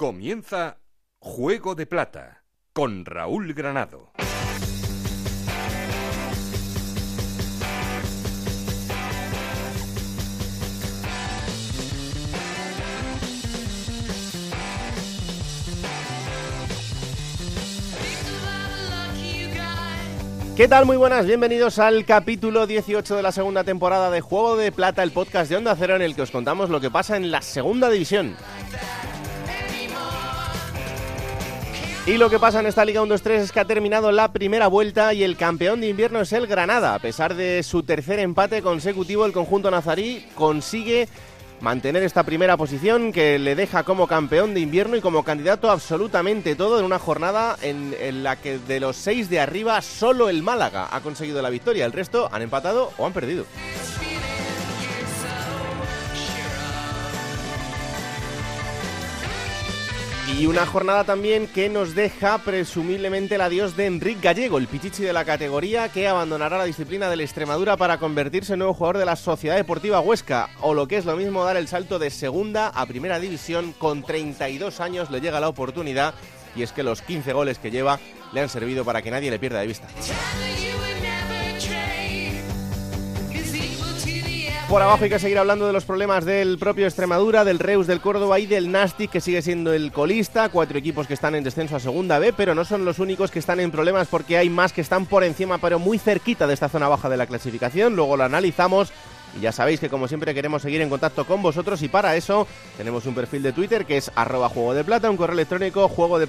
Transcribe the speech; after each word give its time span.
Comienza 0.00 0.78
Juego 1.18 1.74
de 1.74 1.84
Plata 1.84 2.42
con 2.72 3.04
Raúl 3.04 3.52
Granado. 3.52 4.12
¿Qué 20.56 20.66
tal? 20.66 20.86
Muy 20.86 20.96
buenas, 20.96 21.26
bienvenidos 21.26 21.78
al 21.78 22.06
capítulo 22.06 22.66
18 22.66 23.16
de 23.16 23.22
la 23.22 23.32
segunda 23.32 23.64
temporada 23.64 24.10
de 24.10 24.22
Juego 24.22 24.56
de 24.56 24.72
Plata, 24.72 25.02
el 25.02 25.10
podcast 25.10 25.50
de 25.50 25.58
Onda 25.58 25.76
Cero 25.76 25.96
en 25.96 26.00
el 26.00 26.14
que 26.14 26.22
os 26.22 26.30
contamos 26.30 26.70
lo 26.70 26.80
que 26.80 26.90
pasa 26.90 27.18
en 27.18 27.30
la 27.30 27.42
segunda 27.42 27.90
división. 27.90 28.34
Y 32.10 32.18
lo 32.18 32.28
que 32.28 32.40
pasa 32.40 32.58
en 32.58 32.66
esta 32.66 32.84
Liga 32.84 33.02
1-2-3 33.02 33.30
es 33.34 33.52
que 33.52 33.60
ha 33.60 33.64
terminado 33.64 34.10
la 34.10 34.32
primera 34.32 34.66
vuelta 34.66 35.14
y 35.14 35.22
el 35.22 35.36
campeón 35.36 35.80
de 35.80 35.86
invierno 35.86 36.20
es 36.20 36.32
el 36.32 36.48
Granada. 36.48 36.96
A 36.96 36.98
pesar 36.98 37.36
de 37.36 37.62
su 37.62 37.84
tercer 37.84 38.18
empate 38.18 38.62
consecutivo, 38.62 39.26
el 39.26 39.32
conjunto 39.32 39.70
nazarí 39.70 40.26
consigue 40.34 41.06
mantener 41.60 42.02
esta 42.02 42.24
primera 42.24 42.56
posición 42.56 43.12
que 43.12 43.38
le 43.38 43.54
deja 43.54 43.84
como 43.84 44.08
campeón 44.08 44.54
de 44.54 44.60
invierno 44.60 44.96
y 44.96 45.00
como 45.00 45.22
candidato 45.22 45.70
absolutamente 45.70 46.56
todo 46.56 46.80
en 46.80 46.84
una 46.84 46.98
jornada 46.98 47.56
en, 47.62 47.94
en, 48.00 48.24
la 48.24 48.34
que 48.34 48.58
de 48.58 48.80
los 48.80 48.96
seis 48.96 49.30
de 49.30 49.38
arriba 49.38 49.80
solo 49.80 50.28
el 50.28 50.42
Málaga 50.42 50.88
ha 50.90 51.02
conseguido 51.02 51.40
la 51.42 51.50
victoria, 51.50 51.86
el 51.86 51.92
resto 51.92 52.28
han 52.32 52.42
empatado 52.42 52.90
o 52.98 53.06
han 53.06 53.12
perdido. 53.12 53.44
Y 60.38 60.46
una 60.46 60.64
jornada 60.64 61.04
también 61.04 61.46
que 61.46 61.68
nos 61.68 61.94
deja 61.94 62.38
presumiblemente 62.38 63.34
el 63.34 63.40
adiós 63.42 63.76
de 63.76 63.86
Enrique 63.86 64.20
Gallego, 64.22 64.58
el 64.58 64.68
pichichi 64.68 65.02
de 65.02 65.12
la 65.12 65.24
categoría 65.24 65.90
que 65.90 66.08
abandonará 66.08 66.56
la 66.56 66.64
disciplina 66.64 67.10
del 67.10 67.20
Extremadura 67.20 67.76
para 67.76 67.98
convertirse 67.98 68.54
en 68.54 68.60
nuevo 68.60 68.74
jugador 68.74 68.98
de 68.98 69.04
la 69.04 69.16
Sociedad 69.16 69.56
Deportiva 69.56 70.00
Huesca, 70.00 70.48
o 70.60 70.72
lo 70.72 70.88
que 70.88 70.96
es 70.96 71.04
lo 71.04 71.16
mismo 71.16 71.44
dar 71.44 71.56
el 71.56 71.68
salto 71.68 71.98
de 71.98 72.10
segunda 72.10 72.68
a 72.68 72.86
primera 72.86 73.20
división. 73.20 73.72
Con 73.72 74.02
32 74.02 74.80
años 74.80 75.10
le 75.10 75.20
llega 75.20 75.40
la 75.40 75.48
oportunidad. 75.48 76.14
Y 76.56 76.62
es 76.62 76.72
que 76.72 76.82
los 76.82 77.02
15 77.02 77.32
goles 77.32 77.58
que 77.58 77.70
lleva 77.70 78.00
le 78.32 78.40
han 78.40 78.48
servido 78.48 78.84
para 78.84 79.02
que 79.02 79.10
nadie 79.10 79.30
le 79.30 79.38
pierda 79.38 79.60
de 79.60 79.66
vista. 79.66 79.88
Por 84.70 84.82
abajo 84.82 85.02
hay 85.02 85.10
que 85.10 85.18
seguir 85.18 85.36
hablando 85.36 85.66
de 85.66 85.72
los 85.72 85.84
problemas 85.84 86.24
del 86.24 86.56
propio 86.56 86.86
Extremadura, 86.86 87.44
del 87.44 87.58
Reus, 87.58 87.88
del 87.88 88.00
Córdoba 88.00 88.38
y 88.38 88.46
del 88.46 88.70
Nastic, 88.70 89.10
que 89.10 89.20
sigue 89.20 89.42
siendo 89.42 89.72
el 89.72 89.90
colista. 89.90 90.48
Cuatro 90.48 90.78
equipos 90.78 91.08
que 91.08 91.14
están 91.14 91.34
en 91.34 91.42
descenso 91.42 91.74
a 91.74 91.80
Segunda 91.80 92.20
B, 92.20 92.32
pero 92.32 92.54
no 92.54 92.64
son 92.64 92.84
los 92.84 93.00
únicos 93.00 93.32
que 93.32 93.40
están 93.40 93.58
en 93.58 93.72
problemas 93.72 94.06
porque 94.06 94.38
hay 94.38 94.48
más 94.48 94.72
que 94.72 94.80
están 94.80 95.06
por 95.06 95.24
encima, 95.24 95.58
pero 95.58 95.80
muy 95.80 95.98
cerquita 95.98 96.46
de 96.46 96.54
esta 96.54 96.68
zona 96.68 96.86
baja 96.86 97.08
de 97.08 97.16
la 97.16 97.26
clasificación. 97.26 97.96
Luego 97.96 98.16
lo 98.16 98.22
analizamos. 98.22 98.92
Y 99.36 99.40
ya 99.40 99.50
sabéis 99.50 99.80
que 99.80 99.88
como 99.88 100.06
siempre 100.06 100.34
queremos 100.34 100.62
seguir 100.62 100.80
en 100.82 100.88
contacto 100.88 101.24
con 101.24 101.42
vosotros 101.42 101.82
y 101.82 101.88
para 101.88 102.14
eso 102.14 102.46
tenemos 102.76 103.06
un 103.06 103.14
perfil 103.16 103.42
de 103.42 103.52
Twitter 103.52 103.86
que 103.86 103.96
es 103.96 104.12
arroba 104.14 104.48
juego 104.48 104.72
de 104.72 104.84
plata, 104.84 105.10
un 105.10 105.16
correo 105.16 105.34
electrónico 105.34 105.88
juego 105.88 106.20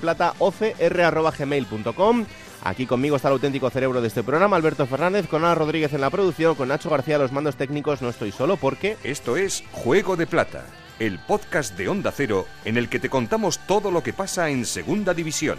Aquí 2.63 2.85
conmigo 2.85 3.15
está 3.15 3.27
el 3.29 3.33
auténtico 3.33 3.69
cerebro 3.71 4.01
de 4.01 4.07
este 4.07 4.21
programa, 4.21 4.55
Alberto 4.55 4.85
Fernández, 4.85 5.27
con 5.27 5.43
Ana 5.43 5.55
Rodríguez 5.55 5.93
en 5.93 6.01
la 6.01 6.11
producción, 6.11 6.53
con 6.53 6.67
Nacho 6.67 6.91
García 6.91 7.17
los 7.17 7.31
mandos 7.31 7.55
técnicos. 7.55 8.01
No 8.03 8.09
estoy 8.09 8.31
solo 8.31 8.55
porque... 8.55 8.97
Esto 9.03 9.35
es 9.35 9.63
Juego 9.71 10.15
de 10.15 10.27
Plata, 10.27 10.65
el 10.99 11.17
podcast 11.17 11.75
de 11.75 11.89
Onda 11.89 12.11
Cero 12.11 12.45
en 12.63 12.77
el 12.77 12.87
que 12.87 12.99
te 12.99 13.09
contamos 13.09 13.59
todo 13.65 13.89
lo 13.89 14.03
que 14.03 14.13
pasa 14.13 14.49
en 14.51 14.65
Segunda 14.65 15.15
División. 15.15 15.57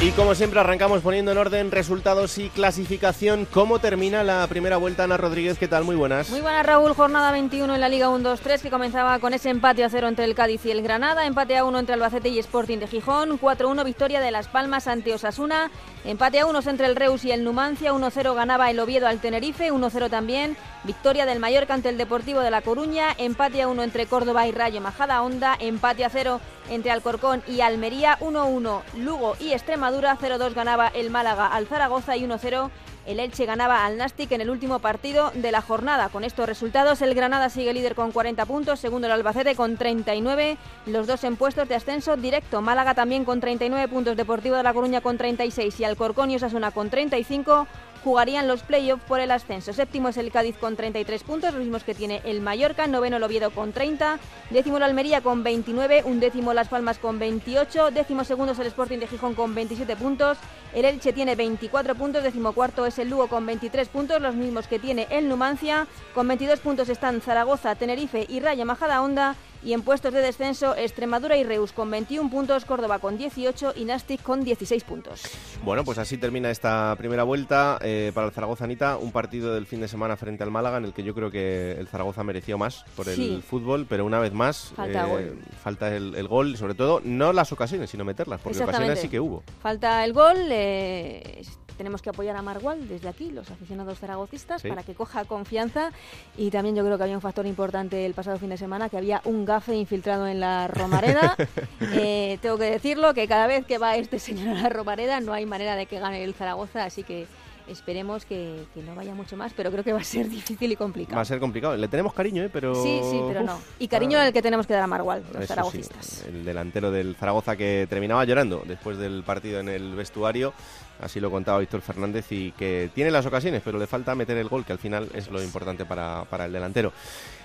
Y 0.00 0.12
como 0.12 0.36
siempre 0.36 0.60
arrancamos 0.60 1.00
poniendo 1.00 1.32
en 1.32 1.38
orden 1.38 1.72
resultados 1.72 2.38
y 2.38 2.50
clasificación. 2.50 3.48
¿Cómo 3.52 3.80
termina 3.80 4.22
la 4.22 4.46
primera 4.46 4.76
vuelta, 4.76 5.02
Ana 5.02 5.16
Rodríguez? 5.16 5.58
¿Qué 5.58 5.66
tal? 5.66 5.82
Muy 5.82 5.96
buenas. 5.96 6.30
Muy 6.30 6.40
buenas, 6.40 6.64
Raúl. 6.64 6.94
Jornada 6.94 7.32
21 7.32 7.74
en 7.74 7.80
la 7.80 7.88
Liga 7.88 8.08
1-2-3 8.08 8.60
que 8.60 8.70
comenzaba 8.70 9.18
con 9.18 9.34
ese 9.34 9.50
empate 9.50 9.82
a 9.82 9.90
cero 9.90 10.06
entre 10.06 10.24
el 10.24 10.36
Cádiz 10.36 10.64
y 10.66 10.70
el 10.70 10.82
Granada. 10.82 11.26
Empate 11.26 11.56
a 11.56 11.64
1 11.64 11.80
entre 11.80 11.94
Albacete 11.94 12.28
y 12.28 12.38
Sporting 12.38 12.78
de 12.78 12.86
Gijón. 12.86 13.40
4-1 13.40 13.84
victoria 13.84 14.20
de 14.20 14.30
Las 14.30 14.46
Palmas 14.46 14.86
ante 14.86 15.12
Osasuna. 15.12 15.68
Empate 16.04 16.38
a 16.38 16.46
1 16.46 16.60
entre 16.64 16.86
el 16.86 16.94
Reus 16.94 17.24
y 17.24 17.32
el 17.32 17.42
Numancia. 17.42 17.92
1-0 17.92 18.34
ganaba 18.36 18.70
el 18.70 18.78
Oviedo 18.78 19.08
al 19.08 19.18
Tenerife. 19.18 19.72
1-0 19.72 20.08
también. 20.08 20.56
Victoria 20.84 21.26
del 21.26 21.40
Mallorca 21.40 21.74
ante 21.74 21.88
el 21.88 21.98
Deportivo 21.98 22.38
de 22.38 22.52
La 22.52 22.62
Coruña. 22.62 23.16
Empate 23.18 23.62
a 23.62 23.68
1 23.68 23.82
entre 23.82 24.06
Córdoba 24.06 24.46
y 24.46 24.52
Rayo 24.52 24.80
Majada 24.80 25.22
Honda. 25.22 25.56
Empate 25.58 26.04
a 26.04 26.08
0 26.08 26.40
entre 26.70 26.92
Alcorcón 26.92 27.42
y 27.48 27.62
Almería. 27.62 28.16
1-1 28.20 28.82
Lugo 28.98 29.34
y 29.40 29.54
Extremadura. 29.54 29.87
0-2 29.90 30.54
ganaba 30.54 30.88
el 30.88 31.10
Málaga 31.10 31.46
al 31.46 31.66
Zaragoza 31.66 32.16
y 32.16 32.24
1-0 32.24 32.70
el 33.08 33.20
Elche 33.20 33.46
ganaba 33.46 33.86
al 33.86 33.96
Nastic 33.96 34.30
en 34.32 34.42
el 34.42 34.50
último 34.50 34.80
partido 34.80 35.32
de 35.34 35.50
la 35.50 35.62
jornada. 35.62 36.10
Con 36.10 36.24
estos 36.24 36.46
resultados, 36.46 37.00
el 37.00 37.14
Granada 37.14 37.48
sigue 37.48 37.72
líder 37.72 37.94
con 37.94 38.12
40 38.12 38.44
puntos, 38.44 38.80
segundo 38.80 39.06
el 39.06 39.12
Albacete 39.14 39.56
con 39.56 39.78
39, 39.78 40.58
los 40.84 41.06
dos 41.06 41.24
en 41.24 41.36
puestos 41.36 41.66
de 41.68 41.74
ascenso 41.74 42.18
directo. 42.18 42.60
Málaga 42.60 42.92
también 42.92 43.24
con 43.24 43.40
39 43.40 43.88
puntos, 43.88 44.14
Deportivo 44.14 44.56
de 44.56 44.62
La 44.62 44.74
Coruña 44.74 45.00
con 45.00 45.16
36 45.16 45.80
y 45.80 45.84
Alcorcón 45.84 46.30
y 46.30 46.36
Osasuna 46.36 46.70
con 46.70 46.90
35 46.90 47.66
jugarían 48.04 48.48
los 48.48 48.62
playoffs 48.62 49.04
por 49.04 49.20
el 49.20 49.30
ascenso. 49.30 49.72
Séptimo 49.72 50.08
es 50.08 50.16
el 50.16 50.30
Cádiz 50.30 50.56
con 50.56 50.76
33 50.76 51.22
puntos, 51.22 51.52
los 51.52 51.62
mismos 51.62 51.84
que 51.84 51.94
tiene 51.94 52.22
el 52.24 52.40
Mallorca. 52.40 52.86
Noveno 52.86 53.16
el 53.16 53.22
Oviedo 53.22 53.50
con 53.50 53.72
30. 53.72 54.18
Décimo 54.50 54.78
el 54.78 54.82
Almería 54.82 55.20
con 55.20 55.42
29. 55.42 56.02
Un 56.04 56.20
décimo 56.20 56.54
Las 56.54 56.68
Palmas 56.68 56.98
con 56.98 57.18
28. 57.18 57.90
Décimo 57.90 58.24
segundo 58.24 58.52
es 58.52 58.58
el 58.58 58.68
Sporting 58.68 58.98
de 58.98 59.06
Gijón 59.06 59.34
con 59.34 59.54
27 59.54 59.96
puntos. 59.96 60.38
El 60.74 60.84
Elche 60.84 61.12
tiene 61.12 61.34
24 61.34 61.94
puntos. 61.94 62.22
Décimo 62.22 62.52
cuarto 62.52 62.86
es 62.86 62.98
el 62.98 63.10
Lugo 63.10 63.28
con 63.28 63.46
23 63.46 63.88
puntos, 63.88 64.20
los 64.20 64.34
mismos 64.34 64.66
que 64.66 64.78
tiene 64.78 65.06
el 65.10 65.28
Numancia. 65.28 65.86
Con 66.14 66.28
22 66.28 66.60
puntos 66.60 66.88
están 66.88 67.20
Zaragoza, 67.20 67.74
Tenerife 67.74 68.26
y 68.28 68.40
Raya 68.40 68.64
Majada 68.64 69.02
Honda. 69.02 69.36
Y 69.64 69.72
en 69.72 69.82
puestos 69.82 70.12
de 70.12 70.20
descenso, 70.20 70.76
Extremadura 70.76 71.36
y 71.36 71.44
Reus 71.44 71.72
con 71.72 71.90
21 71.90 72.30
puntos, 72.30 72.64
Córdoba 72.64 72.98
con 73.00 73.18
18 73.18 73.72
y 73.76 73.84
Nastic 73.84 74.22
con 74.22 74.44
16 74.44 74.84
puntos. 74.84 75.22
Bueno, 75.64 75.84
pues 75.84 75.98
así 75.98 76.16
termina 76.16 76.50
esta 76.50 76.94
primera 76.96 77.24
vuelta 77.24 77.78
eh, 77.82 78.12
para 78.14 78.28
el 78.28 78.32
Zaragoza 78.32 78.64
Anita, 78.64 78.96
un 78.96 79.10
partido 79.12 79.54
del 79.54 79.66
fin 79.66 79.80
de 79.80 79.88
semana 79.88 80.16
frente 80.16 80.44
al 80.44 80.50
Málaga 80.50 80.78
en 80.78 80.84
el 80.84 80.92
que 80.92 81.02
yo 81.02 81.14
creo 81.14 81.30
que 81.30 81.72
el 81.72 81.88
Zaragoza 81.88 82.22
mereció 82.22 82.56
más 82.58 82.84
por 82.96 83.08
el 83.08 83.16
Sí. 83.16 83.42
fútbol, 83.46 83.86
pero 83.88 84.04
una 84.04 84.20
vez 84.20 84.32
más 84.32 84.72
Falta 84.76 85.06
eh, 85.06 85.10
gol. 85.10 85.38
falta 85.62 85.94
el, 85.94 86.14
el 86.14 86.28
gol, 86.28 86.56
sobre 86.56 86.74
todo 86.74 87.00
no 87.04 87.32
las 87.32 87.50
ocasiones, 87.52 87.90
sino 87.90 88.04
meterlas, 88.04 88.40
porque 88.40 88.62
ocasiones 88.62 89.00
sí 89.00 89.08
que 89.08 89.18
hubo. 89.20 89.42
Falta 89.60 90.04
el 90.04 90.12
gol. 90.12 90.36
eh, 90.50 91.42
tenemos 91.76 92.02
que 92.02 92.10
apoyar 92.10 92.34
a 92.36 92.42
Margual 92.42 92.88
desde 92.88 93.08
aquí, 93.08 93.30
los 93.30 93.48
aficionados 93.52 94.00
zaragocistas, 94.00 94.62
Sí. 94.62 94.68
para 94.68 94.82
que 94.82 94.94
coja 94.96 95.24
confianza. 95.26 95.92
Y 96.36 96.50
también 96.50 96.74
yo 96.74 96.84
creo 96.84 96.96
que 96.98 97.04
había 97.04 97.14
un 97.14 97.20
factor 97.20 97.46
importante 97.46 98.04
el 98.04 98.14
pasado 98.14 98.36
fin 98.38 98.48
de 98.48 98.56
semana, 98.56 98.88
que 98.88 98.96
había 98.96 99.22
un 99.24 99.44
gafe 99.48 99.74
infiltrado 99.74 100.28
en 100.28 100.38
la 100.40 100.68
Romareda. 100.68 101.36
Eh, 101.80 102.38
tengo 102.42 102.58
que 102.58 102.70
decirlo, 102.70 103.14
que 103.14 103.26
cada 103.26 103.46
vez 103.46 103.64
que 103.64 103.78
va 103.78 103.96
este 103.96 104.18
señor 104.18 104.56
a 104.56 104.62
la 104.62 104.68
Romareda 104.68 105.20
no 105.20 105.32
hay 105.32 105.46
manera 105.46 105.74
de 105.74 105.86
que 105.86 105.98
gane 105.98 106.22
el 106.22 106.34
Zaragoza, 106.34 106.84
así 106.84 107.02
que 107.02 107.26
esperemos 107.68 108.24
que, 108.24 108.64
que 108.74 108.82
no 108.82 108.94
vaya 108.94 109.14
mucho 109.14 109.36
más, 109.36 109.52
pero 109.54 109.70
creo 109.70 109.84
que 109.84 109.92
va 109.92 110.00
a 110.00 110.04
ser 110.04 110.28
difícil 110.28 110.70
y 110.72 110.76
complicado. 110.76 111.16
Va 111.16 111.22
a 111.22 111.24
ser 111.24 111.38
complicado. 111.38 111.76
Le 111.76 111.88
tenemos 111.88 112.12
cariño, 112.14 112.42
¿eh? 112.42 112.50
pero... 112.52 112.74
Sí, 112.74 113.00
sí, 113.02 113.20
pero 113.26 113.42
no. 113.42 113.56
Uf, 113.56 113.62
Y 113.78 113.88
cariño 113.88 114.18
ah, 114.18 114.26
el 114.26 114.32
que 114.32 114.42
tenemos 114.42 114.66
que 114.66 114.74
dar 114.74 114.82
a 114.82 114.86
Margual, 114.86 115.22
los 115.22 115.30
Eso 115.30 115.40
sí, 115.40 115.46
zaragocistas. 115.46 116.24
el 116.26 116.44
delantero 116.44 116.90
del 116.90 117.16
Zaragoza 117.16 117.56
que 117.56 117.86
terminaba 117.88 118.24
llorando 118.24 118.62
después 118.66 118.98
del 118.98 119.22
partido 119.22 119.60
en 119.60 119.68
el 119.68 119.94
vestuario, 119.94 120.52
así 121.00 121.20
lo 121.20 121.30
contaba 121.30 121.58
Víctor 121.58 121.80
Fernández, 121.80 122.30
y 122.30 122.52
que 122.52 122.90
tiene 122.94 123.10
las 123.10 123.26
ocasiones, 123.26 123.62
pero 123.64 123.78
le 123.78 123.86
falta 123.86 124.14
meter 124.14 124.36
el 124.36 124.48
gol, 124.48 124.64
que 124.64 124.72
al 124.72 124.78
final 124.78 125.08
es 125.14 125.30
lo 125.30 125.42
importante 125.42 125.84
para, 125.84 126.24
para 126.24 126.46
el 126.46 126.52
delantero. 126.52 126.92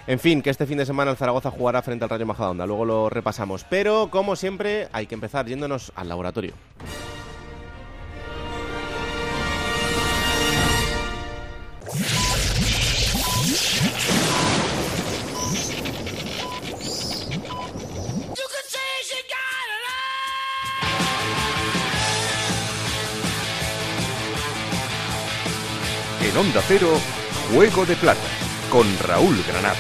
En 0.06 0.20
fin, 0.20 0.42
que 0.42 0.50
este 0.50 0.66
fin 0.66 0.78
de 0.78 0.86
semana 0.86 1.12
el 1.12 1.18
Zaragoza 1.18 1.50
jugará 1.50 1.82
frente 1.82 2.04
al 2.04 2.10
Rayo 2.10 2.26
Majadahonda, 2.26 2.66
luego 2.66 2.84
lo 2.84 3.10
repasamos. 3.10 3.66
Pero, 3.70 4.10
como 4.12 4.36
siempre, 4.36 4.90
hay 4.92 5.08
que 5.08 5.16
empezar 5.16 5.46
yéndonos 5.46 5.94
al 5.96 6.10
laboratorio. 6.10 6.54
En 26.22 26.38
Onda 26.38 26.62
Cero, 26.68 26.90
Juego 27.54 27.86
de 27.86 27.96
Plata 27.96 28.33
con 28.74 28.88
Raúl 29.08 29.38
Granado. 29.48 29.78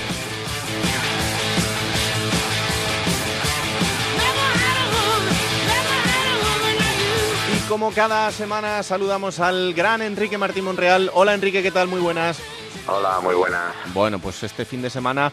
como 7.67 7.91
cada 7.91 8.31
semana 8.31 8.83
saludamos 8.83 9.39
al 9.39 9.73
gran 9.73 10.03
Enrique 10.03 10.37
Martín 10.37 10.65
Monreal. 10.65 11.09
Hola 11.15 11.33
Enrique, 11.33 11.63
¿qué 11.63 11.71
tal? 11.71 11.87
Muy 11.87 12.01
buenas. 12.01 12.39
Hola, 12.85 13.19
muy 13.19 13.33
buenas. 13.33 13.73
Bueno, 13.95 14.19
pues 14.19 14.43
este 14.43 14.63
fin 14.63 14.83
de 14.83 14.91
semana 14.91 15.31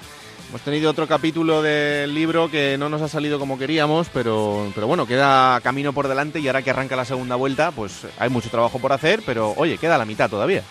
hemos 0.49 0.63
tenido 0.63 0.91
otro 0.91 1.07
capítulo 1.07 1.61
del 1.61 2.15
libro 2.15 2.51
que 2.51 2.79
no 2.79 2.89
nos 2.89 3.03
ha 3.03 3.09
salido 3.09 3.39
como 3.39 3.59
queríamos, 3.59 4.09
pero, 4.09 4.73
pero 4.75 4.87
bueno, 4.87 5.07
queda 5.07 5.61
camino 5.61 5.93
por 5.93 6.09
delante 6.09 6.41
y 6.41 6.47
ahora 6.47 6.63
que 6.63 6.71
arranca 6.71 6.97
la 6.97 7.05
segunda 7.05 7.37
vuelta, 7.37 7.73
pues 7.73 8.07
hay 8.19 8.31
mucho 8.31 8.49
trabajo 8.49 8.79
por 8.79 8.95
hacer, 8.95 9.23
pero 9.27 9.53
oye, 9.59 9.77
queda 9.77 9.99
la 9.99 10.07
mitad 10.07 10.31
todavía. 10.31 10.65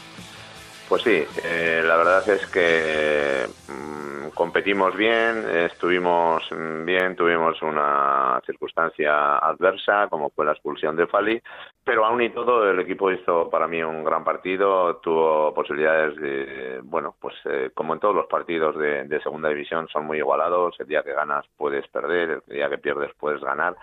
Pues 0.89 1.03
sí, 1.03 1.23
eh, 1.43 1.83
la 1.85 1.97
verdad 1.97 2.27
es 2.27 2.47
que 2.47 3.45
mm, 3.71 4.29
competimos 4.29 4.97
bien, 4.97 5.47
estuvimos 5.47 6.41
bien, 6.83 7.15
tuvimos 7.15 7.61
una 7.61 8.41
circunstancia 8.43 9.37
adversa 9.37 10.07
como 10.09 10.31
fue 10.31 10.45
la 10.45 10.53
expulsión 10.53 10.95
de 10.95 11.05
Fali, 11.05 11.39
pero 11.83 12.05
aún 12.05 12.23
y 12.23 12.31
todo 12.31 12.67
el 12.67 12.79
equipo 12.79 13.11
hizo 13.11 13.51
para 13.51 13.67
mí 13.67 13.83
un 13.83 14.03
gran 14.03 14.23
partido, 14.23 14.95
tuvo 14.95 15.53
posibilidades 15.53 16.15
de, 16.15 16.79
bueno, 16.81 17.15
pues 17.21 17.35
eh, 17.45 17.69
como 17.75 17.93
en 17.93 17.99
todos 17.99 18.15
los 18.15 18.25
partidos 18.25 18.75
de, 18.75 19.03
de 19.03 19.21
segunda 19.21 19.49
división 19.49 19.87
son 19.89 20.07
muy 20.07 20.17
igualados, 20.17 20.75
el 20.79 20.87
día 20.87 21.03
que 21.03 21.13
ganas 21.13 21.45
puedes 21.55 21.87
perder, 21.89 22.41
el 22.47 22.55
día 22.55 22.67
que 22.67 22.79
pierdes 22.79 23.11
puedes 23.19 23.41
ganar 23.41 23.75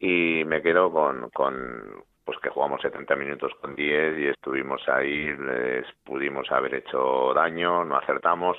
y 0.00 0.42
me 0.46 0.62
quedo 0.62 0.90
con, 0.90 1.30
con, 1.30 2.02
pues 2.30 2.38
que 2.42 2.50
jugamos 2.50 2.80
70 2.80 3.16
minutos 3.16 3.52
con 3.60 3.74
10 3.74 4.18
y 4.20 4.28
estuvimos 4.28 4.88
ahí, 4.88 5.36
les 5.36 5.84
pudimos 6.04 6.48
haber 6.52 6.76
hecho 6.76 7.34
daño, 7.34 7.84
no 7.84 7.96
acertamos. 7.96 8.56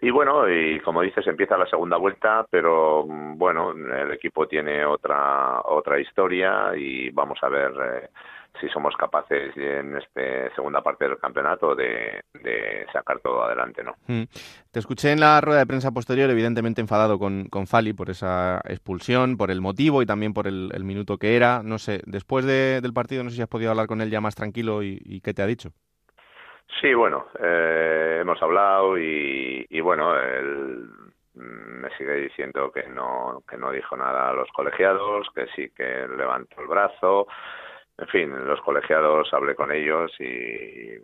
Y 0.00 0.10
bueno, 0.10 0.48
y 0.48 0.80
como 0.80 1.02
dices, 1.02 1.24
empieza 1.28 1.56
la 1.56 1.68
segunda 1.68 1.96
vuelta, 1.96 2.44
pero 2.50 3.04
mm, 3.06 3.38
bueno, 3.38 3.70
el 3.70 4.10
equipo 4.10 4.48
tiene 4.48 4.84
otra 4.84 5.60
otra 5.60 6.00
historia 6.00 6.72
y 6.76 7.10
vamos 7.10 7.38
a 7.40 7.48
ver 7.48 7.72
eh, 7.72 8.08
si 8.60 8.68
somos 8.68 8.96
capaces 8.96 9.56
en 9.56 9.96
esta 9.96 10.54
segunda 10.54 10.82
parte 10.82 11.08
del 11.08 11.18
campeonato 11.18 11.74
de, 11.74 12.22
sacar 12.92 13.20
todo 13.20 13.44
adelante, 13.44 13.82
¿no? 13.82 13.94
Mm. 14.06 14.24
Te 14.70 14.78
escuché 14.78 15.12
en 15.12 15.20
la 15.20 15.40
rueda 15.40 15.60
de 15.60 15.66
prensa 15.66 15.90
posterior, 15.92 16.30
evidentemente 16.30 16.80
enfadado 16.80 17.18
con, 17.18 17.48
con 17.48 17.66
Fali 17.66 17.92
por 17.92 18.10
esa 18.10 18.60
expulsión, 18.64 19.36
por 19.36 19.50
el 19.50 19.60
motivo 19.60 20.02
y 20.02 20.06
también 20.06 20.32
por 20.32 20.46
el, 20.46 20.84
minuto 20.84 21.18
que 21.18 21.36
era. 21.36 21.62
No 21.62 21.78
sé, 21.78 22.00
después 22.06 22.44
del 22.46 22.92
partido, 22.92 23.24
no 23.24 23.30
sé 23.30 23.36
si 23.36 23.42
has 23.42 23.48
podido 23.48 23.70
hablar 23.70 23.86
con 23.86 24.00
él 24.00 24.10
ya 24.10 24.20
más 24.20 24.34
tranquilo 24.34 24.82
y, 24.82 25.20
qué 25.22 25.34
te 25.34 25.42
ha 25.42 25.46
dicho. 25.46 25.70
Sí, 26.80 26.94
bueno, 26.94 27.26
eh, 27.40 28.18
hemos 28.20 28.40
hablado 28.42 28.98
y, 28.98 29.66
y 29.68 29.80
bueno, 29.80 30.14
él 30.18 30.88
me 31.38 31.90
sigue 31.96 32.14
diciendo 32.14 32.70
que 32.72 32.88
no, 32.88 33.42
que 33.48 33.56
no 33.56 33.70
dijo 33.70 33.96
nada 33.96 34.30
a 34.30 34.32
los 34.32 34.48
colegiados, 34.50 35.28
que 35.34 35.46
sí 35.54 35.70
que 35.70 36.06
levantó 36.16 36.60
el 36.60 36.66
brazo, 36.66 37.26
en 37.98 38.06
fin, 38.06 38.46
los 38.46 38.60
colegiados 38.60 39.32
hablé 39.34 39.56
con 39.56 39.72
ellos 39.72 40.12
y 40.20 40.96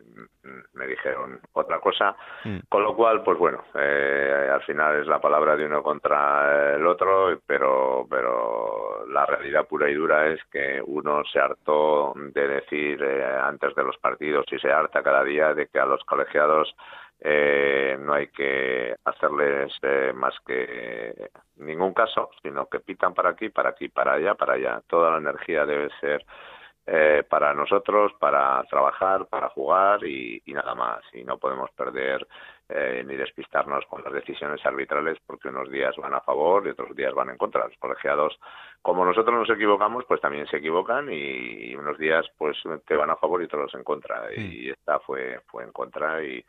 me 0.75 0.87
dijeron 0.87 1.41
otra 1.53 1.81
cosa, 1.81 2.15
mm. 2.45 2.59
con 2.69 2.85
lo 2.85 2.95
cual, 2.95 3.23
pues 3.25 3.37
bueno, 3.37 3.65
eh, 3.75 4.49
al 4.53 4.63
final 4.63 5.01
es 5.01 5.07
la 5.09 5.21
palabra 5.21 5.57
de 5.57 5.67
uno 5.67 5.83
contra 5.83 6.77
el 6.77 6.87
otro, 6.87 7.41
pero, 7.47 8.07
pero 8.09 9.07
la 9.09 9.27
realidad 9.27 9.67
pura 9.67 9.91
y 9.91 9.95
dura 9.95 10.29
es 10.29 10.41
que 10.53 10.81
uno 10.87 11.25
se 11.25 11.41
hartó 11.41 12.13
de 12.15 12.47
decir 12.47 13.03
eh, 13.03 13.25
antes 13.43 13.75
de 13.75 13.83
los 13.83 13.99
partidos 13.99 14.47
y 14.53 14.59
se 14.61 14.71
harta 14.71 15.03
cada 15.03 15.25
día 15.25 15.53
de 15.53 15.67
que 15.67 15.81
a 15.81 15.87
los 15.87 16.05
colegiados 16.05 16.77
eh, 17.21 17.97
no 17.99 18.13
hay 18.13 18.29
que 18.29 18.95
hacerles 19.05 19.73
más 20.15 20.35
que 20.47 21.31
ningún 21.57 21.93
caso, 21.93 22.31
sino 22.43 22.67
que 22.67 22.81
pitan 22.81 23.15
para 23.15 23.31
aquí, 23.31 23.49
para 23.49 23.71
aquí, 23.71 23.89
para 23.89 24.13
allá, 24.13 24.35
para 24.35 24.55
allá. 24.55 24.81
Toda 24.87 25.11
la 25.11 25.19
energía 25.19 25.67
debe 25.67 25.89
ser 26.01 26.25
eh, 26.87 27.23
para 27.29 27.55
nosotros, 27.55 28.13
para 28.19 28.63
trabajar, 28.65 29.27
para 29.27 29.49
jugar 29.49 30.05
y, 30.05 30.43
nada 30.47 30.75
más. 30.75 31.03
Y 31.13 31.25
no 31.25 31.39
podemos 31.39 31.71
perder 31.71 32.27
eh, 32.69 33.03
ni 33.07 33.17
despistarnos 33.17 33.87
con 33.87 34.03
las 34.05 34.13
decisiones 34.13 34.65
arbitrales 34.67 35.19
porque 35.27 35.49
unos 35.49 35.71
días 35.71 35.97
van 35.97 36.15
a 36.15 36.21
favor 36.21 36.67
y 36.67 36.71
otros 36.71 36.95
días 36.95 37.15
van 37.15 37.31
en 37.31 37.39
contra. 37.39 37.67
Los 37.67 37.79
colegiados, 37.79 38.39
como 38.83 39.05
nosotros 39.05 39.35
nos 39.35 39.51
equivocamos, 39.51 40.05
pues 40.07 40.21
también 40.21 40.47
se 40.47 40.59
equivocan 40.59 41.09
y, 41.11 41.75
unos 41.75 41.99
días 41.99 42.27
pues 42.37 42.57
te 42.87 42.97
van 42.97 43.11
a 43.11 43.17
favor 43.17 43.41
y 43.41 43.47
otros 43.47 43.75
en 43.75 43.83
contra. 43.83 44.33
Y 44.35 44.69
esta 44.71 44.99
fue, 45.01 45.41
fue 45.47 45.65
en 45.65 45.73
contra 45.73 46.23
y, 46.23 46.45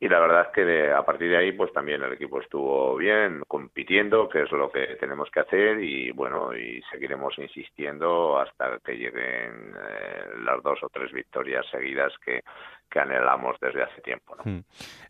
y 0.00 0.08
la 0.08 0.20
verdad 0.20 0.46
es 0.46 0.52
que 0.52 0.92
a 0.92 1.04
partir 1.04 1.30
de 1.30 1.36
ahí 1.38 1.52
pues 1.52 1.72
también 1.72 2.02
el 2.02 2.12
equipo 2.12 2.40
estuvo 2.40 2.96
bien 2.96 3.42
compitiendo 3.48 4.28
que 4.28 4.42
es 4.42 4.52
lo 4.52 4.70
que 4.70 4.96
tenemos 5.00 5.28
que 5.30 5.40
hacer 5.40 5.82
y 5.82 6.12
bueno 6.12 6.56
y 6.56 6.80
seguiremos 6.90 7.36
insistiendo 7.38 8.38
hasta 8.38 8.78
que 8.78 8.92
lleguen 8.92 9.74
eh, 9.76 10.24
las 10.44 10.62
dos 10.62 10.78
o 10.82 10.88
tres 10.88 11.12
victorias 11.12 11.66
seguidas 11.70 12.12
que 12.24 12.42
que 12.90 13.00
anhelamos 13.00 13.56
desde 13.60 13.82
hace 13.82 14.00
tiempo. 14.00 14.36
¿no? 14.36 14.50
Hmm. 14.50 14.62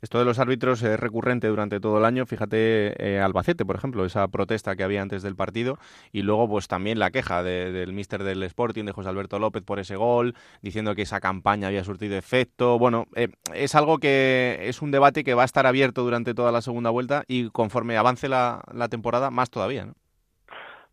Esto 0.03 0.19
de 0.19 0.25
los 0.25 0.39
árbitros 0.39 0.83
es 0.83 0.99
recurrente 0.99 1.49
durante 1.49 1.81
todo 1.81 1.99
el 1.99 2.05
año. 2.05 2.27
Fíjate 2.27 2.95
eh, 2.99 3.21
Albacete, 3.21 3.65
por 3.65 3.77
ejemplo, 3.77 4.05
esa 4.05 4.27
protesta 4.29 4.77
que 4.77 4.85
había 4.85 5.03
antes 5.03 5.23
del 5.23 5.37
partido 5.37 5.79
y 6.13 6.23
luego 6.23 6.49
pues 6.49 6.69
también 6.69 6.99
la 6.99 7.11
queja 7.11 7.43
del 7.43 7.93
míster 7.93 8.23
del 8.23 8.43
Sporting, 8.43 8.85
de 8.85 8.93
José 8.93 9.09
Alberto 9.09 9.39
López, 9.39 9.63
por 9.63 9.79
ese 9.79 9.97
gol, 9.97 10.35
diciendo 10.63 10.95
que 10.95 11.03
esa 11.03 11.21
campaña 11.21 11.69
había 11.69 11.85
surtido 11.85 12.17
efecto. 12.17 12.79
Bueno, 12.79 13.07
eh, 13.15 13.29
es 13.55 13.75
algo 13.75 13.99
que 13.99 14.59
es 14.63 14.83
un 14.83 14.91
debate 14.91 15.25
que 15.25 15.35
va 15.35 15.43
a 15.43 15.47
estar 15.47 15.67
abierto 15.67 16.03
durante 16.03 16.35
toda 16.35 16.53
la 16.53 16.63
segunda 16.63 16.91
vuelta 16.91 17.25
y 17.27 17.51
conforme 17.51 17.97
avance 17.97 18.29
la, 18.29 18.63
la 18.73 18.89
temporada, 18.89 19.31
más 19.31 19.51
todavía, 19.51 19.87
¿no? 19.87 19.95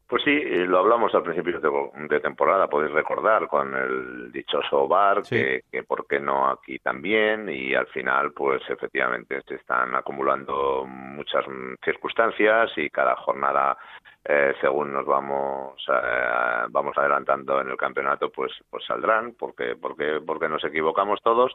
Pues 0.07 0.21
sí, 0.23 0.39
lo 0.67 0.79
hablamos 0.79 1.15
al 1.15 1.23
principio 1.23 1.59
de, 1.59 2.19
temporada, 2.19 2.67
podéis 2.67 2.93
recordar, 2.93 3.47
con 3.47 3.73
el 3.73 4.31
dichoso 4.31 4.87
bar, 4.87 5.23
que, 5.23 5.63
que 5.71 5.81
por 5.81 6.05
qué 6.05 6.19
no 6.19 6.47
aquí 6.47 6.77
también, 6.77 7.49
y 7.49 7.73
al 7.73 7.87
final, 7.87 8.31
pues 8.31 8.61
efectivamente 8.69 9.41
se 9.47 9.55
están 9.55 9.95
acumulando 9.95 10.85
muchas 10.85 11.43
circunstancias 11.83 12.71
y 12.77 12.91
cada 12.91 13.15
jornada, 13.15 13.77
eh, 14.23 14.53
según 14.61 14.93
nos 14.93 15.07
vamos 15.07 15.83
eh, 15.87 16.65
vamos 16.69 16.95
adelantando 16.97 17.59
en 17.61 17.69
el 17.69 17.77
campeonato, 17.77 18.29
pues 18.29 18.51
pues 18.69 18.85
saldrán, 18.85 19.33
porque 19.33 19.75
porque 19.75 20.21
porque 20.23 20.47
nos 20.47 20.63
equivocamos 20.63 21.19
todos 21.23 21.51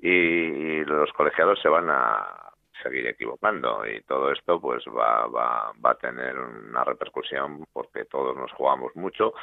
y 0.00 0.84
los 0.84 1.10
colegiados 1.12 1.60
se 1.62 1.68
van 1.70 1.88
a 1.88 2.46
seguir 2.82 3.06
equivocando. 3.06 3.86
Y 3.86 4.00
todo 4.02 4.32
esto 4.32 4.60
pues 4.60 4.84
va, 4.86 5.26
va, 5.26 5.72
va 5.84 5.90
a 5.90 5.98
tener 5.98 6.38
una 6.38 6.84
repercusión 6.84 7.66
porque 7.72 8.04
todos 8.06 8.36
nos 8.36 8.52
jugamos 8.52 8.94
mucho 8.96 9.34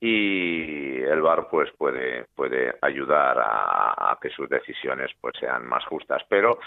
y 0.00 1.02
el 1.02 1.22
VAR 1.22 1.48
pues 1.48 1.70
puede 1.72 2.26
puede 2.34 2.74
ayudar 2.82 3.38
a, 3.38 4.18
que 4.20 4.30
sus 4.30 4.48
decisiones 4.48 5.10
pues 5.20 5.34
sean 5.40 5.66
más 5.66 5.84
justas. 5.86 6.22
Pero 6.28 6.58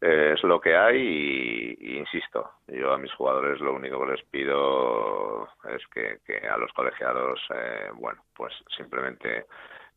eh, 0.00 0.34
es 0.36 0.42
lo 0.44 0.60
que 0.60 0.76
hay 0.76 1.76
y, 1.80 1.98
insisto 1.98 2.50
yo 2.68 2.92
a 2.92 2.98
mis 2.98 3.12
jugadores 3.14 3.60
lo 3.60 3.74
único 3.74 4.00
que 4.04 4.12
les 4.12 4.24
pido 4.26 5.48
es 5.68 5.84
que, 5.92 6.18
que 6.24 6.46
a 6.46 6.56
los 6.56 6.72
colegiados 6.72 7.40
eh, 7.52 7.90
bueno 7.94 8.22
pues 8.36 8.54
simplemente 8.76 9.46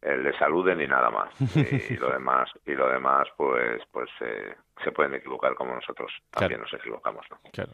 eh, 0.01 0.17
le 0.17 0.36
saluden 0.38 0.81
y 0.81 0.88
nada 0.88 1.10
más. 1.10 1.29
Y, 1.91 1.96
lo 1.96 2.12
demás 2.12 2.50
y 2.65 2.72
lo 2.72 2.89
demás 2.89 3.27
pues 3.38 3.81
pues 3.91 4.10
eh, 4.22 4.55
se 4.84 4.91
pueden 4.91 5.13
equivocar 5.13 5.53
como 5.53 5.75
nosotros 5.75 6.12
también 6.31 6.62
nos 6.62 6.74
equivocamos 6.74 7.25
¿no? 7.29 7.38
claro. 7.51 7.72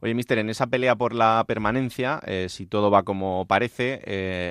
oye 0.00 0.14
mister 0.14 0.38
en 0.38 0.48
esa 0.48 0.66
pelea 0.66 0.96
por 0.96 1.14
la 1.14 1.44
permanencia 1.46 2.20
eh, 2.26 2.48
si 2.48 2.66
todo 2.66 2.90
va 2.90 3.02
como 3.02 3.46
parece 3.46 4.00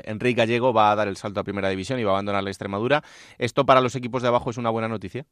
Enrique 0.06 0.42
Gallego 0.42 0.74
va 0.74 0.92
a 0.92 0.96
dar 0.96 1.08
el 1.08 1.16
salto 1.16 1.40
a 1.40 1.44
primera 1.44 1.70
división 1.70 2.00
y 2.00 2.04
va 2.04 2.12
a 2.12 2.14
abandonar 2.16 2.44
la 2.44 2.50
Extremadura. 2.50 3.02
Esto 3.38 3.66
para 3.66 3.82
los 3.82 3.96
equipos 3.96 4.22
de 4.22 4.28
abajo 4.28 4.50
es 4.50 4.58
una 4.58 4.70
buena 4.70 4.88
noticia 4.88 5.26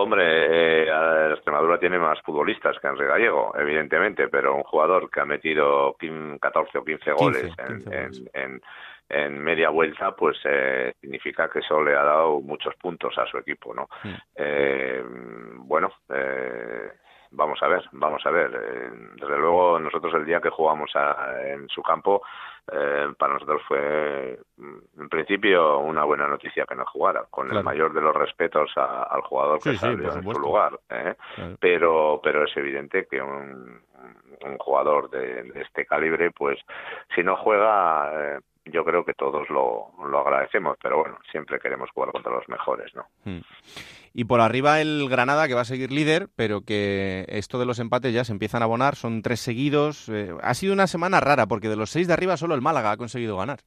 Hombre, 0.00 0.86
la 0.86 1.34
Extremadura 1.34 1.80
tiene 1.80 1.98
más 1.98 2.20
futbolistas 2.22 2.78
que 2.78 2.86
Enrique 2.86 3.08
Gallego, 3.10 3.52
evidentemente, 3.58 4.28
pero 4.28 4.54
un 4.54 4.62
jugador 4.62 5.10
que 5.10 5.20
ha 5.20 5.24
metido 5.24 5.96
14 6.40 6.78
o 6.78 6.84
15 6.84 7.12
goles, 7.14 7.52
en 7.58 8.30
en 8.32 8.62
media 9.10 9.70
vuelta, 9.70 10.14
pues 10.14 10.36
eh, 10.44 10.94
significa 11.00 11.48
que 11.48 11.60
eso 11.60 11.82
le 11.82 11.96
ha 11.96 12.02
dado 12.04 12.40
muchos 12.40 12.74
puntos 12.76 13.16
a 13.18 13.26
su 13.26 13.38
equipo, 13.38 13.74
¿no? 13.74 13.88
Mm. 14.04 14.14
Eh, 14.36 15.02
bueno, 15.56 15.92
eh, 16.10 16.92
vamos 17.30 17.58
a 17.62 17.68
ver, 17.68 17.84
vamos 17.92 18.24
a 18.26 18.30
ver. 18.30 18.50
desde 19.14 19.38
luego, 19.38 19.78
nosotros 19.78 20.12
el 20.14 20.26
día 20.26 20.40
que 20.40 20.50
jugamos 20.50 20.90
en 21.44 21.68
su 21.68 21.82
campo, 21.82 22.22
para 22.66 23.32
nosotros 23.32 23.62
fue, 23.66 24.38
mm, 24.58 25.00
en 25.00 25.08
principio, 25.08 25.78
una 25.78 26.04
buena 26.04 26.26
noticia 26.26 26.66
que 26.66 26.74
no 26.74 26.84
jugara, 26.84 27.24
con 27.30 27.50
el 27.50 27.64
mayor 27.64 27.94
de 27.94 28.02
los 28.02 28.14
respetos 28.14 28.70
al 28.76 29.22
jugador 29.22 29.58
que 29.62 29.74
salió 29.76 30.12
en 30.12 30.22
su 30.22 30.32
lugar. 30.32 30.78
Pero, 31.58 32.20
pero 32.22 32.44
es 32.44 32.54
evidente 32.56 33.06
que 33.06 33.22
un, 33.22 33.80
un 34.44 34.58
jugador 34.58 35.08
de, 35.08 35.44
de, 35.44 35.62
este 35.62 35.86
calibre, 35.86 36.30
pues, 36.30 36.58
si 37.14 37.22
no 37.22 37.36
juega 37.36 38.40
yo 38.72 38.84
creo 38.84 39.04
que 39.04 39.14
todos 39.14 39.48
lo, 39.50 39.92
lo, 40.08 40.18
agradecemos, 40.18 40.76
pero 40.82 40.98
bueno, 40.98 41.18
siempre 41.30 41.58
queremos 41.58 41.90
jugar 41.90 42.12
contra 42.12 42.32
los 42.32 42.48
mejores, 42.48 42.94
¿no? 42.94 43.04
Hmm. 43.24 43.40
Y 44.14 44.24
por 44.24 44.40
arriba 44.40 44.80
el 44.80 45.08
Granada, 45.08 45.46
que 45.46 45.54
va 45.54 45.60
a 45.62 45.66
seguir 45.66 45.92
líder, 45.92 46.28
pero 46.34 46.62
que 46.62 47.24
esto 47.28 47.58
de 47.58 47.66
los 47.66 47.78
empates 47.78 48.12
ya 48.12 48.24
se 48.24 48.32
empiezan 48.32 48.62
a 48.62 48.64
abonar, 48.64 48.96
son 48.96 49.22
tres 49.22 49.40
seguidos. 49.40 50.08
Eh, 50.08 50.34
ha 50.42 50.54
sido 50.54 50.72
una 50.72 50.86
semana 50.86 51.20
rara, 51.20 51.46
porque 51.46 51.68
de 51.68 51.76
los 51.76 51.90
seis 51.90 52.08
de 52.08 52.14
arriba 52.14 52.36
solo 52.36 52.54
el 52.54 52.62
Málaga 52.62 52.90
ha 52.90 52.96
conseguido 52.96 53.36
ganar. 53.36 53.60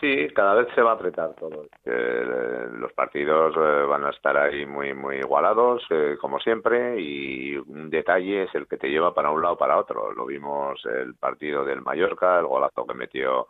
Sí, 0.00 0.28
cada 0.34 0.54
vez 0.54 0.68
se 0.74 0.80
va 0.80 0.92
a 0.92 0.94
apretar 0.94 1.34
todo. 1.34 1.66
Eh, 1.84 2.68
los 2.72 2.90
partidos 2.94 3.54
eh, 3.54 3.84
van 3.86 4.04
a 4.04 4.10
estar 4.10 4.34
ahí 4.34 4.64
muy 4.64 4.94
muy 4.94 5.16
igualados, 5.16 5.84
eh, 5.90 6.16
como 6.18 6.40
siempre, 6.40 6.98
y 6.98 7.54
un 7.56 7.90
detalle 7.90 8.44
es 8.44 8.54
el 8.54 8.66
que 8.66 8.78
te 8.78 8.88
lleva 8.88 9.12
para 9.12 9.30
un 9.30 9.42
lado 9.42 9.54
o 9.54 9.58
para 9.58 9.76
otro. 9.76 10.10
Lo 10.12 10.24
vimos 10.24 10.80
el 10.86 11.14
partido 11.16 11.66
del 11.66 11.82
Mallorca, 11.82 12.38
el 12.38 12.46
golazo 12.46 12.86
que 12.86 12.94
metió 12.94 13.48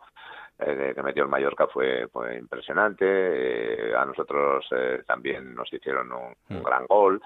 que 0.57 1.03
metió 1.03 1.23
el 1.23 1.29
Mallorca 1.29 1.67
fue, 1.67 2.07
fue 2.07 2.37
impresionante. 2.37 3.93
a 3.95 4.05
nosotros 4.05 4.65
también 5.05 5.53
nos 5.53 5.71
hicieron 5.71 6.11
un, 6.11 6.33
un 6.49 6.59
mm. 6.59 6.63
gran 6.63 6.85
gol. 6.87 7.21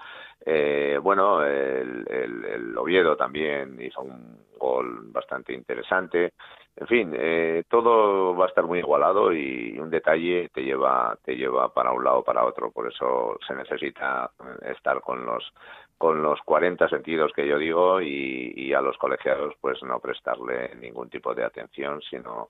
bueno, 1.02 1.44
el, 1.44 2.06
el, 2.08 2.44
el 2.44 2.78
Oviedo 2.78 3.16
también 3.16 3.80
hizo 3.80 4.02
un 4.02 4.50
gol 4.58 5.00
bastante 5.10 5.52
interesante. 5.52 6.34
En 6.76 6.86
fin, 6.86 7.12
eh, 7.14 7.64
todo 7.68 8.34
va 8.36 8.46
a 8.46 8.48
estar 8.48 8.64
muy 8.64 8.78
igualado 8.78 9.32
y 9.32 9.78
un 9.78 9.90
detalle 9.90 10.48
te 10.54 10.62
lleva, 10.62 11.18
te 11.24 11.36
lleva 11.36 11.72
para 11.74 11.92
un 11.92 12.04
lado 12.04 12.18
o 12.18 12.24
para 12.24 12.44
otro. 12.44 12.70
Por 12.70 12.90
eso 12.90 13.38
se 13.46 13.54
necesita 13.54 14.30
estar 14.62 15.00
con 15.00 15.26
los 15.26 15.52
con 15.98 16.22
los 16.22 16.40
40 16.46 16.88
sentidos 16.88 17.30
que 17.36 17.46
yo 17.46 17.58
digo 17.58 18.00
y, 18.00 18.54
y 18.56 18.72
a 18.72 18.80
los 18.80 18.96
colegiados 18.96 19.52
pues 19.60 19.82
no 19.82 20.00
prestarle 20.00 20.74
ningún 20.76 21.10
tipo 21.10 21.34
de 21.34 21.44
atención, 21.44 22.00
sino 22.00 22.48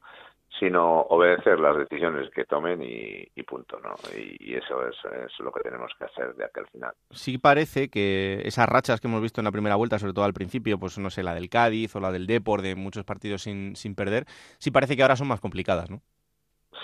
sino 0.58 1.00
obedecer 1.02 1.58
las 1.58 1.76
decisiones 1.76 2.30
que 2.30 2.44
tomen 2.44 2.82
y, 2.82 3.42
punto, 3.42 3.80
¿no? 3.80 3.94
Y, 4.16 4.54
eso 4.54 4.86
es, 4.86 4.96
lo 5.40 5.50
que 5.50 5.60
tenemos 5.60 5.92
que 5.98 6.04
hacer 6.04 6.34
de 6.34 6.44
aquí 6.44 6.60
al 6.60 6.66
final. 6.68 6.92
Sí 7.10 7.38
parece 7.38 7.88
que 7.88 8.42
esas 8.44 8.68
rachas 8.68 9.00
que 9.00 9.08
hemos 9.08 9.22
visto 9.22 9.40
en 9.40 9.46
la 9.46 9.52
primera 9.52 9.76
vuelta, 9.76 9.98
sobre 9.98 10.12
todo 10.12 10.24
al 10.24 10.34
principio, 10.34 10.78
pues 10.78 10.98
no 10.98 11.10
sé, 11.10 11.22
la 11.22 11.34
del 11.34 11.48
Cádiz 11.48 11.96
o 11.96 12.00
la 12.00 12.12
del 12.12 12.26
Depor, 12.26 12.62
de 12.62 12.74
muchos 12.74 13.04
partidos 13.04 13.42
sin, 13.42 13.74
sin 13.76 13.94
perder, 13.94 14.24
sí 14.58 14.70
parece 14.70 14.96
que 14.96 15.02
ahora 15.02 15.16
son 15.16 15.28
más 15.28 15.40
complicadas, 15.40 15.90
¿no? 15.90 16.00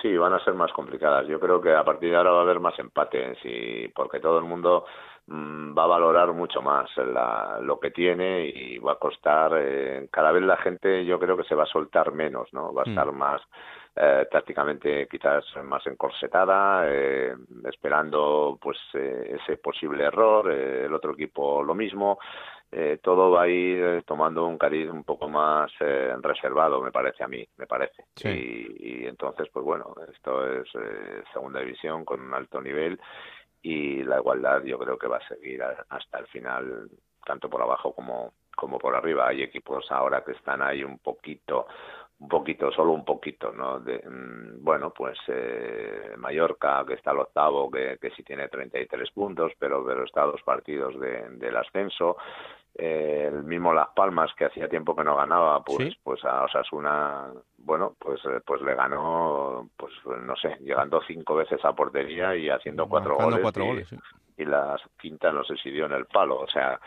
Sí, 0.03 0.17
van 0.17 0.33
a 0.33 0.45
ser 0.45 0.55
más 0.55 0.73
complicadas. 0.73 1.27
Yo 1.27 1.41
creo 1.41 1.61
que 1.61 1.75
a 1.75 1.85
partir 1.85 2.11
de 2.11 2.17
ahora 2.17 2.33
va 2.33 2.41
a 2.41 2.43
haber 2.43 2.61
más 2.61 2.79
empate, 2.79 3.37
sí, 3.43 3.91
porque 3.95 4.21
todo 4.21 4.39
el 4.39 4.45
mundo 4.45 4.85
va 5.29 5.85
a 5.85 5.87
valorar 5.87 6.33
mucho 6.33 6.63
más 6.63 6.89
lo 7.63 7.81
que 7.81 7.91
tiene 7.91 8.47
y 8.47 8.79
va 8.79 8.93
a 8.93 8.99
costar. 8.99 9.53
Eh, 9.57 10.09
cada 10.11 10.33
vez 10.33 10.43
la 10.43 10.57
gente, 10.57 11.05
yo 11.05 11.19
creo 11.19 11.37
que 11.37 11.45
se 11.45 11.55
va 11.55 11.65
a 11.65 11.67
soltar 11.67 12.13
menos, 12.13 12.53
¿no? 12.53 12.73
Va 12.73 12.83
a 12.83 12.89
estar 12.89 13.11
mm. 13.11 13.17
más 13.17 13.43
eh, 13.97 14.27
tácticamente 14.31 15.09
quizás 15.09 15.45
más 15.65 15.87
encorsetada, 15.87 16.85
eh, 16.87 17.35
esperando 17.65 18.59
pues 18.61 18.79
eh, 18.95 19.39
ese 19.41 19.57
posible 19.57 20.05
error. 20.05 20.51
el 20.51 20.93
otro 20.95 21.13
equipo 21.13 21.63
lo 21.63 21.75
mismo. 21.75 22.19
Eh, 22.71 22.99
todo 23.01 23.31
va 23.31 23.43
a 23.43 23.49
ir 23.49 23.83
eh, 23.83 24.03
tomando 24.05 24.45
un 24.45 24.59
cariz 24.59 24.91
un 24.91 25.05
poco 25.05 25.29
más 25.29 25.71
eh, 25.81 26.13
reservado, 26.21 26.83
me 26.83 26.91
parece 26.91 27.23
a 27.23 27.29
mí, 27.29 27.47
me 27.57 27.67
parece. 27.67 28.05
Y, 28.25 29.07
entonces, 29.07 29.49
pues 29.53 29.65
bueno, 29.65 29.95
esto 30.13 30.45
es 30.53 30.69
segunda 31.33 31.61
división 31.61 32.05
con 32.05 32.21
un 32.21 32.35
alto 32.35 32.61
nivel 32.61 33.01
y 33.63 34.03
la 34.03 34.19
igualdad 34.19 34.63
yo 34.65 34.79
creo 34.79 34.99
que 34.99 35.09
va 35.09 35.19
a 35.19 35.29
seguir 35.29 35.63
hasta 35.63 36.19
el 36.19 36.27
final, 36.29 36.89
tanto 37.25 37.51
por 37.51 37.63
abajo 37.63 37.93
como, 37.93 38.35
como 38.55 38.79
por 38.79 38.95
arriba. 38.95 39.29
Hay 39.29 39.43
equipos 39.43 39.91
ahora 39.91 40.23
que 40.25 40.33
están 40.33 40.63
ahí 40.63 40.85
un 40.85 40.99
poquito 40.99 41.67
un 42.19 42.29
poquito, 42.29 42.73
solo 42.73 42.93
un 42.93 43.05
poquito, 43.05 43.53
¿no? 43.53 43.79
De, 43.81 43.99
mm, 43.99 44.65
bueno, 44.65 44.91
pues 44.91 45.19
eh, 45.29 46.15
Mallorca, 46.17 46.85
que 46.87 46.95
está 46.95 47.11
al 47.11 47.21
octavo, 47.21 47.71
que, 47.71 47.99
que 48.01 48.11
sí 48.11 48.23
tiene 48.23 48.49
33 48.49 49.11
puntos, 49.11 49.53
pero, 49.59 49.85
pero 49.85 50.05
está 50.05 50.23
a 50.23 50.27
dos 50.27 50.43
partidos 50.43 50.99
de, 50.99 51.29
del 51.31 51.57
ascenso. 51.57 52.17
Eh, 52.79 53.31
el 53.33 53.45
mismo 53.45 53.73
Las 53.73 53.89
Palmas, 53.95 54.31
que 54.37 54.45
hacía 54.45 54.69
tiempo 54.69 54.95
que 54.95 55.03
no 55.03 55.17
ganaba, 55.17 55.63
pues, 55.65 55.97
pues 56.03 56.23
a 56.25 56.45
Osasuna, 56.45 57.29
bueno, 57.59 57.95
pues, 57.99 58.21
eh, 58.27 58.41
pues 58.45 58.61
le 58.61 58.75
ganó, 58.75 59.71
pues 59.77 59.93
no 60.05 60.37
sé, 60.37 60.57
llegando 60.61 61.01
cinco 61.07 61.37
veces 61.37 61.65
a 61.65 61.73
portería 61.73 62.37
y 62.37 62.51
haciendo 62.51 62.87
cuatro 62.87 63.17
goles. 63.17 63.41
Cuatro 63.41 63.65
goles 63.65 63.89
y 64.37 64.45
la 64.45 64.79
quinta 65.01 65.33
no 65.33 65.45
sé 65.45 65.57
si 65.57 65.71
dio 65.71 65.87
en 65.87 65.93
el 65.93 66.07
palo, 66.07 66.41
o 66.41 66.49
sea, 66.49 66.79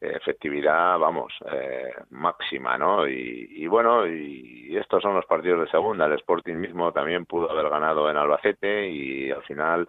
efectividad, 0.00 0.98
vamos, 0.98 1.32
eh, 1.50 1.92
máxima, 2.10 2.78
¿no? 2.78 3.08
Y, 3.08 3.48
y, 3.50 3.66
bueno, 3.66 4.06
y 4.06 4.76
estos 4.76 5.02
son 5.02 5.14
los 5.14 5.26
partidos 5.26 5.60
de 5.60 5.70
segunda, 5.70 6.06
el 6.06 6.12
Sporting 6.14 6.54
mismo 6.54 6.92
también 6.92 7.26
pudo 7.26 7.50
haber 7.50 7.68
ganado 7.68 8.08
en 8.08 8.16
Albacete 8.16 8.88
y 8.88 9.30
al 9.30 9.42
final, 9.42 9.88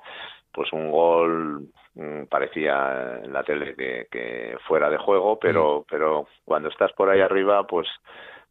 pues 0.55 0.71
un 0.71 0.89
gol 0.89 1.67
mm, 1.95 2.24
parecía 2.29 3.19
en 3.24 3.33
la 3.33 3.43
tele 3.43 3.75
que, 3.75 4.07
que 4.09 4.57
fuera 4.65 4.89
de 4.89 4.97
juego, 4.97 5.38
pero, 5.38 5.81
mm. 5.81 5.83
pero 5.89 6.27
cuando 6.45 6.69
estás 6.69 6.93
por 6.93 7.09
ahí 7.09 7.19
arriba, 7.19 7.67
pues 7.67 7.88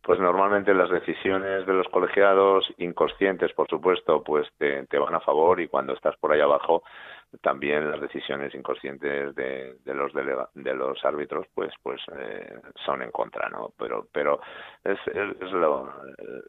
pues 0.02 0.20
normalmente 0.20 0.74
las 0.74 0.90
decisiones 0.90 1.64
de 1.64 1.72
los 1.72 1.88
colegiados, 1.88 2.70
inconscientes 2.76 3.54
por 3.54 3.66
supuesto, 3.68 4.22
pues 4.22 4.46
te, 4.58 4.84
te 4.86 4.98
van 4.98 5.14
a 5.14 5.20
favor 5.20 5.62
y 5.62 5.68
cuando 5.68 5.94
estás 5.94 6.14
por 6.18 6.30
ahí 6.30 6.42
abajo, 6.42 6.82
también 7.40 7.90
las 7.90 8.00
decisiones 8.00 8.54
inconscientes 8.54 9.34
de, 9.34 9.76
de 9.84 9.94
los 9.94 10.12
de 10.12 10.74
los 10.74 11.04
árbitros 11.04 11.46
pues 11.54 11.72
pues 11.82 12.00
eh, 12.16 12.54
son 12.84 13.02
en 13.02 13.10
contra 13.10 13.48
no 13.48 13.72
pero 13.78 14.06
pero 14.12 14.40
es, 14.84 14.98
es 15.06 15.52
lo, 15.52 15.90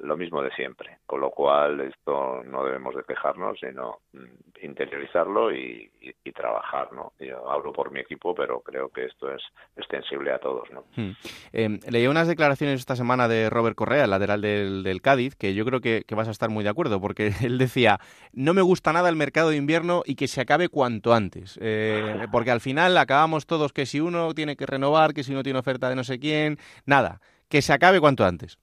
lo, 0.01 0.17
mismo 0.17 0.41
de 0.41 0.51
siempre. 0.51 0.97
Con 1.05 1.21
lo 1.21 1.31
cual 1.31 1.79
esto 1.79 2.43
no 2.43 2.65
debemos 2.65 2.95
de 2.95 3.03
quejarnos 3.03 3.59
sino 3.59 3.99
mm, 4.13 4.63
interiorizarlo 4.63 5.53
y, 5.53 5.91
trabajar 6.35 6.91
no 6.91 7.13
yo 7.17 7.49
hablo 7.49 7.71
por 7.71 7.91
mi 7.91 8.01
equipo 8.01 8.35
pero 8.35 8.59
creo 8.59 8.89
que 8.89 9.05
esto 9.05 9.33
es 9.33 9.41
extensible 9.77 10.33
a 10.33 10.37
todos 10.37 10.69
no 10.69 10.83
hmm. 10.97 11.11
eh, 11.53 11.79
leí 11.89 12.07
unas 12.07 12.27
declaraciones 12.27 12.81
esta 12.81 12.97
semana 12.97 13.29
de 13.29 13.49
Robert 13.49 13.77
Correa 13.77 14.05
lateral 14.05 14.41
del, 14.41 14.83
del 14.83 15.01
Cádiz 15.01 15.37
que 15.37 15.53
yo 15.53 15.63
creo 15.63 15.79
que, 15.79 16.03
que 16.05 16.13
vas 16.13 16.27
a 16.27 16.31
estar 16.31 16.49
muy 16.49 16.65
de 16.65 16.71
acuerdo 16.71 16.99
porque 16.99 17.31
él 17.41 17.57
decía 17.57 17.99
no 18.33 18.53
me 18.53 18.61
gusta 18.61 18.91
nada 18.91 19.07
el 19.07 19.15
mercado 19.15 19.49
de 19.49 19.55
invierno 19.55 20.03
y 20.05 20.15
que 20.15 20.27
se 20.27 20.41
acabe 20.41 20.67
cuanto 20.75 21.13
antes. 21.13 21.57
Eh, 21.61 22.27
porque 22.33 22.51
al 22.51 22.59
final 22.59 22.97
acabamos 22.97 23.47
todos 23.47 23.71
que 23.71 23.85
si 23.85 24.01
uno 24.01 24.33
tiene 24.33 24.57
que 24.57 24.65
renovar, 24.65 25.13
que 25.13 25.23
si 25.23 25.31
uno 25.31 25.41
tiene 25.41 25.57
oferta 25.57 25.87
de 25.87 25.95
no 25.95 26.03
sé 26.03 26.19
quién, 26.19 26.57
nada, 26.85 27.21
que 27.49 27.61
se 27.61 27.71
acabe 27.71 28.01
cuanto 28.01 28.25
antes. 28.25 28.59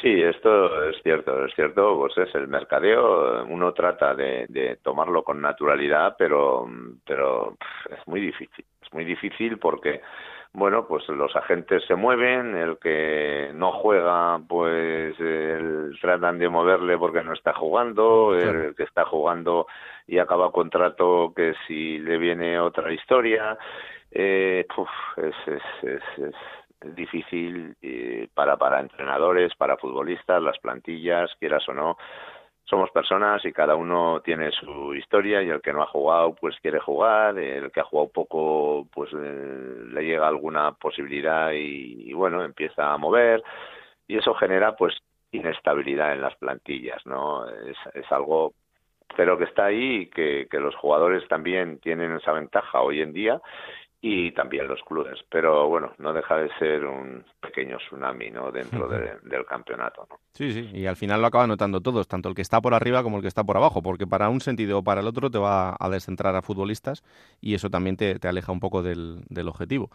Sí, 0.00 0.22
esto 0.22 0.88
es 0.88 0.96
cierto, 1.02 1.44
es 1.44 1.54
cierto, 1.54 1.98
pues 1.98 2.16
es 2.16 2.34
el 2.34 2.48
mercadeo, 2.48 3.44
uno 3.44 3.74
trata 3.74 4.14
de, 4.14 4.46
de 4.48 4.76
tomarlo 4.76 5.22
con 5.22 5.42
naturalidad, 5.42 6.16
pero, 6.16 6.66
pero 7.04 7.58
es 7.90 8.06
muy 8.06 8.20
difícil, 8.20 8.64
es 8.80 8.92
muy 8.94 9.04
difícil 9.04 9.58
porque 9.58 10.00
bueno, 10.58 10.86
pues 10.86 11.08
los 11.08 11.34
agentes 11.36 11.84
se 11.86 11.94
mueven, 11.94 12.56
el 12.56 12.78
que 12.78 13.50
no 13.54 13.72
juega, 13.72 14.40
pues 14.46 15.16
tratan 16.00 16.38
de 16.38 16.48
moverle 16.48 16.98
porque 16.98 17.22
no 17.22 17.32
está 17.32 17.52
jugando, 17.54 18.34
el 18.34 18.74
que 18.74 18.82
está 18.82 19.04
jugando 19.04 19.66
y 20.06 20.18
acaba 20.18 20.50
contrato 20.50 21.32
que 21.36 21.54
si 21.66 21.98
le 21.98 22.18
viene 22.18 22.58
otra 22.58 22.92
historia, 22.92 23.58
eh, 24.10 24.66
es, 25.16 25.34
es, 25.82 26.02
es, 26.16 26.94
difícil 26.94 27.76
eh, 27.82 28.28
para, 28.32 28.56
para 28.56 28.80
entrenadores, 28.80 29.54
para 29.56 29.76
futbolistas, 29.76 30.40
las 30.42 30.58
plantillas, 30.58 31.30
quieras 31.40 31.68
o 31.68 31.74
no, 31.74 31.96
somos 32.68 32.90
personas 32.90 33.42
y 33.44 33.52
cada 33.52 33.74
uno 33.74 34.20
tiene 34.20 34.50
su 34.52 34.94
historia 34.94 35.42
y 35.42 35.48
el 35.48 35.62
que 35.62 35.72
no 35.72 35.82
ha 35.82 35.86
jugado 35.86 36.34
pues 36.34 36.54
quiere 36.60 36.78
jugar, 36.78 37.38
el 37.38 37.72
que 37.72 37.80
ha 37.80 37.84
jugado 37.84 38.10
poco 38.10 38.86
pues 38.92 39.10
eh, 39.14 39.84
le 39.90 40.04
llega 40.04 40.28
alguna 40.28 40.72
posibilidad 40.72 41.52
y, 41.52 42.12
bueno, 42.12 42.44
empieza 42.44 42.92
a 42.92 42.98
mover 42.98 43.42
y 44.06 44.18
eso 44.18 44.34
genera 44.34 44.76
pues 44.76 44.94
inestabilidad 45.32 46.12
en 46.12 46.20
las 46.20 46.36
plantillas, 46.36 47.04
¿no? 47.06 47.48
Es, 47.48 47.76
es 47.94 48.12
algo 48.12 48.52
pero 49.16 49.38
que 49.38 49.44
está 49.44 49.66
ahí 49.66 50.02
y 50.02 50.06
que, 50.10 50.46
que 50.50 50.60
los 50.60 50.76
jugadores 50.76 51.26
también 51.28 51.78
tienen 51.78 52.12
esa 52.12 52.32
ventaja 52.32 52.82
hoy 52.82 53.00
en 53.00 53.14
día 53.14 53.40
y 54.00 54.30
también 54.32 54.68
los 54.68 54.80
clubes. 54.82 55.18
Pero 55.30 55.68
bueno, 55.68 55.92
no 55.98 56.12
deja 56.12 56.36
de 56.36 56.48
ser 56.58 56.84
un 56.84 57.24
pequeño 57.40 57.78
tsunami 57.78 58.30
¿no? 58.30 58.52
dentro 58.52 58.88
del 58.88 59.44
campeonato. 59.46 60.06
¿no? 60.08 60.18
Sí, 60.32 60.52
sí, 60.52 60.70
y 60.72 60.86
al 60.86 60.96
final 60.96 61.20
lo 61.20 61.26
acaban 61.26 61.48
notando 61.48 61.80
todos, 61.80 62.06
tanto 62.06 62.28
el 62.28 62.34
que 62.34 62.42
está 62.42 62.60
por 62.60 62.74
arriba 62.74 63.02
como 63.02 63.16
el 63.16 63.22
que 63.22 63.28
está 63.28 63.42
por 63.42 63.56
abajo, 63.56 63.82
porque 63.82 64.06
para 64.06 64.28
un 64.28 64.40
sentido 64.40 64.78
o 64.78 64.84
para 64.84 65.00
el 65.00 65.08
otro 65.08 65.30
te 65.30 65.38
va 65.38 65.76
a 65.78 65.88
descentrar 65.88 66.36
a 66.36 66.42
futbolistas 66.42 67.02
y 67.40 67.54
eso 67.54 67.70
también 67.70 67.96
te, 67.96 68.18
te 68.18 68.28
aleja 68.28 68.52
un 68.52 68.60
poco 68.60 68.82
del, 68.82 69.22
del, 69.28 69.48
objetivo. 69.48 69.90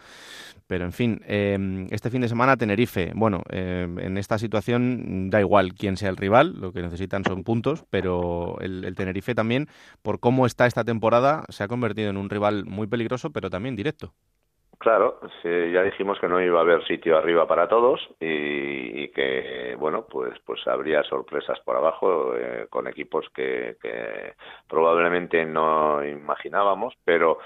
Pero 0.67 0.83
en 0.83 0.91
fin, 0.91 1.21
eh, 1.25 1.87
este 1.91 2.09
fin 2.09 2.21
de 2.21 2.27
semana 2.27 2.57
Tenerife, 2.57 3.13
bueno, 3.15 3.43
eh, 3.49 3.87
en 3.99 4.17
esta 4.17 4.37
situación 4.37 5.29
da 5.29 5.39
igual 5.39 5.75
quién 5.75 5.95
sea 5.95 6.09
el 6.09 6.17
rival, 6.17 6.59
lo 6.59 6.73
que 6.73 6.81
necesitan 6.81 7.23
son 7.23 7.43
puntos, 7.43 7.85
pero 7.89 8.57
el, 8.59 8.83
el 8.83 8.95
Tenerife 8.95 9.35
también, 9.35 9.69
por 10.01 10.19
cómo 10.19 10.45
está 10.45 10.65
esta 10.65 10.83
temporada, 10.83 11.45
se 11.49 11.63
ha 11.63 11.67
convertido 11.69 12.09
en 12.09 12.17
un 12.17 12.29
rival 12.29 12.65
muy 12.65 12.87
peligroso, 12.87 13.31
pero 13.31 13.49
también 13.49 13.77
directo. 13.77 13.92
Claro, 14.83 15.21
ya 15.45 15.81
dijimos 15.81 16.19
que 16.19 16.27
no 16.27 16.41
iba 16.41 16.59
a 16.59 16.63
haber 16.63 16.85
sitio 16.85 17.17
arriba 17.17 17.47
para 17.47 17.69
todos 17.69 18.01
y, 18.19 19.07
que, 19.13 19.77
bueno, 19.79 20.05
pues, 20.09 20.37
pues 20.45 20.67
habría 20.67 21.03
sorpresas 21.03 21.57
por 21.61 21.77
abajo 21.77 22.35
eh, 22.35 22.67
con 22.69 22.89
equipos 22.89 23.25
que, 23.33 23.77
que 23.81 24.33
probablemente 24.67 25.45
no 25.45 26.03
imaginábamos, 26.05 26.95
pero 27.05 27.39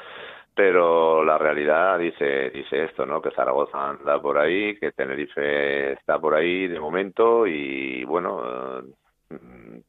pero 0.55 1.23
la 1.23 1.37
realidad 1.37 1.99
dice 1.99 2.49
dice 2.49 2.85
esto 2.85 3.05
no 3.05 3.21
que 3.21 3.29
Zaragoza 3.29 3.89
anda 3.89 4.19
por 4.19 4.39
ahí 4.39 4.75
que 4.79 4.91
Tenerife 4.91 5.91
está 5.93 6.17
por 6.17 6.33
ahí 6.33 6.67
de 6.67 6.79
momento 6.79 7.45
y 7.45 8.03
bueno 8.05 8.81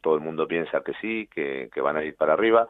todo 0.03 0.15
el 0.17 0.21
mundo 0.21 0.47
piensa 0.47 0.83
que 0.83 0.93
sí, 1.01 1.27
que 1.33 1.81
van 1.81 1.97
a 1.97 2.05
ir 2.05 2.15
para 2.17 2.35
arriba 2.35 2.69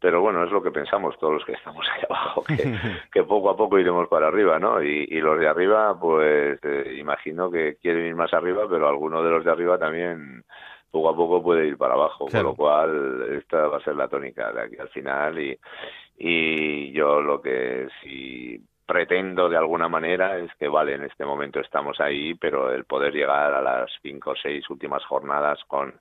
pero 0.00 0.20
bueno, 0.20 0.44
es 0.44 0.50
lo 0.50 0.62
que 0.62 0.70
pensamos 0.70 1.18
todos 1.18 1.34
los 1.34 1.44
que 1.44 1.52
estamos 1.52 1.86
ahí 1.90 2.02
abajo, 2.08 2.44
que, 2.44 3.22
poco 3.24 3.50
a 3.50 3.56
poco 3.56 3.78
iremos 3.78 4.08
para 4.08 4.28
arriba, 4.28 4.58
¿no? 4.58 4.82
Y, 4.82 5.06
los 5.20 5.38
de 5.38 5.48
arriba, 5.48 5.98
pues 5.98 6.58
eh, 6.62 6.96
imagino 6.98 7.50
que 7.50 7.76
quieren 7.76 8.06
ir 8.06 8.14
más 8.14 8.32
arriba, 8.34 8.66
pero 8.68 8.88
alguno 8.88 9.22
de 9.22 9.30
los 9.30 9.44
de 9.44 9.50
arriba 9.50 9.78
también 9.78 10.44
poco 10.90 11.08
a 11.08 11.16
poco 11.16 11.42
puede 11.42 11.66
ir 11.66 11.76
para 11.76 11.94
abajo, 11.94 12.26
con 12.26 12.42
lo 12.42 12.54
cual 12.54 13.38
esta 13.38 13.66
va 13.68 13.78
a 13.78 13.84
ser 13.84 13.96
la 13.96 14.08
tónica 14.08 14.52
de 14.52 14.62
aquí 14.62 14.76
al 14.78 14.88
final 14.88 15.38
y, 15.38 15.58
y 16.18 16.92
yo 16.92 17.20
lo 17.20 17.40
que 17.42 17.88
sí 18.02 18.60
pretendo 18.86 19.48
de 19.48 19.56
alguna 19.56 19.88
manera 19.88 20.38
es 20.38 20.50
que 20.58 20.68
vale 20.68 20.94
en 20.94 21.04
este 21.04 21.24
momento 21.24 21.60
estamos 21.60 22.00
ahí 22.00 22.34
pero 22.34 22.72
el 22.72 22.84
poder 22.84 23.12
llegar 23.12 23.52
a 23.52 23.60
las 23.60 23.90
cinco 24.00 24.30
o 24.30 24.36
seis 24.36 24.68
últimas 24.70 25.04
jornadas 25.04 25.58
con 25.66 25.92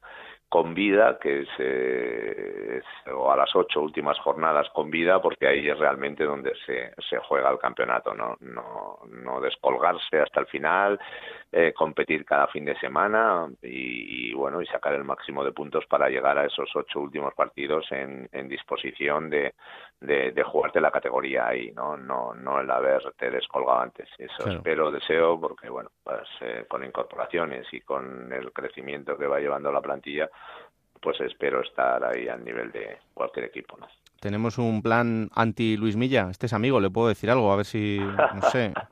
con 0.50 0.74
vida, 0.74 1.18
que 1.20 1.42
es, 1.42 1.50
eh, 1.60 2.82
o 3.14 3.32
a 3.32 3.36
las 3.36 3.56
ocho 3.56 3.82
últimas 3.82 4.18
jornadas 4.20 4.70
con 4.70 4.90
vida, 4.90 5.22
porque 5.22 5.48
ahí 5.48 5.68
es 5.68 5.78
realmente 5.78 6.24
donde 6.24 6.54
se, 6.66 6.94
se 7.10 7.18
juega 7.18 7.50
el 7.50 7.60
campeonato, 7.60 8.14
no, 8.14 8.38
no, 8.40 9.00
no 9.10 9.42
descolgarse 9.42 10.22
hasta 10.22 10.42
el 10.42 10.48
final, 10.48 11.00
eh, 11.52 11.74
competir 11.74 12.26
cada 12.26 12.48
fin 12.48 12.66
de 12.66 12.78
semana 12.80 13.48
y, 13.62 14.34
bueno 14.34 14.62
y 14.62 14.66
sacar 14.66 14.94
el 14.94 15.06
máximo 15.06 15.44
de 15.44 15.54
puntos 15.54 15.86
para 15.86 16.10
llegar 16.10 16.38
a 16.38 16.46
esos 16.46 16.70
ocho 16.76 17.00
últimos 17.00 17.34
partidos 17.34 17.86
en, 17.92 18.28
en 18.34 18.50
disposición 18.50 19.30
de, 19.30 19.54
de, 20.02 20.44
jugarte 20.44 20.82
la 20.82 20.92
categoría 20.92 21.48
ahí 21.48 21.72
no 21.72 21.96
no 21.96 22.34
no 22.34 22.60
el 22.60 22.70
haberte 22.70 23.32
descolgado 23.32 23.80
antes. 23.80 24.10
Eso 24.18 24.50
espero 24.50 24.92
deseo 24.92 25.40
porque 25.40 25.70
bueno 25.70 25.92
pues 26.04 26.28
eh, 26.42 26.66
con 26.68 26.84
incorporaciones 26.84 27.66
y 27.72 27.80
con 27.80 28.34
el 28.34 28.52
crecimiento 28.52 29.18
que 29.18 29.28
va 29.28 29.40
llevando 29.40 29.72
la 29.72 29.82
plantilla 29.82 30.30
pues 31.02 31.20
espero 31.22 31.62
estar 31.62 32.04
ahí 32.04 32.28
al 32.28 32.44
nivel 32.44 32.72
de 32.72 32.98
cualquier 33.14 33.46
equipo 33.46 33.78
no 33.78 33.88
tenemos 34.26 34.58
un 34.58 34.82
plan 34.82 35.30
anti 35.36 35.78
Luis 35.78 35.96
Milla. 35.96 36.30
Este 36.32 36.48
es 36.48 36.54
amigo 36.54 36.80
le 36.80 36.90
puedo 36.90 37.10
decir 37.10 37.30
algo 37.30 37.54
a 37.54 37.58
ver 37.58 37.66
si 37.66 38.00
no 38.00 38.42
sé. 38.50 38.74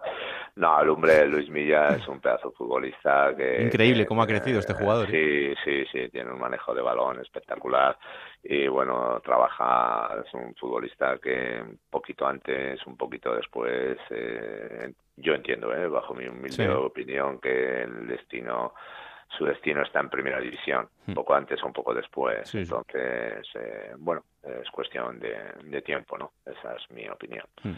No, 0.56 0.80
el 0.80 0.88
hombre 0.88 1.28
Luis 1.28 1.50
Milla 1.50 1.96
es 1.96 2.08
un 2.08 2.20
pedazo 2.20 2.52
futbolista 2.52 3.34
que... 3.36 3.64
Increíble 3.64 4.06
cómo 4.06 4.22
ha 4.22 4.28
crecido 4.28 4.60
este 4.60 4.76
jugador. 4.76 5.10
¿eh? 5.12 5.56
Sí, 5.56 5.64
sí, 5.66 5.86
sí, 5.92 6.10
tiene 6.10 6.32
un 6.32 6.40
manejo 6.40 6.76
de 6.76 6.84
balón 6.84 7.20
espectacular 7.20 7.98
y 8.44 8.68
bueno, 8.68 9.20
trabaja, 9.24 10.12
es 10.24 10.32
un 10.36 10.54
futbolista 10.54 11.18
que 11.18 11.60
un 11.60 11.80
poquito 11.90 12.28
antes, 12.28 12.86
un 12.86 12.96
poquito 12.96 13.36
después, 13.36 13.98
eh, 14.12 14.94
yo 15.16 15.34
entiendo, 15.34 15.74
eh, 15.74 15.88
bajo 15.88 16.14
mi 16.14 16.28
humilde 16.28 16.70
opinión, 16.70 17.40
que 17.40 17.82
el 17.82 18.06
destino 18.06 18.76
su 19.38 19.46
destino 19.46 19.82
está 19.82 20.00
en 20.00 20.10
primera 20.10 20.40
división, 20.40 20.88
un 21.08 21.14
hmm. 21.14 21.16
poco 21.16 21.34
antes 21.34 21.62
o 21.64 21.68
un 21.68 21.74
poco 21.74 21.94
después. 21.94 22.54
Entonces, 22.54 23.48
eh, 23.56 23.94
bueno, 23.98 24.24
es 24.44 24.70
cuestión 24.72 25.20
de, 25.20 25.82
tiempo, 25.82 26.18
¿no? 26.18 26.32
Esa 26.46 26.76
es 26.76 26.90
mi 26.92 27.08
opinión. 27.08 27.46
Hmm. 27.64 27.74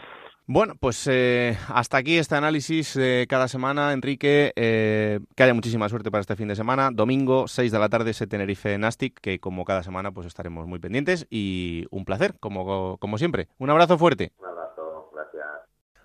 Bueno, 0.48 0.74
pues 0.78 1.08
eh, 1.10 1.56
hasta 1.68 1.96
aquí 1.96 2.18
este 2.18 2.36
análisis 2.36 2.94
de 2.94 3.26
cada 3.28 3.48
semana, 3.48 3.92
Enrique. 3.92 4.52
Eh, 4.54 5.18
que 5.34 5.42
haya 5.42 5.54
muchísima 5.54 5.88
suerte 5.88 6.10
para 6.10 6.20
este 6.20 6.36
fin 6.36 6.46
de 6.46 6.54
semana. 6.54 6.90
Domingo, 6.92 7.48
6 7.48 7.72
de 7.72 7.78
la 7.78 7.88
tarde, 7.88 8.12
ese 8.12 8.28
Tenerife 8.28 8.78
Nastic, 8.78 9.18
que 9.20 9.40
como 9.40 9.64
cada 9.64 9.82
semana 9.82 10.12
pues 10.12 10.26
estaremos 10.26 10.68
muy 10.68 10.78
pendientes. 10.78 11.26
Y 11.30 11.86
un 11.90 12.04
placer, 12.04 12.34
como, 12.38 12.96
como 12.98 13.18
siempre. 13.18 13.48
Un 13.58 13.70
abrazo 13.70 13.98
fuerte. 13.98 14.32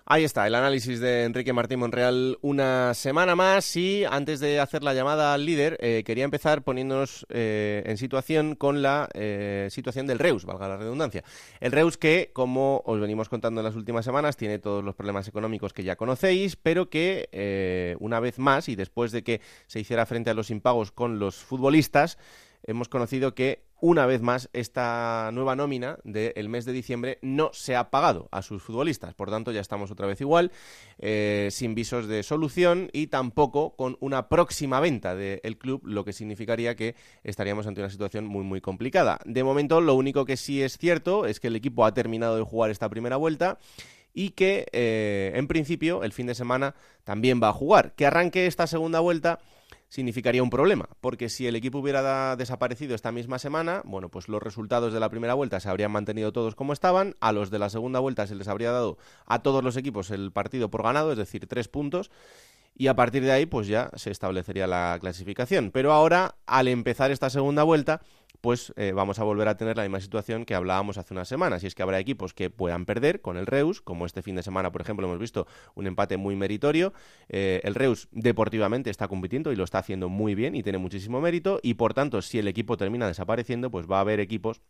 Ahí 0.04 0.24
está, 0.24 0.48
el 0.48 0.56
análisis 0.56 0.98
de 0.98 1.22
Enrique 1.22 1.52
Martín 1.52 1.78
Monreal 1.78 2.36
una 2.42 2.92
semana 2.92 3.36
más 3.36 3.76
y 3.76 4.04
antes 4.04 4.40
de 4.40 4.58
hacer 4.58 4.82
la 4.82 4.94
llamada 4.94 5.32
al 5.32 5.46
líder 5.46 5.78
eh, 5.80 6.02
quería 6.04 6.24
empezar 6.24 6.62
poniéndonos 6.62 7.24
eh, 7.28 7.84
en 7.86 7.96
situación 7.96 8.56
con 8.56 8.82
la 8.82 9.08
eh, 9.14 9.68
situación 9.70 10.08
del 10.08 10.18
Reus, 10.18 10.44
valga 10.44 10.66
la 10.66 10.76
redundancia. 10.76 11.22
El 11.60 11.70
Reus 11.70 11.98
que, 11.98 12.30
como 12.32 12.82
os 12.84 13.00
venimos 13.00 13.28
contando 13.28 13.60
en 13.60 13.64
las 13.64 13.76
últimas 13.76 14.04
semanas, 14.04 14.36
tiene 14.36 14.58
todos 14.58 14.82
los 14.82 14.96
problemas 14.96 15.28
económicos 15.28 15.72
que 15.72 15.84
ya 15.84 15.94
conocéis, 15.94 16.56
pero 16.56 16.90
que 16.90 17.96
una 18.00 18.18
vez 18.18 18.40
más 18.40 18.68
y 18.68 18.74
después 18.74 19.12
de 19.12 19.22
que 19.22 19.40
se 19.68 19.78
hiciera 19.78 20.04
frente 20.04 20.30
a 20.30 20.34
los 20.34 20.50
impagos 20.50 20.90
con 20.90 21.20
los 21.20 21.36
futbolistas, 21.36 22.18
hemos 22.64 22.88
conocido 22.88 23.34
que 23.34 23.64
una 23.82 24.06
vez 24.06 24.22
más 24.22 24.48
esta 24.52 25.30
nueva 25.32 25.56
nómina 25.56 25.98
del 26.04 26.48
mes 26.48 26.64
de 26.64 26.72
diciembre 26.72 27.18
no 27.20 27.50
se 27.52 27.74
ha 27.74 27.90
pagado 27.90 28.28
a 28.30 28.40
sus 28.40 28.62
futbolistas. 28.62 29.12
Por 29.12 29.28
tanto, 29.28 29.50
ya 29.50 29.60
estamos 29.60 29.90
otra 29.90 30.06
vez 30.06 30.20
igual, 30.20 30.52
eh, 31.00 31.48
sin 31.50 31.74
visos 31.74 32.06
de 32.06 32.22
solución 32.22 32.90
y 32.92 33.08
tampoco 33.08 33.74
con 33.74 33.96
una 33.98 34.28
próxima 34.28 34.78
venta 34.78 35.16
del 35.16 35.58
club, 35.58 35.82
lo 35.84 36.04
que 36.04 36.12
significaría 36.12 36.76
que 36.76 36.94
estaríamos 37.24 37.66
ante 37.66 37.80
una 37.80 37.90
situación 37.90 38.24
muy, 38.24 38.44
muy 38.44 38.60
complicada. 38.60 39.18
De 39.24 39.42
momento, 39.42 39.80
lo 39.80 39.96
único 39.96 40.24
que 40.24 40.36
sí 40.36 40.62
es 40.62 40.78
cierto 40.78 41.26
es 41.26 41.40
que 41.40 41.48
el 41.48 41.56
equipo 41.56 41.84
ha 41.84 41.92
terminado 41.92 42.36
de 42.36 42.42
jugar 42.42 42.70
esta 42.70 42.88
primera 42.88 43.16
vuelta 43.16 43.58
y 44.14 44.30
que, 44.30 44.66
eh, 44.70 45.32
en 45.34 45.48
principio, 45.48 46.04
el 46.04 46.12
fin 46.12 46.26
de 46.26 46.36
semana 46.36 46.76
también 47.02 47.42
va 47.42 47.48
a 47.48 47.52
jugar. 47.52 47.94
Que 47.96 48.06
arranque 48.06 48.46
esta 48.46 48.68
segunda 48.68 49.00
vuelta 49.00 49.40
significaría 49.92 50.42
un 50.42 50.48
problema, 50.48 50.88
porque 51.02 51.28
si 51.28 51.46
el 51.46 51.54
equipo 51.54 51.76
hubiera 51.76 52.34
desaparecido 52.36 52.94
esta 52.94 53.12
misma 53.12 53.38
semana, 53.38 53.82
bueno, 53.84 54.08
pues 54.08 54.26
los 54.26 54.42
resultados 54.42 54.94
de 54.94 55.00
la 55.00 55.10
primera 55.10 55.34
vuelta 55.34 55.60
se 55.60 55.68
habrían 55.68 55.90
mantenido 55.90 56.32
todos 56.32 56.54
como 56.54 56.72
estaban, 56.72 57.14
a 57.20 57.30
los 57.32 57.50
de 57.50 57.58
la 57.58 57.68
segunda 57.68 58.00
vuelta 58.00 58.26
se 58.26 58.34
les 58.34 58.48
habría 58.48 58.72
dado 58.72 58.96
a 59.26 59.42
todos 59.42 59.62
los 59.62 59.76
equipos 59.76 60.10
el 60.10 60.32
partido 60.32 60.70
por 60.70 60.82
ganado, 60.82 61.12
es 61.12 61.18
decir, 61.18 61.46
tres 61.46 61.68
puntos, 61.68 62.10
y 62.74 62.86
a 62.86 62.96
partir 62.96 63.22
de 63.22 63.32
ahí 63.32 63.44
pues 63.44 63.66
ya 63.66 63.90
se 63.94 64.10
establecería 64.10 64.66
la 64.66 64.96
clasificación. 64.98 65.70
Pero 65.70 65.92
ahora, 65.92 66.36
al 66.46 66.68
empezar 66.68 67.10
esta 67.10 67.28
segunda 67.28 67.62
vuelta, 67.62 68.00
pues 68.42 68.74
eh, 68.76 68.92
vamos 68.92 69.20
a 69.20 69.24
volver 69.24 69.46
a 69.46 69.56
tener 69.56 69.76
la 69.76 69.84
misma 69.84 70.00
situación 70.00 70.44
que 70.44 70.56
hablábamos 70.56 70.98
hace 70.98 71.14
unas 71.14 71.28
semanas, 71.28 71.62
y 71.62 71.68
es 71.68 71.76
que 71.76 71.82
habrá 71.82 72.00
equipos 72.00 72.34
que 72.34 72.50
puedan 72.50 72.84
perder 72.84 73.22
con 73.22 73.36
el 73.36 73.46
Reus, 73.46 73.80
como 73.80 74.04
este 74.04 74.20
fin 74.20 74.34
de 74.34 74.42
semana, 74.42 74.72
por 74.72 74.82
ejemplo, 74.82 75.06
hemos 75.06 75.20
visto 75.20 75.46
un 75.76 75.86
empate 75.86 76.16
muy 76.16 76.34
meritorio. 76.34 76.92
Eh, 77.28 77.60
el 77.62 77.76
Reus 77.76 78.08
deportivamente 78.10 78.90
está 78.90 79.06
compitiendo 79.06 79.52
y 79.52 79.56
lo 79.56 79.62
está 79.62 79.78
haciendo 79.78 80.08
muy 80.08 80.34
bien 80.34 80.56
y 80.56 80.64
tiene 80.64 80.78
muchísimo 80.78 81.20
mérito, 81.20 81.60
y 81.62 81.74
por 81.74 81.94
tanto, 81.94 82.20
si 82.20 82.40
el 82.40 82.48
equipo 82.48 82.76
termina 82.76 83.06
desapareciendo, 83.06 83.70
pues 83.70 83.86
va 83.88 83.98
a 83.98 84.00
haber 84.00 84.18
equipos 84.18 84.60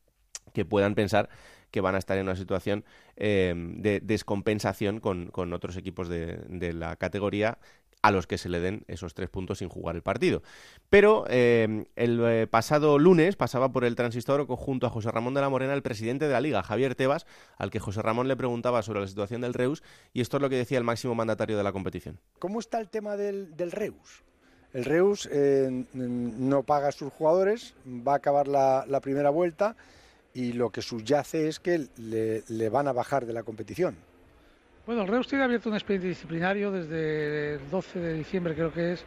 que 0.53 0.67
puedan 0.67 0.95
pensar 0.95 1.31
que 1.71 1.81
van 1.81 1.95
a 1.95 1.99
estar 1.99 2.19
en 2.19 2.25
una 2.25 2.37
situación 2.37 2.85
eh, 3.17 3.55
de 3.57 4.01
descompensación 4.01 5.01
con, 5.01 5.31
otros 5.55 5.79
equipos 5.79 6.11
de, 6.11 6.37
de, 6.49 6.75
la 6.75 6.97
categoría 6.97 7.59
a 8.03 8.11
los 8.11 8.27
que 8.27 8.37
se 8.37 8.49
le 8.49 8.61
den 8.61 8.85
esos 8.89 9.15
tres 9.15 9.31
puntos 9.31 9.59
sin 9.59 9.69
jugar 9.69 9.95
el 9.95 10.03
partido. 10.03 10.43
Pero 10.91 11.25
eh, 11.29 11.87
el 11.97 12.21
eh, 12.25 12.47
pasado 12.49 12.99
lunes 12.99 13.37
pasaba 13.37 13.71
por 13.71 13.85
el 13.85 13.95
transistor 13.95 14.47
junto 14.47 14.87
a 14.87 14.91
José 14.91 15.11
Ramón 15.11 15.35
de 15.35 15.41
la 15.41 15.49
Morena 15.49 15.73
el 15.73 15.83
presidente 15.83 16.27
de 16.27 16.33
la 16.33 16.41
Liga, 16.41 16.63
Javier 16.63 16.97
Tebas, 16.97 17.27
al 17.57 17.71
que 17.71 17.79
José 17.79 18.03
Ramón 18.03 18.29
le 18.29 18.37
preguntaba 18.37 18.83
sobre 18.83 19.01
la 19.01 19.07
situación 19.07 19.41
del 19.41 19.55
Reus 19.55 19.83
y 20.13 20.21
esto 20.21 20.37
es 20.37 20.41
lo 20.43 20.51
que 20.51 20.57
decía 20.57 20.79
el 20.79 20.85
máximo 20.85 21.15
mandatario 21.15 21.57
de 21.57 21.63
la 21.63 21.73
competición. 21.73 22.19
¿Cómo 22.41 22.59
está 22.59 22.81
el 22.81 22.89
tema 22.91 23.17
del, 23.17 23.55
Reus? 23.71 24.25
El 24.73 24.85
Reus 24.85 25.29
eh, 25.31 25.85
no 25.93 26.65
paga 26.65 26.89
a 26.89 26.93
sus 26.93 27.13
jugadores, 27.13 27.75
va 27.87 28.15
a 28.15 28.17
acabar 28.17 28.49
la, 28.49 29.01
primera 29.01 29.31
vuelta 29.31 29.77
y 30.35 30.53
lo 30.55 30.71
que 30.71 30.83
subyace 30.83 31.47
es 31.47 31.61
que 31.61 31.87
le 31.99 32.69
van 32.69 32.89
a 32.89 32.93
bajar 32.93 33.27
de 33.27 33.33
la 33.33 33.45
competición. 33.45 33.97
Bueno, 34.85 35.03
el 35.03 35.09
Reus 35.09 35.29
tiene 35.29 35.45
abierto 35.45 35.69
un 35.69 35.77
expediente 35.77 36.09
disciplinario 36.09 36.73
desde 36.73 37.55
el 37.55 37.71
12 37.71 38.01
de 38.01 38.15
diciembre, 38.15 38.53
creo 38.53 38.73
que 38.73 38.95
es, 38.95 39.05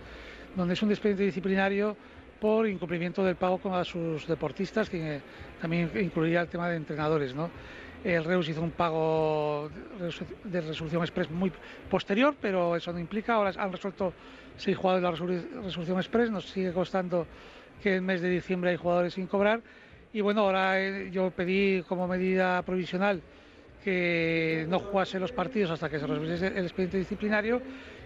donde 0.55 0.73
es 0.73 0.81
un 0.81 0.89
expediente 0.89 1.23
disciplinario 1.23 1.97
por 2.39 2.65
incumplimiento 2.65 3.25
del 3.25 3.35
pago 3.35 3.57
con 3.57 3.83
sus 3.83 4.25
deportistas, 4.25 4.89
que 4.89 5.19
también 5.59 5.91
incluiría 5.99 6.39
el 6.39 6.47
tema 6.47 6.69
de 6.69 6.77
entrenadores, 6.77 7.35
¿no? 7.35 7.49
El 8.05 8.23
Reus 8.23 8.47
hizo 8.47 8.61
un 8.61 8.71
pago 8.71 9.69
de 10.45 10.61
resolución 10.61 11.01
express 11.01 11.29
muy 11.29 11.51
posterior, 11.89 12.35
pero 12.39 12.77
eso 12.77 12.93
no 12.93 12.99
implica. 12.99 13.33
Ahora 13.33 13.51
han 13.57 13.73
resuelto 13.73 14.13
seis 14.55 14.77
jugadores 14.77 15.01
de 15.19 15.57
la 15.57 15.63
resolución 15.63 15.97
express. 15.97 16.31
Nos 16.31 16.45
sigue 16.45 16.71
constando 16.71 17.27
que 17.83 17.95
el 17.95 18.01
mes 18.01 18.21
de 18.21 18.29
diciembre 18.29 18.69
hay 18.69 18.77
jugadores 18.77 19.15
sin 19.15 19.27
cobrar. 19.27 19.59
Y 20.13 20.21
bueno, 20.21 20.41
ahora 20.41 20.79
eh, 20.79 21.09
yo 21.11 21.31
pedí 21.31 21.81
como 21.81 22.07
medida 22.07 22.61
provisional 22.61 23.21
que 23.86 24.65
no 24.67 24.80
jugase 24.80 25.19
los 25.19 25.32
partidos 25.32 25.69
hasta 25.69 25.88
que 25.88 26.00
se 26.00 26.08
resolviese 26.08 26.48
el 26.48 26.65
expediente 26.65 26.98
disciplinario 26.98 27.62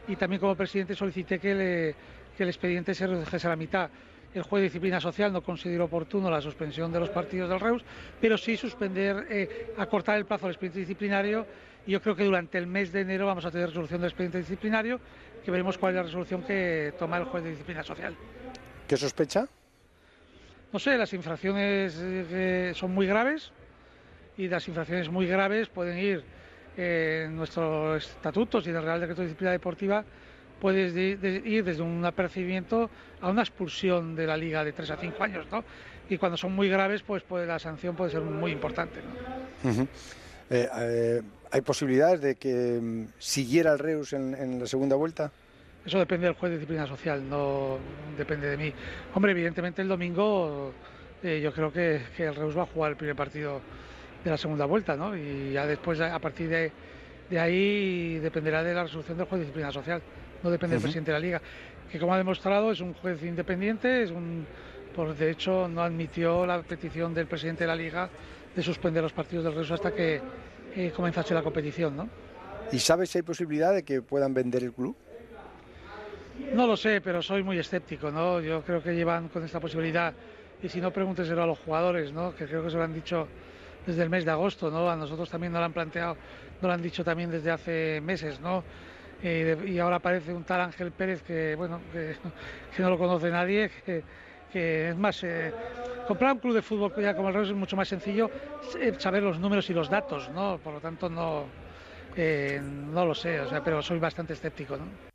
y 0.09 0.17
también 0.17 0.41
como 0.41 0.53
presidente 0.53 0.93
solicité 0.93 1.39
que, 1.39 1.95
el 2.37 2.47
expediente 2.47 2.93
se 2.93 3.07
redujese 3.07 3.47
a 3.47 3.51
la 3.51 3.55
mitad. 3.55 3.89
El 4.33 4.43
juez 4.43 4.59
de 4.59 4.63
disciplina 4.65 4.99
social 4.99 5.31
no 5.31 5.41
consideró 5.41 5.85
oportuno 5.85 6.29
la 6.29 6.41
suspensión 6.41 6.91
de 6.91 6.99
los 6.99 7.09
partidos 7.09 7.49
del 7.49 7.61
Reus, 7.61 7.83
pero 8.19 8.37
sí 8.37 8.57
suspender, 8.57 9.25
eh, 9.29 9.73
acortar 9.77 10.17
el 10.17 10.25
plazo 10.25 10.47
del 10.47 10.55
expediente 10.55 10.79
disciplinario 10.79 11.47
y 11.87 11.91
yo 11.91 12.01
creo 12.01 12.15
que 12.15 12.25
durante 12.25 12.57
el 12.57 12.67
mes 12.67 12.91
de 12.91 13.01
enero 13.01 13.25
vamos 13.25 13.45
a 13.45 13.51
tener 13.51 13.67
resolución 13.67 14.01
del 14.01 14.09
expediente 14.09 14.39
disciplinario, 14.39 14.99
que 15.45 15.49
veremos 15.49 15.77
cuál 15.77 15.93
es 15.93 15.95
la 15.95 16.03
resolución 16.03 16.43
que 16.43 16.93
toma 16.99 17.17
el 17.17 17.23
juez 17.23 17.41
de 17.41 17.51
disciplina 17.51 17.83
social. 17.83 18.15
¿Qué 18.85 18.97
sospecha? 18.97 19.47
No 20.73 20.77
sé, 20.77 20.97
las 20.97 21.13
infracciones 21.13 21.97
eh, 22.01 22.73
son 22.75 22.93
muy 22.93 23.07
graves, 23.07 23.53
y 24.39 24.47
las 24.47 24.65
infracciones 24.69 25.09
muy 25.09 25.27
graves 25.27 25.67
pueden 25.67 25.99
ir 25.99 26.23
eh, 26.77 27.25
en 27.25 27.35
nuestros 27.35 28.05
estatutos 28.05 28.65
y 28.65 28.69
en 28.69 28.77
el 28.77 28.83
Real 28.83 29.01
Decreto 29.01 29.21
de 29.21 29.27
Disciplina 29.27 29.51
Deportiva 29.51 30.05
puede 30.61 30.89
ir 31.45 31.63
desde 31.63 31.81
un 31.81 32.03
apercibimiento 32.05 32.89
a 33.21 33.29
una 33.29 33.41
expulsión 33.41 34.15
de 34.15 34.25
la 34.25 34.37
liga 34.37 34.63
de 34.63 34.71
3 34.71 34.91
a 34.91 34.97
5 34.97 35.23
años, 35.23 35.45
¿no? 35.51 35.63
y 36.09 36.17
cuando 36.17 36.37
son 36.37 36.53
muy 36.53 36.69
graves, 36.69 37.01
pues, 37.01 37.21
pues 37.23 37.47
la 37.47 37.59
sanción 37.59 37.95
puede 37.95 38.11
ser 38.11 38.21
muy 38.21 38.51
importante. 38.51 38.99
Eh, 40.49 41.21
¿Hay 41.51 41.61
posibilidades 41.61 42.21
de 42.21 42.35
que 42.35 42.79
mm, 42.81 43.07
siguiera 43.19 43.73
el 43.73 43.79
Reus 43.79 44.13
en, 44.13 44.59
la 44.59 44.65
segunda 44.65 44.95
vuelta? 44.95 45.31
Eso 45.85 45.99
depende 45.99 46.27
del 46.27 46.35
juez 46.35 46.51
de 46.51 46.57
disciplina 46.57 46.87
social, 46.87 47.27
no 47.29 47.77
depende 48.17 48.47
de 48.47 48.57
mí. 48.57 48.73
Hombre, 49.13 49.33
evidentemente 49.33 49.81
el 49.81 49.87
domingo 49.87 50.73
yo 51.21 51.53
creo 51.53 51.71
que, 51.71 52.01
que, 52.15 52.25
el 52.25 52.35
Reus 52.35 52.57
va 52.57 52.63
a 52.63 52.65
jugar 52.65 52.91
el 52.91 52.97
primer 52.97 53.15
partido 53.15 53.61
de 54.23 54.29
la 54.29 54.37
segunda 54.37 54.65
vuelta, 54.65 54.95
¿no? 54.95 55.15
Y 55.15 55.53
ya 55.53 55.65
después, 55.65 55.99
a 56.01 56.19
partir 56.19 56.49
de, 56.49 56.71
de 57.29 57.39
ahí, 57.39 58.19
dependerá 58.19 58.63
de 58.63 58.73
la 58.73 58.83
resolución 58.83 59.17
del 59.17 59.27
juez 59.27 59.39
de 59.39 59.45
disciplina 59.45 59.71
social, 59.71 60.01
no 60.43 60.49
depende 60.49 60.75
del 60.75 60.81
presidente 60.81 61.11
de 61.11 61.17
la 61.17 61.21
Liga, 61.21 61.41
que 61.91 61.99
como 61.99 62.13
ha 62.13 62.17
demostrado 62.17 62.71
es 62.71 62.81
un 62.81 62.93
juez 62.93 63.21
independiente, 63.23 64.03
es 64.03 64.11
un, 64.11 64.45
por 64.95 65.15
de 65.15 65.31
hecho 65.31 65.67
no 65.67 65.81
admitió 65.81 66.45
la 66.45 66.61
petición 66.61 67.13
del 67.13 67.27
presidente 67.27 67.63
de 67.63 67.67
la 67.67 67.75
Liga 67.75 68.09
de 68.55 68.61
suspender 68.61 69.03
los 69.03 69.13
partidos 69.13 69.45
del 69.45 69.55
Reus 69.55 69.71
hasta 69.71 69.91
que 69.91 70.21
eh, 70.75 70.91
comenzase 70.95 71.33
la 71.33 71.41
competición, 71.41 71.95
¿no? 71.95 72.09
¿Y 72.71 72.79
sabes 72.79 73.09
si 73.09 73.17
hay 73.17 73.21
posibilidad 73.23 73.73
de 73.73 73.83
que 73.83 74.01
puedan 74.01 74.33
vender 74.33 74.63
el 74.63 74.73
club? 74.73 74.95
No 76.53 76.67
lo 76.67 76.77
sé, 76.77 77.01
pero 77.01 77.21
soy 77.21 77.43
muy 77.43 77.57
escéptico, 77.57 78.11
¿no? 78.11 78.39
Yo 78.39 78.61
creo 78.61 78.81
que 78.81 78.95
llevan 78.95 79.29
con 79.29 79.43
esta 79.43 79.59
posibilidad 79.59 80.13
y 80.61 80.69
si 80.69 80.79
no 80.79 80.91
pregúnteselo 80.91 81.43
a 81.43 81.47
los 81.47 81.59
jugadores, 81.59 82.11
¿no? 82.11 82.35
Que 82.35 82.45
creo 82.45 82.63
que 82.63 82.69
se 82.69 82.77
lo 82.77 82.83
han 82.83 82.93
dicho 82.93 83.27
desde 83.89 84.03
el 84.03 84.09
mes 84.09 84.25
de 84.25 84.31
agosto, 84.31 84.71
¿no? 84.71 84.89
A 84.89 84.95
nosotros 84.95 85.29
también 85.29 85.51
nos 85.51 85.59
lo 85.59 85.65
han 85.65 85.73
planteado, 85.73 86.15
nos 86.61 86.63
lo 86.63 86.71
han 86.71 86.81
dicho 86.81 87.03
también 87.03 87.29
desde 87.29 87.51
hace 87.51 88.01
meses, 88.01 88.39
¿no? 88.39 88.63
y 89.21 89.79
ahora 89.79 89.97
aparece 89.97 90.33
un 90.33 90.45
tal 90.45 90.61
Ángel 90.61 90.91
Pérez 90.91 91.21
que, 91.23 91.55
bueno, 91.55 91.81
que, 91.91 92.15
no 92.81 92.89
lo 92.89 92.97
conoce 92.97 93.29
nadie, 93.29 93.69
que, 93.85 94.89
es 94.89 94.95
más, 94.95 95.21
eh, 95.23 95.51
comprar 96.07 96.33
un 96.33 96.39
club 96.39 96.55
de 96.55 96.61
fútbol 96.61 96.93
ya 96.97 97.13
como 97.13 97.27
el 97.27 97.33
Real 97.33 97.45
es 97.45 97.53
mucho 97.53 97.75
más 97.75 97.87
sencillo 97.87 98.29
eh, 98.79 98.93
saber 98.97 99.21
los 99.21 99.39
números 99.39 99.69
y 99.69 99.73
los 99.73 99.89
datos, 99.89 100.29
¿no? 100.29 100.57
Por 100.63 100.73
lo 100.73 100.79
tanto, 100.79 101.09
no, 101.09 101.45
eh, 102.15 102.61
no 102.63 103.05
lo 103.05 103.13
sé, 103.13 103.41
o 103.41 103.49
sea, 103.49 103.61
pero 103.61 103.81
soy 103.81 103.99
bastante 103.99 104.33
escéptico, 104.33 104.77
¿no? 104.77 105.08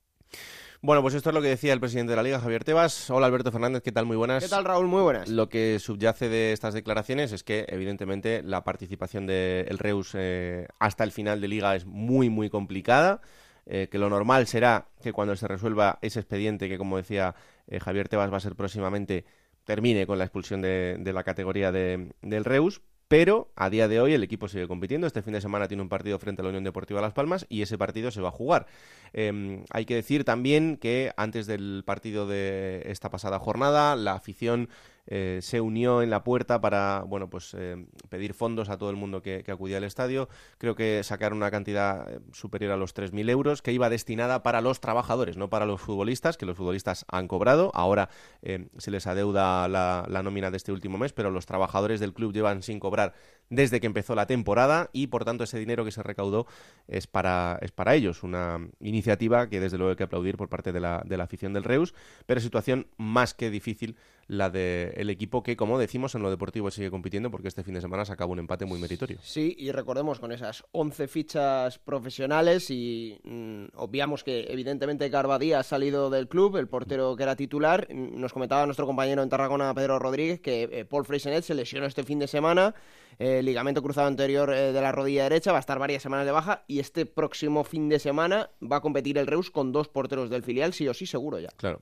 Bueno, 0.85 1.01
pues 1.01 1.15
esto 1.15 1.31
es 1.31 1.35
lo 1.35 1.41
que 1.41 1.49
decía 1.49 1.73
el 1.73 1.81
presidente 1.81 2.11
de 2.11 2.17
la 2.17 2.23
Liga, 2.23 2.39
Javier 2.41 2.63
Tebas. 2.63 3.09
Hola 3.09 3.25
Alberto 3.25 3.51
Fernández, 3.51 3.83
¿qué 3.83 3.91
tal? 3.91 4.05
Muy 4.05 4.19
buenas. 4.19 4.45
¿Qué 4.45 4.51
tal 4.51 4.67
Raúl? 4.67 4.87
Muy 4.87 5.01
buenas. 5.01 5.31
Lo 5.31 5.49
que 5.49 5.79
subyace 5.79 6.29
de 6.29 6.53
estas 6.53 6.75
declaraciones 6.75 7.33
es 7.33 7.43
que 7.43 7.65
evidentemente 7.69 8.43
la 8.43 8.65
participación 8.65 9.27
del 9.27 9.79
Reus 9.79 10.11
eh, 10.13 10.69
hasta 10.79 11.03
el 11.03 11.11
final 11.11 11.41
de 11.41 11.49
Liga 11.49 11.75
es 11.75 11.87
muy, 11.87 12.29
muy 12.29 12.51
complicada. 12.51 13.23
Eh, 13.65 13.89
que 13.91 13.97
lo 13.97 14.11
normal 14.11 14.47
será 14.47 14.89
que 15.03 15.15
cuando 15.15 15.35
se 15.37 15.49
resuelva 15.49 15.99
ese 16.03 16.21
expediente, 16.21 16.69
que 16.69 16.77
como 16.77 16.99
decía 16.99 17.35
eh, 17.67 17.81
Javier 17.81 18.11
Tebas 18.11 18.31
va 18.31 18.37
a 18.37 18.41
ser 18.41 18.55
próximamente, 18.55 19.25
termine 19.65 20.07
con 20.07 20.19
la 20.19 20.25
expulsión 20.25 20.61
de, 20.61 21.01
la 21.15 21.25
categoría 21.25 21.73
del 21.73 22.45
Reus, 22.45 22.83
pero 23.09 23.51
a 23.57 23.71
día 23.71 23.89
de 23.89 24.01
hoy 24.01 24.15
el 24.15 24.23
equipo 24.23 24.49
sigue 24.49 24.69
compitiendo. 24.69 25.07
Este 25.07 25.23
fin 25.23 25.33
de 25.33 25.41
semana 25.41 25.69
tiene 25.69 25.83
un 25.83 25.89
partido 25.89 26.19
frente 26.19 26.43
a 26.43 26.45
la 26.45 26.49
Unión 26.51 26.65
Deportiva 26.65 27.01
Las 27.01 27.13
Palmas 27.13 27.47
y 27.49 27.63
ese 27.63 27.79
partido 27.79 28.11
se 28.11 28.21
va 28.21 28.29
a 28.29 28.33
jugar. 28.33 28.67
Em, 29.13 29.65
hay 29.71 29.85
que 29.85 29.95
decir 29.95 30.25
también 30.25 30.77
que 30.77 31.13
antes 31.17 31.47
del 31.47 31.83
partido 31.85 32.27
de 32.27 32.83
esta 32.87 33.11
pasada 33.11 33.39
jornada, 33.39 33.97
la 33.97 34.13
afición 34.13 34.69
eh, 35.07 35.41
se 35.43 35.61
unió 35.61 36.03
en 36.03 36.11
la 36.11 36.25
puerta 36.25 36.61
para 36.61 37.05
bueno 37.07 37.29
pues 37.29 37.55
eh, 37.59 37.87
pedir 38.09 38.33
fondos 38.33 38.71
a 38.71 38.79
todo 38.79 38.91
el 38.91 38.97
mundo 38.97 39.23
que, 39.23 39.45
acudía 39.49 39.77
al 39.77 39.85
estadio. 39.85 40.29
Creo 40.59 40.75
que 40.75 41.03
sacaron 41.05 41.39
una 41.39 41.51
cantidad 41.51 42.11
eh, 42.11 42.21
superior 42.33 42.73
a 42.73 42.77
los 42.77 42.95
3.000 42.95 43.29
euros 43.31 43.63
que 43.63 43.73
iba 43.73 43.91
destinada 43.91 44.43
para 44.43 44.61
los 44.61 44.81
trabajadores, 44.81 45.37
no 45.37 45.51
para 45.51 45.67
los 45.67 45.81
futbolistas, 45.81 46.37
que 46.37 46.47
los 46.47 46.57
futbolistas 46.57 47.05
han 47.09 47.29
cobrado. 47.29 47.71
Ahora 47.75 48.09
se 48.43 48.91
les 48.91 49.07
adeuda 49.07 49.69
la, 49.69 50.07
la 50.09 50.23
nómina 50.23 50.51
de 50.51 50.57
este 50.57 50.73
último 50.73 50.99
mes, 50.99 51.13
pero 51.13 51.31
los 51.31 51.47
trabajadores 51.47 52.01
del 52.01 52.13
club 52.13 52.33
llevan 52.33 52.63
sin 52.63 52.81
cobrar 52.81 53.15
desde 53.51 53.81
que 53.81 53.87
empezó 53.87 54.15
la 54.15 54.27
temporada 54.27 54.91
y 54.93 55.09
por 55.09 55.25
tanto 55.25 55.45
ese 55.45 55.59
dinero 55.59 55.85
que 55.85 55.91
se 55.91 56.03
recaudó 56.03 56.47
es 56.89 57.07
para, 57.07 57.59
es 57.63 57.73
para 57.73 57.95
ellos. 57.95 58.23
Una 58.23 58.69
iniciativa 58.81 59.49
que 59.49 59.61
desde 59.61 59.79
luego 59.79 59.91
hay 59.91 59.97
que 59.97 60.05
aplaudir 60.05 60.37
por 60.37 60.49
parte 60.49 60.73
de 60.73 60.81
la, 60.81 61.03
de 61.05 61.17
la 61.17 61.25
afición 61.25 61.53
del 61.53 61.65
Reus, 61.65 61.95
pero 62.27 62.41
situación 62.41 62.87
más 62.97 63.35
que 63.35 63.51
difícil 63.51 63.97
la 64.27 64.51
del 64.51 65.11
equipo 65.11 65.43
que, 65.43 65.57
como 65.57 65.79
decimos, 65.79 66.15
en 66.15 66.23
lo 66.23 66.31
deportivo 66.31 66.71
sigue 66.71 66.91
compitiendo 66.91 67.31
porque 67.31 67.49
este 67.49 67.63
fin 67.63 67.75
de 67.75 67.81
semana 67.81 68.05
se 68.05 68.13
acabó 68.13 68.33
un 68.33 68.39
empate 68.39 68.65
muy 68.65 68.79
meritorio. 68.81 69.19
Sí, 69.23 69.55
y 69.59 69.71
recordemos 69.73 70.19
con 70.19 70.33
esas 70.33 70.65
11 70.73 71.09
fichas 71.09 71.79
profesionales 71.79 72.71
y 72.71 73.21
mm, 73.25 73.77
obviamos 73.77 74.25
que 74.25 74.47
evidentemente 74.49 75.11
Carbadía 75.11 75.61
ha 75.61 75.63
salido 75.63 76.11
del 76.11 76.29
club, 76.29 76.57
el 76.57 76.69
portero 76.69 77.17
que 77.17 77.23
era 77.23 77.37
titular. 77.37 77.87
Nos 77.93 78.33
comentaba 78.33 78.67
nuestro 78.67 78.87
compañero 78.87 79.23
en 79.23 79.29
Tarragona, 79.29 79.75
Pedro 79.75 79.99
Rodríguez, 79.99 80.41
que 80.41 80.69
eh, 80.73 80.85
Paul 80.85 81.05
Freisenet 81.05 81.45
se 81.45 81.55
lesionó 81.55 81.87
este 81.87 82.05
fin 82.05 82.19
de 82.19 82.27
semana 82.27 82.75
eh, 83.19 83.43
ligamento 83.43 83.83
cruzado 83.83 84.07
anterior 84.07 84.53
eh, 84.53 84.73
de 84.73 84.81
la 84.81 84.93
rodilla 84.93 85.25
derecha, 85.25 85.53
va 85.53 85.59
a 85.59 85.61
estar 85.61 85.79
varias 85.79 86.03
semanas 86.03 86.27
de 86.27 86.33
baja 86.33 86.65
y 86.67 86.81
este 86.81 87.07
próximo 87.07 87.65
fin 87.65 87.89
de 87.89 87.99
semana 87.99 88.51
va 88.61 88.77
a 88.77 88.81
competir 88.81 89.19
el 89.19 89.27
Reus 89.27 89.51
con 89.51 89.73
dos 89.73 89.89
porteros 89.89 90.31
del 90.31 90.43
filial, 90.43 90.73
sí 90.73 90.89
o 90.89 90.95
sí, 90.95 91.07
seguro 91.07 91.39
ya. 91.39 91.51
Claro. 91.57 91.81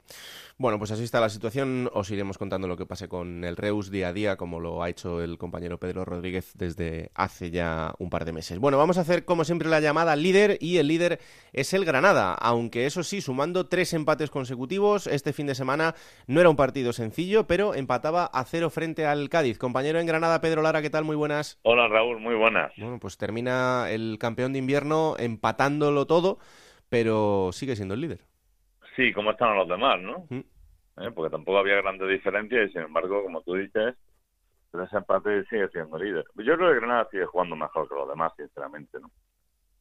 Bueno, 0.63 0.79
pues 0.79 0.93
así 0.93 1.03
está 1.03 1.19
la 1.19 1.29
situación. 1.29 1.91
Os 1.93 2.09
iremos 2.13 2.39
contando 2.39 2.69
lo 2.69 2.77
que 2.77 2.87
pase 2.87 3.09
con 3.09 3.43
el 3.43 3.57
Reus 3.57 3.91
día 3.91 4.07
a 4.07 4.13
día, 4.13 4.37
como 4.37 4.61
lo 4.61 4.81
ha 4.85 4.91
hecho 4.91 5.21
el 5.21 5.37
compañero 5.37 5.81
Pedro 5.81 6.05
Rodríguez 6.05 6.57
desde 6.57 7.11
hace 7.17 7.51
ya 7.51 7.97
un 7.99 8.11
par 8.11 8.25
de 8.25 8.33
meses. 8.33 8.61
Bueno, 8.61 8.79
vamos 8.79 8.97
a 8.97 9.01
hacer 9.01 9.25
como 9.25 9.43
siempre 9.43 9.69
la 9.69 9.81
llamada 9.81 10.13
al 10.13 10.23
líder 10.23 10.59
y 10.61 10.77
el 10.77 10.87
líder 10.87 11.19
es 11.53 11.75
el 11.75 11.85
Granada, 11.85 12.35
aunque 12.35 12.87
eso 12.87 13.03
sí, 13.03 13.21
sumando 13.21 13.67
tres 13.67 13.93
empates 13.93 14.31
consecutivos, 14.31 15.09
este 15.09 15.33
fin 15.33 15.49
de 15.49 15.57
semana 15.57 15.97
no 16.29 16.39
era 16.39 16.49
un 16.49 16.55
partido 16.55 16.93
sencillo, 16.93 17.49
pero 17.49 17.75
empataba 17.75 18.27
a 18.27 18.45
cero 18.45 18.71
frente 18.71 19.05
al 19.05 19.29
Cádiz. 19.31 19.59
Compañero 19.59 19.99
en 19.99 20.07
Granada, 20.07 20.41
Pedro 20.41 20.63
Lara, 20.63 20.81
¿qué 20.81 20.91
tal? 20.91 21.03
Muy 21.03 21.17
buenas. 21.17 21.59
Hola 21.63 21.89
Raúl, 21.89 22.21
muy 22.21 22.37
buenas. 22.37 22.73
Bueno, 22.77 23.01
pues 23.01 23.19
termina 23.19 23.91
el 23.91 24.17
campeón 24.21 24.53
de 24.53 24.61
invierno 24.61 25.17
empatándolo 25.19 26.07
todo, 26.07 26.39
pero 26.89 27.51
sigue 27.51 27.75
siendo 27.75 27.95
el 27.95 28.01
líder. 28.03 28.21
Sí, 28.97 29.13
como 29.13 29.31
están 29.31 29.57
los 29.57 29.69
demás, 29.69 30.01
¿no? 30.01 30.27
Mm. 30.29 30.52
¿Eh? 30.99 31.11
Porque 31.15 31.31
tampoco 31.31 31.59
había 31.59 31.77
grandes 31.77 32.09
diferencias 32.09 32.69
y 32.69 32.73
sin 32.73 32.83
embargo, 32.83 33.23
como 33.23 33.43
tú 33.43 33.55
dices, 33.55 33.97
ese 34.73 34.97
empate 34.97 35.45
sigue 35.45 35.69
siendo 35.69 35.99
líder. 35.99 36.25
Yo 36.37 36.57
creo 36.57 36.71
que 36.71 36.77
Granada 36.77 37.09
sigue 37.11 37.27
jugando 37.27 37.57
mejor 37.57 37.89
que 37.89 37.95
los 37.95 38.09
demás, 38.09 38.33
sinceramente, 38.37 38.99
¿no? 39.01 39.11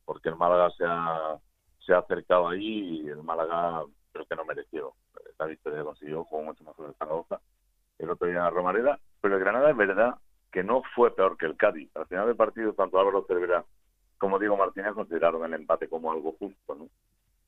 Porque 0.06 0.30
el 0.30 0.36
Málaga 0.36 0.70
se 0.72 0.84
ha, 0.86 1.38
se 1.80 1.94
ha 1.94 2.00
acercado 2.00 2.50
ahí 2.50 3.02
y 3.02 3.10
el 3.10 3.24
Málaga 3.24 3.84
creo 4.12 4.26
que 4.26 4.36
no 4.36 4.46
mereció. 4.46 4.94
La 5.40 5.46
victoria 5.46 5.84
consiguió, 5.84 6.24
jugó 6.26 6.44
mucho 6.44 6.64
mejor 6.64 6.90
el 6.90 6.96
Zaragoza 6.96 7.40
el 8.00 8.10
otro 8.10 8.28
día 8.28 8.48
en 8.48 8.54
Romareda, 8.54 9.00
pero 9.22 9.36
el 9.36 9.40
Granada 9.40 9.70
es 9.70 9.78
verdad 9.78 10.16
que 10.52 10.64
no 10.64 10.82
fue 10.96 11.16
peor 11.16 11.38
que 11.38 11.46
el 11.46 11.56
Cádiz. 11.56 11.90
Al 11.96 12.08
final 12.08 12.28
del 12.28 12.36
partido, 12.36 12.74
tanto 12.74 13.00
Álvaro 13.00 13.26
Cervera 13.28 13.64
como 14.18 14.40
Diego 14.40 14.58
Martínez 14.58 14.94
consideraron 14.94 15.46
el 15.46 15.54
empate 15.54 15.88
como 15.88 16.12
algo 16.12 16.34
justo, 16.34 16.76
¿no? 16.76 16.90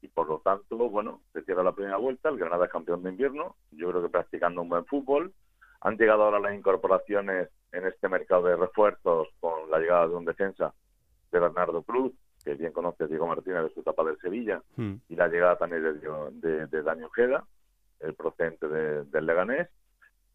Y 0.03 0.09
por 0.09 0.27
lo 0.27 0.39
tanto, 0.39 0.77
bueno, 0.89 1.21
se 1.33 1.41
cierra 1.43 1.63
la 1.63 1.71
primera 1.71 1.97
vuelta, 1.97 2.29
el 2.29 2.37
Granada 2.37 2.65
es 2.65 2.71
campeón 2.71 3.01
de 3.01 3.09
invierno, 3.09 3.55
yo 3.71 3.89
creo 3.89 4.03
que 4.03 4.09
practicando 4.09 4.61
un 4.61 4.69
buen 4.69 4.85
fútbol. 4.85 5.33
Han 5.81 5.97
llegado 5.97 6.23
ahora 6.23 6.39
las 6.39 6.53
incorporaciones 6.53 7.49
en 7.71 7.87
este 7.87 8.07
mercado 8.07 8.43
de 8.43 8.55
refuerzos 8.55 9.29
con 9.39 9.71
la 9.71 9.79
llegada 9.79 10.07
de 10.07 10.15
un 10.15 10.25
defensa 10.25 10.73
de 11.31 11.39
Bernardo 11.39 11.81
Cruz, 11.81 12.13
que 12.43 12.53
bien 12.53 12.71
conoce 12.71 13.07
Diego 13.07 13.27
Martínez 13.27 13.63
de 13.63 13.73
su 13.73 13.79
etapa 13.79 14.03
del 14.03 14.19
Sevilla, 14.19 14.61
hmm. 14.75 14.93
y 15.09 15.15
la 15.15 15.27
llegada 15.27 15.57
también 15.57 15.83
de, 16.41 16.67
de, 16.67 16.83
Dani 16.83 17.03
Ojeda, 17.03 17.45
el 17.99 18.13
procedente 18.13 18.67
del 18.67 19.25
Leganés 19.25 19.69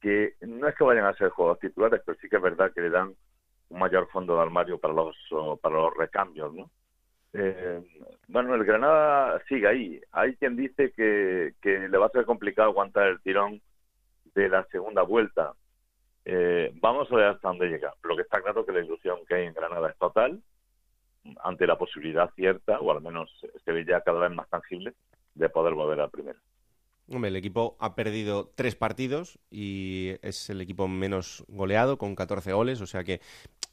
que 0.01 0.35
no 0.41 0.69
es 0.69 0.77
que 0.77 0.85
vayan 0.85 1.07
a 1.07 1.15
ser 1.15 1.31
juegos 1.31 1.59
titulares, 1.59 2.03
pero 2.05 2.19
sí 2.21 2.29
que 2.29 2.37
es 2.37 2.43
verdad 2.43 2.73
que 2.73 2.81
le 2.81 2.91
dan 2.91 3.15
un 3.69 3.79
mayor 3.79 4.09
fondo 4.09 4.37
de 4.37 4.43
armario 4.43 4.79
para 4.79 4.95
los 4.95 5.17
para 5.61 5.77
los 5.77 5.97
recambios, 5.97 6.53
¿no? 6.55 6.71
Eh, 7.33 7.83
bueno, 8.29 8.55
el 8.55 8.64
Granada 8.64 9.41
sigue 9.49 9.69
ahí. 9.69 10.01
Hay 10.12 10.37
quien 10.37 10.57
dice 10.57 10.93
que, 10.93 11.55
le 11.62 11.99
va 11.99 12.07
a 12.07 12.11
ser 12.11 12.25
complicado 12.25 12.71
aguantar 12.71 13.09
el 13.09 13.21
tirón 13.21 13.61
de 14.35 14.49
la 14.49 14.64
segunda 14.67 15.03
vuelta. 15.03 15.55
Eh, 16.25 16.73
vamos 16.81 17.11
a 17.11 17.17
ver 17.17 17.25
hasta 17.27 17.49
dónde 17.49 17.69
llega. 17.69 17.95
Lo 18.03 18.17
que 18.17 18.23
está 18.23 18.41
claro 18.43 18.64
que 18.64 18.73
la 18.73 18.81
ilusión 18.81 19.21
que 19.27 19.35
hay 19.35 19.47
en 19.47 19.55
Granada 19.55 19.91
es 19.91 19.97
total, 19.99 20.43
ante 21.43 21.67
la 21.67 21.79
posibilidad 21.79 22.31
cierta, 22.35 22.81
o 22.81 22.91
al 22.91 23.01
menos 23.01 23.31
se 23.64 23.73
ve 23.73 23.85
ya 23.85 24.01
cada 24.01 24.21
vez 24.21 24.31
más 24.31 24.49
tangible, 24.49 24.95
de 25.35 25.49
poder 25.49 25.75
volver 25.75 26.01
a 26.01 26.09
primera. 26.09 26.38
Hombre, 27.11 27.29
el 27.29 27.37
equipo 27.37 27.77
ha 27.81 27.95
perdido 27.95 28.53
tres 28.55 28.77
partidos 28.77 29.38
y 29.51 30.17
es 30.21 30.51
el 30.51 30.61
equipo 30.61 30.88
menos 30.88 31.43
goleado, 31.49 31.97
con 31.97 32.14
14 32.14 32.53
goles, 32.53 32.83
o 32.83 32.87
sea 32.87 33.03
que 33.03 33.21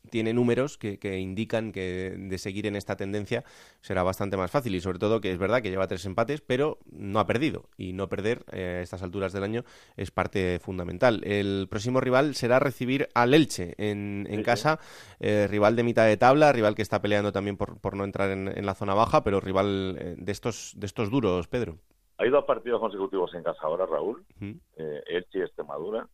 tiene 0.10 0.34
números 0.34 0.78
que, 0.78 1.18
indican 1.18 1.72
que 1.72 2.16
de 2.18 2.38
seguir 2.38 2.68
en 2.68 2.76
esta 2.76 2.96
tendencia 2.96 3.44
será 3.82 4.04
bastante 4.04 4.38
más 4.38 4.52
fácil 4.52 4.76
y 4.76 4.82
sobre 4.82 5.00
todo 5.00 5.22
que 5.22 5.32
es 5.32 5.38
verdad 5.38 5.62
que 5.62 5.70
lleva 5.70 5.88
tres 5.88 6.06
empates, 6.06 6.42
pero 6.42 6.80
no 6.92 7.20
ha 7.20 7.28
perdido 7.28 7.70
y 7.78 7.94
no 7.94 8.08
perder 8.10 8.44
eh, 8.52 8.78
a 8.80 8.82
estas 8.82 9.04
alturas 9.04 9.34
del 9.34 9.44
año 9.44 9.64
es 9.98 10.12
parte 10.12 10.60
fundamental. 10.60 11.22
El 11.24 11.68
próximo 11.70 12.02
rival 12.02 12.36
será 12.36 12.60
recibir 12.60 13.10
al 13.14 13.34
Elche 13.34 13.76
en, 13.78 14.44
casa, 14.44 14.80
eh, 15.20 15.48
rival 15.50 15.76
de 15.76 15.84
mitad 15.84 16.06
de 16.06 16.18
tabla, 16.18 16.52
rival 16.52 16.76
que 16.76 16.82
está 16.82 17.02
peleando 17.02 17.32
también 17.32 17.58
por, 17.58 17.80
por 17.80 17.96
no 17.96 18.04
entrar 18.04 18.32
en, 18.32 18.48
en, 18.48 18.66
la 18.66 18.76
zona 18.76 18.94
baja, 18.94 19.24
pero 19.24 19.40
rival 19.40 19.98
eh, 20.00 20.16
de 20.18 20.32
estos, 20.32 20.74
de 20.76 20.86
estos 20.86 21.10
duros, 21.10 21.48
Pedro. 21.48 21.78
Hay 22.18 22.30
dos 22.30 22.46
partidos 22.46 22.80
consecutivos 22.80 23.34
en 23.34 23.44
casa 23.44 23.60
ahora, 23.64 23.86
Raúl, 23.86 24.24
uh 24.42 24.54
Elche 24.78 25.40
y 25.40 25.42
Extremadura. 25.42 26.08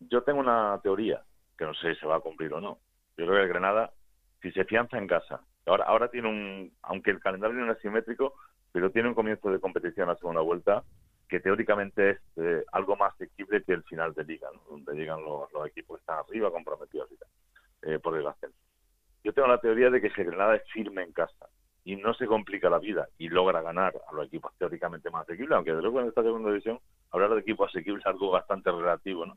yo 0.00 0.22
tengo 0.22 0.40
una 0.40 0.80
teoría, 0.82 1.22
que 1.56 1.64
no 1.64 1.74
sé 1.74 1.94
si 1.94 2.00
se 2.00 2.06
va 2.06 2.16
a 2.16 2.20
cumplir 2.20 2.52
o 2.52 2.60
no. 2.60 2.78
Yo 3.16 3.26
creo 3.26 3.36
que 3.36 3.42
el 3.42 3.48
Granada, 3.48 3.92
si 4.42 4.52
se 4.52 4.64
fianza 4.64 4.98
en 4.98 5.06
casa, 5.06 5.40
ahora, 5.66 5.84
ahora 5.84 6.10
tiene 6.10 6.28
un, 6.28 6.72
aunque 6.82 7.10
el 7.10 7.20
calendario 7.20 7.56
no 7.58 7.72
es 7.72 7.78
simétrico, 7.80 8.34
pero 8.72 8.90
tiene 8.90 9.08
un 9.08 9.14
comienzo 9.14 9.50
de 9.50 9.60
competición 9.60 10.10
a 10.10 10.16
segunda 10.16 10.42
vuelta 10.42 10.84
que 11.28 11.40
teóricamente 11.40 12.10
es 12.10 12.18
eh, 12.36 12.64
algo 12.72 12.96
más 12.96 13.14
asequible 13.14 13.62
que 13.64 13.72
el 13.72 13.82
final 13.84 14.14
de 14.14 14.24
liga, 14.24 14.48
donde 14.68 14.94
llegan 14.94 15.24
los, 15.24 15.48
equipos 15.66 15.96
que 15.96 16.00
están 16.02 16.18
arriba 16.18 16.50
comprometidos 16.50 17.08
eh, 17.82 17.98
por 17.98 18.16
el 18.16 18.26
ascenso. 18.26 18.56
Yo 19.24 19.32
tengo 19.32 19.48
la 19.48 19.60
teoría 19.60 19.90
de 19.90 20.00
que 20.00 20.10
si 20.10 20.22
Granada 20.22 20.56
es 20.56 20.62
firme 20.70 21.02
en 21.02 21.12
casa 21.12 21.48
y 21.84 21.96
no 21.96 22.14
se 22.14 22.26
complica 22.26 22.70
la 22.70 22.78
vida 22.78 23.08
y 23.18 23.28
logra 23.28 23.60
ganar 23.60 23.94
a 24.08 24.14
los 24.14 24.26
equipos 24.26 24.52
teóricamente 24.58 25.10
más 25.10 25.22
asequibles, 25.22 25.56
aunque 25.56 25.72
de 25.72 25.82
luego 25.82 26.00
en 26.00 26.08
esta 26.08 26.22
segunda 26.22 26.50
división 26.50 26.78
hablar 27.10 27.30
de 27.30 27.40
equipos 27.40 27.70
asequibles 27.70 28.02
es 28.02 28.06
algo 28.06 28.30
bastante 28.30 28.70
relativo, 28.70 29.26
¿no? 29.26 29.36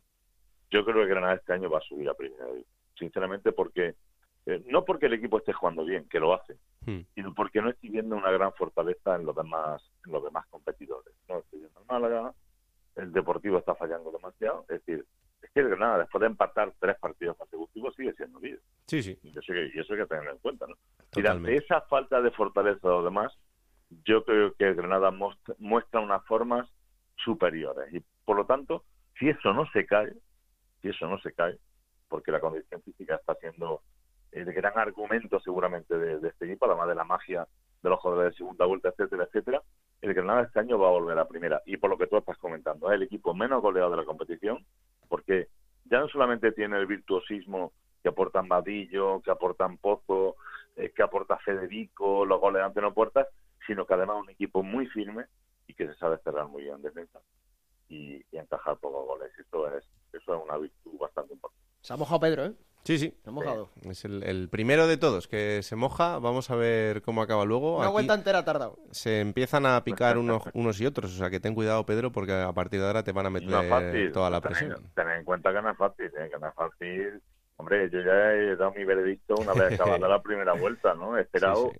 Yo 0.69 0.85
creo 0.85 0.97
que 0.97 1.09
Granada 1.09 1.35
este 1.35 1.53
año 1.53 1.69
va 1.69 1.79
a 1.79 1.81
subir 1.81 2.07
a 2.07 2.13
primera 2.13 2.45
división, 2.45 2.78
sinceramente 2.99 3.51
porque 3.51 3.95
eh, 4.45 4.63
no 4.67 4.85
porque 4.85 5.07
el 5.07 5.13
equipo 5.13 5.37
esté 5.37 5.53
jugando 5.53 5.85
bien, 5.85 6.07
que 6.09 6.19
lo 6.19 6.33
hace, 6.33 6.57
hmm. 6.85 6.99
sino 7.15 7.33
porque 7.33 7.61
no 7.61 7.69
estoy 7.69 7.89
viendo 7.89 8.15
una 8.15 8.31
gran 8.31 8.53
fortaleza 8.53 9.15
en 9.15 9.25
los 9.25 9.35
demás, 9.35 9.81
en 10.05 10.11
los 10.11 10.23
demás 10.23 10.45
competidores. 10.47 11.13
No 11.27 11.39
estoy 11.39 11.59
viendo 11.59 11.79
el 11.79 11.85
Málaga, 11.87 12.33
el 12.95 13.11
Deportivo 13.11 13.57
está 13.57 13.75
fallando 13.75 14.11
demasiado, 14.11 14.65
es 14.69 14.83
decir, 14.85 15.05
es 15.41 15.51
que 15.51 15.59
el 15.61 15.69
Granada 15.69 15.99
después 15.99 16.21
de 16.21 16.27
empatar 16.27 16.73
tres 16.79 16.97
partidos 16.99 17.37
consecutivos 17.37 17.95
sigue 17.95 18.13
siendo 18.13 18.39
líder. 18.39 18.61
Sí, 18.87 19.01
sí. 19.01 19.17
Y 19.23 19.29
eso, 19.29 19.93
hay 19.93 19.99
que 19.99 20.05
tenerlo 20.05 20.31
en 20.31 20.37
cuenta, 20.39 20.65
¿no? 20.67 20.75
Y 21.15 21.25
ante 21.25 21.55
esa 21.55 21.81
falta 21.81 22.21
de 22.21 22.31
fortaleza 22.31 22.87
de 22.87 22.93
los 22.93 23.03
demás, 23.03 23.33
yo 24.05 24.23
creo 24.23 24.53
que 24.53 24.65
el 24.65 24.75
Granada 24.75 25.11
muestra 25.11 25.99
unas 25.99 26.25
formas 26.25 26.67
superiores 27.15 27.93
y 27.93 28.03
por 28.25 28.37
lo 28.37 28.45
tanto, 28.45 28.83
si 29.17 29.29
eso 29.29 29.53
no 29.53 29.65
se 29.71 29.85
cae, 29.85 30.13
si 30.81 30.89
eso 30.89 31.07
no 31.07 31.19
se 31.19 31.33
cae, 31.33 31.57
porque 32.09 32.31
la 32.31 32.39
condición 32.39 32.81
física 32.81 33.15
está 33.15 33.35
siendo 33.35 33.81
el 34.31 34.51
gran 34.53 34.77
argumento 34.77 35.39
seguramente 35.39 35.97
de, 35.97 36.27
este 36.27 36.45
equipo, 36.45 36.65
además 36.65 36.89
de 36.89 36.95
la 36.95 37.03
magia 37.03 37.47
de 37.81 37.89
los 37.89 37.99
jugadores 37.99 38.33
de 38.33 38.37
segunda 38.37 38.65
vuelta, 38.65 38.89
etcétera, 38.89 39.23
etcétera, 39.23 39.61
el 40.01 40.13
Granada 40.13 40.43
este 40.43 40.59
año 40.59 40.77
va 40.77 40.87
a 40.87 40.91
volver 40.91 41.17
a 41.17 41.27
primera. 41.27 41.61
Y 41.65 41.77
por 41.77 41.89
lo 41.89 41.97
que 41.97 42.07
tú 42.07 42.17
estás 42.17 42.37
comentando, 42.37 42.89
es 42.89 42.95
el 42.95 43.03
equipo 43.03 43.33
menos 43.33 43.61
goleado 43.61 43.91
de 43.91 43.97
la 43.97 44.05
competición, 44.05 44.65
porque 45.07 45.47
ya 45.85 45.99
no 45.99 46.09
solamente 46.09 46.51
tiene 46.51 46.77
el 46.77 46.85
virtuosismo 46.85 47.71
que 48.03 48.09
aportan 48.09 48.47
Vadillo, 48.47 49.21
que 49.21 49.31
aportan 49.31 49.77
Pozo, 49.77 50.35
eh, 50.75 50.91
que 50.95 51.03
aporta 51.03 51.37
Federico, 51.37 52.25
los 52.25 52.39
goles 52.39 52.61
no 52.75 52.93
puertas, 52.93 53.27
sino 53.65 53.85
que 53.85 53.93
además 53.93 54.17
es 54.17 54.23
un 54.23 54.29
equipo 54.29 54.63
muy 54.63 54.87
firme 54.87 55.25
y 55.67 55.73
que 55.73 55.87
se 55.87 55.95
sabe 55.95 56.17
cerrar 56.19 56.47
muy 56.47 56.63
bien 56.63 56.75
en 56.75 56.81
defensa 56.81 57.19
y, 57.89 58.23
y 58.31 58.37
encajar 58.37 58.77
pocos 58.77 59.05
goles. 59.05 59.31
Esto 59.37 59.67
es, 59.75 59.83
eso 60.13 60.35
es 60.35 60.43
una 60.43 60.57
virtud 60.57 60.97
bastante 60.99 61.33
importante. 61.33 61.65
Se 61.81 61.93
ha 61.93 61.97
mojado 61.97 62.19
Pedro, 62.19 62.45
¿eh? 62.45 62.53
Sí, 62.83 62.97
sí. 62.97 63.13
Se 63.23 63.29
ha 63.29 63.33
mojado. 63.33 63.69
Es 63.83 64.05
el, 64.05 64.49
primero 64.49 64.87
de 64.87 64.97
todos 64.97 65.27
que 65.27 65.61
se 65.63 65.75
moja. 65.75 66.17
Vamos 66.19 66.49
a 66.49 66.55
ver 66.55 67.01
cómo 67.01 67.21
acaba 67.21 67.45
luego. 67.45 67.77
Una 67.77 67.89
vuelta 67.89 68.13
entera 68.13 68.39
ha 68.39 68.45
tardado. 68.45 68.77
Se 68.91 69.19
empiezan 69.19 69.65
a 69.65 69.83
picar 69.83 70.17
unos, 70.17 70.43
unos 70.53 70.79
y 70.81 70.85
otros. 70.85 71.13
O 71.13 71.17
sea 71.17 71.29
que 71.29 71.39
ten 71.39 71.55
cuidado, 71.55 71.85
Pedro, 71.85 72.11
porque 72.11 72.33
a 72.33 72.51
partir 72.53 72.79
de 72.79 72.87
ahora 72.87 73.03
te 73.03 73.11
van 73.11 73.25
a 73.25 73.29
meter 73.29 74.11
toda 74.11 74.29
la 74.29 74.41
presión. 74.41 74.91
Ten, 74.95 75.09
en 75.09 75.23
cuenta 75.25 75.53
que 75.53 75.61
no 75.61 75.71
es 75.71 75.77
fácil, 75.77 76.05
¿eh? 76.05 76.29
que 76.31 76.39
no 76.39 76.47
es 76.47 76.55
fácil. 76.55 77.21
Hombre, 77.57 77.89
yo 77.91 77.99
ya 78.01 78.31
he 78.33 78.55
dado 78.55 78.71
mi 78.71 78.85
veredicto 78.85 79.35
una 79.35 79.53
vez 79.53 79.73
acabada 79.73 80.07
la 80.07 80.21
primera 80.21 80.53
vuelta, 80.53 80.93
¿no? 80.93 81.17
He 81.17 81.21
esperado, 81.21 81.73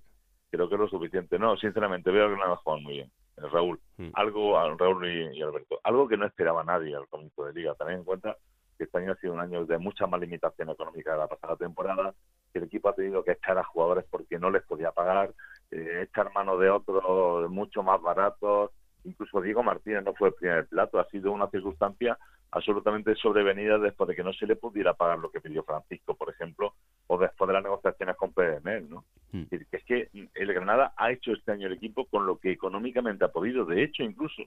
creo 0.52 0.68
que 0.68 0.76
es 0.76 0.82
lo 0.82 0.90
suficiente. 0.90 1.40
No, 1.40 1.56
sinceramente, 1.56 2.12
veo 2.12 2.30
que 2.30 2.36
no 2.36 2.44
ha 2.44 2.78
muy 2.80 2.96
bien. 2.96 3.12
Raúl, 3.52 3.80
mm. 3.98 4.10
algo, 4.14 4.76
Raúl 4.78 5.08
y, 5.08 5.42
Alberto, 5.42 5.80
algo 5.84 6.08
que 6.08 6.18
no 6.18 6.26
esperaba 6.26 6.64
nadie 6.64 6.96
al 6.96 7.08
comienzo 7.08 7.46
de 7.46 7.54
liga. 7.54 7.76
Ten 7.76 7.90
en 7.90 8.04
cuenta 8.04 8.38
que 8.78 8.86
este 8.86 8.98
año 8.98 9.12
ha 9.12 9.16
sido 9.16 9.34
un 9.34 9.40
año 9.40 9.66
de 9.66 9.78
mucha 9.78 10.08
más 10.08 10.20
limitación 10.22 10.70
económica 10.70 11.14
de 11.14 11.18
la 11.20 11.28
pasada 11.28 11.56
temporada, 11.56 12.14
que 12.52 12.60
el 12.60 12.66
equipo 12.66 12.90
ha 12.90 12.96
tenido 12.96 13.24
que 13.24 13.34
echar 13.34 13.58
a 13.58 13.64
jugadores 13.64 14.06
porque 14.10 14.40
no 14.40 14.50
les 14.50 14.64
podía 14.64 14.92
pagar, 14.92 15.34
eh, 15.72 16.08
echar 16.10 16.34
mano 16.34 16.58
de 16.58 16.70
otros 16.70 17.50
mucho 17.50 17.84
más 17.84 18.02
baratos, 18.02 18.72
incluso 19.04 19.42
Diego 19.42 19.64
Martínez 19.64 20.04
no 20.04 20.14
fue 20.14 20.30
el 20.30 20.34
primer 20.36 20.68
plato, 20.68 21.00
ha 21.00 21.08
sido 21.10 21.32
una 21.32 21.50
circunstancia 21.50 22.18
absolutamente 22.52 23.16
sobrevenida 23.16 23.78
después 23.78 24.08
de 24.08 24.16
que 24.16 24.24
no 24.24 24.34
se 24.34 24.48
le 24.48 24.56
pudiera 24.56 24.94
pagar 24.94 25.20
lo 25.20 25.32
que 25.32 25.42
pidió 25.42 25.64
Francisco, 25.64 26.16
por 26.16 26.30
ejemplo, 26.30 26.74
o 27.08 27.18
después 27.18 27.48
de 27.48 27.54
las 27.54 27.64
negociaciones 27.64 28.16
con 28.16 28.34
PDM, 28.34 28.90
¿no? 28.90 29.06
Hmm. 29.32 29.44
Es 29.52 29.84
que 29.84 30.10
el 30.34 30.54
Granada 30.54 30.94
ha 30.98 31.12
hecho 31.12 31.32
este 31.32 31.52
año 31.52 31.68
el 31.68 31.74
equipo 31.74 32.06
con 32.06 32.26
lo 32.26 32.38
que 32.38 32.52
económicamente 32.52 33.26
ha 33.26 33.32
podido, 33.32 33.66
de 33.66 33.84
hecho 33.84 34.04
incluso 34.04 34.44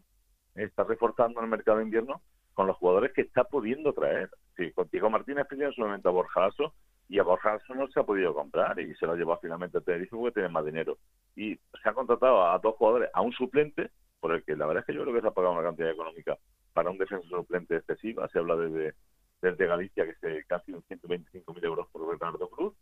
está 0.55 0.85
reforzando 0.85 1.41
el 1.41 1.47
mercado 1.47 1.79
de 1.79 1.85
invierno 1.85 2.23
con 2.55 2.67
los 2.67 2.77
jugadores 2.77 3.13
que 3.13 3.23
está 3.23 3.45
pudiendo 3.45 3.93
traer. 3.93 4.31
Sí, 4.57 4.71
con 4.73 4.89
Diego 4.91 5.09
Martínez 5.09 5.47
pidió 5.49 5.67
en 5.67 5.73
su 5.73 5.81
momento 5.81 6.09
a 6.09 6.13
Borjaso 6.13 6.75
y 7.09 7.19
a 7.19 7.23
Borjaso 7.23 7.75
no 7.75 7.89
se 7.89 8.01
ha 8.01 8.05
podido 8.05 8.35
comprar 8.35 8.79
y 8.81 8.95
se 8.97 9.07
lo 9.07 9.17
llevó 9.17 9.39
finalmente 9.39 9.79
a 9.79 9.81
Tenerife 9.81 10.17
porque 10.17 10.35
tiene 10.35 10.49
más 10.49 10.65
dinero. 10.65 10.99
Y 11.35 11.57
se 11.57 11.89
ha 11.89 11.95
contratado 11.95 12.47
a 12.47 12.59
dos 12.59 12.75
jugadores, 12.77 13.11
a 13.15 13.23
un 13.23 13.33
suplente, 13.33 13.91
por 14.21 14.33
el 14.33 14.45
que 14.45 14.55
la 14.55 14.67
verdad 14.67 14.83
es 14.83 14.87
que 14.87 14.95
yo 14.95 15.03
creo 15.03 15.15
que 15.15 15.21
se 15.23 15.29
ha 15.29 15.33
pagado 15.33 15.55
una 15.55 15.63
cantidad 15.63 15.91
económica 15.91 16.39
para 16.73 16.91
un 16.91 16.99
defensa 16.99 17.29
suplente 17.29 17.77
excesiva. 17.77 18.29
Se 18.29 18.39
habla 18.39 18.57
desde, 18.57 18.95
desde 19.41 19.67
Galicia 19.67 20.07
que 20.07 20.15
se 20.15 20.45
casi 20.45 20.73
un 20.73 20.83
125.000 20.83 21.65
euros 21.65 21.89
por 21.91 22.07
Bernardo 22.07 22.49
Cruz. 22.49 22.75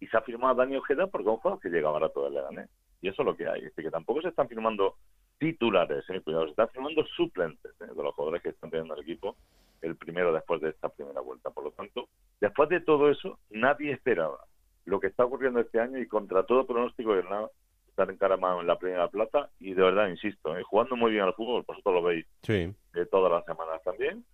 Y 0.00 0.06
se 0.08 0.16
ha 0.16 0.20
firmado 0.20 0.52
a 0.52 0.64
Dani 0.64 0.76
Ojeda 0.76 1.06
porque 1.06 1.28
un 1.28 1.36
jugador 1.36 1.60
que 1.60 1.70
llega 1.70 1.90
barato 1.90 2.24
del 2.24 2.34
Leganés. 2.34 2.68
Y 3.00 3.08
eso 3.08 3.22
es 3.22 3.26
lo 3.26 3.36
que 3.36 3.48
hay. 3.48 3.64
Es 3.64 3.72
que 3.74 3.90
tampoco 3.90 4.20
se 4.20 4.28
están 4.28 4.48
firmando 4.48 4.96
titulares, 5.38 6.04
eh, 6.08 6.20
cuidado, 6.20 6.44
se 6.44 6.50
están 6.50 6.68
firmando 6.68 7.04
suplentes 7.06 7.72
eh, 7.80 7.86
de 7.86 8.02
los 8.02 8.14
jugadores 8.14 8.42
que 8.42 8.50
están 8.50 8.70
teniendo 8.70 8.94
el 8.94 9.02
equipo 9.02 9.36
el 9.82 9.96
primero 9.96 10.32
después 10.32 10.60
de 10.60 10.70
esta 10.70 10.88
primera 10.88 11.20
vuelta. 11.20 11.50
Por 11.50 11.64
lo 11.64 11.70
tanto, 11.72 12.08
después 12.40 12.68
de 12.68 12.80
todo 12.80 13.10
eso, 13.10 13.38
nadie 13.50 13.92
esperaba 13.92 14.38
lo 14.84 15.00
que 15.00 15.08
está 15.08 15.24
ocurriendo 15.24 15.60
este 15.60 15.80
año 15.80 15.98
y 15.98 16.06
contra 16.06 16.44
todo 16.44 16.66
pronóstico 16.66 17.14
de 17.14 17.24
nada 17.24 17.50
estar 17.88 18.10
encaramado 18.10 18.60
en 18.60 18.66
la 18.66 18.78
primera 18.78 19.08
plata 19.08 19.50
y 19.58 19.72
de 19.72 19.82
verdad, 19.82 20.08
insisto, 20.08 20.56
eh, 20.56 20.62
jugando 20.62 20.96
muy 20.96 21.12
bien 21.12 21.24
al 21.24 21.34
fútbol, 21.34 21.64
vosotros 21.66 21.94
lo 21.94 22.02
veis 22.02 22.26
sí. 22.42 22.74
de 22.92 23.05
todas 23.16 23.32
las 23.32 23.44
semanas 23.44 23.82
también. 23.82 24.24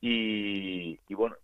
Y, 0.00 1.00
y 1.08 1.14
bueno, 1.14 1.36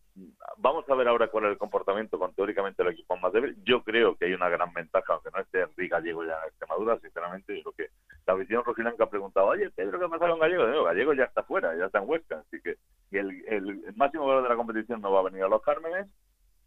Vamos 0.58 0.88
a 0.88 0.94
ver 0.94 1.08
ahora 1.08 1.28
cuál 1.28 1.46
es 1.46 1.52
el 1.52 1.58
comportamiento 1.58 2.18
con 2.18 2.34
teóricamente 2.34 2.82
el 2.82 2.90
equipo 2.90 3.16
más 3.16 3.32
débil. 3.32 3.56
Yo 3.64 3.82
creo 3.82 4.14
que 4.16 4.26
hay 4.26 4.34
una 4.34 4.50
gran 4.50 4.72
ventaja, 4.74 5.14
aunque 5.14 5.30
no 5.30 5.40
esté 5.40 5.62
Enrique 5.62 5.88
Gallego 5.88 6.24
ya 6.24 6.38
en 6.38 6.48
Extremadura, 6.48 7.00
sinceramente, 7.00 7.56
yo 7.56 7.72
creo 7.72 7.88
que 7.88 7.94
la 8.26 8.34
visión 8.34 8.62
rojiblanca 8.62 9.04
ha 9.04 9.10
preguntado, 9.10 9.46
oye, 9.46 9.70
Pedro, 9.70 9.98
¿qué 9.98 10.08
pasa 10.08 10.28
con 10.28 10.38
Gallego? 10.38 10.66
Digo, 10.66 10.84
Gallego 10.84 11.14
ya 11.14 11.24
está 11.24 11.42
fuera, 11.42 11.74
ya 11.76 11.86
está 11.86 11.98
en 11.98 12.08
Huesca, 12.08 12.40
así 12.40 12.60
que 12.60 12.76
el, 13.10 13.42
el, 13.48 13.94
máximo 13.96 14.26
valor 14.26 14.42
de 14.42 14.50
la 14.50 14.56
competición 14.56 15.00
no 15.00 15.12
va 15.12 15.20
a 15.20 15.24
venir 15.24 15.42
a 15.44 15.48
los 15.48 15.62
Cármenes 15.62 16.06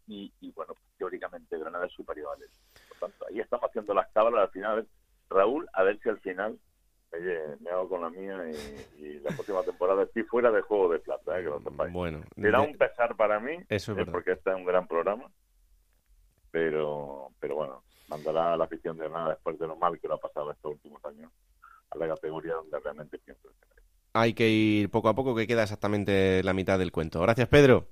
y, 0.08 0.32
bueno, 0.54 0.74
teóricamente 0.98 1.56
Granada 1.56 1.86
es 1.86 1.92
superior 1.92 2.36
a 2.36 2.42
él. 2.42 2.50
Por 2.88 3.10
tanto, 3.10 3.26
ahí 3.28 3.40
estamos 3.40 3.68
haciendo 3.68 3.94
las 3.94 4.10
cábalas 4.12 4.42
al 4.42 4.50
final. 4.50 4.88
Raúl, 5.30 5.68
a 5.72 5.82
ver 5.82 5.98
si 6.00 6.08
al 6.08 6.18
final 6.18 6.58
Oye, 7.12 7.38
me 7.60 7.70
hago 7.70 7.88
con 7.88 8.00
la 8.00 8.10
mía 8.10 8.36
y, 8.98 9.20
la 9.20 9.30
próxima 9.30 9.62
temporada 9.62 10.02
estoy 10.02 10.24
fuera 10.36 10.50
de 10.50 10.60
Juego 10.60 10.92
de 10.92 10.98
Plata, 10.98 11.40
eh, 11.40 11.44
que 11.44 11.48
lo 11.48 11.62
sepáis. 11.62 11.90
Bueno. 11.94 12.20
Será 12.38 12.60
un 12.60 12.76
pesar 12.76 13.16
para 13.16 13.40
mí, 13.40 13.56
eso 13.70 13.98
es 13.98 14.06
porque 14.06 14.32
este 14.32 14.50
es 14.50 14.56
un 14.56 14.66
gran 14.66 14.86
programa, 14.86 15.30
pero 16.50 17.30
pero 17.40 17.54
bueno, 17.54 17.82
mandará 18.08 18.52
a 18.52 18.56
la 18.58 18.64
afición 18.64 18.98
de 18.98 19.08
nada 19.08 19.30
después 19.30 19.58
de 19.58 19.66
lo 19.66 19.76
mal 19.76 19.98
que 19.98 20.06
lo 20.06 20.16
ha 20.16 20.20
pasado 20.20 20.52
estos 20.52 20.72
últimos 20.72 21.02
años 21.06 21.32
a 21.90 21.96
la 21.96 22.08
categoría 22.08 22.52
donde 22.52 22.78
realmente 22.80 23.16
pienso. 23.16 23.48
Hay 24.12 24.34
que 24.34 24.50
ir 24.50 24.90
poco 24.90 25.08
a 25.08 25.14
poco, 25.14 25.34
que 25.34 25.46
queda 25.46 25.62
exactamente 25.62 26.42
la 26.42 26.52
mitad 26.52 26.78
del 26.78 26.92
cuento. 26.92 27.22
Gracias, 27.22 27.48
Pedro. 27.48 27.88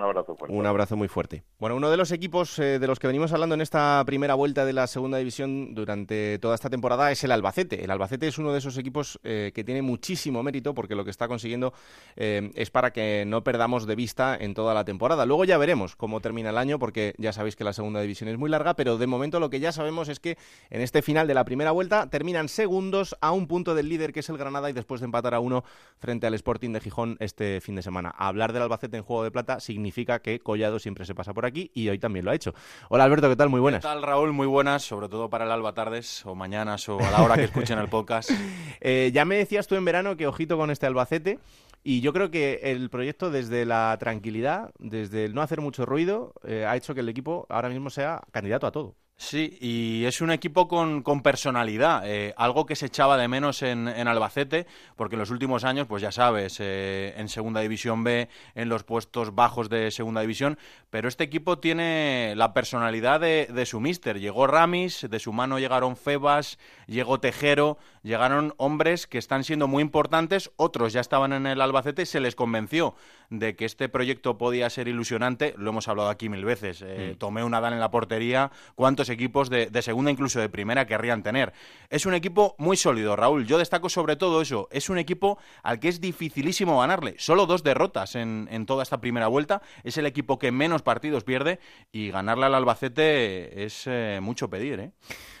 Un 0.00 0.06
abrazo 0.06 0.34
fuerte. 0.34 0.56
Un 0.56 0.66
abrazo 0.66 0.96
muy 0.96 1.08
fuerte. 1.08 1.44
Bueno, 1.58 1.76
uno 1.76 1.90
de 1.90 1.98
los 1.98 2.10
equipos 2.10 2.58
eh, 2.58 2.78
de 2.78 2.86
los 2.86 2.98
que 2.98 3.06
venimos 3.06 3.34
hablando 3.34 3.54
en 3.54 3.60
esta 3.60 4.02
primera 4.06 4.34
vuelta 4.34 4.64
de 4.64 4.72
la 4.72 4.86
segunda 4.86 5.18
división 5.18 5.74
durante 5.74 6.38
toda 6.38 6.54
esta 6.54 6.70
temporada 6.70 7.12
es 7.12 7.22
el 7.22 7.32
Albacete. 7.32 7.84
El 7.84 7.90
Albacete 7.90 8.26
es 8.26 8.38
uno 8.38 8.50
de 8.52 8.60
esos 8.60 8.78
equipos 8.78 9.20
eh, 9.24 9.52
que 9.54 9.62
tiene 9.62 9.82
muchísimo 9.82 10.42
mérito 10.42 10.72
porque 10.72 10.94
lo 10.94 11.04
que 11.04 11.10
está 11.10 11.28
consiguiendo 11.28 11.74
eh, 12.16 12.50
es 12.54 12.70
para 12.70 12.94
que 12.94 13.24
no 13.26 13.44
perdamos 13.44 13.86
de 13.86 13.94
vista 13.94 14.38
en 14.40 14.54
toda 14.54 14.72
la 14.72 14.86
temporada. 14.86 15.26
Luego 15.26 15.44
ya 15.44 15.58
veremos 15.58 15.96
cómo 15.96 16.20
termina 16.20 16.48
el 16.48 16.56
año 16.56 16.78
porque 16.78 17.14
ya 17.18 17.34
sabéis 17.34 17.54
que 17.54 17.64
la 17.64 17.74
segunda 17.74 18.00
división 18.00 18.30
es 18.30 18.38
muy 18.38 18.48
larga, 18.48 18.74
pero 18.74 18.96
de 18.96 19.06
momento 19.06 19.38
lo 19.38 19.50
que 19.50 19.60
ya 19.60 19.70
sabemos 19.70 20.08
es 20.08 20.18
que 20.18 20.38
en 20.70 20.80
este 20.80 21.02
final 21.02 21.26
de 21.26 21.34
la 21.34 21.44
primera 21.44 21.72
vuelta 21.72 22.08
terminan 22.08 22.48
segundos 22.48 23.16
a 23.20 23.32
un 23.32 23.46
punto 23.46 23.74
del 23.74 23.90
líder 23.90 24.14
que 24.14 24.20
es 24.20 24.28
el 24.30 24.38
Granada 24.38 24.70
y 24.70 24.72
después 24.72 25.02
de 25.02 25.04
empatar 25.04 25.34
a 25.34 25.40
uno 25.40 25.62
frente 25.98 26.26
al 26.26 26.32
Sporting 26.32 26.72
de 26.72 26.80
Gijón 26.80 27.18
este 27.20 27.60
fin 27.60 27.74
de 27.74 27.82
semana. 27.82 28.14
Hablar 28.16 28.54
del 28.54 28.62
Albacete 28.62 28.96
en 28.96 29.02
juego 29.02 29.24
de 29.24 29.30
plata 29.30 29.60
significa 29.60 29.89
que 29.92 30.40
Collado 30.40 30.78
siempre 30.78 31.04
se 31.04 31.14
pasa 31.14 31.34
por 31.34 31.46
aquí 31.46 31.70
y 31.74 31.88
hoy 31.88 31.98
también 31.98 32.24
lo 32.24 32.30
ha 32.30 32.34
hecho. 32.34 32.54
Hola 32.88 33.04
Alberto, 33.04 33.28
¿qué 33.28 33.36
tal? 33.36 33.48
Muy 33.48 33.60
buenas. 33.60 33.82
¿Qué 33.82 33.88
tal 33.88 34.02
Raúl? 34.02 34.32
Muy 34.32 34.46
buenas, 34.46 34.82
sobre 34.82 35.08
todo 35.08 35.28
para 35.28 35.44
el 35.44 35.50
alba 35.50 35.74
tardes 35.74 36.24
o 36.26 36.34
mañanas 36.34 36.88
o 36.88 36.98
a 36.98 37.10
la 37.10 37.22
hora 37.22 37.36
que 37.36 37.44
escuchen 37.44 37.78
el 37.78 37.88
podcast. 37.88 38.30
Eh, 38.82 39.10
ya 39.12 39.26
me 39.26 39.36
decías 39.36 39.66
tú 39.66 39.74
en 39.74 39.84
verano 39.84 40.16
que 40.16 40.26
ojito 40.26 40.56
con 40.56 40.70
este 40.70 40.86
Albacete. 40.86 41.38
Y 41.82 42.00
yo 42.00 42.12
creo 42.12 42.30
que 42.30 42.60
el 42.62 42.88
proyecto 42.88 43.30
desde 43.30 43.66
la 43.66 43.96
tranquilidad, 43.98 44.70
desde 44.78 45.26
el 45.26 45.34
no 45.34 45.42
hacer 45.42 45.60
mucho 45.60 45.84
ruido, 45.84 46.32
eh, 46.44 46.64
ha 46.66 46.76
hecho 46.76 46.94
que 46.94 47.00
el 47.00 47.08
equipo 47.08 47.46
ahora 47.48 47.68
mismo 47.68 47.90
sea 47.90 48.22
candidato 48.32 48.66
a 48.66 48.72
todo. 48.72 48.96
Sí, 49.22 49.58
y 49.60 50.06
es 50.06 50.22
un 50.22 50.30
equipo 50.30 50.66
con, 50.66 51.02
con 51.02 51.22
personalidad, 51.22 52.04
eh, 52.06 52.32
algo 52.38 52.64
que 52.64 52.74
se 52.74 52.86
echaba 52.86 53.18
de 53.18 53.28
menos 53.28 53.60
en, 53.60 53.86
en, 53.86 54.08
Albacete, 54.08 54.66
porque 54.96 55.16
en 55.16 55.18
los 55.18 55.30
últimos 55.30 55.64
años, 55.64 55.86
pues 55.86 56.00
ya 56.00 56.10
sabes, 56.10 56.56
eh, 56.58 57.12
en 57.18 57.28
Segunda 57.28 57.60
División 57.60 58.02
B, 58.02 58.30
en 58.54 58.70
los 58.70 58.82
puestos 58.82 59.34
bajos 59.34 59.68
de 59.68 59.90
Segunda 59.90 60.22
División, 60.22 60.58
pero 60.88 61.06
este 61.06 61.22
equipo 61.22 61.58
tiene 61.58 62.32
la 62.34 62.54
personalidad 62.54 63.20
de, 63.20 63.46
de 63.52 63.66
su 63.66 63.78
mister. 63.78 64.18
Llegó 64.18 64.46
Ramis, 64.46 65.06
de 65.10 65.18
su 65.18 65.34
mano 65.34 65.58
llegaron 65.58 65.98
Febas, 65.98 66.58
llegó 66.86 67.20
Tejero, 67.20 67.76
llegaron 68.02 68.54
hombres 68.56 69.06
que 69.06 69.18
están 69.18 69.44
siendo 69.44 69.68
muy 69.68 69.82
importantes, 69.82 70.50
otros 70.56 70.94
ya 70.94 71.02
estaban 71.02 71.34
en 71.34 71.46
el 71.46 71.60
Albacete, 71.60 72.06
se 72.06 72.20
les 72.20 72.34
convenció 72.34 72.94
de 73.30 73.54
que 73.54 73.64
este 73.64 73.88
proyecto 73.88 74.36
podía 74.36 74.68
ser 74.68 74.88
ilusionante, 74.88 75.54
lo 75.56 75.70
hemos 75.70 75.88
hablado 75.88 76.08
aquí 76.08 76.28
mil 76.28 76.44
veces, 76.44 76.82
eh, 76.82 77.12
mm. 77.14 77.18
tomé 77.18 77.44
una 77.44 77.60
dan 77.60 77.72
en 77.72 77.80
la 77.80 77.90
portería, 77.90 78.50
¿cuántos 78.74 79.08
equipos 79.08 79.48
de, 79.48 79.70
segunda, 79.82 80.10
incluso 80.10 80.40
de 80.40 80.48
primera, 80.48 80.86
querrían 80.86 81.22
tener. 81.22 81.52
Es 81.88 82.06
un 82.06 82.14
equipo 82.14 82.56
muy 82.58 82.76
sólido, 82.76 83.16
Raúl. 83.16 83.46
Yo 83.46 83.58
destaco 83.58 83.88
sobre 83.88 84.16
todo 84.16 84.42
eso. 84.42 84.68
Es 84.70 84.90
un 84.90 84.98
equipo 84.98 85.38
al 85.62 85.78
que 85.78 85.88
es 85.88 86.00
dificilísimo 86.00 86.80
ganarle. 86.80 87.14
Solo 87.18 87.46
dos 87.46 87.62
derrotas 87.62 88.16
en, 88.16 88.66
toda 88.66 88.82
esta 88.82 89.00
primera 89.00 89.28
vuelta. 89.28 89.62
Es 89.84 89.96
el 89.96 90.06
equipo 90.06 90.38
que 90.38 90.52
menos 90.52 90.82
partidos 90.82 91.24
pierde 91.24 91.60
y 91.92 92.10
ganarle 92.10 92.46
al 92.46 92.54
Albacete 92.54 93.64
es 93.64 93.84
eh, 93.86 94.18
mucho 94.20 94.50
pedir. 94.50 94.80
¿eh? 94.80 94.92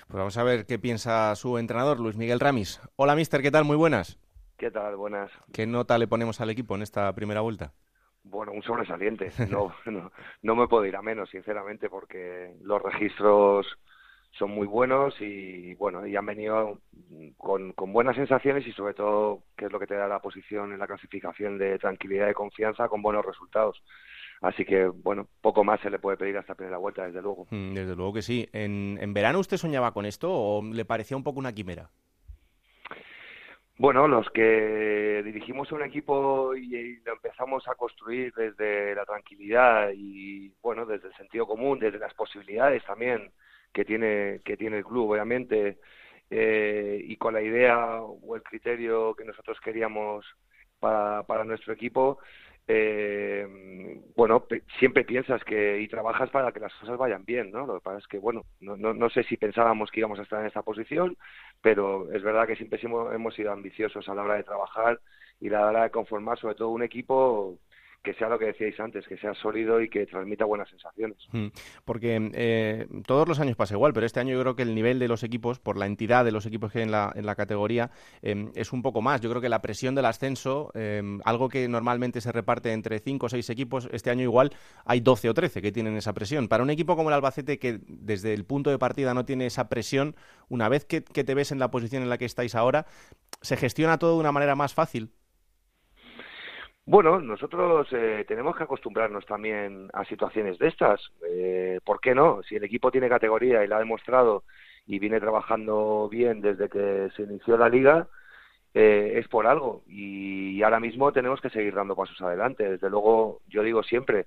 Pues 0.06 0.18
vamos 0.18 0.36
a 0.36 0.42
ver 0.42 0.66
qué 0.66 0.78
piensa 0.78 1.34
su 1.36 1.58
entrenador, 1.58 2.00
Luis 2.00 2.16
Miguel 2.16 2.40
Ramis. 2.40 2.80
Hola, 2.96 3.16
mister, 3.16 3.42
¿qué 3.42 3.50
tal? 3.50 3.64
Muy 3.64 3.76
buenas. 3.76 4.18
¿Qué 4.60 4.70
tal? 4.70 4.94
Buenas. 4.94 5.30
¿Qué 5.54 5.66
nota 5.66 5.96
le 5.96 6.06
ponemos 6.06 6.38
al 6.42 6.50
equipo 6.50 6.74
en 6.74 6.82
esta 6.82 7.10
primera 7.14 7.40
vuelta? 7.40 7.72
Bueno, 8.24 8.52
un 8.52 8.62
sobresaliente. 8.62 9.30
No, 9.48 9.72
no, 10.42 10.54
me 10.54 10.68
puedo 10.68 10.84
ir 10.84 10.94
a 10.96 11.00
menos, 11.00 11.30
sinceramente, 11.30 11.88
porque 11.88 12.54
los 12.60 12.82
registros 12.82 13.66
son 14.32 14.50
muy 14.50 14.66
buenos 14.66 15.18
y 15.18 15.72
bueno, 15.76 16.06
y 16.06 16.14
han 16.14 16.26
venido 16.26 16.78
con, 17.38 17.72
con, 17.72 17.94
buenas 17.94 18.16
sensaciones 18.16 18.66
y 18.66 18.72
sobre 18.72 18.92
todo, 18.92 19.44
que 19.56 19.64
es 19.64 19.72
lo 19.72 19.80
que 19.80 19.86
te 19.86 19.94
da 19.94 20.06
la 20.06 20.20
posición 20.20 20.74
en 20.74 20.78
la 20.78 20.86
clasificación 20.86 21.56
de 21.56 21.78
tranquilidad 21.78 22.28
y 22.28 22.34
confianza, 22.34 22.86
con 22.90 23.00
buenos 23.00 23.24
resultados. 23.24 23.82
Así 24.42 24.66
que, 24.66 24.88
bueno, 24.88 25.26
poco 25.40 25.64
más 25.64 25.80
se 25.80 25.88
le 25.88 25.98
puede 25.98 26.18
pedir 26.18 26.36
hasta 26.36 26.54
primera 26.54 26.76
vuelta, 26.76 27.06
desde 27.06 27.22
luego. 27.22 27.46
Mm, 27.50 27.72
desde 27.72 27.96
luego 27.96 28.12
que 28.12 28.22
sí. 28.22 28.46
¿En, 28.52 28.98
¿En 29.00 29.14
verano 29.14 29.38
usted 29.38 29.56
soñaba 29.56 29.94
con 29.94 30.04
esto 30.04 30.30
o 30.30 30.62
le 30.62 30.84
parecía 30.84 31.16
un 31.16 31.24
poco 31.24 31.38
una 31.38 31.54
quimera? 31.54 31.88
Bueno, 33.80 34.06
los 34.06 34.28
que 34.28 35.22
dirigimos 35.24 35.72
un 35.72 35.82
equipo 35.82 36.54
y, 36.54 37.00
lo 37.00 37.14
empezamos 37.14 37.66
a 37.66 37.74
construir 37.76 38.30
desde 38.34 38.94
la 38.94 39.06
tranquilidad 39.06 39.88
y 39.94 40.52
bueno, 40.60 40.84
desde 40.84 41.08
el 41.08 41.14
sentido 41.14 41.46
común, 41.46 41.78
desde 41.78 41.98
las 41.98 42.12
posibilidades 42.12 42.84
también 42.84 43.32
que 43.72 43.86
tiene 43.86 44.42
que 44.44 44.58
tiene 44.58 44.76
el 44.76 44.84
club, 44.84 45.12
obviamente, 45.12 45.78
eh, 46.28 47.00
y 47.02 47.16
con 47.16 47.32
la 47.32 47.40
idea 47.40 48.02
o 48.02 48.36
el 48.36 48.42
criterio 48.42 49.14
que 49.14 49.24
nosotros 49.24 49.58
queríamos 49.64 50.26
para, 50.78 51.22
para 51.22 51.44
nuestro 51.44 51.72
equipo, 51.72 52.18
eh, 52.68 53.46
bueno, 54.16 54.44
siempre 54.78 55.04
piensas 55.04 55.42
que 55.44 55.80
y 55.80 55.88
trabajas 55.88 56.30
para 56.30 56.52
que 56.52 56.60
las 56.60 56.74
cosas 56.74 56.98
vayan 56.98 57.24
bien, 57.24 57.50
¿no? 57.50 57.66
Lo 57.66 57.74
que 57.74 57.80
pasa 57.80 57.98
es 57.98 58.06
que, 58.06 58.18
bueno, 58.18 58.44
no, 58.60 58.76
no, 58.76 58.94
no 58.94 59.10
sé 59.10 59.24
si 59.24 59.36
pensábamos 59.36 59.90
que 59.90 60.00
íbamos 60.00 60.18
a 60.18 60.22
estar 60.22 60.40
en 60.40 60.46
esta 60.46 60.62
posición, 60.62 61.16
pero 61.62 62.12
es 62.12 62.22
verdad 62.22 62.46
que 62.46 62.56
siempre 62.56 62.80
hemos 62.82 63.34
sido 63.34 63.52
ambiciosos 63.52 64.08
a 64.08 64.14
la 64.14 64.22
hora 64.22 64.34
de 64.34 64.44
trabajar 64.44 65.00
y 65.40 65.48
a 65.48 65.52
la 65.52 65.66
hora 65.66 65.82
de 65.84 65.90
conformar 65.90 66.38
sobre 66.38 66.54
todo 66.54 66.68
un 66.68 66.82
equipo 66.82 67.58
que 68.02 68.14
sea 68.14 68.28
lo 68.28 68.38
que 68.38 68.46
decíais 68.46 68.78
antes, 68.80 69.06
que 69.06 69.18
sea 69.18 69.34
sólido 69.34 69.80
y 69.80 69.90
que 69.90 70.06
transmita 70.06 70.46
buenas 70.46 70.70
sensaciones. 70.70 71.18
Hmm. 71.32 71.48
Porque 71.84 72.30
eh, 72.34 72.86
todos 73.06 73.28
los 73.28 73.40
años 73.40 73.56
pasa 73.56 73.74
igual, 73.74 73.92
pero 73.92 74.06
este 74.06 74.20
año 74.20 74.34
yo 74.34 74.40
creo 74.40 74.56
que 74.56 74.62
el 74.62 74.74
nivel 74.74 74.98
de 74.98 75.08
los 75.08 75.22
equipos, 75.22 75.58
por 75.58 75.76
la 75.76 75.86
entidad 75.86 76.24
de 76.24 76.32
los 76.32 76.46
equipos 76.46 76.72
que 76.72 76.78
hay 76.78 76.84
en 76.84 76.92
la, 76.92 77.12
en 77.14 77.26
la 77.26 77.34
categoría, 77.34 77.90
em, 78.22 78.50
es 78.54 78.72
un 78.72 78.80
poco 78.82 79.02
más. 79.02 79.20
Yo 79.20 79.28
creo 79.28 79.42
que 79.42 79.50
la 79.50 79.60
presión 79.60 79.94
del 79.94 80.06
ascenso, 80.06 80.70
em, 80.74 81.20
algo 81.24 81.48
que 81.50 81.68
normalmente 81.68 82.22
se 82.22 82.32
reparte 82.32 82.72
entre 82.72 83.00
5 83.00 83.26
o 83.26 83.28
6 83.28 83.50
equipos, 83.50 83.88
este 83.92 84.10
año 84.10 84.22
igual 84.22 84.50
hay 84.86 85.00
12 85.00 85.28
o 85.28 85.34
13 85.34 85.60
que 85.60 85.70
tienen 85.72 85.96
esa 85.96 86.14
presión. 86.14 86.48
Para 86.48 86.62
un 86.62 86.70
equipo 86.70 86.96
como 86.96 87.10
el 87.10 87.14
Albacete, 87.14 87.58
que 87.58 87.80
desde 87.86 88.32
el 88.32 88.44
punto 88.46 88.70
de 88.70 88.78
partida 88.78 89.12
no 89.12 89.26
tiene 89.26 89.46
esa 89.46 89.68
presión, 89.68 90.16
una 90.48 90.68
vez 90.70 90.86
que 90.86 91.00
te 91.02 91.34
ves 91.34 91.52
en 91.52 91.58
la 91.58 91.70
posición 91.70 92.02
en 92.02 92.08
la 92.08 92.16
que 92.16 92.24
estáis 92.24 92.54
ahora, 92.54 92.86
¿se 93.42 93.56
gestiona 93.56 93.98
todo 93.98 94.14
de 94.14 94.20
una 94.20 94.32
manera 94.32 94.56
más 94.56 94.72
fácil? 94.72 95.12
Bueno, 96.90 97.20
nosotros 97.20 97.86
eh, 97.92 98.24
tenemos 98.26 98.56
que 98.56 98.64
acostumbrarnos 98.64 99.24
también 99.24 99.88
a 99.92 100.04
situaciones 100.06 100.58
de 100.58 100.66
estas. 100.66 101.00
Eh, 101.24 101.78
¿Por 101.84 102.00
qué 102.00 102.16
no? 102.16 102.42
Si 102.42 102.56
el 102.56 102.64
equipo 102.64 102.90
tiene 102.90 103.08
categoría 103.08 103.62
y 103.62 103.68
la 103.68 103.76
ha 103.76 103.78
demostrado 103.78 104.42
y 104.88 104.98
viene 104.98 105.20
trabajando 105.20 106.08
bien 106.10 106.40
desde 106.40 106.68
que 106.68 107.08
se 107.14 107.22
inició 107.22 107.56
la 107.56 107.68
liga, 107.68 108.08
eh, 108.74 109.12
es 109.18 109.28
por 109.28 109.46
algo. 109.46 109.84
Y 109.86 110.60
ahora 110.64 110.80
mismo 110.80 111.12
tenemos 111.12 111.40
que 111.40 111.50
seguir 111.50 111.76
dando 111.76 111.94
pasos 111.94 112.20
adelante. 112.22 112.68
Desde 112.68 112.90
luego, 112.90 113.40
yo 113.46 113.62
digo 113.62 113.84
siempre, 113.84 114.26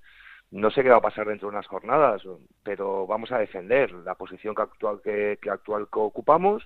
no 0.49 0.71
sé 0.71 0.84
qué 0.84 0.89
va 0.89 0.97
a 0.99 1.02
pasar 1.02 1.28
dentro 1.28 1.49
de 1.49 1.56
unas 1.56 1.67
jornadas, 1.67 2.21
pero 2.63 3.06
vamos 3.06 3.34
a 3.34 3.39
defender 3.39 3.91
la 3.91 4.15
posición 4.15 4.56
que 4.56 4.62
actual 4.62 5.02
que, 5.04 5.38
actual 5.52 5.88
que 5.91 5.99
ocupamos. 5.99 6.65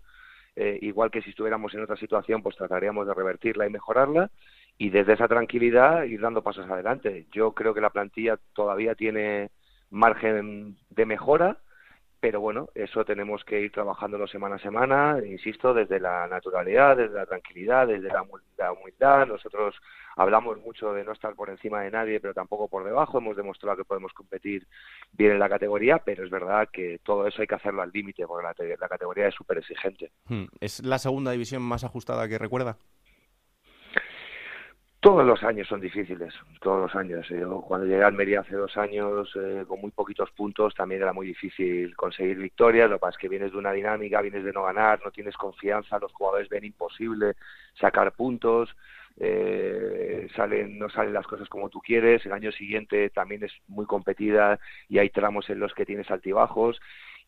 igual 0.56 1.10
que 1.10 1.24
si 1.24 1.32
estuviéramos 1.32 1.74
en 1.74 1.82
otra 1.82 1.98
situación, 1.98 2.44
pues 2.44 2.56
trataríamos 2.56 3.08
de 3.08 3.16
revertirla 3.16 3.66
y 3.66 3.72
mejorarla 3.72 4.30
y 4.78 4.90
desde 4.90 5.14
esa 5.14 5.28
tranquilidad 5.28 6.04
ir 6.04 6.22
dando 6.22 6.44
pasos 6.44 6.70
adelante. 6.70 7.26
Yo 7.32 7.54
creo 7.54 7.74
que 7.74 7.82
la 7.82 7.90
plantilla 7.90 8.38
todavía 8.54 8.96
tiene 8.96 9.50
margen 9.90 10.78
de 10.90 11.06
mejora, 11.06 11.58
pero 12.20 12.42
bueno, 12.42 12.70
eso 12.74 13.06
tenemos 13.06 13.44
que 13.44 13.62
ir 13.62 13.72
trabajándolo 13.72 14.28
semana 14.28 14.56
a 14.56 14.60
semana, 14.60 15.20
insisto, 15.26 15.74
desde 15.74 16.00
la 16.00 16.28
naturalidad, 16.28 16.98
desde 16.98 17.16
la 17.16 17.26
tranquilidad, 17.26 17.88
desde 17.88 18.10
la, 18.10 18.24
humildad. 18.72 19.28
Nosotros 19.28 19.76
hablamos 20.16 20.60
mucho 20.60 20.94
de 20.94 21.04
no 21.04 21.12
estar 21.12 21.36
por 21.36 21.50
encima 21.50 21.82
de 21.82 21.92
nadie, 21.92 22.20
pero 22.20 22.34
tampoco 22.34 22.68
por 22.68 22.84
debajo. 22.84 23.20
Hemos 23.20 23.38
demostrado 23.38 23.78
que 23.78 23.86
podemos 23.86 24.14
competir 24.14 24.68
bien 25.12 25.32
en 25.34 25.40
la 25.40 25.50
categoría, 25.50 26.00
pero 26.00 26.24
es 26.24 26.32
verdad 26.32 26.68
que 26.72 27.00
todo 27.04 27.28
eso 27.28 27.42
hay 27.42 27.48
que 27.48 27.56
hacerlo 27.56 27.84
al 27.84 27.92
límite, 27.92 28.26
porque 28.26 28.48
la, 28.48 28.76
la 28.80 28.90
categoría 28.90 29.28
es 29.28 29.36
súper 29.36 29.60
exigente. 29.60 30.12
Hmm. 30.26 30.46
¿Es 30.60 30.84
la 30.84 30.98
segunda 30.98 31.32
división 31.32 31.62
más 31.62 31.84
ajustada 31.84 32.28
que 32.28 32.40
recuerda? 32.40 32.78
Todos 35.00 35.24
los 35.26 35.44
años 35.44 35.68
son 35.68 35.80
difíciles, 35.80 36.34
todos 36.60 36.82
los 36.82 36.96
años. 36.96 37.28
Yo 37.30 37.62
cuando 37.62 37.86
llegué 37.86 38.04
a 38.04 38.08
Almería 38.08 38.40
hace 38.40 38.56
dos 38.56 38.76
años, 38.78 39.32
eh, 39.36 39.64
con 39.68 39.80
muy 39.80 39.92
poquitos 39.92 40.32
puntos, 40.32 40.74
también 40.74 41.04
era 41.04 41.14
muy 41.14 41.28
difícil 41.28 41.96
conseguir 41.96 42.38
victorias. 42.38 42.90
Lo 42.90 42.96
que 42.96 43.02
pasa 43.02 43.12
es 43.12 43.18
que 43.18 43.30
vienes 43.30 43.52
de 43.52 43.60
una 43.60 43.72
dinámica, 43.74 44.22
vienes 44.22 44.44
de 44.44 44.52
no 44.52 44.64
ganar, 44.64 45.00
no 45.06 45.12
tienes 45.12 45.38
confianza, 45.38 46.00
los 46.00 46.12
jugadores 46.14 46.50
ven 46.50 46.66
imposible 46.66 47.36
sacar 47.80 48.12
puntos, 48.14 48.76
eh, 49.20 50.28
salen, 50.36 50.80
no 50.80 50.90
salen 50.90 51.14
las 51.14 51.28
cosas 51.28 51.48
como 51.48 51.70
tú 51.70 51.80
quieres. 51.80 52.26
El 52.26 52.34
año 52.34 52.52
siguiente 52.52 53.12
también 53.12 53.44
es 53.44 53.54
muy 53.68 53.86
competida 53.86 54.60
y 54.90 54.98
hay 54.98 55.12
tramos 55.12 55.48
en 55.52 55.60
los 55.60 55.76
que 55.76 55.86
tienes 55.86 56.10
altibajos. 56.10 56.80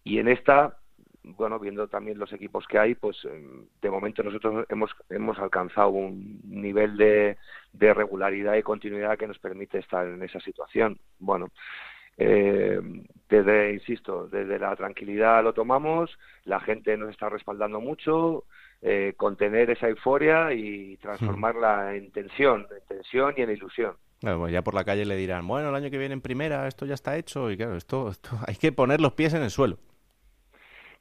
Y 0.03 0.17
en 0.17 0.27
esta, 0.27 0.79
bueno, 1.23 1.60
viendo 1.60 1.88
también 1.88 2.17
los 2.17 2.32
equipos 2.34 2.65
que 2.67 2.79
hay, 2.79 2.95
pues 2.95 3.23
em, 3.25 3.65
de 3.82 3.89
momento 3.89 4.23
nosotros 4.23 4.65
hemos, 4.69 4.91
hemos 5.10 5.38
alcanzado 5.39 5.89
un 5.89 6.39
nivel 6.43 6.97
de, 6.97 7.38
de 7.73 7.93
regularidad 7.93 8.55
y 8.55 8.63
continuidad 8.63 9.17
que 9.17 9.27
nos 9.27 9.39
permite 9.39 9.79
estar 9.79 10.08
en 10.08 10.21
esa 10.23 10.39
situación. 10.39 10.99
Bueno, 11.19 11.49
eh, 12.17 12.79
desde, 13.29 13.73
insisto, 13.73 14.27
desde 14.27 14.60
la 14.60 14.75
tranquilidad 14.75 15.43
lo 15.43 15.53
tomamos, 15.53 16.17
la 16.43 16.60
gente 16.60 16.97
nos 16.97 17.10
está 17.10 17.29
respaldando 17.29 17.79
mucho, 17.79 18.43
eh, 18.82 19.13
contener 19.15 19.69
esa 19.69 19.88
euforia 19.88 20.53
y 20.53 20.97
transformarla 20.97 21.95
en 21.95 22.12
tensión, 22.12 22.67
en 22.71 22.88
tensión 22.88 23.34
y 23.38 23.41
en 23.41 23.51
ilusión. 23.51 23.93
Bueno, 24.21 24.49
ya 24.49 24.62
por 24.62 24.73
la 24.73 24.84
calle 24.84 25.05
le 25.05 25.15
dirán, 25.15 25.47
bueno, 25.47 25.69
el 25.69 25.75
año 25.75 25.89
que 25.89 25.97
viene 25.97 26.13
en 26.13 26.21
primera 26.21 26.67
esto 26.67 26.86
ya 26.86 26.93
está 26.93 27.15
hecho 27.15 27.51
y 27.51 27.58
claro, 27.58 27.75
esto, 27.75 28.10
esto 28.10 28.32
hay 28.47 28.55
que 28.55 28.73
poner 28.73 28.99
los 28.99 29.13
pies 29.13 29.34
en 29.34 29.43
el 29.43 29.49
suelo. 29.49 29.77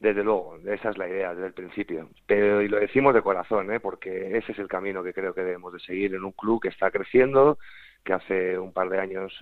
Desde 0.01 0.23
luego, 0.23 0.57
esa 0.67 0.91
es 0.91 0.99
la 0.99 1.09
idea 1.09 1.35
desde 1.35 1.49
el 1.49 1.55
principio. 1.55 2.09
Pero, 2.27 2.63
y 2.63 2.69
lo 2.69 2.79
decimos 2.79 3.15
de 3.15 3.23
corazón, 3.23 3.73
¿eh? 3.73 3.81
porque 3.81 4.37
ese 4.39 4.53
es 4.53 4.59
el 4.59 4.69
camino 4.69 5.03
que 5.03 5.13
creo 5.13 5.35
que 5.35 5.43
debemos 5.43 5.73
de 5.73 5.81
seguir 5.81 6.15
en 6.15 6.25
un 6.25 6.33
club 6.33 6.63
que 6.63 6.69
está 6.69 6.91
creciendo, 6.93 7.59
que 8.05 8.13
hace 8.13 8.59
un 8.59 8.73
par 8.73 8.89
de 8.91 9.01
años 9.01 9.33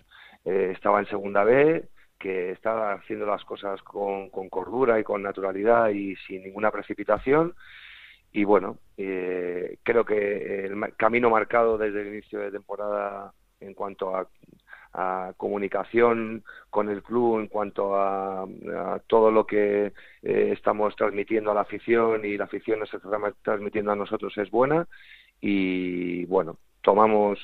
eh, 0.46 0.72
estaba 0.74 1.00
en 1.00 1.07
segunda 1.07 1.44
B, 1.44 1.88
que 2.18 2.52
estaba 2.52 2.94
haciendo 2.94 3.26
las 3.26 3.44
cosas 3.44 3.82
con, 3.82 4.30
con, 4.30 4.48
cordura 4.48 4.98
y 4.98 5.04
con 5.04 5.22
naturalidad 5.22 5.90
y 5.90 6.16
sin 6.26 6.44
ninguna 6.44 6.70
precipitación. 6.70 7.54
Y 8.32 8.44
bueno, 8.44 8.78
eh, 8.96 9.78
creo 9.82 10.04
que 10.07 10.66
el 10.66 10.94
camino 10.96 11.28
marcado 11.28 11.76
desde 11.76 12.00
el 12.00 12.09
inicio 12.09 12.40
de 12.40 12.50
temporada 12.50 13.32
en 13.61 13.74
cuanto 13.74 14.16
a 14.16 14.28
a 14.97 15.34
comunicación 15.36 16.42
con 16.70 16.88
el 16.88 17.03
club 17.03 17.40
en 17.40 17.49
cuanto 17.49 17.97
a, 17.97 18.47
todo 19.07 19.30
lo 19.30 19.47
que 19.47 19.92
eh, 20.22 20.53
estamos 20.53 20.97
transmitiendo 20.97 21.51
a 21.51 21.55
la 21.55 21.61
afición 21.61 22.24
y 22.24 22.36
la 22.38 22.44
afición 22.44 22.80
nos 22.80 22.92
está 22.92 23.11
transmitiendo 23.42 23.92
a 23.92 23.97
nosotros 23.97 24.36
es 24.38 24.51
buena. 24.51 24.88
Y 25.40 26.24
bueno 26.26 26.59
tomamos 26.86 27.40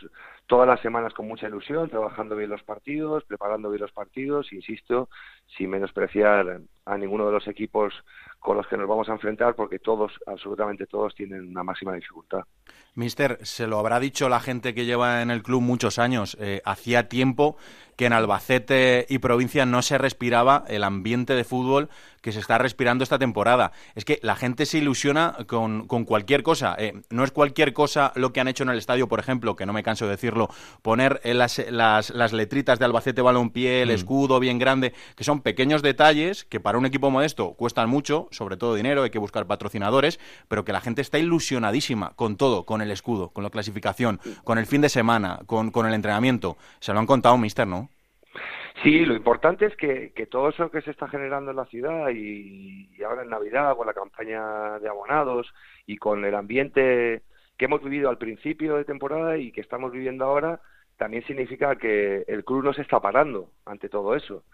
todas 0.47 0.69
las 0.69 0.81
semanas 0.81 1.13
con 1.15 1.27
mucha 1.27 1.49
ilusión, 1.49 1.91
trabajando 1.91 2.37
bien 2.37 2.49
los 2.49 2.63
partidos, 2.63 3.25
preparando 3.25 3.71
bien 3.71 3.83
los 3.83 3.91
partidos, 3.91 4.53
insisto, 4.53 5.09
sin 5.57 5.69
menospreciar 5.71 6.61
a 6.85 6.97
ninguno 6.97 7.27
de 7.27 7.33
los 7.33 7.47
equipos 7.47 7.93
con 8.39 8.57
los 8.57 8.67
que 8.67 8.77
nos 8.77 8.89
vamos 8.89 9.09
a 9.09 9.13
enfrentar 9.13 9.55
porque 9.55 9.79
todos, 9.79 10.13
absolutamente 10.27 10.87
todos, 10.87 11.15
tienen 11.15 11.49
una 11.49 11.63
máxima 11.63 11.95
dificultad. 11.95 12.41
Mister, 12.95 13.39
se 13.43 13.67
lo 13.67 13.79
habrá 13.79 14.01
dicho 14.01 14.29
la 14.29 14.41
gente 14.41 14.75
que 14.75 14.85
lleva 14.85 15.23
en 15.23 15.31
el 15.31 15.43
club 15.43 15.63
muchos 15.63 15.99
años. 15.99 16.37
Eh, 16.41 16.61
hacía 16.65 17.09
tiempo 17.09 17.57
que 17.97 18.07
en 18.07 18.13
Albacete 18.13 19.07
y 19.09 19.19
provincia 19.19 19.65
no 19.65 19.81
se 19.81 19.97
respiraba 19.97 20.65
el 20.69 20.83
ambiente 20.83 21.35
de 21.35 21.45
fútbol 21.45 21.89
que 22.21 22.33
se 22.33 22.41
está 22.41 22.59
respirando 22.59 23.05
esta 23.05 23.19
temporada. 23.19 23.73
Es 23.95 24.05
que 24.05 24.19
la 24.23 24.37
gente 24.37 24.67
se 24.67 24.79
ilusiona 24.79 25.37
con, 25.47 25.87
cualquier 25.87 26.43
cosa. 26.43 26.75
Eh, 26.79 27.01
no 27.11 27.25
es 27.25 27.31
cualquier 27.31 27.73
cosa 27.73 28.13
lo 28.15 28.33
que 28.33 28.41
han 28.41 28.49
hecho 28.49 28.63
en 28.63 28.71
el 28.71 28.79
estadio, 28.79 29.09
por 29.09 29.21
ejemplo, 29.21 29.57
que 29.57 29.67
no 29.67 29.73
me 29.73 29.83
canso 29.83 30.07
de 30.07 30.13
decirlo, 30.13 30.49
poner 30.83 31.21
las, 31.25 31.59
las, 31.71 32.11
las 32.11 32.33
letritas 32.33 32.79
de 32.79 32.85
Albacete 32.85 33.23
Balompié, 33.23 33.83
el 33.83 33.89
mm. 33.89 33.93
escudo 33.93 34.41
bien 34.41 34.59
grande, 34.59 34.93
que 35.17 35.25
son 35.25 35.41
pequeños 35.41 35.83
detalles 35.83 36.45
que 36.45 36.61
para 36.61 36.72
un 36.79 36.87
equipo 36.87 37.11
modesto 37.11 37.55
cuestan 37.55 37.89
mucho, 37.89 38.29
sobre 38.31 38.57
todo 38.57 38.75
dinero, 38.75 39.03
hay 39.03 39.11
que 39.11 39.19
buscar 39.19 39.47
patrocinadores, 39.47 40.19
pero 40.49 40.65
que 40.65 40.73
la 40.73 40.81
gente 40.81 41.01
está 41.01 41.19
ilusionadísima 41.19 42.13
con 42.17 42.37
todo, 42.37 42.65
con 42.65 42.83
el 42.83 42.91
escudo, 42.91 43.31
con 43.31 43.45
la 43.45 43.51
clasificación, 43.51 44.21
con 44.45 44.59
el 44.59 44.67
fin 44.67 44.81
de 44.81 44.89
semana, 44.89 45.41
con, 45.47 45.71
el 45.87 45.95
entrenamiento. 45.95 46.57
Se 46.81 46.93
lo 46.93 46.99
han 46.99 47.07
contado, 47.07 47.37
mister, 47.39 47.67
¿no? 47.67 47.89
Sí, 48.83 49.05
lo 49.05 49.15
importante 49.15 49.67
es 49.67 49.77
que, 49.77 50.13
que, 50.15 50.27
todo 50.27 50.49
eso 50.49 50.71
que 50.71 50.83
se 50.83 50.91
está 50.91 51.07
generando 51.07 51.51
en 51.51 51.57
la 51.57 51.67
ciudad 51.67 52.09
y, 52.11 52.89
ahora 53.05 53.23
en 53.23 53.31
Navidad 53.31 53.77
con 53.77 53.87
la 53.87 53.95
campaña 53.95 54.79
de 54.79 54.89
abonados 54.89 55.53
y 55.87 55.99
con 55.99 56.25
el 56.25 56.35
ambiente 56.35 57.23
que 57.57 57.67
hemos 57.67 57.83
vivido 57.83 58.09
al 58.09 58.19
principio 58.19 58.77
de 58.77 58.85
temporada 58.85 59.37
y 59.37 59.53
que 59.53 59.61
estamos 59.61 59.93
viviendo 59.93 60.25
ahora, 60.25 60.61
también 60.97 61.25
significa 61.27 61.77
que 61.77 62.25
el 62.27 62.45
club 62.45 62.65
no 62.65 62.73
se 62.73 62.83
está 62.83 63.01
parando 63.01 63.51
ante 63.67 63.89
todo 63.89 64.15
eso. 64.15 64.45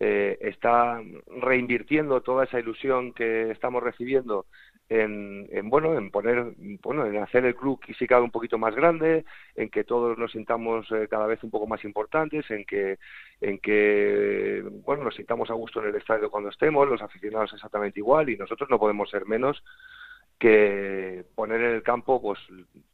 Eh, 0.00 0.38
está 0.42 1.02
reinvirtiendo 1.26 2.20
toda 2.20 2.44
esa 2.44 2.60
ilusión 2.60 3.12
que 3.12 3.50
estamos 3.50 3.82
recibiendo 3.82 4.46
en, 4.88 5.48
bueno 5.68 5.98
en 5.98 6.10
poner 6.10 6.54
bueno 6.82 7.04
en 7.04 7.16
hacer 7.16 7.44
el 7.44 7.56
club 7.56 7.80
que 7.80 8.06
cabe 8.06 8.22
un 8.22 8.30
poquito 8.30 8.58
más 8.58 8.74
grande 8.74 9.24
en 9.56 9.68
que 9.68 9.82
todos 9.82 10.16
nos 10.16 10.32
sintamos 10.32 10.86
eh, 10.92 11.08
cada 11.10 11.26
vez 11.26 11.42
un 11.42 11.50
poco 11.50 11.66
más 11.66 11.84
importantes 11.84 12.48
en 12.50 12.64
que 12.64 12.98
en 13.40 13.58
que 13.58 14.62
bueno 14.84 15.04
nos 15.04 15.16
sintamos 15.16 15.50
a 15.50 15.54
gusto 15.54 15.82
en 15.82 15.88
el 15.88 15.96
estadio 15.96 16.30
cuando 16.30 16.50
estemos 16.50 16.88
los 16.88 17.02
aficionados 17.02 17.52
exactamente 17.52 18.00
igual 18.00 18.30
y 18.30 18.36
nosotros 18.36 18.70
no 18.70 18.78
podemos 18.78 19.10
ser 19.10 19.26
menos 19.26 19.62
que 20.38 21.24
poner 21.34 21.60
en 21.60 21.74
el 21.74 21.82
campo 21.82 22.22
pues 22.22 22.38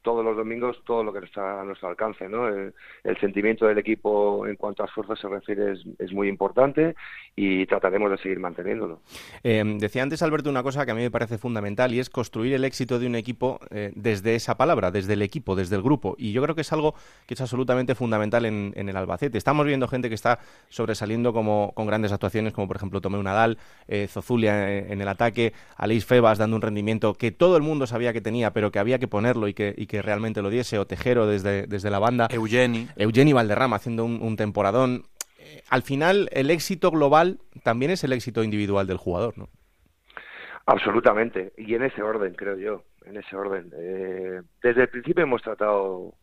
todos 0.03 0.25
los 0.25 0.37
domingos 0.37 0.83
todo 0.87 1.03
lo 1.03 1.13
que 1.13 1.25
está 1.25 1.61
a 1.61 1.65
nuestro 1.65 1.89
alcance 1.89 2.29
¿no? 2.29 2.49
el, 2.49 2.73
sentimiento 3.21 3.67
del 3.67 3.79
equipo 3.79 4.47
en 4.47 4.57
cuanto 4.57 4.83
a 4.83 4.87
esfuerzos 4.87 5.21
se 5.21 5.29
refiere 5.29 5.73
es, 5.99 6.13
muy 6.13 6.29
importante 6.29 6.95
y 7.35 7.67
trataremos 7.67 8.11
de 8.11 8.19
seguir 8.19 8.39
manteniéndolo. 8.39 9.01
Eh, 9.43 9.63
decía 9.79 10.03
antes 10.03 10.23
Alberto 10.23 10.49
una 10.49 10.63
cosa 10.63 10.85
que 10.85 10.93
a 10.93 10.95
mí 10.95 11.03
me 11.03 11.11
parece 11.11 11.39
fundamental 11.39 11.93
y 11.93 11.99
es 11.99 12.09
construir 12.09 12.55
el 12.55 12.65
éxito 12.65 12.99
de 12.99 13.07
un 13.07 13.15
equipo 13.15 13.59
eh, 13.71 13.93
desde 13.95 14.35
esa 14.35 14.57
palabra 14.57 14.91
desde 14.91 15.15
el 15.15 15.23
equipo 15.23 15.57
desde 15.57 15.77
el 15.77 15.83
grupo. 15.83 16.15
Y 16.19 16.33
yo 16.33 16.43
creo 16.43 16.55
que 16.55 16.63
es 16.63 16.73
algo 16.73 16.95
que 17.27 17.35
es 17.35 17.41
absolutamente 17.41 17.95
fundamental 17.95 18.47
en, 18.47 18.73
el 18.77 18.97
Albacete. 18.97 19.39
Estamos 19.39 19.67
viendo 19.67 19.89
gente 19.89 20.09
que 20.09 20.15
está 20.15 20.39
sobresaliendo 20.69 21.33
como 21.33 21.73
con 21.75 21.87
grandes 21.87 22.13
actuaciones 22.13 22.53
como 22.53 22.67
por 22.67 22.77
ejemplo 22.77 23.01
Tomeu 23.01 23.23
Nadal 23.23 23.59
eh, 23.89 24.07
Zozulia 24.09 24.79
en, 24.79 25.01
el 25.01 25.09
ataque 25.09 25.53
Aleix 25.77 26.05
Febas 26.05 26.39
dando 26.39 26.57
un 26.57 26.63
rendimiento 26.63 27.15
que 27.15 27.34
todo 27.35 27.57
el 27.57 27.63
mundo 27.63 27.87
sabía 27.87 28.13
que 28.13 28.21
tenía, 28.21 28.53
pero 28.53 28.71
que 28.71 28.79
había 28.79 28.99
que 28.99 29.09
ponerlo 29.09 29.49
y 29.49 29.55
que, 29.55 29.75
y 29.77 29.87
que 29.87 30.03
realmente 30.03 30.43
lo 30.43 30.51
diese, 30.51 30.79
o 30.79 30.87
Tejero 30.87 31.27
desde, 31.27 31.67
desde 31.67 31.91
la 31.91 31.99
banda. 31.99 32.29
Eugeni. 32.31 32.89
Eugeni 32.97 33.33
Valderrama 33.33 33.77
haciendo 33.77 34.05
un, 34.05 34.37
temporadón. 34.37 35.05
Eh, 35.39 35.63
al 35.69 35.83
final, 35.83 36.29
el 36.33 36.51
éxito 36.51 36.91
global 36.91 37.39
también 37.63 37.91
es 37.91 38.05
el 38.05 38.13
éxito 38.13 38.43
individual 38.43 38.87
del 38.87 38.97
jugador, 38.97 39.37
¿no? 39.37 39.49
Absolutamente, 40.67 41.53
y 41.59 41.75
en 41.75 41.83
ese 41.83 42.03
orden, 42.03 42.35
creo 42.35 42.57
yo, 42.57 42.85
en 43.05 43.19
ese 43.19 43.37
orden. 43.37 43.71
Eh, 43.77 44.41
desde 44.63 44.83
el 44.83 44.89
principio 44.89 45.23
hemos 45.23 45.43
tratado 45.43 46.15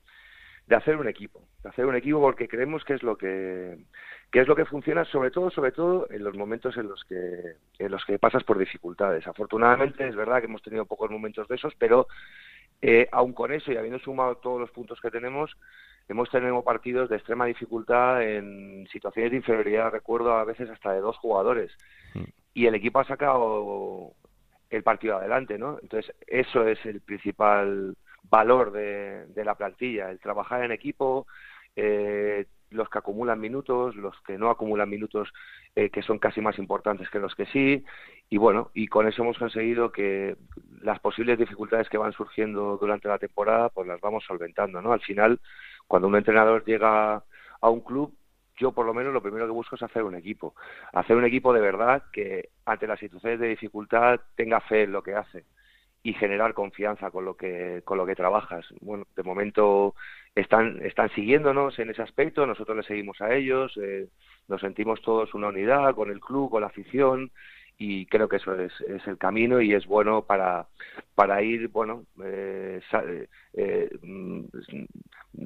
de 0.66 0.76
hacer 0.76 0.98
un 0.98 1.08
equipo, 1.08 1.48
de 1.64 1.70
hacer 1.70 1.86
un 1.86 1.96
equipo 1.96 2.20
porque 2.20 2.48
creemos 2.48 2.84
que 2.84 2.94
es 2.94 3.04
lo 3.04 3.18
que 3.18 3.86
que 4.32 4.40
es 4.40 4.48
lo 4.48 4.56
que 4.56 4.66
funciona 4.66 5.04
sobre 5.06 5.30
todo 5.30 5.52
sobre 5.52 5.72
todo 5.72 6.08
en 6.10 6.24
los 6.24 6.36
momentos 6.36 6.78
en 6.78 6.88
los 6.88 7.04
que 7.04 7.56
en 7.78 7.92
los 7.92 8.04
que 8.06 8.18
pasas 8.18 8.44
por 8.44 8.58
dificultades. 8.58 9.28
Afortunadamente 9.28 10.08
es 10.08 10.16
verdad 10.16 10.40
que 10.40 10.46
hemos 10.46 10.62
tenido 10.62 10.86
pocos 10.86 11.12
momentos 11.12 11.48
de 11.48 11.56
esos 11.56 11.76
pero 11.76 12.08
eh, 12.82 13.08
aun 13.12 13.34
con 13.34 13.52
eso 13.52 13.72
y 13.72 13.78
habiendo 13.78 14.00
sumado 14.00 14.38
todos 14.38 14.60
los 14.60 14.72
puntos 14.72 15.00
que 15.02 15.12
tenemos 15.12 15.52
hemos 16.08 16.30
tenido 16.30 16.64
partidos 16.64 17.10
de 17.10 17.18
extrema 17.18 17.46
dificultad 17.46 18.24
en 18.24 18.88
situaciones 18.92 19.32
de 19.32 19.38
inferioridad 19.38 19.92
recuerdo 19.92 20.34
a 20.34 20.46
veces 20.46 20.70
hasta 20.70 20.94
de 20.94 21.02
dos 21.02 21.18
jugadores. 21.18 21.72
Mm. 22.14 22.24
y 22.54 22.66
el 22.68 22.76
equipo 22.76 23.00
ha 23.00 23.06
sacado 23.06 24.14
el 24.70 24.84
partido 24.84 25.18
adelante 25.18 25.58
no 25.58 25.78
entonces 25.82 26.16
eso 26.26 26.66
es 26.68 26.84
el 26.86 27.02
principal 27.02 27.98
valor 28.24 28.72
de, 28.72 29.26
de 29.28 29.44
la 29.44 29.56
plantilla 29.56 30.10
el 30.10 30.20
trabajar 30.20 30.64
en 30.64 30.72
equipo 30.72 31.28
eh, 31.76 32.46
los 32.72 32.90
que 32.90 32.98
acumulan 32.98 33.40
minutos, 33.40 33.96
los 33.96 34.20
que 34.22 34.38
no 34.38 34.50
acumulan 34.50 34.90
minutos, 34.90 35.32
eh, 35.76 35.90
que 35.90 36.02
son 36.02 36.20
casi 36.20 36.42
más 36.42 36.58
importantes 36.58 37.10
que 37.10 37.20
los 37.20 37.36
que 37.36 37.46
sí. 37.48 37.86
Y 38.30 38.38
bueno, 38.38 38.72
y 38.74 38.88
con 38.88 39.08
eso 39.08 39.22
hemos 39.22 39.38
conseguido 39.38 39.92
que 39.92 40.38
las 40.82 41.00
posibles 41.00 41.38
dificultades 41.38 41.90
que 41.90 41.98
van 41.98 42.14
surgiendo 42.14 42.78
durante 42.78 43.08
la 43.08 43.20
temporada, 43.20 43.70
pues 43.70 43.88
las 43.88 44.02
vamos 44.02 44.24
solventando, 44.26 44.82
¿no? 44.82 44.94
Al 44.94 45.02
final, 45.02 45.40
cuando 45.88 46.08
un 46.08 46.16
entrenador 46.16 46.64
llega 46.66 47.24
a 47.62 47.70
un 47.70 47.82
club, 47.82 48.14
yo 48.58 48.72
por 48.72 48.86
lo 48.86 48.94
menos 48.94 49.14
lo 49.14 49.22
primero 49.22 49.46
que 49.46 49.52
busco 49.52 49.76
es 49.76 49.84
hacer 49.84 50.04
un 50.04 50.16
equipo. 50.16 50.56
Hacer 50.94 51.16
un 51.16 51.26
equipo 51.26 51.54
de 51.54 51.62
verdad 51.62 52.04
que 52.14 52.50
ante 52.66 52.88
las 52.88 53.00
situaciones 53.00 53.40
de 53.40 53.48
dificultad 53.48 54.20
tenga 54.36 54.62
fe 54.62 54.84
en 54.84 54.94
lo 54.94 55.04
que 55.04 55.16
hace 55.16 55.46
y 56.04 56.14
generar 56.14 56.54
confianza 56.54 57.12
con 57.12 57.26
lo 57.26 57.36
que 57.36 57.82
con 57.86 57.98
lo 57.98 58.06
que 58.06 58.16
trabajas. 58.16 58.66
Bueno, 58.82 59.06
de 59.16 59.24
momento 59.24 59.96
están 60.36 60.84
están 60.84 61.10
siguiéndonos 61.10 61.78
en 61.80 61.90
ese 61.90 62.02
aspecto, 62.02 62.46
nosotros 62.46 62.78
les 62.78 62.86
seguimos 62.86 63.22
a 63.22 63.34
ellos, 63.34 63.78
eh, 63.78 64.08
nos 64.48 64.62
sentimos 64.62 65.02
todos 65.02 65.34
una 65.34 65.48
unidad 65.50 65.96
con 65.96 66.10
el 66.10 66.20
club, 66.20 66.50
con 66.50 66.62
la 66.62 66.68
afición 66.68 67.32
y 67.84 68.06
creo 68.06 68.30
que 68.30 68.36
eso 68.36 68.54
es, 68.54 68.72
es 68.82 69.06
el 69.08 69.18
camino 69.18 69.60
y 69.60 69.74
es 69.74 69.88
bueno 69.88 70.22
para, 70.22 70.68
para 71.16 71.42
ir 71.42 71.68
bueno 71.70 72.06
eh, 72.24 72.80
eh, 73.54 73.90
mm, 74.04 74.42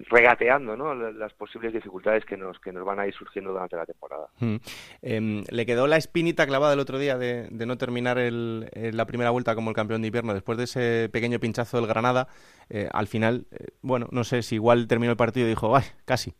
regateando 0.09 0.75
¿no? 0.75 0.93
las 0.93 1.33
posibles 1.33 1.71
dificultades 1.71 2.25
que 2.25 2.35
nos, 2.35 2.59
que 2.59 2.73
nos 2.73 2.83
van 2.83 2.99
a 2.99 3.07
ir 3.07 3.13
surgiendo 3.13 3.53
durante 3.53 3.77
la 3.77 3.85
temporada. 3.85 4.27
Mm. 4.41 4.55
Em, 5.01 5.43
le 5.49 5.65
quedó 5.65 5.87
la 5.87 5.95
espinita 5.95 6.45
clavada 6.45 6.73
el 6.73 6.81
otro 6.81 6.99
día 6.99 7.17
de, 7.17 7.47
de 7.49 7.65
no 7.65 7.77
terminar 7.77 8.17
el, 8.17 8.69
la 8.73 9.05
primera 9.05 9.29
vuelta 9.29 9.55
como 9.55 9.69
el 9.69 9.75
campeón 9.75 10.01
de 10.01 10.07
invierno 10.07 10.33
después 10.33 10.57
de 10.57 10.65
ese 10.65 11.09
pequeño 11.13 11.39
pinchazo 11.39 11.77
del 11.77 11.87
Granada. 11.87 12.27
Eh, 12.69 12.89
al 12.91 13.07
final, 13.07 13.47
bueno, 13.81 14.07
no 14.11 14.25
sé 14.25 14.41
si 14.41 14.55
igual 14.55 14.87
terminó 14.87 15.11
el 15.11 15.17
partido 15.17 15.45
y 15.45 15.51
dijo, 15.51 15.73
¡ay, 15.73 15.85
casi! 16.03 16.33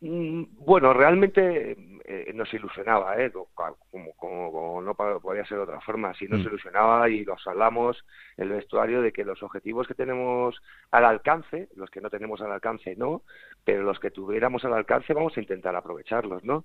Mm, 0.00 0.44
bueno, 0.64 0.92
realmente 0.92 1.76
eh, 2.08 2.30
nos 2.34 2.52
ilusionaba, 2.54 3.20
¿eh? 3.20 3.32
como, 3.32 4.12
como, 4.14 4.80
no 4.80 4.94
podía 4.94 5.44
ser 5.44 5.58
de 5.58 5.64
otra 5.64 5.80
forma, 5.80 6.14
sí 6.14 6.26
nos 6.28 6.40
mm. 6.40 6.46
ilusionaba 6.46 7.08
y 7.08 7.24
los 7.24 7.44
hablamos 7.46 8.04
en 8.36 8.44
el 8.44 8.50
vestuario 8.50 9.02
de 9.02 9.12
que 9.12 9.24
los 9.24 9.42
objetivos 9.42 9.88
que 9.88 9.94
tenemos 9.94 10.56
al 10.92 11.04
alcance, 11.04 11.68
los 11.74 11.90
que 11.90 12.00
no 12.00 12.08
tenemos 12.08 12.40
al 12.40 12.52
alcance 12.52 12.94
no, 12.96 13.22
pero 13.64 13.82
los 13.82 13.98
que 13.98 14.12
tuviéramos 14.12 14.64
al 14.64 14.74
alcance 14.74 15.14
vamos 15.14 15.36
a 15.36 15.40
intentar 15.40 15.74
aprovecharlos, 15.74 16.44
¿no? 16.44 16.64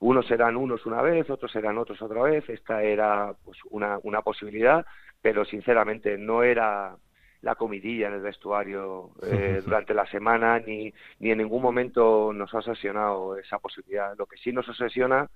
Unos 0.00 0.26
serán 0.26 0.56
unos 0.56 0.84
una 0.84 1.00
vez, 1.00 1.30
otros 1.30 1.50
serán 1.50 1.78
otros 1.78 2.02
otra 2.02 2.22
vez, 2.22 2.46
esta 2.50 2.82
era 2.82 3.34
pues 3.42 3.58
una, 3.70 3.98
una 4.02 4.20
posibilidad, 4.20 4.84
pero 5.22 5.46
sinceramente 5.46 6.18
no 6.18 6.42
era 6.42 6.96
la 7.44 7.54
comidilla 7.54 8.08
en 8.08 8.14
el 8.14 8.22
vestuario 8.22 9.10
eh, 9.22 9.60
durante 9.64 9.94
la 9.94 10.06
semana, 10.06 10.58
ni, 10.58 10.92
ni 11.20 11.30
en 11.30 11.38
ningún 11.38 11.62
momento 11.62 12.32
nos 12.32 12.52
ha 12.54 12.58
obsesionado 12.58 13.36
esa 13.36 13.58
posibilidad. 13.58 14.16
Lo 14.18 14.26
que 14.26 14.38
sí 14.38 14.52
nos 14.52 14.68
obsesiona 14.68 15.28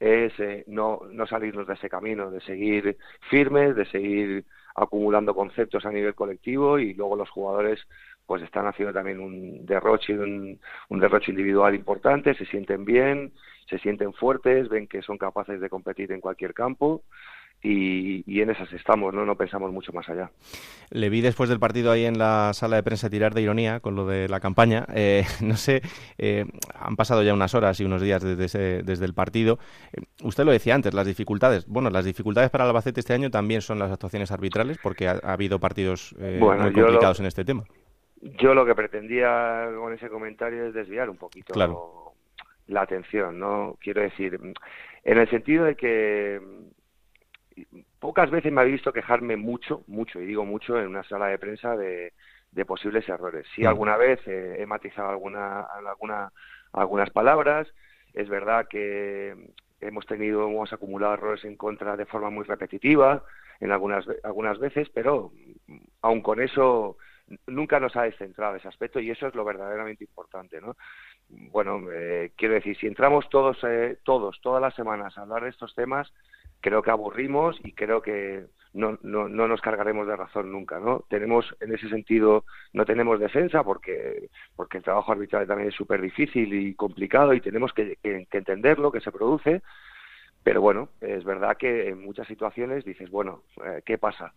es 0.00 0.32
eh, 0.40 0.64
no, 0.66 1.02
no 1.10 1.26
salirnos 1.26 1.66
de 1.66 1.74
ese 1.74 1.90
camino, 1.90 2.30
de 2.30 2.40
seguir 2.40 2.96
firmes, 3.28 3.76
de 3.76 3.84
seguir 3.86 4.44
acumulando 4.74 5.34
conceptos 5.34 5.84
a 5.84 5.92
nivel 5.92 6.14
colectivo 6.14 6.78
y 6.78 6.94
luego 6.94 7.16
los 7.16 7.28
jugadores 7.28 7.80
pues 8.24 8.42
están 8.42 8.66
haciendo 8.66 8.94
también 8.94 9.20
un 9.20 9.66
derroche, 9.66 10.16
un, 10.16 10.58
un 10.88 11.00
derroche 11.00 11.32
individual 11.32 11.74
importante, 11.74 12.32
se 12.34 12.46
sienten 12.46 12.84
bien, 12.84 13.32
se 13.68 13.78
sienten 13.78 14.14
fuertes, 14.14 14.68
ven 14.68 14.86
que 14.86 15.02
son 15.02 15.18
capaces 15.18 15.60
de 15.60 15.68
competir 15.68 16.12
en 16.12 16.20
cualquier 16.20 16.54
campo 16.54 17.02
y, 17.62 18.40
en 18.40 18.50
esas 18.50 18.72
estamos, 18.72 19.12
¿no? 19.12 19.26
no 19.26 19.36
pensamos 19.36 19.70
mucho 19.70 19.92
más 19.92 20.08
allá. 20.08 20.30
Le 20.90 21.10
vi 21.10 21.20
después 21.20 21.50
del 21.50 21.60
partido 21.60 21.92
ahí 21.92 22.06
en 22.06 22.18
la 22.18 22.52
sala 22.54 22.76
de 22.76 22.82
prensa 22.82 23.10
tirar 23.10 23.34
de 23.34 23.42
ironía 23.42 23.80
con 23.80 23.94
lo 23.94 24.06
de 24.06 24.28
la 24.28 24.40
campaña. 24.40 24.86
Eh, 24.94 25.24
no 25.42 25.56
sé, 25.56 25.82
eh, 26.16 26.46
han 26.74 26.96
pasado 26.96 27.22
ya 27.22 27.34
unas 27.34 27.54
horas 27.54 27.78
y 27.80 27.84
unos 27.84 28.00
días 28.00 28.22
desde, 28.22 28.82
desde 28.82 29.04
el 29.04 29.14
partido. 29.14 29.58
Eh, 29.92 30.02
usted 30.22 30.44
lo 30.44 30.52
decía 30.52 30.74
antes, 30.74 30.94
las 30.94 31.06
dificultades. 31.06 31.66
Bueno, 31.66 31.90
las 31.90 32.04
dificultades 32.04 32.50
para 32.50 32.64
el 32.64 32.70
Albacete 32.70 33.00
este 33.00 33.12
año 33.12 33.30
también 33.30 33.60
son 33.60 33.78
las 33.78 33.92
actuaciones 33.92 34.32
arbitrales 34.32 34.78
porque 34.82 35.08
ha, 35.08 35.18
habido 35.22 35.58
partidos 35.60 36.14
muy 36.18 36.72
complicados 36.72 37.20
en 37.20 37.26
este 37.26 37.44
tema. 37.44 37.64
Yo 38.38 38.54
lo 38.54 38.64
que 38.66 38.74
pretendía 38.74 39.68
con 39.78 39.92
ese 39.92 40.08
comentario 40.08 40.66
es 40.66 40.74
desviar 40.74 41.08
un 41.10 41.16
poquito 41.16 41.54
la 42.66 42.82
atención, 42.82 43.38
¿no? 43.38 43.76
Quiero 43.80 44.00
decir, 44.00 44.38
en 45.04 45.18
el 45.18 45.28
sentido 45.28 45.64
de 45.64 45.74
que 45.74 46.40
pocas 47.98 48.30
veces 48.30 48.52
me 48.52 48.60
habéis 48.60 48.76
visto 48.76 48.92
quejarme 48.92 49.36
mucho, 49.36 49.82
mucho, 49.86 50.20
y 50.20 50.26
digo 50.26 50.44
mucho, 50.44 50.80
en 50.80 50.88
una 50.88 51.04
sala 51.04 51.26
de 51.26 51.38
prensa 51.38 51.76
de, 51.76 52.12
de 52.52 52.64
posibles 52.64 53.08
errores. 53.08 53.46
Sí, 53.54 53.62
mm. 53.62 53.66
alguna 53.66 53.96
vez 53.96 54.20
he 54.26 54.64
matizado 54.66 55.10
alguna, 55.10 55.62
alguna, 55.62 56.32
algunas 56.72 57.10
palabras. 57.10 57.68
Es 58.12 58.28
verdad 58.28 58.66
que 58.68 59.34
hemos 59.80 60.06
tenido, 60.06 60.48
hemos 60.48 60.72
acumulado 60.72 61.14
errores 61.14 61.44
en 61.44 61.56
contra 61.56 61.96
de 61.96 62.06
forma 62.06 62.30
muy 62.30 62.44
repetitiva 62.44 63.24
en 63.60 63.72
algunas, 63.72 64.04
algunas 64.22 64.58
veces, 64.58 64.88
pero 64.90 65.32
aun 66.02 66.22
con 66.22 66.40
eso 66.40 66.96
nunca 67.46 67.78
nos 67.78 67.94
ha 67.96 68.02
descentrado 68.02 68.56
ese 68.56 68.68
aspecto 68.68 68.98
y 68.98 69.10
eso 69.10 69.26
es 69.26 69.34
lo 69.34 69.44
verdaderamente 69.44 70.04
importante, 70.04 70.60
¿no? 70.60 70.76
Bueno, 71.28 71.80
eh, 71.92 72.32
quiero 72.36 72.54
decir, 72.54 72.76
si 72.76 72.86
entramos 72.86 73.28
todos, 73.28 73.56
eh, 73.62 73.98
todos, 74.02 74.40
todas 74.40 74.60
las 74.60 74.74
semanas 74.74 75.16
a 75.16 75.22
hablar 75.22 75.44
de 75.44 75.50
estos 75.50 75.74
temas, 75.74 76.12
creo 76.60 76.82
que 76.82 76.90
aburrimos 76.90 77.58
y 77.64 77.72
creo 77.72 78.02
que 78.02 78.44
no, 78.72 78.98
no, 79.02 79.28
no 79.28 79.48
nos 79.48 79.60
cargaremos 79.60 80.06
de 80.06 80.16
razón 80.16 80.52
nunca, 80.52 80.78
¿no? 80.78 81.04
Tenemos, 81.08 81.56
en 81.60 81.74
ese 81.74 81.88
sentido, 81.88 82.44
no 82.72 82.84
tenemos 82.84 83.18
defensa 83.18 83.64
porque, 83.64 84.28
porque 84.54 84.78
el 84.78 84.84
trabajo 84.84 85.12
arbitral 85.12 85.46
también 85.46 85.68
es 85.68 85.74
súper 85.74 86.00
difícil 86.00 86.52
y 86.54 86.74
complicado 86.74 87.34
y 87.34 87.40
tenemos 87.40 87.72
que, 87.72 87.96
que, 88.02 88.26
que 88.30 88.38
entender 88.38 88.78
lo 88.78 88.92
que 88.92 89.00
se 89.00 89.10
produce, 89.10 89.62
pero 90.42 90.60
bueno, 90.60 90.88
es 91.00 91.24
verdad 91.24 91.56
que 91.56 91.88
en 91.88 92.02
muchas 92.02 92.26
situaciones 92.26 92.84
dices, 92.84 93.10
bueno, 93.10 93.42
eh, 93.64 93.82
¿qué 93.84 93.98
pasa? 93.98 94.32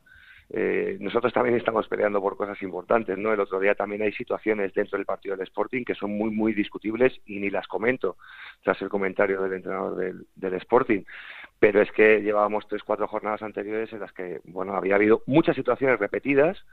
Eh, 0.49 0.97
nosotros 0.99 1.33
también 1.33 1.55
estamos 1.55 1.87
peleando 1.87 2.21
por 2.21 2.37
cosas 2.37 2.61
importantes, 2.61 3.17
¿no? 3.17 3.33
El 3.33 3.39
otro 3.39 3.59
día 3.59 3.75
también 3.75 4.01
hay 4.01 4.11
situaciones 4.11 4.73
dentro 4.73 4.97
del 4.97 5.05
partido 5.05 5.35
del 5.35 5.47
Sporting 5.47 5.83
que 5.83 5.95
son 5.95 6.11
muy, 6.11 6.31
muy 6.31 6.53
discutibles 6.53 7.13
y 7.25 7.39
ni 7.39 7.49
las 7.49 7.67
comento 7.67 8.17
tras 8.63 8.81
el 8.81 8.89
comentario 8.89 9.41
del 9.41 9.53
entrenador 9.53 9.95
del, 9.95 10.25
del 10.35 10.53
Sporting. 10.55 11.03
Pero 11.59 11.81
es 11.81 11.91
que 11.91 12.21
llevábamos 12.21 12.67
tres, 12.67 12.83
cuatro 12.83 13.07
jornadas 13.07 13.41
anteriores 13.41 13.91
en 13.93 14.01
las 14.01 14.11
que, 14.11 14.41
bueno, 14.43 14.75
había 14.75 14.95
habido 14.95 15.23
muchas 15.25 15.55
situaciones 15.55 15.99
repetidas 15.99 16.63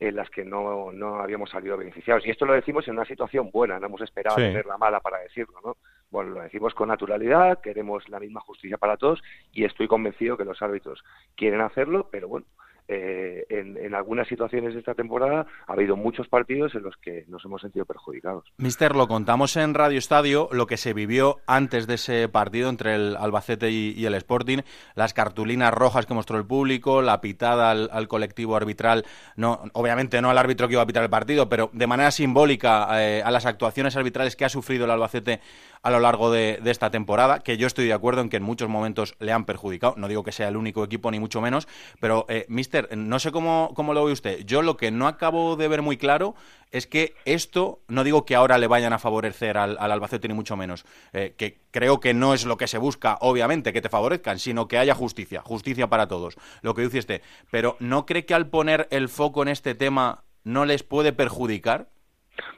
en 0.00 0.16
las 0.16 0.28
que 0.30 0.44
no, 0.44 0.92
no 0.92 1.20
habíamos 1.20 1.50
salido 1.50 1.76
beneficiados. 1.76 2.26
Y 2.26 2.30
esto 2.30 2.44
lo 2.44 2.52
decimos 2.52 2.86
en 2.88 2.94
una 2.94 3.04
situación 3.04 3.50
buena, 3.50 3.78
no 3.78 3.86
hemos 3.86 4.00
esperado 4.00 4.36
tener 4.36 4.66
la 4.66 4.76
mala 4.76 5.00
para 5.00 5.18
decirlo, 5.18 5.60
¿no? 5.64 5.76
Bueno, 6.10 6.30
lo 6.30 6.42
decimos 6.42 6.74
con 6.74 6.88
naturalidad, 6.88 7.60
queremos 7.60 8.08
la 8.08 8.20
misma 8.20 8.40
justicia 8.40 8.76
para 8.76 8.96
todos 8.96 9.22
y 9.52 9.64
estoy 9.64 9.88
convencido 9.88 10.36
que 10.36 10.44
los 10.44 10.60
árbitros 10.62 11.02
quieren 11.36 11.60
hacerlo, 11.60 12.08
pero 12.10 12.28
bueno, 12.28 12.46
eh, 12.86 13.46
en, 13.48 13.94
algunas 13.94 14.28
situaciones 14.28 14.74
de 14.74 14.80
esta 14.80 14.94
temporada 14.94 15.46
ha 15.66 15.72
habido 15.72 15.96
muchos 15.96 16.28
partidos 16.28 16.74
en 16.74 16.82
los 16.82 16.96
que 16.96 17.24
nos 17.28 17.44
hemos 17.44 17.62
sentido 17.62 17.86
perjudicados. 17.86 18.44
Mister, 18.58 18.94
lo 18.94 19.06
contamos 19.06 19.56
en 19.56 19.72
Radio 19.72 19.98
Estadio, 19.98 20.48
lo 20.52 20.66
que 20.66 20.76
se 20.76 20.92
vivió 20.92 21.38
antes 21.46 21.86
de 21.86 21.94
ese 21.94 22.28
partido 22.28 22.68
entre 22.68 22.94
el 22.96 23.16
Albacete 23.16 23.70
y, 23.70 24.04
el 24.04 24.14
Sporting, 24.14 24.58
las 24.94 25.14
cartulinas 25.14 25.72
rojas 25.72 26.06
que 26.06 26.14
mostró 26.14 26.36
el 26.36 26.44
público, 26.44 27.00
la 27.00 27.20
pitada 27.20 27.70
al, 27.70 28.08
colectivo 28.08 28.56
arbitral, 28.56 29.04
no, 29.36 29.62
obviamente 29.72 30.20
no 30.20 30.30
al 30.30 30.38
árbitro 30.38 30.68
que 30.68 30.74
iba 30.74 30.82
a 30.82 30.86
pitar 30.86 31.04
el 31.04 31.10
partido, 31.10 31.48
pero 31.48 31.70
de 31.72 31.86
manera 31.86 32.10
simbólica 32.10 32.88
eh, 33.00 33.22
a 33.24 33.30
las 33.30 33.46
actuaciones 33.46 33.96
arbitrales 33.96 34.36
que 34.36 34.44
ha 34.44 34.48
sufrido 34.48 34.84
el 34.84 34.90
Albacete 34.90 35.40
a 35.84 35.90
lo 35.90 36.00
largo 36.00 36.32
de, 36.32 36.60
esta 36.64 36.90
temporada, 36.90 37.40
que 37.40 37.58
yo 37.58 37.66
estoy 37.66 37.86
de 37.86 37.92
acuerdo 37.92 38.22
en 38.22 38.30
que 38.30 38.38
en 38.38 38.42
muchos 38.42 38.70
momentos 38.70 39.14
le 39.20 39.32
han 39.32 39.44
perjudicado. 39.44 39.94
No 39.98 40.08
digo 40.08 40.24
que 40.24 40.32
sea 40.32 40.48
el 40.48 40.56
único 40.56 40.82
equipo, 40.82 41.10
ni 41.10 41.20
mucho 41.20 41.42
menos, 41.42 41.68
pero, 42.00 42.24
eh, 42.28 42.46
Mister, 42.48 42.73
no 42.96 43.18
sé 43.18 43.32
cómo, 43.32 43.72
cómo 43.74 43.94
lo 43.94 44.04
ve 44.04 44.12
usted. 44.12 44.40
Yo 44.44 44.62
lo 44.62 44.76
que 44.76 44.90
no 44.90 45.06
acabo 45.06 45.56
de 45.56 45.68
ver 45.68 45.82
muy 45.82 45.96
claro 45.96 46.34
es 46.70 46.86
que 46.86 47.14
esto, 47.24 47.78
no 47.88 48.02
digo 48.02 48.24
que 48.24 48.34
ahora 48.34 48.58
le 48.58 48.66
vayan 48.66 48.92
a 48.92 48.98
favorecer 48.98 49.56
al, 49.56 49.76
Albacete, 49.78 50.26
ni 50.26 50.34
mucho 50.34 50.56
menos, 50.56 50.84
eh, 51.12 51.34
que 51.38 51.58
creo 51.70 52.00
que 52.00 52.14
no 52.14 52.34
es 52.34 52.46
lo 52.46 52.56
que 52.56 52.66
se 52.66 52.78
busca, 52.78 53.16
obviamente, 53.20 53.72
que 53.72 53.80
te 53.80 53.88
favorezcan, 53.88 54.38
sino 54.38 54.66
que 54.66 54.78
haya 54.78 54.94
justicia, 54.94 55.40
justicia 55.42 55.86
para 55.86 56.08
todos, 56.08 56.36
lo 56.62 56.74
que 56.74 56.82
dice 56.82 56.98
usted. 56.98 57.22
Pero 57.50 57.76
¿no 57.78 58.06
cree 58.06 58.24
que 58.24 58.34
al 58.34 58.48
poner 58.48 58.88
el 58.90 59.08
foco 59.08 59.42
en 59.42 59.48
este 59.48 59.74
tema 59.74 60.24
no 60.42 60.64
les 60.64 60.82
puede 60.82 61.12
perjudicar? 61.12 61.86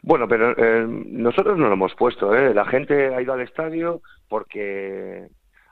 Bueno, 0.00 0.26
pero 0.26 0.52
eh, 0.56 0.86
nosotros 0.88 1.58
no 1.58 1.66
lo 1.66 1.74
hemos 1.74 1.94
puesto. 1.94 2.34
¿eh? 2.34 2.54
La 2.54 2.64
gente 2.64 3.14
ha 3.14 3.20
ido 3.20 3.34
al 3.34 3.42
estadio 3.42 4.00
porque 4.28 5.28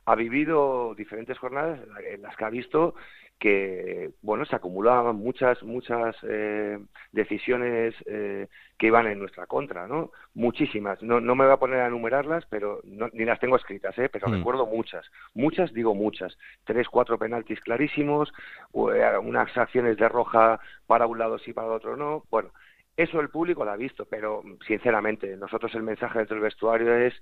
ha 0.06 0.14
vivido 0.14 0.94
diferentes 0.94 1.38
jornadas 1.38 1.80
en 2.12 2.22
las 2.22 2.36
que 2.36 2.44
ha 2.44 2.50
visto 2.50 2.94
que 3.38 4.12
bueno 4.22 4.44
se 4.44 4.56
acumulaban 4.56 5.16
muchas 5.16 5.62
muchas 5.62 6.16
eh, 6.22 6.78
decisiones 7.12 7.94
eh, 8.06 8.48
que 8.78 8.86
iban 8.86 9.06
en 9.06 9.18
nuestra 9.18 9.46
contra 9.46 9.86
no 9.86 10.12
muchísimas. 10.34 11.02
No, 11.02 11.20
no 11.20 11.34
me 11.34 11.44
voy 11.44 11.52
a 11.52 11.58
poner 11.58 11.80
a 11.80 11.88
enumerarlas 11.88 12.44
pero 12.48 12.80
ni 12.84 13.24
las 13.24 13.40
tengo 13.40 13.56
escritas 13.56 13.96
eh 13.98 14.08
pero 14.08 14.28
mm. 14.28 14.34
recuerdo 14.34 14.66
muchas. 14.66 15.04
Muchas 15.34 15.72
digo 15.72 15.94
muchas. 15.94 16.36
Tres 16.64 16.88
cuatro 16.88 17.18
penaltis 17.18 17.60
clarísimos 17.60 18.32
eh, 18.74 19.18
unas 19.22 19.56
acciones 19.56 19.96
de 19.96 20.08
roja 20.08 20.60
para 20.86 21.06
un 21.06 21.18
lado 21.18 21.38
sí 21.38 21.52
para 21.52 21.68
otro 21.68 21.96
no. 21.96 22.24
Bueno 22.30 22.50
eso 22.96 23.20
el 23.20 23.28
público 23.28 23.64
lo 23.64 23.72
ha 23.72 23.76
visto, 23.76 24.06
pero 24.06 24.42
sinceramente, 24.66 25.36
nosotros 25.36 25.74
el 25.74 25.82
mensaje 25.82 26.18
dentro 26.18 26.36
del 26.36 26.44
vestuario 26.44 26.94
es 26.94 27.14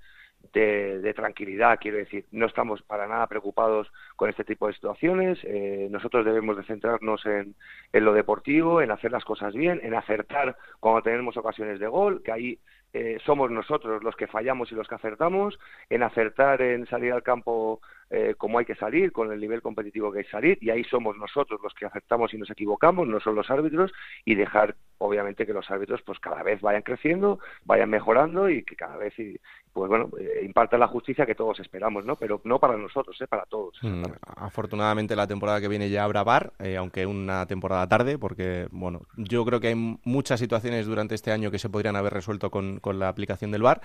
de, 0.51 1.13
tranquilidad, 1.15 1.79
quiero 1.79 1.97
decir, 1.97 2.25
no 2.31 2.45
estamos 2.45 2.81
para 2.83 3.07
nada 3.07 3.27
preocupados 3.27 3.91
con 4.15 4.29
este 4.29 4.43
tipo 4.43 4.67
de 4.67 4.73
situaciones, 4.73 5.39
eh, 5.43 5.87
nosotros 5.89 6.25
debemos 6.25 6.57
de 6.57 6.63
centrarnos 6.63 7.25
en, 7.25 7.55
en, 7.91 8.05
lo 8.05 8.13
deportivo, 8.13 8.81
en 8.81 8.91
hacer 8.91 9.11
las 9.11 9.25
cosas 9.25 9.53
bien, 9.53 9.79
en 9.83 9.95
acertar 9.95 10.57
cuando 10.79 11.01
tenemos 11.01 11.37
ocasiones 11.37 11.79
de 11.79 11.87
gol, 11.87 12.21
que 12.23 12.31
ahí 12.31 12.59
eh, 12.93 13.17
somos 13.25 13.49
nosotros 13.49 14.03
los 14.03 14.15
que 14.15 14.27
fallamos 14.27 14.71
y 14.71 14.75
los 14.75 14.87
que 14.87 14.95
acertamos, 14.95 15.59
en 15.89 16.03
acertar 16.03 16.61
en 16.61 16.85
salir 16.87 17.11
al 17.11 17.23
campo 17.23 17.81
eh, 18.15 18.35
como 18.37 18.59
hay 18.59 18.65
que 18.65 18.75
salir, 18.75 19.11
con 19.11 19.31
el 19.31 19.39
nivel 19.39 19.63
competitivo 19.63 20.11
que 20.11 20.19
hay 20.19 20.25
que 20.25 20.29
salir, 20.29 20.57
y 20.61 20.69
ahí 20.69 20.83
somos 20.83 21.17
nosotros 21.17 21.59
los 21.63 21.73
que 21.73 21.87
aceptamos 21.87 22.31
y 22.31 22.37
nos 22.37 22.49
equivocamos, 22.51 23.07
no 23.07 23.19
son 23.19 23.33
los 23.33 23.49
árbitros, 23.49 23.91
y 24.23 24.35
dejar, 24.35 24.75
obviamente, 24.99 25.47
que 25.47 25.53
los 25.53 25.69
árbitros 25.71 26.03
pues 26.03 26.19
cada 26.19 26.43
vez 26.43 26.61
vayan 26.61 26.83
creciendo, 26.83 27.39
vayan 27.65 27.89
mejorando 27.89 28.49
y 28.49 28.63
que 28.63 28.75
cada 28.75 28.97
vez, 28.97 29.15
pues 29.15 29.89
bueno, 29.89 30.09
eh, 30.19 30.41
impartan 30.45 30.79
la 30.79 30.87
justicia 30.87 31.25
que 31.25 31.33
todos 31.33 31.59
esperamos, 31.59 32.05
¿no? 32.05 32.15
Pero 32.15 32.39
no 32.43 32.59
para 32.59 32.77
nosotros, 32.77 33.19
¿eh? 33.19 33.25
para 33.27 33.45
todos. 33.45 33.79
Mm, 33.81 34.03
afortunadamente 34.37 35.15
la 35.15 35.25
temporada 35.25 35.59
que 35.59 35.67
viene 35.67 35.89
ya 35.89 36.03
habrá 36.03 36.23
bar, 36.23 36.53
eh, 36.59 36.77
aunque 36.77 37.07
una 37.07 37.47
temporada 37.47 37.87
tarde, 37.87 38.19
porque, 38.19 38.67
bueno, 38.69 39.01
yo 39.17 39.43
creo 39.43 39.59
que 39.59 39.69
hay 39.69 39.97
muchas 40.03 40.39
situaciones 40.39 40.85
durante 40.85 41.15
este 41.15 41.31
año 41.31 41.49
que 41.49 41.57
se 41.57 41.69
podrían 41.69 41.95
haber 41.95 42.13
resuelto 42.13 42.51
con, 42.51 42.79
con 42.83 42.99
la 42.99 43.07
aplicación 43.07 43.49
del 43.51 43.63
bar. 43.63 43.81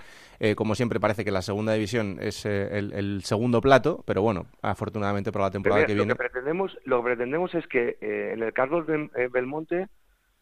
como 0.55 0.75
siempre 0.75 0.99
parece 0.99 1.23
que 1.23 1.31
la 1.31 1.41
segunda 1.41 1.73
división 1.73 2.17
es 2.19 2.45
el, 2.45 2.91
el 2.93 3.23
segundo 3.23 3.61
plato, 3.61 4.03
pero 4.05 4.21
bueno, 4.21 4.45
afortunadamente 4.61 5.31
para 5.31 5.45
la 5.45 5.51
temporada 5.51 5.85
que 5.85 5.93
viene. 5.93 6.09
Lo 6.09 6.15
que 6.15 6.17
pretendemos, 6.17 6.77
lo 6.85 6.97
que 6.99 7.05
pretendemos 7.05 7.55
es 7.55 7.67
que 7.67 7.97
eh, 8.01 8.31
en 8.33 8.43
el 8.43 8.53
Carlos 8.53 8.85
eh, 8.89 9.29
Belmonte 9.31 9.87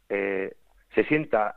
eh, 0.09 0.53
se 0.95 1.03
sienta 1.05 1.53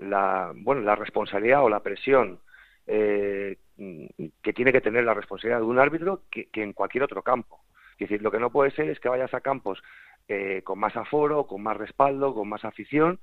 la, 0.00 0.52
bueno, 0.56 0.82
la 0.82 0.96
responsabilidad 0.96 1.62
o 1.62 1.68
la 1.68 1.80
presión 1.80 2.40
que 2.86 4.52
tiene 4.52 4.72
que 4.72 4.80
tener 4.80 5.04
la 5.04 5.14
responsabilidad 5.14 5.60
de 5.60 5.66
un 5.66 5.78
árbitro 5.78 6.22
que, 6.28 6.48
en 6.54 6.72
cualquier 6.72 7.04
otro 7.04 7.22
campo. 7.22 7.60
Es 7.92 8.08
decir, 8.08 8.20
lo 8.20 8.32
que 8.32 8.40
no 8.40 8.50
puede 8.50 8.72
ser 8.72 8.90
es 8.90 8.98
que 8.98 9.08
vayas 9.08 9.32
a 9.32 9.42
campos 9.42 9.80
con 10.64 10.78
más 10.80 10.96
aforo, 10.96 11.46
con 11.46 11.62
más 11.62 11.76
respaldo, 11.76 12.34
con 12.34 12.48
más 12.48 12.64
afición 12.64 13.20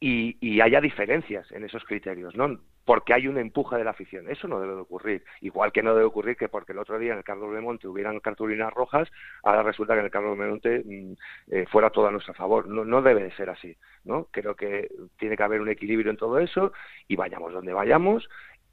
y, 0.00 0.36
y, 0.40 0.60
haya 0.60 0.80
diferencias 0.80 1.50
en 1.52 1.64
esos 1.64 1.84
criterios, 1.84 2.34
¿no? 2.36 2.58
porque 2.86 3.12
hay 3.12 3.26
un 3.26 3.36
empuje 3.36 3.76
de 3.76 3.84
la 3.84 3.90
afición. 3.90 4.30
Eso 4.30 4.46
no 4.46 4.60
debe 4.60 4.76
de 4.76 4.80
ocurrir. 4.80 5.24
Igual 5.40 5.72
que 5.72 5.82
no 5.82 5.92
debe 5.92 6.06
ocurrir 6.06 6.36
que 6.36 6.48
porque 6.48 6.70
el 6.70 6.78
otro 6.78 6.98
día 7.00 7.12
en 7.12 7.18
el 7.18 7.24
Carlos 7.24 7.52
de 7.52 7.60
Monte 7.60 7.88
hubieran 7.88 8.20
cartulinas 8.20 8.72
rojas, 8.72 9.10
ahora 9.42 9.64
resulta 9.64 9.94
que 9.94 9.98
en 9.98 10.04
el 10.04 10.10
Carlos 10.12 10.38
de 10.38 10.46
Monte 10.46 10.82
mm, 10.86 11.12
eh, 11.50 11.66
fuera 11.68 11.90
todo 11.90 12.06
a 12.06 12.12
nuestro 12.12 12.32
favor. 12.32 12.68
No, 12.68 12.84
no 12.84 13.02
debe 13.02 13.24
de 13.24 13.32
ser 13.32 13.50
así. 13.50 13.76
¿no? 14.04 14.28
Creo 14.30 14.54
que 14.54 14.88
tiene 15.18 15.36
que 15.36 15.42
haber 15.42 15.60
un 15.60 15.68
equilibrio 15.68 16.12
en 16.12 16.16
todo 16.16 16.38
eso 16.38 16.72
y 17.08 17.16
vayamos 17.16 17.52
donde 17.52 17.72
vayamos, 17.72 18.28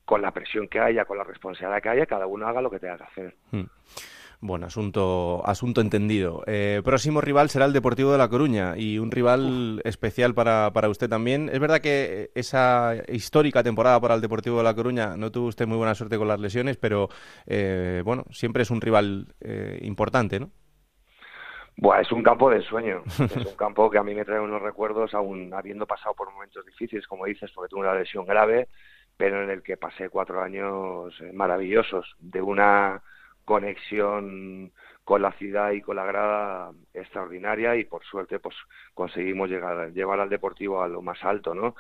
con 0.05 0.21
la 0.21 0.31
presión 0.31 0.67
que 0.67 0.79
haya, 0.79 1.05
con 1.05 1.17
la 1.17 1.23
responsabilidad 1.23 1.81
que 1.81 1.89
haya, 1.89 2.05
cada 2.05 2.27
uno 2.27 2.47
haga 2.47 2.61
lo 2.61 2.69
que 2.69 2.79
tenga 2.79 2.97
que 2.97 3.03
hacer. 3.03 3.35
Hmm. 3.51 3.65
Bueno, 4.45 4.65
asunto, 4.65 5.41
asunto 5.45 5.79
entendido. 5.79 6.43
Eh, 6.47 6.81
próximo 6.83 7.21
rival 7.21 7.47
será 7.47 7.63
el 7.63 7.71
Deportivo 7.71 8.11
de 8.11 8.17
La 8.17 8.27
Coruña 8.27 8.73
y 8.75 8.99
un 8.99 9.09
rival 9.09 9.81
especial 9.85 10.33
para, 10.33 10.69
para 10.73 10.89
usted 10.89 11.07
también. 11.07 11.47
Es 11.47 11.61
verdad 11.61 11.79
que 11.79 12.29
esa 12.35 12.93
histórica 13.07 13.63
temporada 13.63 14.01
para 14.01 14.15
el 14.15 14.19
Deportivo 14.19 14.57
de 14.57 14.65
La 14.65 14.75
Coruña 14.75 15.15
no 15.15 15.31
tuvo 15.31 15.47
usted 15.47 15.65
muy 15.65 15.77
buena 15.77 15.95
suerte 15.95 16.17
con 16.17 16.27
las 16.27 16.41
lesiones, 16.41 16.75
pero 16.75 17.07
eh, 17.45 18.01
bueno, 18.03 18.25
siempre 18.31 18.63
es 18.63 18.69
un 18.69 18.81
rival 18.81 19.33
eh, 19.39 19.79
importante, 19.83 20.41
¿no? 20.41 20.51
Buah, 21.77 22.01
es 22.01 22.11
un 22.11 22.21
campo 22.21 22.49
de 22.49 22.61
sueño. 22.63 23.01
es 23.07 23.45
un 23.45 23.55
campo 23.55 23.89
que 23.89 23.97
a 23.97 24.03
mí 24.03 24.13
me 24.13 24.25
trae 24.25 24.41
unos 24.41 24.61
recuerdos, 24.61 25.13
aún 25.13 25.53
habiendo 25.53 25.87
pasado 25.87 26.15
por 26.15 26.33
momentos 26.33 26.65
difíciles, 26.65 27.07
como 27.07 27.27
dices, 27.27 27.49
porque 27.55 27.69
tuve 27.69 27.87
una 27.87 27.95
lesión 27.95 28.25
grave, 28.25 28.67
pero 29.15 29.41
en 29.41 29.51
el 29.51 29.63
que 29.63 29.77
pasé 29.77 30.09
cuatro 30.09 30.41
años 30.41 31.13
maravillosos, 31.31 32.13
de 32.19 32.41
una 32.41 33.01
conexión 33.45 34.71
con 35.03 35.21
la 35.21 35.33
ciudad 35.33 35.71
y 35.71 35.81
con 35.81 35.97
la 35.97 36.05
grada 36.05 36.71
extraordinaria 36.93 37.75
y 37.75 37.83
por 37.85 38.03
suerte 38.05 38.39
pues 38.39 38.55
conseguimos 38.93 39.49
llegar 39.49 39.91
llevar 39.91 40.19
al 40.19 40.29
deportivo 40.29 40.81
a 40.81 40.87
lo 40.87 41.01
más 41.01 41.23
alto 41.23 41.53
no 41.53 41.75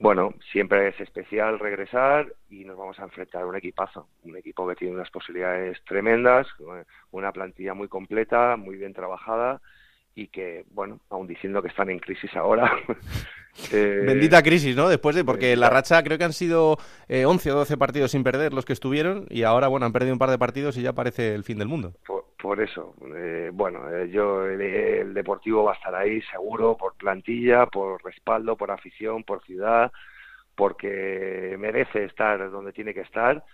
bueno, 0.00 0.32
siempre 0.52 0.88
es 0.88 1.00
especial 1.00 1.58
regresar 1.58 2.32
y 2.50 2.64
nos 2.64 2.76
vamos 2.76 3.00
a 3.00 3.02
enfrentar 3.02 3.42
a 3.42 3.46
un 3.46 3.56
equipazo, 3.56 4.08
un 4.22 4.36
equipo 4.36 4.68
que 4.68 4.76
tiene 4.76 4.94
unas 4.94 5.10
posibilidades 5.10 5.82
tremendas, 5.86 6.46
una 7.10 7.32
plantilla 7.32 7.74
muy 7.74 7.88
completa, 7.88 8.56
muy 8.56 8.76
bien 8.76 8.94
trabajada 8.94 9.60
y 10.18 10.26
que, 10.26 10.64
bueno, 10.72 10.98
aún 11.10 11.28
diciendo 11.28 11.62
que 11.62 11.68
están 11.68 11.90
en 11.90 12.00
crisis 12.00 12.34
ahora. 12.34 12.72
eh, 13.72 14.02
Bendita 14.04 14.42
crisis, 14.42 14.74
¿no? 14.74 14.88
Después 14.88 15.14
de, 15.14 15.24
porque 15.24 15.54
la 15.54 15.70
racha 15.70 16.02
creo 16.02 16.18
que 16.18 16.24
han 16.24 16.32
sido 16.32 16.76
eh, 17.08 17.24
11 17.24 17.52
o 17.52 17.54
12 17.54 17.76
partidos 17.76 18.10
sin 18.10 18.24
perder 18.24 18.52
los 18.52 18.64
que 18.64 18.72
estuvieron 18.72 19.26
y 19.30 19.44
ahora, 19.44 19.68
bueno, 19.68 19.86
han 19.86 19.92
perdido 19.92 20.12
un 20.12 20.18
par 20.18 20.30
de 20.30 20.38
partidos 20.38 20.76
y 20.76 20.82
ya 20.82 20.92
parece 20.92 21.36
el 21.36 21.44
fin 21.44 21.58
del 21.58 21.68
mundo. 21.68 21.92
Por, 22.04 22.24
por 22.36 22.60
eso, 22.60 22.96
eh, 23.16 23.50
bueno, 23.52 23.88
eh, 23.94 24.10
yo 24.10 24.44
el, 24.44 24.60
el, 24.60 25.14
Deportivo 25.14 25.62
va 25.62 25.72
a 25.72 25.76
estar 25.76 25.94
ahí 25.94 26.20
seguro 26.22 26.76
por 26.76 26.94
plantilla, 26.94 27.66
por 27.66 28.04
respaldo, 28.04 28.56
por 28.56 28.72
afición, 28.72 29.22
por 29.22 29.44
ciudad, 29.44 29.92
porque 30.56 31.54
merece 31.60 32.06
estar 32.06 32.50
donde 32.50 32.72
tiene 32.72 32.92
que 32.92 33.02
estar. 33.02 33.44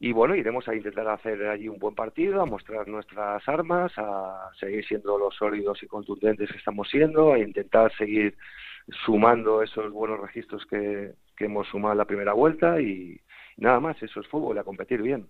Y 0.00 0.12
bueno, 0.12 0.36
iremos 0.36 0.68
a 0.68 0.74
intentar 0.74 1.08
hacer 1.08 1.44
allí 1.48 1.68
un 1.68 1.78
buen 1.78 1.94
partido, 1.94 2.40
a 2.40 2.46
mostrar 2.46 2.86
nuestras 2.86 3.46
armas, 3.48 3.92
a 3.96 4.50
seguir 4.60 4.86
siendo 4.86 5.18
los 5.18 5.34
sólidos 5.34 5.82
y 5.82 5.86
contundentes 5.86 6.50
que 6.50 6.58
estamos 6.58 6.88
siendo, 6.88 7.32
a 7.32 7.38
intentar 7.38 7.92
seguir 7.96 8.36
sumando 9.04 9.62
esos 9.62 9.90
buenos 9.92 10.20
registros 10.20 10.64
que, 10.66 11.14
que 11.36 11.44
hemos 11.46 11.66
sumado 11.68 11.92
en 11.92 11.98
la 11.98 12.04
primera 12.04 12.32
vuelta 12.32 12.80
y 12.80 13.20
nada 13.56 13.80
más, 13.80 14.00
eso 14.02 14.20
es 14.20 14.28
fútbol, 14.28 14.58
a 14.58 14.64
competir 14.64 15.02
bien. 15.02 15.28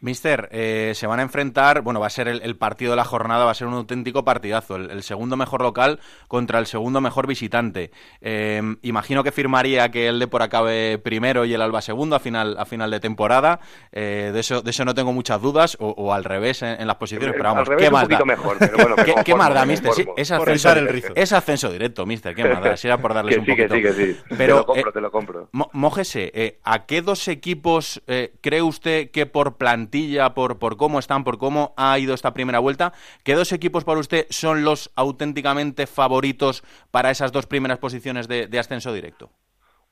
Mister, 0.00 0.48
eh, 0.52 0.92
se 0.94 1.08
van 1.08 1.18
a 1.18 1.22
enfrentar, 1.22 1.80
bueno, 1.82 1.98
va 1.98 2.06
a 2.06 2.10
ser 2.10 2.28
el, 2.28 2.40
el, 2.42 2.56
partido 2.56 2.92
de 2.92 2.96
la 2.96 3.04
jornada, 3.04 3.44
va 3.44 3.50
a 3.50 3.54
ser 3.54 3.66
un 3.66 3.74
auténtico 3.74 4.24
partidazo, 4.24 4.76
el, 4.76 4.90
el 4.90 5.02
segundo 5.02 5.36
mejor 5.36 5.60
local 5.60 5.98
contra 6.28 6.60
el 6.60 6.66
segundo 6.66 7.00
mejor 7.00 7.26
visitante. 7.26 7.90
Eh, 8.20 8.62
imagino 8.82 9.24
que 9.24 9.32
firmaría 9.32 9.90
que 9.90 10.06
el 10.06 10.20
Depor 10.20 10.42
acabe 10.42 10.98
primero 10.98 11.44
y 11.44 11.54
el 11.54 11.62
Alba 11.62 11.82
segundo 11.82 12.14
a 12.14 12.20
final, 12.20 12.56
a 12.58 12.64
final 12.64 12.92
de 12.92 13.00
temporada, 13.00 13.58
eh, 13.90 14.30
de, 14.32 14.38
eso, 14.38 14.62
de 14.62 14.70
eso 14.70 14.84
no 14.84 14.94
tengo 14.94 15.12
muchas 15.12 15.42
dudas, 15.42 15.76
o, 15.80 15.88
o 15.88 16.12
al 16.12 16.22
revés 16.22 16.62
en, 16.62 16.80
en, 16.80 16.86
las 16.86 16.96
posiciones, 16.96 17.34
pero 17.36 17.54
vamos, 17.54 17.68
¿qué 17.76 17.90
más 17.90 18.08
da? 18.08 18.24
Mejor, 18.24 18.56
pero 18.58 18.76
bueno, 18.76 18.96
¿Qué, 19.04 19.14
¿Qué, 19.24 19.34
más 19.34 19.52
da, 19.52 19.66
Mister? 19.66 19.92
Sí, 19.94 20.06
es, 20.16 20.30
ascenso, 20.30 20.74
es, 21.14 21.32
ascenso, 21.32 21.72
directo, 21.72 22.06
Mister, 22.06 22.36
¿qué 22.36 22.44
más 22.44 22.62
da? 22.62 22.76
Si 22.76 22.86
era 22.86 22.98
por 22.98 23.14
darles 23.14 23.34
que 23.34 23.40
un 23.40 23.46
sí, 23.46 23.52
poquito. 23.52 23.74
Que 23.74 23.92
sí, 23.92 23.98
que 24.04 24.14
sí. 24.14 24.20
Pero, 24.36 24.36
te 24.38 24.46
lo 24.46 24.66
compro, 24.66 24.92
te 24.92 25.00
lo 25.00 25.10
compro. 25.10 25.48
Mójese, 25.52 26.30
eh, 26.34 26.60
¿a 26.62 26.86
qué 26.86 27.02
dos 27.02 27.26
equipos 27.26 28.00
eh, 28.06 28.34
cree 28.40 28.62
usted 28.62 29.10
que 29.10 29.26
por 29.26 29.56
plantilla, 29.58 30.34
por, 30.34 30.58
por 30.58 30.76
cómo 30.76 30.98
están, 30.98 31.24
por 31.24 31.38
cómo 31.38 31.74
ha 31.76 31.98
ido 31.98 32.14
esta 32.14 32.32
primera 32.32 32.60
vuelta. 32.60 32.92
¿Qué 33.24 33.34
dos 33.34 33.52
equipos 33.52 33.84
para 33.84 34.00
usted 34.00 34.26
son 34.30 34.64
los 34.64 34.90
auténticamente 34.96 35.86
favoritos 35.86 36.62
para 36.90 37.10
esas 37.10 37.32
dos 37.32 37.46
primeras 37.46 37.78
posiciones 37.78 38.28
de, 38.28 38.46
de 38.46 38.58
ascenso 38.58 38.92
directo? 38.92 39.30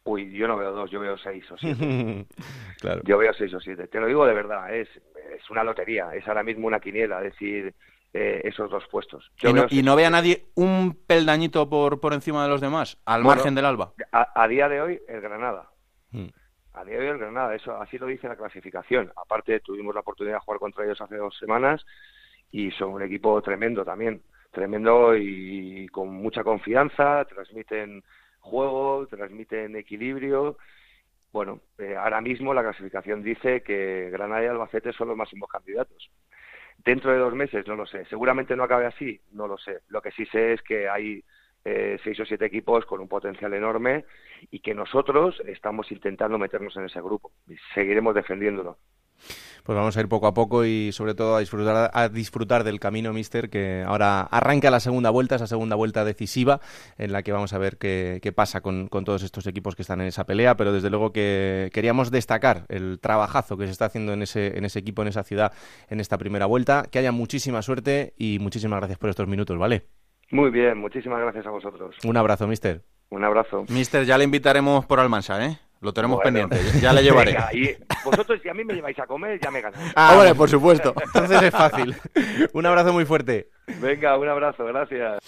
Uy, 0.04 0.32
yo 0.32 0.46
no 0.46 0.56
veo 0.56 0.72
dos, 0.72 0.90
yo 0.90 1.00
veo 1.00 1.18
seis 1.18 1.44
o 1.50 1.58
siete. 1.58 2.26
claro. 2.80 3.02
Yo 3.04 3.18
veo 3.18 3.32
seis 3.34 3.52
o 3.52 3.60
siete. 3.60 3.88
Te 3.88 3.98
lo 3.98 4.06
digo 4.06 4.24
de 4.24 4.34
verdad, 4.34 4.72
es, 4.72 4.88
es 5.36 5.50
una 5.50 5.64
lotería, 5.64 6.14
es 6.14 6.26
ahora 6.28 6.44
mismo 6.44 6.68
una 6.68 6.78
quiniela, 6.78 7.20
decir 7.20 7.74
eh, 8.14 8.40
esos 8.44 8.70
dos 8.70 8.84
puestos. 8.88 9.30
Yo 9.38 9.50
¿Y, 9.50 9.52
no, 9.52 9.66
¿Y 9.68 9.82
no 9.82 9.96
ve 9.96 10.06
a 10.06 10.10
nadie 10.10 10.46
un 10.54 10.94
peldañito 11.06 11.68
por, 11.68 11.98
por 11.98 12.14
encima 12.14 12.44
de 12.44 12.48
los 12.48 12.60
demás, 12.60 12.98
al 13.04 13.24
bueno, 13.24 13.36
margen 13.36 13.56
del 13.56 13.64
Alba? 13.64 13.94
A, 14.12 14.42
a, 14.42 14.46
día 14.46 14.68
de 14.68 14.80
hoy, 14.80 15.00
el 15.08 15.20
Granada. 15.20 15.68
Hmm 16.12 16.28
a 16.76 16.84
día 16.84 16.98
de 16.98 17.00
hoy 17.00 17.08
el 17.08 17.18
Granada, 17.18 17.54
eso 17.54 17.74
así 17.80 17.96
lo 17.98 18.06
dice 18.06 18.28
la 18.28 18.36
clasificación. 18.36 19.10
Aparte, 19.16 19.60
tuvimos 19.60 19.94
la 19.94 20.02
oportunidad 20.02 20.36
de 20.36 20.40
jugar 20.40 20.60
contra 20.60 20.84
ellos 20.84 21.00
hace 21.00 21.16
dos 21.16 21.36
semanas 21.38 21.84
y 22.52 22.70
son 22.72 22.90
un 22.90 23.02
equipo 23.02 23.40
tremendo 23.40 23.82
también, 23.82 24.22
tremendo 24.52 25.16
y 25.16 25.88
con 25.88 26.08
mucha 26.08 26.44
confianza, 26.44 27.24
transmiten 27.24 28.04
juego, 28.40 29.06
transmiten 29.06 29.74
equilibrio. 29.74 30.58
Bueno, 31.32 31.60
eh, 31.78 31.96
ahora 31.96 32.20
mismo 32.20 32.52
la 32.52 32.62
clasificación 32.62 33.22
dice 33.22 33.62
que 33.62 34.10
Granada 34.10 34.44
y 34.44 34.46
Albacete 34.46 34.92
son 34.92 35.08
los 35.08 35.16
máximos 35.16 35.50
candidatos. 35.50 36.10
Dentro 36.84 37.10
de 37.10 37.18
dos 37.18 37.34
meses, 37.34 37.66
no 37.66 37.74
lo 37.74 37.86
sé. 37.86 38.04
Seguramente 38.04 38.54
no 38.54 38.64
acabe 38.64 38.84
así, 38.84 39.18
no 39.32 39.48
lo 39.48 39.56
sé. 39.56 39.80
Lo 39.88 40.02
que 40.02 40.10
sí 40.10 40.26
sé 40.26 40.52
es 40.52 40.62
que 40.62 40.90
hay 40.90 41.24
eh, 41.66 41.98
seis 42.04 42.18
o 42.20 42.24
siete 42.24 42.46
equipos 42.46 42.86
con 42.86 43.00
un 43.00 43.08
potencial 43.08 43.52
enorme 43.52 44.04
y 44.52 44.60
que 44.60 44.72
nosotros 44.72 45.42
estamos 45.46 45.90
intentando 45.90 46.38
meternos 46.38 46.76
en 46.76 46.84
ese 46.84 47.00
grupo 47.00 47.32
y 47.48 47.56
seguiremos 47.74 48.14
defendiéndolo. 48.14 48.78
Pues 49.64 49.74
vamos 49.74 49.96
a 49.96 50.00
ir 50.00 50.08
poco 50.08 50.28
a 50.28 50.34
poco 50.34 50.64
y 50.64 50.92
sobre 50.92 51.14
todo 51.14 51.34
a 51.34 51.40
disfrutar, 51.40 51.90
a 51.92 52.08
disfrutar 52.08 52.62
del 52.62 52.78
camino, 52.78 53.12
Mister, 53.12 53.50
que 53.50 53.82
ahora 53.84 54.20
arranca 54.20 54.70
la 54.70 54.78
segunda 54.78 55.10
vuelta, 55.10 55.34
esa 55.34 55.48
segunda 55.48 55.74
vuelta 55.74 56.04
decisiva, 56.04 56.60
en 56.98 57.10
la 57.10 57.24
que 57.24 57.32
vamos 57.32 57.52
a 57.52 57.58
ver 57.58 57.76
qué, 57.78 58.32
pasa 58.32 58.60
con, 58.60 58.86
con, 58.86 59.04
todos 59.04 59.24
estos 59.24 59.48
equipos 59.48 59.74
que 59.74 59.82
están 59.82 60.00
en 60.00 60.06
esa 60.06 60.24
pelea, 60.24 60.56
pero 60.56 60.72
desde 60.72 60.88
luego 60.88 61.12
que 61.12 61.70
queríamos 61.72 62.12
destacar 62.12 62.66
el 62.68 63.00
trabajazo 63.00 63.56
que 63.56 63.66
se 63.66 63.72
está 63.72 63.86
haciendo 63.86 64.12
en 64.12 64.22
ese, 64.22 64.56
en 64.56 64.64
ese 64.64 64.78
equipo, 64.78 65.02
en 65.02 65.08
esa 65.08 65.24
ciudad, 65.24 65.52
en 65.88 65.98
esta 65.98 66.16
primera 66.16 66.46
vuelta. 66.46 66.84
Que 66.88 67.00
haya 67.00 67.10
muchísima 67.10 67.60
suerte 67.62 68.14
y 68.16 68.38
muchísimas 68.38 68.78
gracias 68.78 68.98
por 68.98 69.10
estos 69.10 69.26
minutos, 69.26 69.58
¿vale? 69.58 69.88
Muy 70.30 70.50
bien, 70.50 70.78
muchísimas 70.78 71.20
gracias 71.20 71.46
a 71.46 71.50
vosotros. 71.50 71.96
Un 72.04 72.16
abrazo, 72.16 72.46
mister. 72.46 72.82
Un 73.10 73.24
abrazo. 73.24 73.64
Mister, 73.68 74.04
ya 74.04 74.18
le 74.18 74.24
invitaremos 74.24 74.84
por 74.86 74.98
Almansa, 74.98 75.44
¿eh? 75.44 75.58
Lo 75.80 75.92
tenemos 75.92 76.16
bueno. 76.16 76.48
pendiente, 76.48 76.80
ya 76.80 76.92
le 76.92 77.02
llevaré. 77.02 77.32
Venga, 77.32 77.50
y 77.52 77.76
vosotros, 78.04 78.40
si 78.42 78.48
a 78.48 78.54
mí 78.54 78.64
me 78.64 78.74
lleváis 78.74 78.98
a 78.98 79.06
comer, 79.06 79.38
ya 79.40 79.50
me 79.50 79.60
ganáis. 79.60 79.92
Ah, 79.94 80.14
bueno, 80.16 80.34
por 80.34 80.48
supuesto. 80.48 80.94
Entonces 81.00 81.42
es 81.42 81.50
fácil. 81.50 81.94
un 82.54 82.66
abrazo 82.66 82.92
muy 82.92 83.04
fuerte. 83.04 83.50
Venga, 83.80 84.16
un 84.18 84.28
abrazo, 84.28 84.64
gracias. 84.64 85.18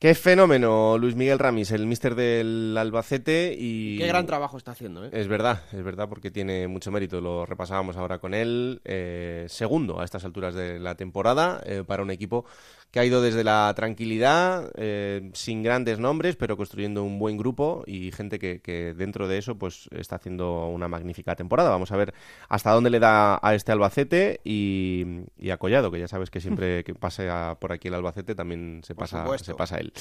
Qué 0.00 0.14
fenómeno, 0.14 0.96
Luis 0.96 1.14
Miguel 1.14 1.38
Ramis, 1.38 1.72
el 1.72 1.86
mister 1.86 2.14
del 2.14 2.74
Albacete 2.78 3.54
y... 3.54 3.98
Qué 3.98 4.06
gran 4.06 4.24
trabajo 4.24 4.56
está 4.56 4.70
haciendo, 4.70 5.04
¿eh? 5.04 5.10
Es 5.12 5.28
verdad, 5.28 5.62
es 5.74 5.82
verdad 5.82 6.08
porque 6.08 6.30
tiene 6.30 6.68
mucho 6.68 6.90
mérito, 6.90 7.20
lo 7.20 7.44
repasábamos 7.44 7.98
ahora 7.98 8.18
con 8.18 8.32
él. 8.32 8.80
Eh, 8.86 9.44
segundo 9.48 10.00
a 10.00 10.04
estas 10.06 10.24
alturas 10.24 10.54
de 10.54 10.78
la 10.78 10.94
temporada 10.94 11.60
eh, 11.66 11.84
para 11.86 12.02
un 12.02 12.10
equipo 12.10 12.46
que 12.90 12.98
ha 13.00 13.04
ido 13.04 13.22
desde 13.22 13.44
la 13.44 13.72
tranquilidad, 13.76 14.70
eh, 14.76 15.30
sin 15.32 15.62
grandes 15.62 15.98
nombres, 15.98 16.36
pero 16.36 16.56
construyendo 16.56 17.04
un 17.04 17.18
buen 17.18 17.36
grupo 17.36 17.84
y 17.86 18.10
gente 18.10 18.38
que, 18.38 18.60
que, 18.60 18.94
dentro 18.94 19.28
de 19.28 19.38
eso 19.38 19.56
pues 19.56 19.88
está 19.92 20.16
haciendo 20.16 20.66
una 20.66 20.88
magnífica 20.88 21.36
temporada. 21.36 21.70
Vamos 21.70 21.92
a 21.92 21.96
ver 21.96 22.14
hasta 22.48 22.72
dónde 22.72 22.90
le 22.90 22.98
da 22.98 23.38
a 23.42 23.54
este 23.54 23.70
Albacete 23.70 24.40
y, 24.42 25.04
y 25.38 25.50
a 25.50 25.56
Collado, 25.56 25.90
que 25.90 26.00
ya 26.00 26.08
sabes 26.08 26.30
que 26.30 26.40
siempre 26.40 26.82
que 26.84 26.94
pase 26.94 27.28
a, 27.30 27.56
por 27.60 27.72
aquí 27.72 27.88
el 27.88 27.94
Albacete 27.94 28.34
también 28.34 28.80
se 28.84 28.94
pasa, 28.94 29.24
se 29.38 29.54
pasa 29.54 29.78
él. 29.78 29.92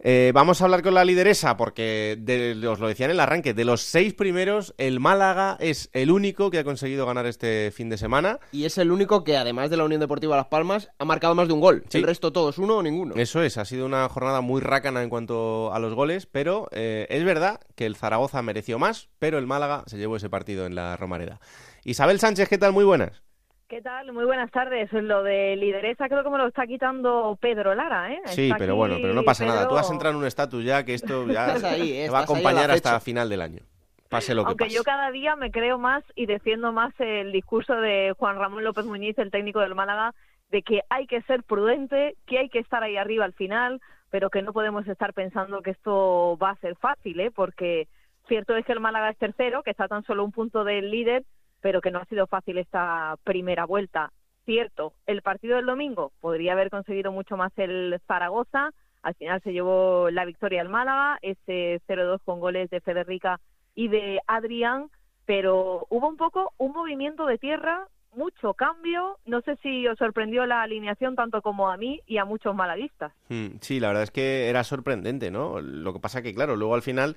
Eh, 0.00 0.32
vamos 0.34 0.60
a 0.60 0.64
hablar 0.64 0.82
con 0.82 0.94
la 0.94 1.04
lideresa 1.04 1.56
porque 1.56 2.16
de, 2.18 2.66
os 2.66 2.80
lo 2.80 2.88
decía 2.88 3.06
en 3.06 3.12
el 3.12 3.20
arranque, 3.20 3.54
de 3.54 3.64
los 3.64 3.82
seis 3.82 4.14
primeros, 4.14 4.74
el 4.78 4.98
Málaga 4.98 5.56
es 5.60 5.90
el 5.92 6.10
único 6.10 6.50
que 6.50 6.58
ha 6.58 6.64
conseguido 6.64 7.06
ganar 7.06 7.26
este 7.26 7.70
fin 7.70 7.88
de 7.88 7.98
semana. 7.98 8.40
Y 8.50 8.64
es 8.64 8.78
el 8.78 8.90
único 8.90 9.22
que, 9.22 9.36
además 9.36 9.70
de 9.70 9.76
la 9.76 9.84
Unión 9.84 10.00
Deportiva 10.00 10.36
Las 10.36 10.46
Palmas, 10.46 10.90
ha 10.98 11.04
marcado 11.04 11.36
más 11.36 11.46
de 11.46 11.54
un 11.54 11.60
gol. 11.60 11.84
Sí. 11.88 11.98
El 11.98 12.04
resto 12.04 12.31
todos, 12.32 12.58
uno 12.58 12.78
o 12.78 12.82
ninguno. 12.82 13.14
Eso 13.16 13.42
es, 13.42 13.58
ha 13.58 13.64
sido 13.64 13.86
una 13.86 14.08
jornada 14.08 14.40
muy 14.40 14.60
rácana 14.60 15.02
en 15.02 15.08
cuanto 15.08 15.72
a 15.72 15.78
los 15.78 15.94
goles, 15.94 16.26
pero 16.26 16.68
eh, 16.72 17.06
es 17.10 17.24
verdad 17.24 17.60
que 17.76 17.86
el 17.86 17.96
Zaragoza 17.96 18.42
mereció 18.42 18.78
más, 18.78 19.08
pero 19.18 19.38
el 19.38 19.46
Málaga 19.46 19.84
se 19.86 19.98
llevó 19.98 20.16
ese 20.16 20.30
partido 20.30 20.66
en 20.66 20.74
la 20.74 20.96
Romareda. 20.96 21.40
Isabel 21.84 22.18
Sánchez, 22.18 22.48
¿qué 22.48 22.58
tal? 22.58 22.72
Muy 22.72 22.84
buenas. 22.84 23.22
¿Qué 23.68 23.80
tal? 23.80 24.12
Muy 24.12 24.26
buenas 24.26 24.50
tardes. 24.50 24.92
Lo 24.92 25.22
de 25.22 25.56
lideresa 25.56 26.06
creo 26.06 26.22
que 26.22 26.28
me 26.28 26.36
lo 26.36 26.48
está 26.48 26.66
quitando 26.66 27.38
Pedro 27.40 27.74
Lara, 27.74 28.12
¿eh? 28.12 28.20
Sí, 28.26 28.52
pero 28.58 28.76
bueno, 28.76 28.96
pero 29.00 29.14
no 29.14 29.22
pasa 29.22 29.44
Pedro... 29.44 29.54
nada. 29.54 29.68
Tú 29.68 29.78
has 29.78 29.90
entrado 29.90 30.14
en 30.14 30.20
un 30.20 30.26
estatus 30.26 30.62
ya 30.62 30.84
que 30.84 30.92
esto 30.92 31.26
ya 31.26 31.54
ahí, 31.70 31.92
¿eh? 31.92 32.04
te 32.04 32.10
va 32.10 32.18
a 32.18 32.22
acompañar 32.24 32.70
hasta 32.70 33.00
final 33.00 33.30
del 33.30 33.40
año. 33.40 33.62
Pase 34.10 34.34
lo 34.34 34.44
que 34.44 34.48
Aunque 34.48 34.64
pase. 34.66 34.76
yo 34.76 34.84
cada 34.84 35.10
día 35.10 35.36
me 35.36 35.50
creo 35.50 35.78
más 35.78 36.04
y 36.14 36.26
defiendo 36.26 36.70
más 36.70 36.92
el 36.98 37.32
discurso 37.32 37.72
de 37.72 38.12
Juan 38.18 38.36
Ramón 38.36 38.62
López 38.62 38.84
Muñiz, 38.84 39.18
el 39.18 39.30
técnico 39.30 39.60
del 39.60 39.74
Málaga, 39.74 40.14
de 40.52 40.62
que 40.62 40.82
hay 40.90 41.06
que 41.06 41.22
ser 41.22 41.42
prudente, 41.42 42.14
que 42.26 42.38
hay 42.38 42.48
que 42.50 42.60
estar 42.60 42.82
ahí 42.82 42.96
arriba 42.96 43.24
al 43.24 43.32
final, 43.32 43.80
pero 44.10 44.28
que 44.28 44.42
no 44.42 44.52
podemos 44.52 44.86
estar 44.86 45.14
pensando 45.14 45.62
que 45.62 45.70
esto 45.70 46.36
va 46.40 46.50
a 46.50 46.56
ser 46.56 46.76
fácil, 46.76 47.18
¿eh? 47.20 47.30
Porque 47.30 47.88
cierto 48.28 48.54
es 48.54 48.64
que 48.66 48.72
el 48.72 48.80
Málaga 48.80 49.08
es 49.08 49.16
tercero, 49.16 49.62
que 49.62 49.70
está 49.70 49.88
tan 49.88 50.04
solo 50.04 50.22
un 50.22 50.30
punto 50.30 50.62
del 50.62 50.90
líder, 50.90 51.24
pero 51.62 51.80
que 51.80 51.90
no 51.90 51.98
ha 51.98 52.04
sido 52.04 52.26
fácil 52.26 52.58
esta 52.58 53.16
primera 53.24 53.64
vuelta. 53.64 54.12
Cierto, 54.44 54.92
el 55.06 55.22
partido 55.22 55.56
del 55.56 55.66
domingo 55.66 56.12
podría 56.20 56.52
haber 56.52 56.68
conseguido 56.68 57.12
mucho 57.12 57.38
más 57.38 57.52
el 57.56 57.98
Zaragoza, 58.06 58.72
al 59.02 59.14
final 59.14 59.40
se 59.42 59.52
llevó 59.52 60.10
la 60.10 60.26
victoria 60.26 60.60
al 60.60 60.68
Málaga, 60.68 61.18
ese 61.22 61.80
0-2 61.88 62.20
con 62.24 62.40
goles 62.40 62.68
de 62.68 62.80
Federica 62.80 63.40
y 63.74 63.88
de 63.88 64.20
Adrián, 64.26 64.90
pero 65.24 65.86
hubo 65.88 66.08
un 66.08 66.18
poco 66.18 66.52
un 66.58 66.72
movimiento 66.72 67.24
de 67.24 67.38
tierra, 67.38 67.86
mucho 68.14 68.54
cambio, 68.54 69.18
no 69.26 69.40
sé 69.42 69.56
si 69.62 69.86
os 69.88 69.98
sorprendió 69.98 70.46
la 70.46 70.62
alineación 70.62 71.16
tanto 71.16 71.42
como 71.42 71.70
a 71.70 71.76
mí 71.76 72.00
y 72.06 72.18
a 72.18 72.24
muchos 72.24 72.54
malaguistas. 72.54 73.12
Sí, 73.60 73.80
la 73.80 73.88
verdad 73.88 74.04
es 74.04 74.10
que 74.10 74.48
era 74.48 74.64
sorprendente, 74.64 75.30
¿no? 75.30 75.60
Lo 75.60 75.92
que 75.92 76.00
pasa 76.00 76.22
que, 76.22 76.34
claro, 76.34 76.56
luego 76.56 76.74
al 76.74 76.82
final 76.82 77.16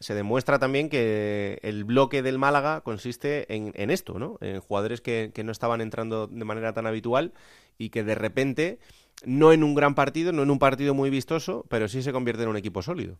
se 0.00 0.14
demuestra 0.14 0.58
también 0.58 0.88
que 0.88 1.58
el 1.62 1.84
bloque 1.84 2.22
del 2.22 2.38
Málaga 2.38 2.80
consiste 2.80 3.54
en, 3.54 3.72
en 3.74 3.90
esto, 3.90 4.18
¿no? 4.18 4.38
En 4.40 4.60
jugadores 4.60 5.00
que, 5.00 5.30
que, 5.34 5.44
no 5.44 5.52
estaban 5.52 5.80
entrando 5.80 6.26
de 6.26 6.44
manera 6.44 6.72
tan 6.72 6.86
habitual 6.86 7.32
y 7.78 7.90
que 7.90 8.02
de 8.02 8.14
repente, 8.14 8.78
no 9.24 9.52
en 9.52 9.62
un 9.62 9.74
gran 9.74 9.94
partido, 9.94 10.32
no 10.32 10.42
en 10.42 10.50
un 10.50 10.58
partido 10.58 10.94
muy 10.94 11.10
vistoso, 11.10 11.64
pero 11.68 11.88
sí 11.88 12.02
se 12.02 12.12
convierte 12.12 12.42
en 12.42 12.48
un 12.48 12.56
equipo 12.56 12.82
sólido. 12.82 13.18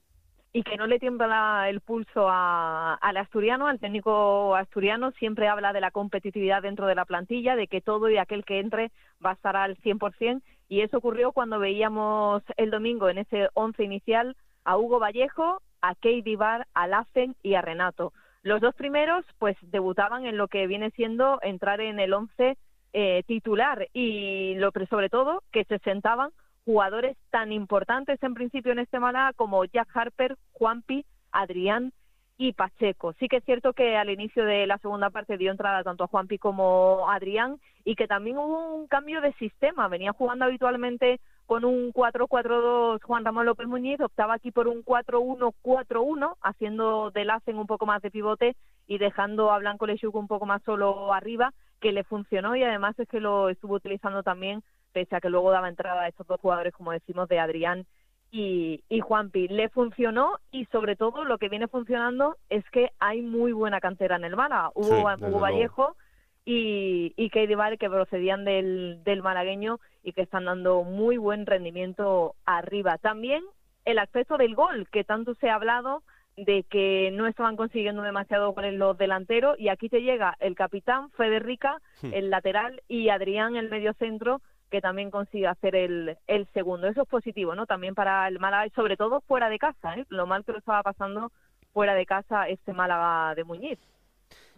Y 0.57 0.63
que 0.63 0.77
no 0.77 0.87
le 0.87 1.01
tiembla 1.01 1.69
el 1.69 1.81
pulso 1.81 2.29
a, 2.31 2.95
al 2.95 3.17
asturiano, 3.17 3.67
al 3.67 3.81
técnico 3.81 4.55
asturiano, 4.55 5.11
siempre 5.19 5.49
habla 5.49 5.73
de 5.73 5.81
la 5.81 5.91
competitividad 5.91 6.63
dentro 6.63 6.87
de 6.87 6.95
la 6.95 7.05
plantilla, 7.05 7.57
de 7.57 7.67
que 7.67 7.81
todo 7.81 8.09
y 8.09 8.19
aquel 8.19 8.45
que 8.45 8.61
entre 8.61 8.93
va 9.23 9.31
a 9.31 9.35
estar 9.35 9.57
al 9.57 9.77
100%, 9.79 10.43
y 10.69 10.83
eso 10.83 10.99
ocurrió 10.99 11.33
cuando 11.33 11.59
veíamos 11.59 12.45
el 12.57 12.71
domingo 12.71 13.09
en 13.09 13.19
ese 13.19 13.49
once 13.55 13.83
inicial 13.83 14.37
a 14.65 14.79
Hugo 14.79 15.01
Vallejo, 15.01 15.61
a 15.83 15.97
Katie 15.97 16.37
Bar, 16.37 16.69
a 16.73 16.87
Lassen 16.87 17.35
y 17.43 17.55
a 17.55 17.61
Renato. 17.61 18.13
Los 18.45 18.61
dos 18.61 18.77
primeros, 18.77 19.25
pues, 19.41 19.57
debutaban 19.61 20.25
en 20.25 20.37
lo 20.37 20.47
que 20.47 20.69
viene 20.69 20.93
siendo 20.93 21.41
entrar 21.43 21.81
en 21.81 21.99
el 21.99 22.15
once 22.15 22.57
eh, 22.93 23.25
titular 23.27 23.89
y 23.93 24.55
lo 24.55 24.71
sobre 24.89 25.09
todo 25.09 25.43
que 25.51 25.65
se 25.65 25.81
sentaban 25.81 26.31
jugadores 26.65 27.17
tan 27.31 27.53
importantes 27.53 28.23
en 28.23 28.35
principio 28.35 28.73
en 28.73 28.79
este 28.79 28.99
Málaga 28.99 29.33
como 29.35 29.65
Jack 29.65 29.89
Harper, 29.95 30.37
Juanpi, 30.53 31.05
Adrián 31.31 31.93
y 32.37 32.53
Pacheco. 32.53 33.13
Sí 33.15 33.29
que 33.29 33.37
es 33.37 33.45
cierto 33.45 33.73
que 33.73 33.97
al 33.97 34.11
inicio 34.11 34.45
de 34.45 34.67
la 34.67 34.79
segunda 34.79 35.11
parte 35.11 35.37
dio 35.37 35.51
entrada 35.51 35.85
tanto 35.85 36.05
a 36.05 36.09
Juanpi 36.09 36.39
como 36.39 37.09
a 37.09 37.15
Adrián 37.17 37.61
y 37.85 37.95
que 37.95 38.09
también 38.09 38.39
hubo 38.39 38.75
un 38.75 38.89
cambio 38.89 39.21
de 39.21 39.33
sistema. 39.35 39.89
Venía 39.89 40.13
jugando 40.13 40.47
habitualmente 40.47 41.21
con 41.47 41.65
un 41.65 41.93
4-4-2 41.93 43.03
Juan 43.03 43.25
Ramón 43.25 43.47
López 43.47 43.67
Muñiz, 43.67 44.01
optaba 44.01 44.35
aquí 44.35 44.51
por 44.51 44.67
un 44.67 44.83
4-1-4-1, 44.83 46.37
haciendo 46.41 47.11
de 47.11 47.25
Lacen 47.25 47.59
un 47.59 47.67
poco 47.67 47.85
más 47.85 48.01
de 48.01 48.11
pivote 48.11 48.57
y 48.87 48.99
dejando 48.99 49.53
a 49.53 49.59
Blanco 49.59 49.87
Lechuc 49.87 50.15
un 50.15 50.27
poco 50.27 50.47
más 50.47 50.63
solo 50.63 51.13
arriba, 51.13 51.53
que 51.81 51.93
le 51.93 52.05
funcionó 52.05 52.57
y 52.57 52.63
además 52.63 52.99
es 52.99 53.09
que 53.09 53.21
lo 53.21 53.51
estuvo 53.51 53.75
utilizando 53.75 54.23
también 54.23 54.63
pese 54.95 55.17
a 55.17 55.21
que 55.21 55.29
luego 55.29 55.51
daba 55.51 55.69
entrada 55.69 56.03
a 56.03 56.09
estos 56.09 56.27
dos 56.27 56.41
jugadores, 56.41 56.73
como 56.73 56.93
decimos, 56.93 57.29
de 57.29 57.41
Adrián 57.41 57.85
y, 58.31 58.83
y 58.89 59.01
Juanpi. 59.01 59.49
Le 59.49 59.69
funcionó 59.69 60.39
y 60.51 60.65
sobre 60.67 60.97
todo 60.97 61.25
lo 61.25 61.37
que 61.37 61.51
viene 61.51 61.69
funcionando 61.69 62.37
es 62.49 62.65
que 62.71 62.91
hay 63.01 63.21
muy 63.21 63.53
buena 63.53 63.81
cantera 63.81 64.17
en 64.17 64.25
el 64.25 64.37
Málaga. 64.37 64.71
Hubo, 64.75 65.03
Hugo 65.21 65.41
Vallejo 65.41 65.97
y, 66.45 67.13
y 67.17 67.31
Keidi 67.31 67.57
que 67.79 67.91
procedían 67.91 68.45
del, 68.45 69.03
del 69.05 69.23
malagueño 69.23 69.81
y 70.03 70.13
que 70.13 70.23
están 70.23 70.45
dando 70.45 70.85
muy 70.85 71.19
buen 71.19 71.45
rendimiento 71.45 72.37
arriba. 72.47 72.99
También 72.99 73.43
el 73.85 73.99
aspecto 73.99 74.37
del 74.37 74.55
gol, 74.55 74.89
que 74.91 75.05
tanto 75.05 75.35
se 75.35 75.51
ha 75.51 75.57
hablado 75.57 76.03
de 76.37 76.65
que 76.65 77.11
no 77.13 77.27
estaban 77.27 77.57
consiguiendo 77.57 78.03
demasiado 78.03 78.55
con 78.55 78.79
los 78.79 78.99
delanteros 78.99 79.59
y 79.59 79.69
aquí 79.69 79.89
te 79.89 80.03
llega 80.03 80.37
el 80.41 80.55
capitán 80.57 81.11
Federica, 81.11 81.81
hmm. 82.03 82.13
el 82.13 82.31
lateral 82.31 82.83
y 82.89 83.09
Adrián 83.09 83.57
el 83.57 83.71
medio 83.71 83.93
centro 83.95 84.41
que 84.75 84.81
también 84.81 85.13
consiga 85.13 85.53
hacer 85.53 85.77
el, 85.77 86.19
el 86.27 86.49
segundo. 86.53 86.89
Eso 86.89 87.03
es 87.03 87.09
positivo, 87.09 87.55
¿no? 87.55 87.65
También 87.65 87.95
para 87.95 88.27
el 88.27 88.41
Málaga, 88.41 88.67
y 88.67 88.71
sobre 88.71 88.97
todo 88.97 89.21
fuera 89.21 89.49
de 89.49 89.61
casa, 89.61 89.95
¿eh? 89.95 90.05
Lo 90.09 90.27
mal 90.27 90.45
que 90.45 90.51
lo 90.51 90.59
estaba 90.59 90.83
pasando 90.83 91.31
fuera 91.73 91.95
de 91.95 92.05
casa 92.05 92.49
este 92.49 92.73
Málaga 92.73 93.37
de 93.37 93.45
Muñiz. 93.45 93.79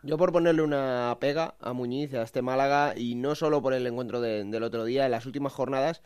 Yo 0.03 0.17
por 0.17 0.33
ponerle 0.33 0.63
una 0.63 1.15
pega 1.21 1.55
a 1.61 1.75
Muñiz, 1.75 2.15
a 2.15 2.23
este 2.23 2.41
Málaga, 2.41 2.95
y 2.97 3.15
no 3.15 3.35
solo 3.35 3.61
por 3.61 3.75
el 3.75 3.87
encuentro 3.87 4.23
del 4.23 4.63
otro 4.63 4.87
día, 4.87 5.05
en 5.05 5.11
las 5.11 5.27
últimas 5.27 5.53
jornadas, 5.53 6.03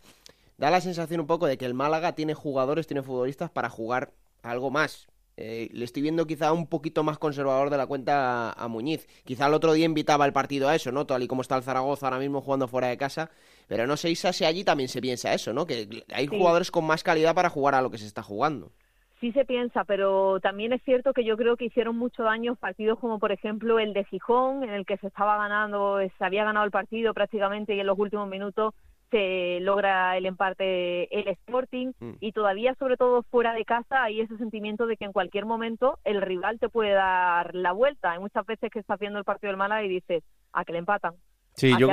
da 0.59 0.73
la 0.73 0.81
sensación 0.81 1.21
un 1.21 1.29
poco 1.29 1.47
de 1.47 1.57
que 1.57 1.67
el 1.67 1.75
Málaga 1.75 2.17
tiene 2.17 2.35
jugadores, 2.35 2.89
tiene 2.89 3.05
futbolistas 3.05 3.49
para 3.51 3.69
jugar 3.69 4.11
algo 4.43 4.73
más. 4.73 5.07
Eh, 5.43 5.71
le 5.73 5.87
estoy 5.87 6.03
viendo 6.03 6.27
quizá 6.27 6.53
un 6.53 6.67
poquito 6.67 7.03
más 7.03 7.17
conservador 7.17 7.71
de 7.71 7.79
la 7.79 7.87
cuenta 7.87 8.53
a, 8.53 8.69
Muñiz. 8.69 9.07
Quizá 9.25 9.47
el 9.47 9.55
otro 9.55 9.73
día 9.73 9.87
invitaba 9.87 10.27
el 10.27 10.35
partido 10.35 10.69
a 10.69 10.75
eso, 10.75 10.93
¿no? 10.93 11.07
Tal 11.07 11.23
y 11.23 11.29
como 11.29 11.41
está 11.41 11.57
el 11.57 11.63
Zaragoza 11.63 12.07
ahora 12.07 12.19
mismo 12.19 12.43
jugando 12.43 12.69
fuera 12.69 12.89
de 12.89 12.99
casa. 12.99 13.31
Pero 13.71 13.87
no 13.87 13.97
sé, 13.97 14.11
Isa, 14.11 14.33
si 14.33 14.45
allí 14.45 14.65
también 14.65 14.89
se 14.89 15.01
piensa 15.01 15.33
eso, 15.33 15.53
¿no? 15.53 15.65
Que 15.65 15.87
hay 16.13 16.27
jugadores 16.27 16.73
con 16.73 16.85
más 16.85 17.05
calidad 17.05 17.37
para 17.37 17.51
jugar 17.51 17.77
a 17.77 17.81
lo 17.81 17.89
que 17.89 17.99
se 17.99 18.07
está 18.07 18.21
jugando. 18.21 18.73
Sí 19.21 19.31
se 19.31 19.45
piensa, 19.45 19.85
pero 19.85 20.41
también 20.41 20.73
es 20.73 20.83
cierto 20.83 21.13
que 21.13 21.23
yo 21.23 21.37
creo 21.37 21.57
que 21.57 21.67
hicieron 21.67 21.97
mucho 21.97 22.25
daño 22.25 22.57
partidos 22.57 22.99
como 22.99 23.21
por 23.21 23.31
ejemplo 23.31 23.79
el 23.79 23.93
de 23.93 24.03
Gijón, 24.07 24.65
en 24.65 24.71
el 24.71 24.85
que 24.85 24.97
se 24.97 25.07
estaba 25.07 25.37
ganando, 25.37 26.01
se 26.01 26.25
había 26.25 26.43
ganado 26.43 26.67
el 26.67 26.73
partido 26.73 27.15
prácticamente 27.15 27.77
y 27.77 27.79
en 27.79 27.87
los 27.87 27.97
últimos 27.97 28.29
minutos 28.29 28.75
se 29.13 29.61
logra 29.61 30.17
el 30.17 30.27
empate 30.27 31.05
el 31.17 31.29
Sporting 31.29 31.93
mm. 32.01 32.15
y 32.19 32.33
todavía 32.33 32.75
sobre 32.75 32.97
todo 32.97 33.23
fuera 33.23 33.53
de 33.53 33.65
casa 33.65 34.03
hay 34.03 34.21
ese 34.21 34.37
sentimiento 34.37 34.89
de 34.89 34.97
que 34.97 35.05
en 35.05 35.13
cualquier 35.13 35.47
momento 35.47 36.01
el 36.03 36.23
rival 36.23 36.59
te 36.59 36.69
puede 36.69 36.91
dar 36.91 37.55
la 37.55 37.71
vuelta. 37.71 38.11
Hay 38.11 38.19
muchas 38.19 38.45
veces 38.47 38.69
que 38.73 38.81
estás 38.81 38.99
viendo 38.99 39.21
el 39.21 39.25
partido 39.25 39.51
del 39.53 39.59
Málaga 39.59 39.85
y 39.85 39.89
dices, 39.89 40.25
a 40.53 40.65
que 40.65 40.73
le 40.73 40.81
empatan. 40.81 41.15
Sí, 41.61 41.75
yo, 41.79 41.91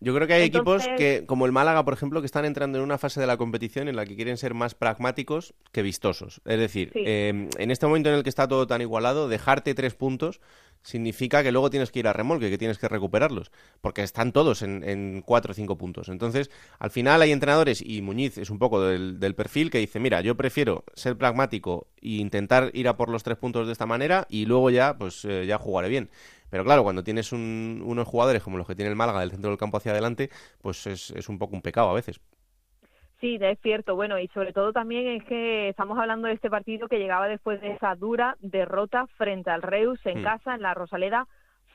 yo 0.00 0.14
creo 0.14 0.26
que 0.26 0.34
hay 0.34 0.42
equipos 0.42 0.86
que, 0.98 1.24
como 1.26 1.46
el 1.46 1.52
Málaga, 1.52 1.86
por 1.86 1.94
ejemplo, 1.94 2.20
que 2.20 2.26
están 2.26 2.44
entrando 2.44 2.76
en 2.76 2.84
una 2.84 2.98
fase 2.98 3.18
de 3.18 3.26
la 3.26 3.38
competición 3.38 3.88
en 3.88 3.96
la 3.96 4.04
que 4.04 4.14
quieren 4.14 4.36
ser 4.36 4.52
más 4.52 4.74
pragmáticos 4.74 5.54
que 5.72 5.80
vistosos. 5.80 6.42
Es 6.44 6.58
decir, 6.58 6.92
eh, 6.94 7.48
en 7.56 7.70
este 7.70 7.86
momento 7.86 8.10
en 8.10 8.16
el 8.16 8.22
que 8.22 8.28
está 8.28 8.46
todo 8.46 8.66
tan 8.66 8.82
igualado, 8.82 9.26
dejarte 9.26 9.72
tres 9.74 9.94
puntos 9.94 10.42
significa 10.82 11.42
que 11.42 11.52
luego 11.52 11.70
tienes 11.70 11.90
que 11.90 11.98
ir 11.98 12.08
a 12.08 12.12
remolque, 12.12 12.50
que 12.50 12.58
tienes 12.58 12.78
que 12.78 12.88
recuperarlos, 12.88 13.50
porque 13.80 14.02
están 14.02 14.32
todos 14.32 14.62
en, 14.62 15.22
cuatro 15.24 15.52
o 15.52 15.54
cinco 15.54 15.76
puntos. 15.76 16.08
Entonces, 16.08 16.50
al 16.78 16.90
final 16.90 17.22
hay 17.22 17.32
entrenadores, 17.32 17.82
y 17.84 18.02
Muñiz 18.02 18.38
es 18.38 18.50
un 18.50 18.58
poco 18.58 18.82
del, 18.82 19.34
perfil, 19.34 19.70
que 19.70 19.78
dice, 19.78 20.00
mira, 20.00 20.20
yo 20.20 20.36
prefiero 20.36 20.84
ser 20.94 21.16
pragmático 21.16 21.86
e 22.00 22.16
intentar 22.16 22.70
ir 22.74 22.88
a 22.88 22.96
por 22.96 23.08
los 23.08 23.22
tres 23.22 23.36
puntos 23.36 23.66
de 23.66 23.72
esta 23.72 23.86
manera 23.86 24.26
y 24.28 24.46
luego 24.46 24.70
ya, 24.70 24.96
pues 24.96 25.24
eh, 25.24 25.46
ya 25.46 25.58
jugaré 25.58 25.88
bien. 25.88 26.10
Pero 26.50 26.64
claro, 26.64 26.82
cuando 26.82 27.04
tienes 27.04 27.32
unos 27.32 28.08
jugadores 28.08 28.42
como 28.42 28.58
los 28.58 28.66
que 28.66 28.74
tiene 28.74 28.90
el 28.90 28.96
Málaga 28.96 29.20
del 29.20 29.30
centro 29.30 29.50
del 29.50 29.58
campo 29.58 29.76
hacia 29.76 29.92
adelante, 29.92 30.30
pues 30.60 30.86
es, 30.86 31.10
es 31.12 31.28
un 31.28 31.38
poco 31.38 31.54
un 31.54 31.62
pecado 31.62 31.88
a 31.88 31.94
veces. 31.94 32.20
Sí, 33.20 33.38
es 33.38 33.58
cierto. 33.60 33.96
Bueno, 33.96 34.18
y 34.18 34.28
sobre 34.28 34.54
todo 34.54 34.72
también 34.72 35.06
es 35.06 35.24
que 35.24 35.68
estamos 35.68 35.98
hablando 35.98 36.26
de 36.26 36.34
este 36.34 36.48
partido 36.48 36.88
que 36.88 36.98
llegaba 36.98 37.28
después 37.28 37.60
de 37.60 37.72
esa 37.72 37.94
dura 37.94 38.36
derrota 38.40 39.06
frente 39.18 39.50
al 39.50 39.60
Reus 39.60 40.00
en 40.06 40.22
mm. 40.22 40.24
casa, 40.24 40.54
en 40.54 40.62
la 40.62 40.72
Rosaleda, 40.72 41.26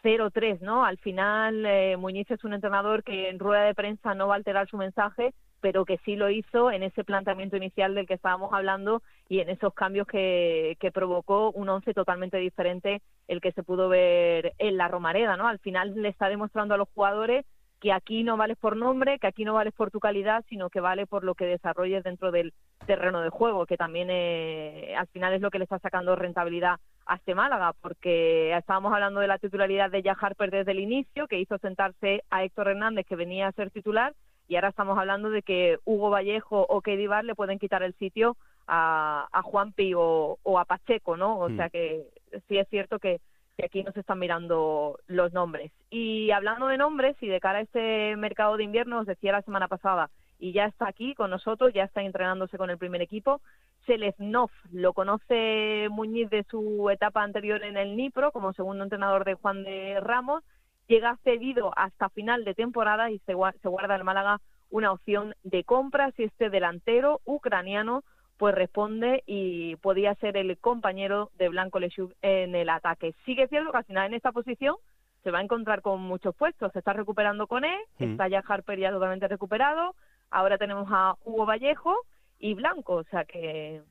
0-3, 0.03 0.61
¿no? 0.61 0.85
Al 0.85 0.97
final, 0.97 1.65
eh, 1.65 1.97
Muñiz 1.97 2.29
es 2.31 2.43
un 2.43 2.53
entrenador 2.53 3.03
que 3.03 3.29
en 3.29 3.37
rueda 3.37 3.63
de 3.63 3.75
prensa 3.75 4.15
no 4.15 4.27
va 4.27 4.33
a 4.33 4.37
alterar 4.37 4.67
su 4.67 4.77
mensaje, 4.77 5.33
pero 5.61 5.85
que 5.85 5.99
sí 5.99 6.15
lo 6.15 6.31
hizo 6.31 6.71
en 6.71 6.81
ese 6.81 7.03
planteamiento 7.03 7.57
inicial 7.57 7.93
del 7.93 8.07
que 8.07 8.15
estábamos 8.15 8.51
hablando 8.51 9.03
y 9.29 9.39
en 9.39 9.49
esos 9.49 9.73
cambios 9.73 10.07
que, 10.07 10.77
que 10.79 10.91
provocó 10.91 11.51
un 11.51 11.69
once 11.69 11.93
totalmente 11.93 12.37
diferente 12.37 13.01
el 13.27 13.39
que 13.39 13.51
se 13.51 13.63
pudo 13.63 13.87
ver 13.87 14.53
en 14.57 14.77
la 14.77 14.87
Romareda, 14.87 15.37
¿no? 15.37 15.47
Al 15.47 15.59
final 15.59 15.93
le 15.95 16.09
está 16.09 16.27
demostrando 16.27 16.73
a 16.73 16.77
los 16.77 16.89
jugadores 16.89 17.45
que 17.85 17.93
aquí 17.93 18.23
no 18.23 18.35
vales 18.35 18.57
por 18.57 18.75
nombre, 18.75 19.19
que 19.19 19.27
aquí 19.27 19.45
no 19.45 19.53
vales 19.53 19.71
por 19.71 19.91
tu 19.91 19.99
calidad, 19.99 20.43
sino 20.49 20.71
que 20.71 20.79
vale 20.79 21.05
por 21.05 21.23
lo 21.23 21.35
que 21.35 21.45
desarrolles 21.45 22.03
dentro 22.03 22.31
del 22.31 22.51
terreno 22.87 23.21
de 23.21 23.29
juego, 23.29 23.67
que 23.67 23.77
también 23.77 24.07
eh, 24.09 24.95
al 24.97 25.05
final 25.09 25.33
es 25.33 25.41
lo 25.41 25.51
que 25.51 25.59
le 25.59 25.65
está 25.65 25.77
sacando 25.77 26.15
rentabilidad 26.15 26.79
a 27.05 27.15
este 27.17 27.35
Málaga, 27.35 27.73
porque 27.79 28.57
estábamos 28.57 28.91
hablando 28.91 29.19
de 29.19 29.27
la 29.27 29.37
titularidad 29.37 29.91
de 29.91 30.01
Jack 30.01 30.17
Harper 30.19 30.49
desde 30.49 30.71
el 30.71 30.79
inicio, 30.79 31.27
que 31.27 31.37
hizo 31.37 31.59
sentarse 31.59 32.23
a 32.31 32.43
Héctor 32.43 32.69
Hernández, 32.69 33.05
que 33.05 33.15
venía 33.15 33.49
a 33.49 33.51
ser 33.51 33.69
titular, 33.69 34.15
y 34.47 34.55
ahora 34.55 34.69
estamos 34.69 34.97
hablando 34.97 35.29
de 35.29 35.43
que 35.43 35.77
Hugo 35.85 36.09
Vallejo 36.09 36.65
o 36.67 36.81
Kedi 36.81 37.05
Bar 37.05 37.23
le 37.23 37.35
pueden 37.35 37.59
quitar 37.59 37.83
el 37.83 37.93
sitio 37.99 38.35
a, 38.65 39.27
a 39.31 39.43
Juanpi 39.43 39.93
o, 39.93 40.39
o 40.41 40.57
a 40.57 40.65
Pacheco, 40.65 41.17
¿no? 41.17 41.37
O 41.37 41.49
sea 41.51 41.67
mm. 41.67 41.69
que 41.69 42.03
sí 42.47 42.57
es 42.57 42.67
cierto 42.69 42.97
que 42.97 43.21
que 43.57 43.65
aquí 43.65 43.83
nos 43.83 43.95
están 43.95 44.19
mirando 44.19 44.99
los 45.07 45.33
nombres. 45.33 45.71
Y 45.89 46.31
hablando 46.31 46.67
de 46.67 46.77
nombres 46.77 47.15
y 47.21 47.27
de 47.27 47.39
cara 47.39 47.59
a 47.59 47.61
este 47.61 48.15
mercado 48.17 48.57
de 48.57 48.63
invierno, 48.63 48.99
os 48.99 49.05
decía 49.05 49.31
la 49.31 49.41
semana 49.41 49.67
pasada, 49.67 50.09
y 50.39 50.51
ya 50.51 50.65
está 50.65 50.87
aquí 50.87 51.15
con 51.15 51.29
nosotros, 51.29 51.73
ya 51.73 51.83
está 51.83 52.01
entrenándose 52.01 52.57
con 52.57 52.69
el 52.69 52.77
primer 52.77 53.01
equipo. 53.01 53.41
Seleznov 53.85 54.49
lo 54.71 54.93
conoce 54.93 55.87
Muñiz 55.89 56.29
de 56.29 56.43
su 56.49 56.89
etapa 56.89 57.23
anterior 57.23 57.63
en 57.63 57.77
el 57.77 57.95
Nipro 57.95 58.31
como 58.31 58.53
segundo 58.53 58.83
entrenador 58.83 59.23
de 59.23 59.35
Juan 59.35 59.63
de 59.63 59.99
Ramos. 60.01 60.43
Llega 60.87 61.17
cedido 61.23 61.71
hasta 61.75 62.09
final 62.09 62.43
de 62.43 62.53
temporada 62.53 63.09
y 63.11 63.19
se, 63.19 63.33
se 63.61 63.67
guarda 63.69 63.95
el 63.95 64.03
Málaga 64.03 64.41
una 64.69 64.91
opción 64.91 65.35
de 65.43 65.63
compra 65.63 66.11
si 66.11 66.23
este 66.23 66.49
delantero 66.49 67.21
ucraniano 67.23 68.03
pues 68.37 68.53
responde 68.53 69.23
y 69.25 69.75
podía 69.77 70.15
ser 70.15 70.37
el 70.37 70.57
compañero 70.57 71.31
de 71.37 71.49
Blanco 71.49 71.79
Lechuk 71.79 72.13
en 72.21 72.55
el 72.55 72.69
ataque. 72.69 73.13
Sigue 73.25 73.47
siendo 73.47 73.71
que 73.71 73.77
al 73.77 73.85
final 73.85 74.07
en 74.07 74.13
esta 74.13 74.31
posición 74.31 74.75
se 75.23 75.31
va 75.31 75.39
a 75.39 75.43
encontrar 75.43 75.81
con 75.81 76.01
muchos 76.01 76.35
puestos. 76.35 76.71
Se 76.73 76.79
está 76.79 76.93
recuperando 76.93 77.47
con 77.47 77.63
él, 77.63 77.79
está 77.99 78.27
ya 78.27 78.43
Harper 78.47 78.79
ya 78.79 78.91
totalmente 78.91 79.27
recuperado. 79.27 79.95
Ahora 80.29 80.57
tenemos 80.57 80.87
a 80.91 81.15
Hugo 81.23 81.45
Vallejo 81.45 81.95
y 82.39 82.53
Blanco, 82.53 82.95
o 82.95 83.03
sea 83.05 83.25
que 83.25 83.81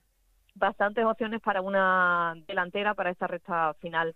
bastantes 0.55 1.05
opciones 1.05 1.41
para 1.41 1.61
una 1.61 2.35
delantera 2.47 2.95
para 2.95 3.11
esta 3.11 3.27
recta 3.27 3.75
final 3.81 4.15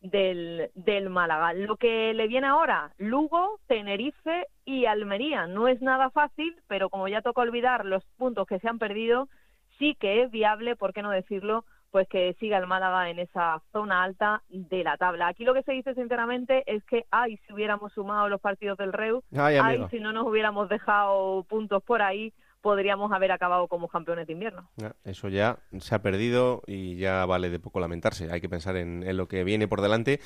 del, 0.00 0.70
del 0.74 1.10
Málaga. 1.10 1.52
Lo 1.52 1.76
que 1.76 2.14
le 2.14 2.26
viene 2.28 2.46
ahora, 2.46 2.92
Lugo, 2.98 3.60
Tenerife 3.66 4.46
y 4.64 4.86
Almería. 4.86 5.46
No 5.46 5.68
es 5.68 5.80
nada 5.82 6.10
fácil, 6.10 6.56
pero 6.66 6.90
como 6.90 7.08
ya 7.08 7.22
toca 7.22 7.42
olvidar 7.42 7.84
los 7.84 8.04
puntos 8.16 8.46
que 8.46 8.58
se 8.58 8.68
han 8.68 8.78
perdido, 8.78 9.28
sí 9.78 9.96
que 9.98 10.22
es 10.22 10.30
viable, 10.30 10.76
¿por 10.76 10.92
qué 10.92 11.02
no 11.02 11.10
decirlo? 11.10 11.64
Pues 11.90 12.08
que 12.08 12.34
siga 12.40 12.58
el 12.58 12.66
Málaga 12.66 13.08
en 13.08 13.18
esa 13.18 13.62
zona 13.72 14.02
alta 14.02 14.42
de 14.48 14.84
la 14.84 14.96
tabla. 14.96 15.28
Aquí 15.28 15.44
lo 15.44 15.54
que 15.54 15.62
se 15.62 15.72
dice 15.72 15.94
sinceramente 15.94 16.62
es 16.66 16.84
que, 16.84 17.06
ay, 17.10 17.38
si 17.46 17.52
hubiéramos 17.52 17.92
sumado 17.92 18.28
los 18.28 18.40
partidos 18.40 18.76
del 18.76 18.92
Reu, 18.92 19.22
ay, 19.36 19.84
si 19.90 20.00
no 20.00 20.12
nos 20.12 20.26
hubiéramos 20.26 20.68
dejado 20.68 21.44
puntos 21.44 21.82
por 21.82 22.02
ahí, 22.02 22.32
podríamos 22.66 23.12
haber 23.12 23.30
acabado 23.30 23.68
como 23.68 23.86
campeones 23.86 24.26
de 24.26 24.32
invierno. 24.32 24.68
Eso 25.04 25.28
ya 25.28 25.60
se 25.78 25.94
ha 25.94 26.02
perdido 26.02 26.64
y 26.66 26.96
ya 26.96 27.24
vale 27.24 27.48
de 27.48 27.60
poco 27.60 27.78
lamentarse. 27.78 28.28
Hay 28.32 28.40
que 28.40 28.48
pensar 28.48 28.76
en, 28.76 29.16
lo 29.16 29.28
que 29.28 29.44
viene 29.44 29.68
por 29.68 29.82
delante 29.82 30.18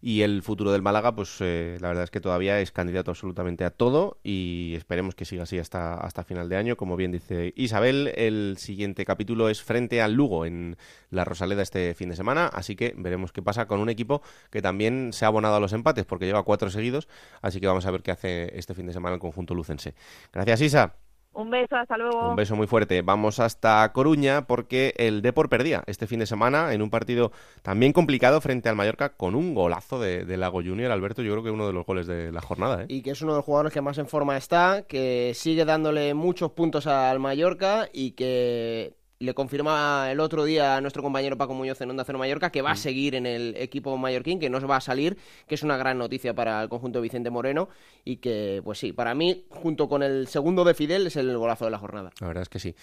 y 0.00 0.22
el 0.22 0.44
futuro 0.44 0.70
del 0.70 0.80
Málaga, 0.80 1.16
pues 1.16 1.38
eh, 1.40 1.76
la 1.80 1.88
verdad 1.88 2.04
es 2.04 2.12
que 2.12 2.20
todavía 2.20 2.60
es 2.60 2.70
candidato 2.70 3.10
absolutamente 3.10 3.64
a 3.64 3.70
todo 3.70 4.18
y 4.22 4.74
esperemos 4.76 5.16
que 5.16 5.24
siga 5.24 5.42
así 5.42 5.58
hasta, 5.58 5.94
hasta 5.94 6.22
final 6.22 6.48
de 6.48 6.56
año. 6.56 6.76
Como 6.76 6.94
bien 6.94 7.10
dice 7.10 7.52
Isabel, 7.56 8.12
el 8.14 8.58
siguiente 8.58 9.04
capítulo 9.04 9.48
es 9.48 9.60
frente 9.60 10.00
al 10.00 10.12
Lugo 10.12 10.46
en 10.46 10.76
la 11.10 11.24
Rosaleda 11.24 11.62
este 11.62 11.94
fin 11.94 12.10
de 12.10 12.14
semana, 12.14 12.46
así 12.46 12.76
que 12.76 12.94
veremos 12.96 13.32
qué 13.32 13.42
pasa 13.42 13.66
con 13.66 13.80
un 13.80 13.88
equipo 13.88 14.22
que 14.52 14.62
también 14.62 15.12
se 15.12 15.24
ha 15.24 15.28
abonado 15.28 15.56
a 15.56 15.60
los 15.60 15.72
empates 15.72 16.04
porque 16.04 16.26
lleva 16.26 16.44
cuatro 16.44 16.70
seguidos, 16.70 17.08
así 17.42 17.58
que 17.58 17.66
vamos 17.66 17.86
a 17.86 17.90
ver 17.90 18.04
qué 18.04 18.12
hace 18.12 18.56
este 18.56 18.72
fin 18.74 18.86
de 18.86 18.92
semana 18.92 19.14
el 19.14 19.20
conjunto 19.20 19.52
lucense. 19.52 19.96
Gracias, 20.32 20.60
Isa. 20.60 21.07
Un 21.32 21.50
beso, 21.50 21.76
hasta 21.76 21.96
luego. 21.96 22.30
Un 22.30 22.36
beso 22.36 22.56
muy 22.56 22.66
fuerte. 22.66 23.02
Vamos 23.02 23.38
hasta 23.38 23.92
Coruña 23.92 24.46
porque 24.46 24.94
el 24.96 25.22
Depor 25.22 25.48
perdía 25.48 25.84
este 25.86 26.06
fin 26.06 26.18
de 26.18 26.26
semana 26.26 26.72
en 26.72 26.82
un 26.82 26.90
partido 26.90 27.30
también 27.62 27.92
complicado 27.92 28.40
frente 28.40 28.68
al 28.68 28.76
Mallorca 28.76 29.10
con 29.10 29.34
un 29.34 29.54
golazo 29.54 30.00
de, 30.00 30.36
Lago 30.36 30.62
Junior. 30.62 30.90
Alberto, 30.90 31.22
yo 31.22 31.32
creo 31.32 31.44
que 31.44 31.50
uno 31.50 31.66
de 31.66 31.72
los 31.72 31.86
goles 31.86 32.06
de 32.06 32.32
la 32.32 32.40
jornada. 32.40 32.82
¿eh? 32.82 32.86
Y 32.88 33.02
que 33.02 33.10
es 33.10 33.22
uno 33.22 33.32
de 33.32 33.38
los 33.38 33.44
jugadores 33.44 33.72
que 33.72 33.80
más 33.80 33.98
en 33.98 34.08
forma 34.08 34.36
está, 34.36 34.82
que 34.88 35.32
sigue 35.34 35.64
dándole 35.64 36.12
muchos 36.14 36.52
puntos 36.52 36.86
al 36.86 37.20
Mallorca 37.20 37.88
y 37.92 38.12
que 38.12 38.97
le 39.20 39.34
confirma 39.34 40.10
el 40.10 40.20
otro 40.20 40.44
día 40.44 40.76
a 40.76 40.80
nuestro 40.80 41.02
compañero 41.02 41.36
Paco 41.36 41.54
Muñoz 41.54 41.80
en 41.80 41.90
Onda 41.90 42.04
Cero 42.04 42.18
Mallorca 42.18 42.50
que 42.50 42.62
va 42.62 42.70
a 42.70 42.74
mm. 42.74 42.78
seguir 42.78 43.14
en 43.14 43.26
el 43.26 43.54
equipo 43.56 43.96
mallorquín, 43.96 44.38
que 44.38 44.50
no 44.50 44.60
se 44.60 44.66
va 44.66 44.76
a 44.76 44.80
salir, 44.80 45.16
que 45.46 45.54
es 45.56 45.62
una 45.62 45.76
gran 45.76 45.98
noticia 45.98 46.34
para 46.34 46.62
el 46.62 46.68
conjunto 46.68 46.98
de 46.98 47.02
Vicente 47.02 47.30
Moreno 47.30 47.68
y 48.04 48.18
que, 48.18 48.60
pues 48.64 48.78
sí, 48.78 48.92
para 48.92 49.14
mí, 49.14 49.44
junto 49.50 49.88
con 49.88 50.02
el 50.02 50.28
segundo 50.28 50.64
de 50.64 50.74
Fidel, 50.74 51.06
es 51.06 51.16
el 51.16 51.36
golazo 51.36 51.64
de 51.64 51.70
la 51.72 51.78
jornada. 51.78 52.10
La 52.20 52.28
verdad 52.28 52.42
es 52.42 52.48
que 52.48 52.58
sí. 52.58 52.74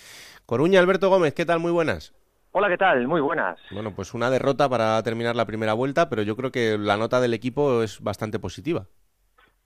Coruña, 0.46 0.80
Alberto 0.80 1.10
Gómez, 1.10 1.34
¿qué 1.34 1.46
tal? 1.46 1.60
Muy 1.60 1.72
buenas. 1.72 2.14
Hola, 2.52 2.70
¿qué 2.70 2.78
tal? 2.78 3.08
Muy 3.08 3.22
buenas. 3.22 3.60
Bueno, 3.72 3.94
pues 3.94 4.14
una 4.14 4.30
derrota 4.30 4.70
para 4.70 5.02
terminar 5.04 5.36
la 5.36 5.46
primera 5.46 5.74
vuelta, 5.74 6.10
pero 6.10 6.22
yo 6.22 6.36
creo 6.36 6.52
que 6.52 6.78
la 6.78 6.96
nota 6.96 7.20
del 7.20 7.34
equipo 7.34 7.84
es 7.84 8.02
bastante 8.02 8.40
positiva. 8.40 8.88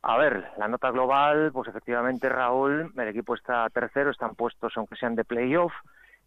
A 0.01 0.17
ver, 0.17 0.45
la 0.57 0.67
nota 0.67 0.89
global, 0.91 1.51
pues 1.51 1.67
efectivamente, 1.67 2.29
Raúl, 2.29 2.91
el 2.95 3.07
equipo 3.07 3.35
está 3.35 3.69
tercero, 3.69 4.11
están 4.11 4.33
puestos 4.33 4.73
aunque 4.75 4.95
sean 4.95 5.15
de 5.15 5.25
playoff. 5.25 5.73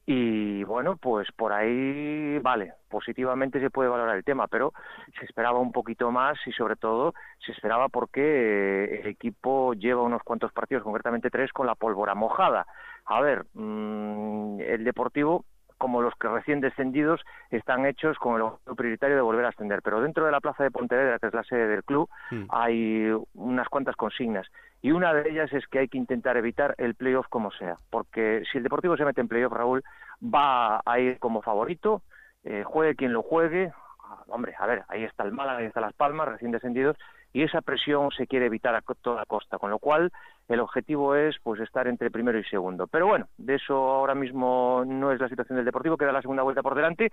Y 0.05 0.65
bueno, 0.65 0.97
pues 0.97 1.29
por 1.33 1.53
ahí, 1.53 2.39
vale, 2.41 2.75
positivamente 2.89 3.61
se 3.61 3.71
puede 3.71 3.89
valorar 3.89 4.17
el 4.17 4.25
tema, 4.25 4.49
pero 4.49 4.73
se 5.19 5.25
esperaba 5.25 5.61
un 5.61 5.71
poquito 5.71 6.11
más 6.11 6.37
y 6.47 6.53
sobre 6.53 6.75
todo 6.75 7.15
se 7.47 7.53
esperaba 7.53 7.89
porque 7.89 8.21
eh, 8.21 9.01
el 9.01 9.07
equipo 9.07 9.75
lleva 9.75 10.03
unos 10.03 10.23
cuantos 10.25 10.53
partidos, 10.53 10.83
concretamente 10.83 11.31
tres, 11.31 11.53
con 11.53 11.67
la 11.67 11.77
pólvora 11.77 12.17
mojada. 12.17 12.67
A 13.05 13.21
ver, 13.21 13.47
mm, 13.55 14.61
el 14.61 14.85
Deportivo 14.85 15.45
como 15.83 16.01
los 16.01 16.15
que 16.15 16.29
recién 16.29 16.61
descendidos 16.61 17.21
están 17.51 17.87
hechos 17.87 18.17
con 18.19 18.37
el 18.37 18.43
objetivo 18.43 18.77
prioritario 18.77 19.17
de 19.17 19.23
volver 19.23 19.45
a 19.47 19.49
ascender. 19.49 19.83
Pero 19.83 20.01
dentro 20.01 20.25
de 20.25 20.31
la 20.31 20.41
plaza 20.41 20.63
de 20.63 20.71
Pontevedra, 20.71 21.19
que 21.19 21.27
es 21.27 21.35
la 21.35 21.43
sede 21.43 21.67
del 21.67 21.83
club, 21.83 22.09
hmm. 22.31 22.45
hay 22.51 23.13
unas 23.35 23.69
cuantas 23.69 23.97
consignas. 23.97 24.47
Y 24.81 24.93
una 24.93 25.13
de 25.13 25.29
ellas 25.29 25.53
es 25.53 25.67
que 25.67 25.81
hay 25.81 25.89
que 25.89 25.99
intentar 25.99 26.37
evitar 26.37 26.77
el 26.79 26.95
playoff 26.95 27.27
como 27.29 27.51
sea. 27.51 27.79
Porque 27.91 28.45
si 28.53 28.59
el 28.59 28.63
Deportivo 28.63 28.97
se 28.97 29.05
mete 29.05 29.23
en 29.23 29.27
playoff, 29.27 29.53
Raúl, 29.53 29.83
va 30.23 30.81
a 30.87 31.01
ir 31.01 31.19
como 31.19 31.43
favorito, 31.43 32.03
eh, 32.45 32.63
juegue 32.65 32.95
quien 32.95 33.13
lo 33.13 33.25
juegue. 33.25 33.73
Ah, 34.05 34.23
hombre, 34.29 34.55
a 34.57 34.67
ver, 34.67 34.85
ahí 34.87 35.03
está 35.03 35.25
el 35.25 35.33
Málaga, 35.33 35.59
ahí 35.59 35.67
está 35.67 35.81
Las 35.81 35.95
Palmas, 35.95 36.29
recién 36.29 36.53
descendidos, 36.53 36.97
y 37.33 37.43
esa 37.43 37.61
presión 37.61 38.13
se 38.13 38.29
quiere 38.29 38.47
evitar 38.47 38.77
a 38.77 38.83
toda 39.03 39.27
costa, 39.27 39.59
con 39.59 39.71
lo 39.71 39.81
cual 39.81 40.13
el 40.53 40.61
objetivo 40.61 41.15
es 41.15 41.37
pues 41.43 41.61
estar 41.61 41.87
entre 41.87 42.11
primero 42.11 42.39
y 42.39 42.45
segundo. 42.45 42.87
Pero 42.87 43.07
bueno, 43.07 43.27
de 43.39 43.57
eso 43.57 43.75
ahora 43.75 44.15
mismo 44.15 44.85
no 44.87 45.13
es 45.13 45.21
la 45.21 45.29
situación 45.29 45.57
del 45.57 45.65
Deportivo, 45.65 45.97
queda 45.97 46.13
la 46.13 46.23
segunda 46.23 46.43
vuelta 46.43 46.63
por 46.63 46.75
delante 46.75 47.11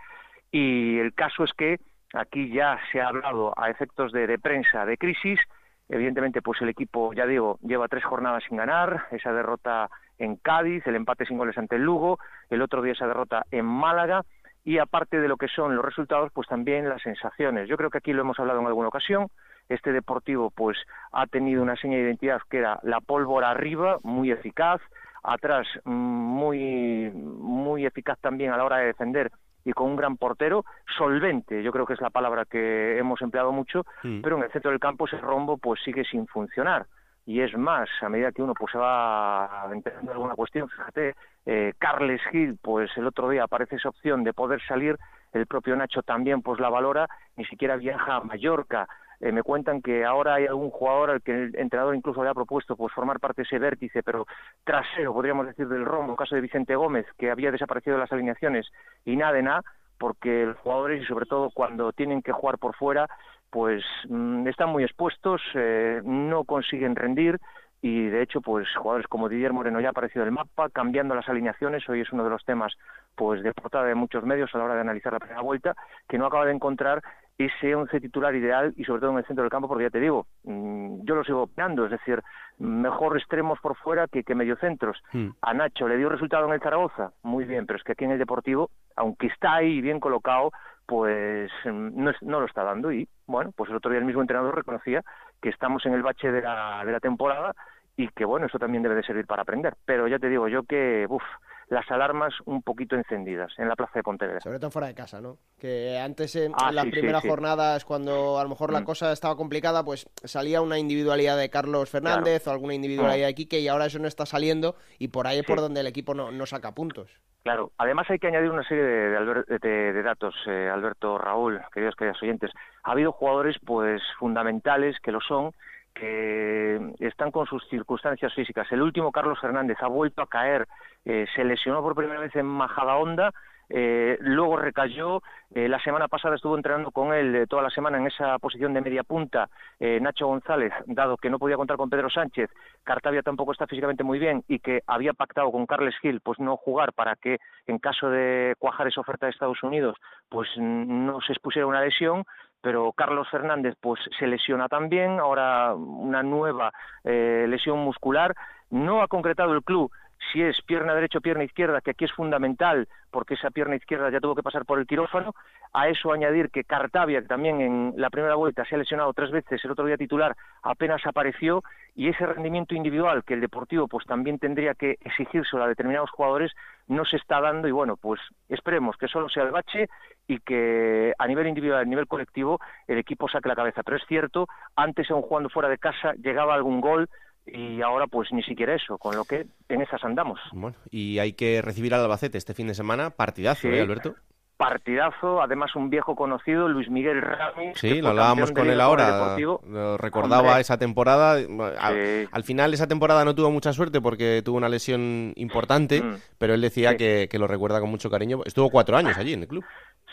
y 0.51 0.97
el 0.99 1.13
caso 1.13 1.43
es 1.43 1.51
que 1.53 1.79
aquí 2.13 2.51
ya 2.51 2.79
se 2.91 3.01
ha 3.01 3.07
hablado 3.07 3.53
a 3.57 3.69
efectos 3.69 4.11
de, 4.11 4.39
prensa 4.39 4.85
de 4.85 4.97
crisis, 4.97 5.39
evidentemente 5.87 6.41
pues 6.41 6.61
el 6.61 6.69
equipo, 6.69 7.13
ya 7.13 7.25
digo, 7.25 7.59
lleva 7.61 7.87
tres 7.87 8.03
jornadas 8.03 8.43
sin 8.47 8.57
ganar, 8.57 9.05
esa 9.11 9.31
derrota 9.31 9.89
en 10.17 10.35
Cádiz, 10.35 10.85
el 10.87 10.95
empate 10.95 11.25
sin 11.25 11.37
goles 11.37 11.57
ante 11.57 11.75
el 11.75 11.83
Lugo, 11.83 12.19
el 12.49 12.61
otro 12.61 12.81
día 12.81 12.93
esa 12.93 13.07
derrota 13.07 13.45
en 13.51 13.65
Málaga 13.65 14.23
y 14.65 14.77
aparte 14.77 15.19
de 15.19 15.27
lo 15.27 15.37
que 15.37 15.47
son 15.47 15.75
los 15.75 15.85
resultados, 15.85 16.31
pues 16.33 16.47
también 16.47 16.89
las 16.89 17.01
sensaciones. 17.01 17.69
Yo 17.69 17.77
creo 17.77 17.89
que 17.89 17.99
aquí 17.99 18.13
lo 18.13 18.21
hemos 18.21 18.39
hablado 18.39 18.59
en 18.59 18.67
alguna 18.67 18.89
ocasión, 18.89 19.27
este 19.69 19.91
deportivo 19.93 20.49
pues 20.49 20.77
ha 21.11 21.27
tenido 21.27 21.61
una 21.61 21.75
seña 21.75 21.97
de 21.97 22.03
identidad 22.03 22.41
que 22.49 22.57
era 22.57 22.79
la 22.83 22.99
pólvora 22.99 23.51
arriba, 23.51 23.99
muy 24.03 24.31
eficaz, 24.31 24.81
atrás 25.23 25.67
mm, 25.85 25.91
muy 25.91 27.11
muy 27.11 27.85
eficaz 27.85 28.19
también 28.19 28.51
a 28.51 28.57
la 28.57 28.65
hora 28.65 28.77
de 28.77 28.87
defender 28.87 29.31
y 29.65 29.73
con 29.73 29.89
un 29.91 29.95
gran 29.95 30.17
portero, 30.17 30.65
solvente, 30.97 31.61
yo 31.61 31.71
creo 31.71 31.85
que 31.85 31.93
es 31.93 32.01
la 32.01 32.09
palabra 32.09 32.45
que 32.45 32.97
hemos 32.97 33.21
empleado 33.21 33.51
mucho, 33.51 33.85
mm. 34.03 34.21
pero 34.21 34.37
en 34.37 34.43
el 34.43 34.51
centro 34.51 34.71
del 34.71 34.79
campo 34.79 35.05
ese 35.05 35.17
rombo 35.17 35.57
pues 35.57 35.81
sigue 35.83 36.03
sin 36.05 36.27
funcionar. 36.27 36.85
Y 37.25 37.41
es 37.41 37.55
más, 37.55 37.87
a 38.01 38.09
medida 38.09 38.31
que 38.31 38.41
uno 38.41 38.55
pues 38.55 38.71
se 38.71 38.79
va 38.79 39.69
entendiendo 39.71 40.13
alguna 40.13 40.33
cuestión, 40.33 40.67
fíjate, 40.69 41.15
eh, 41.45 41.73
Carles 41.77 42.21
Gil, 42.31 42.57
pues 42.59 42.89
el 42.97 43.05
otro 43.05 43.29
día 43.29 43.43
aparece 43.43 43.75
esa 43.75 43.89
opción 43.89 44.23
de 44.23 44.33
poder 44.33 44.59
salir, 44.67 44.97
el 45.33 45.45
propio 45.45 45.75
Nacho 45.75 46.01
también 46.01 46.41
pues 46.41 46.59
la 46.59 46.69
valora, 46.69 47.07
ni 47.35 47.45
siquiera 47.45 47.75
viaja 47.75 48.15
a 48.15 48.21
Mallorca, 48.21 48.87
eh, 49.21 49.31
me 49.31 49.43
cuentan 49.43 49.81
que 49.81 50.05
ahora 50.05 50.35
hay 50.35 50.47
algún 50.47 50.69
jugador 50.69 51.09
al 51.09 51.21
que 51.21 51.31
el 51.31 51.55
entrenador 51.57 51.95
incluso 51.95 52.23
le 52.23 52.29
ha 52.29 52.33
propuesto 52.33 52.75
pues 52.75 52.93
formar 52.93 53.19
parte 53.19 53.41
de 53.41 53.45
ese 53.45 53.59
vértice, 53.59 54.01
pero 54.03 54.25
trasero, 54.63 55.13
podríamos 55.13 55.45
decir, 55.47 55.67
del 55.67 55.85
rombo, 55.85 56.15
caso 56.15 56.35
de 56.35 56.41
Vicente 56.41 56.75
Gómez, 56.75 57.05
que 57.17 57.31
había 57.31 57.51
desaparecido 57.51 57.95
de 57.95 58.01
las 58.01 58.11
alineaciones 58.11 58.67
y 59.05 59.15
nada 59.15 59.41
nada, 59.41 59.63
porque 59.97 60.45
los 60.45 60.57
jugadores 60.57 61.03
y 61.03 61.05
sobre 61.05 61.25
todo 61.25 61.51
cuando 61.51 61.91
tienen 61.91 62.21
que 62.21 62.31
jugar 62.31 62.57
por 62.57 62.75
fuera, 62.75 63.07
pues 63.49 63.83
mm, 64.07 64.47
están 64.47 64.69
muy 64.69 64.83
expuestos, 64.83 65.41
eh, 65.55 66.01
no 66.03 66.43
consiguen 66.43 66.95
rendir 66.95 67.39
y 67.81 68.07
de 68.07 68.21
hecho 68.21 68.41
pues 68.41 68.67
jugadores 68.75 69.07
como 69.07 69.29
Didier 69.29 69.53
Moreno 69.53 69.79
ya 69.79 69.87
ha 69.87 69.91
aparecido 69.91 70.23
en 70.23 70.29
el 70.29 70.33
mapa 70.33 70.69
cambiando 70.69 71.15
las 71.15 71.29
alineaciones. 71.29 71.87
Hoy 71.89 72.01
es 72.01 72.11
uno 72.11 72.23
de 72.23 72.29
los 72.29 72.43
temas 72.43 72.73
pues 73.15 73.41
de 73.43 73.53
portada 73.53 73.85
de 73.85 73.95
muchos 73.95 74.23
medios 74.23 74.53
a 74.53 74.57
la 74.57 74.65
hora 74.65 74.75
de 74.75 74.81
analizar 74.81 75.13
la 75.13 75.19
primera 75.19 75.41
vuelta 75.41 75.75
que 76.07 76.17
no 76.17 76.25
acaba 76.25 76.45
de 76.45 76.53
encontrar 76.53 77.01
ese 77.39 77.73
once 77.73 77.99
titular 77.99 78.35
ideal 78.35 78.73
y 78.75 78.83
sobre 78.83 78.99
todo 78.99 79.11
en 79.11 79.17
el 79.17 79.25
centro 79.25 79.43
del 79.43 79.49
campo 79.49 79.67
porque 79.67 79.85
ya 79.85 79.89
te 79.89 79.99
digo 79.99 80.27
mm, 80.43 81.05
yo 81.05 81.15
lo 81.15 81.23
sigo 81.23 81.43
opinando 81.43 81.85
es 81.85 81.91
decir 81.91 82.21
mejor 82.59 83.17
extremos 83.17 83.59
por 83.61 83.77
fuera 83.77 84.07
que, 84.07 84.23
que 84.23 84.35
mediocentros 84.35 85.01
hmm. 85.13 85.29
a 85.41 85.53
Nacho 85.53 85.87
le 85.87 85.97
dio 85.97 86.09
resultado 86.09 86.45
en 86.47 86.53
el 86.53 86.61
Zaragoza 86.61 87.13
muy 87.23 87.45
bien 87.45 87.65
pero 87.65 87.77
es 87.77 87.83
que 87.83 87.93
aquí 87.93 88.03
en 88.03 88.11
el 88.11 88.19
Deportivo 88.19 88.69
aunque 88.97 89.27
está 89.27 89.55
ahí 89.55 89.79
bien 89.79 90.01
colocado 90.01 90.51
pues 90.85 91.51
mm, 91.63 92.03
no, 92.03 92.11
no, 92.21 92.39
lo 92.41 92.45
está 92.45 92.63
dando 92.63 92.91
y 92.91 93.07
bueno, 93.27 93.51
pues 93.55 93.69
el 93.69 93.77
otro 93.77 93.91
día 93.91 93.99
el 93.99 94.05
mismo 94.05 94.21
entrenador 94.21 94.55
reconocía 94.55 95.03
que 95.39 95.49
estamos 95.49 95.85
en 95.85 95.93
el 95.93 96.01
bache 96.01 96.31
de 96.31 96.41
la, 96.41 96.83
de 96.83 96.91
la 96.91 96.99
temporada 96.99 97.53
y 97.95 98.07
que 98.09 98.25
bueno, 98.25 98.47
eso 98.47 98.57
también 98.57 98.81
debe 98.81 98.95
de 98.95 99.03
servir 99.03 99.27
para 99.27 99.43
aprender. 99.43 99.75
Pero 99.85 100.07
ya 100.07 100.17
te 100.19 100.29
digo 100.29 100.47
yo 100.47 100.63
que, 100.63 101.05
uff, 101.07 101.23
las 101.69 101.89
alarmas 101.91 102.33
un 102.45 102.61
poquito 102.61 102.95
encendidas 102.95 103.51
en 103.57 103.67
la 103.67 103.75
plaza 103.75 103.93
de 103.95 104.03
Pontevedra. 104.03 104.41
Sobre 104.41 104.59
todo 104.59 104.71
fuera 104.71 104.87
de 104.87 104.95
casa, 104.95 105.21
¿no? 105.21 105.37
Que 105.59 105.99
antes 105.99 106.35
en, 106.35 106.51
ah, 106.55 106.71
las 106.71 106.85
primeras 106.87 107.23
jornadas, 107.23 107.85
cuando 107.85 108.39
a 108.39 108.43
lo 108.43 108.49
mejor 108.49 108.73
la 108.73 108.81
mm. 108.81 108.85
cosa 108.85 109.11
estaba 109.11 109.35
complicada, 109.35 109.83
pues 109.83 110.09
salía 110.23 110.61
una 110.61 110.79
individualidad 110.79 111.37
de 111.37 111.49
Carlos 111.49 111.89
Fernández 111.89 112.47
o 112.47 112.51
alguna 112.51 112.73
individualidad 112.73 113.27
mm. 113.27 113.29
de 113.29 113.35
Quique 113.35 113.59
y 113.59 113.67
ahora 113.67 113.85
eso 113.85 113.99
no 113.99 114.07
está 114.07 114.25
saliendo 114.25 114.75
y 114.97 115.09
por 115.09 115.27
ahí 115.27 115.39
es 115.39 115.45
por 115.45 115.59
donde 115.59 115.81
el 115.81 115.87
equipo 115.87 116.13
no, 116.15 116.31
no, 116.31 116.45
saca 116.45 116.73
puntos. 116.73 117.11
Claro, 117.43 117.71
además 117.77 118.09
hay 118.09 118.19
que 118.19 118.27
añadir 118.27 118.49
una 118.49 118.67
serie 118.67 118.83
de, 118.83 119.93
de, 119.93 120.03
datos, 120.03 120.35
eh, 120.47 120.69
Alberto, 120.71 121.17
Raúl, 121.17 121.61
queridos, 121.71 121.95
queridos 121.95 122.21
oyentes. 122.21 122.51
Ha 122.83 122.91
habido 122.91 123.11
jugadores 123.11 123.57
pues 123.63 124.01
fundamentales 124.17 124.97
que 125.01 125.11
lo 125.11 125.21
son, 125.21 125.53
que 125.99 126.93
están 126.99 127.31
con 127.31 127.45
sus 127.45 127.67
circunstancias 127.69 128.33
físicas. 128.33 128.67
El 128.71 128.81
último, 128.81 129.11
Carlos 129.11 129.39
Fernández, 129.39 129.77
ha 129.81 129.87
vuelto 129.87 130.21
a 130.21 130.27
caer, 130.27 130.67
eh, 131.05 131.25
se 131.35 131.43
lesionó 131.43 131.81
por 131.81 131.95
primera 131.95 132.19
vez 132.19 132.35
en 132.35 132.45
Majadahonda, 132.45 133.31
eh, 133.69 134.17
luego 134.21 134.57
recayó, 134.57 135.21
eh, 135.53 135.69
la 135.69 135.79
semana 135.79 136.07
pasada 136.07 136.35
estuvo 136.35 136.57
entrenando 136.57 136.89
con 136.89 137.13
él 137.13 137.35
eh, 137.35 137.47
toda 137.47 137.61
la 137.61 137.69
semana 137.69 137.99
en 137.99 138.07
esa 138.07 138.39
posición 138.39 138.73
de 138.73 138.81
media 138.81 139.03
punta 139.03 139.49
Nacho 139.79 140.27
González, 140.27 140.73
dado 140.87 141.15
que 141.15 141.29
no 141.29 141.39
podía 141.39 141.55
contar 141.55 141.77
con 141.77 141.89
Pedro 141.89 142.09
Sánchez, 142.09 142.49
Cartavia 142.83 143.21
tampoco 143.21 143.53
está 143.53 143.65
físicamente 143.65 144.03
muy 144.03 144.19
bien 144.19 144.43
y 144.47 144.59
que 144.59 144.81
había 144.87 145.13
pactado 145.13 145.51
con 145.51 145.65
Carles 145.65 145.95
Gil 146.01 146.19
pues 146.19 146.37
no 146.39 146.57
jugar 146.57 146.91
para 146.91 147.15
que 147.15 147.37
en 147.65 147.77
caso 147.77 148.09
de 148.09 148.55
cuajar 148.59 148.87
esa 148.87 149.01
oferta 149.01 149.25
de 149.25 149.31
Estados 149.31 149.63
Unidos 149.63 149.95
pues 150.27 150.49
no 150.57 151.21
se 151.21 151.31
expusiera 151.31 151.65
una 151.65 151.81
lesión, 151.81 152.25
pero 152.61 152.91
Carlos 152.93 153.27
Fernández 153.29 153.75
pues 153.79 153.99
se 154.17 154.27
lesiona 154.27 154.67
también, 154.67 155.19
ahora 155.19 155.73
una 155.73 156.23
nueva 156.23 156.71
lesión 157.03 157.79
muscular, 157.79 158.35
no 158.69 159.01
ha 159.01 159.07
concretado 159.07 159.53
el 159.53 159.63
club 159.63 159.91
si 160.31 160.41
es 160.41 160.61
pierna 160.61 160.93
derecha 160.93 161.19
o 161.19 161.21
pierna 161.21 161.43
izquierda, 161.43 161.81
que 161.81 161.91
aquí 161.91 162.05
es 162.05 162.11
fundamental 162.11 162.87
porque 163.11 163.33
esa 163.33 163.49
pierna 163.49 163.75
izquierda 163.75 164.09
ya 164.11 164.19
tuvo 164.19 164.35
que 164.35 164.43
pasar 164.43 164.65
por 164.65 164.79
el 164.79 164.85
quirófano. 164.85 165.33
A 165.73 165.87
eso 165.87 166.11
añadir 166.11 166.49
que 166.49 166.63
Cartavia, 166.63 167.21
que 167.21 167.27
también 167.27 167.61
en 167.61 167.93
la 167.95 168.09
primera 168.09 168.35
vuelta 168.35 168.65
se 168.65 168.75
ha 168.75 168.77
lesionado 168.77 169.13
tres 169.13 169.31
veces, 169.31 169.63
el 169.63 169.71
otro 169.71 169.85
día 169.85 169.97
titular 169.97 170.35
apenas 170.63 171.05
apareció 171.05 171.63
y 171.95 172.09
ese 172.09 172.25
rendimiento 172.25 172.75
individual 172.75 173.23
que 173.23 173.35
el 173.35 173.41
Deportivo 173.41 173.87
pues 173.87 174.05
también 174.05 174.39
tendría 174.39 174.73
que 174.73 174.97
exigirse 175.01 175.57
a 175.57 175.67
determinados 175.67 176.09
jugadores 176.09 176.51
no 176.87 177.05
se 177.05 177.17
está 177.17 177.39
dando 177.39 177.67
y 177.67 177.71
bueno, 177.71 177.97
pues 177.97 178.19
esperemos 178.49 178.97
que 178.97 179.07
solo 179.07 179.29
sea 179.29 179.43
el 179.43 179.51
bache 179.51 179.89
y 180.27 180.39
que 180.39 181.13
a 181.17 181.27
nivel 181.27 181.47
individual, 181.47 181.81
a 181.81 181.85
nivel 181.85 182.07
colectivo, 182.07 182.59
el 182.87 182.97
equipo 182.97 183.29
saque 183.29 183.47
la 183.47 183.55
cabeza. 183.55 183.83
Pero 183.83 183.97
es 183.97 184.03
cierto, 184.07 184.47
antes 184.75 185.09
aún 185.11 185.21
jugando 185.21 185.49
fuera 185.49 185.69
de 185.69 185.77
casa 185.77 186.13
llegaba 186.13 186.55
algún 186.55 186.81
gol, 186.81 187.07
y 187.53 187.81
ahora 187.81 188.07
pues 188.07 188.31
ni 188.31 188.43
siquiera 188.43 188.75
eso, 188.75 188.97
con 188.97 189.15
lo 189.15 189.25
que 189.25 189.45
en 189.67 189.81
esas 189.81 190.03
andamos. 190.03 190.39
Bueno, 190.51 190.77
y 190.89 191.19
hay 191.19 191.33
que 191.33 191.61
recibir 191.61 191.93
al 191.93 192.01
Albacete 192.01 192.37
este 192.37 192.53
fin 192.53 192.67
de 192.67 192.73
semana, 192.73 193.09
partidazo, 193.09 193.67
¿eh, 193.67 193.81
Alberto? 193.81 194.15
Partidazo, 194.57 195.41
además 195.41 195.73
un 195.75 195.89
viejo 195.89 196.17
conocido, 196.17 196.67
Luis 196.67 196.89
Miguel 196.89 197.21
Ramis. 197.21 197.77
Sí, 197.79 198.01
lo 198.01 198.09
hablábamos 198.09 198.51
con 198.51 198.69
él 198.69 198.81
ahora, 198.81 199.37
lo 199.37 199.97
recordaba 199.97 200.59
esa 200.59 200.77
temporada. 200.77 201.39
Al, 201.79 202.43
final 202.43 202.73
esa 202.73 202.87
temporada 202.87 203.23
no 203.23 203.33
tuvo 203.33 203.51
mucha 203.51 203.71
suerte 203.71 204.01
porque 204.01 204.41
tuvo 204.43 204.57
una 204.57 204.67
lesión 204.67 205.31
importante, 205.37 206.01
mm. 206.01 206.15
pero 206.37 206.55
él 206.55 206.61
decía 206.61 206.97
que, 206.97 207.29
que 207.31 207.39
lo 207.39 207.47
recuerda 207.47 207.79
con 207.79 207.89
mucho 207.89 208.09
cariño. 208.09 208.41
Estuvo 208.45 208.69
cuatro 208.69 208.97
años 208.97 209.17
allí 209.17 209.31
en 209.31 209.43
el 209.43 209.47
club. 209.47 209.63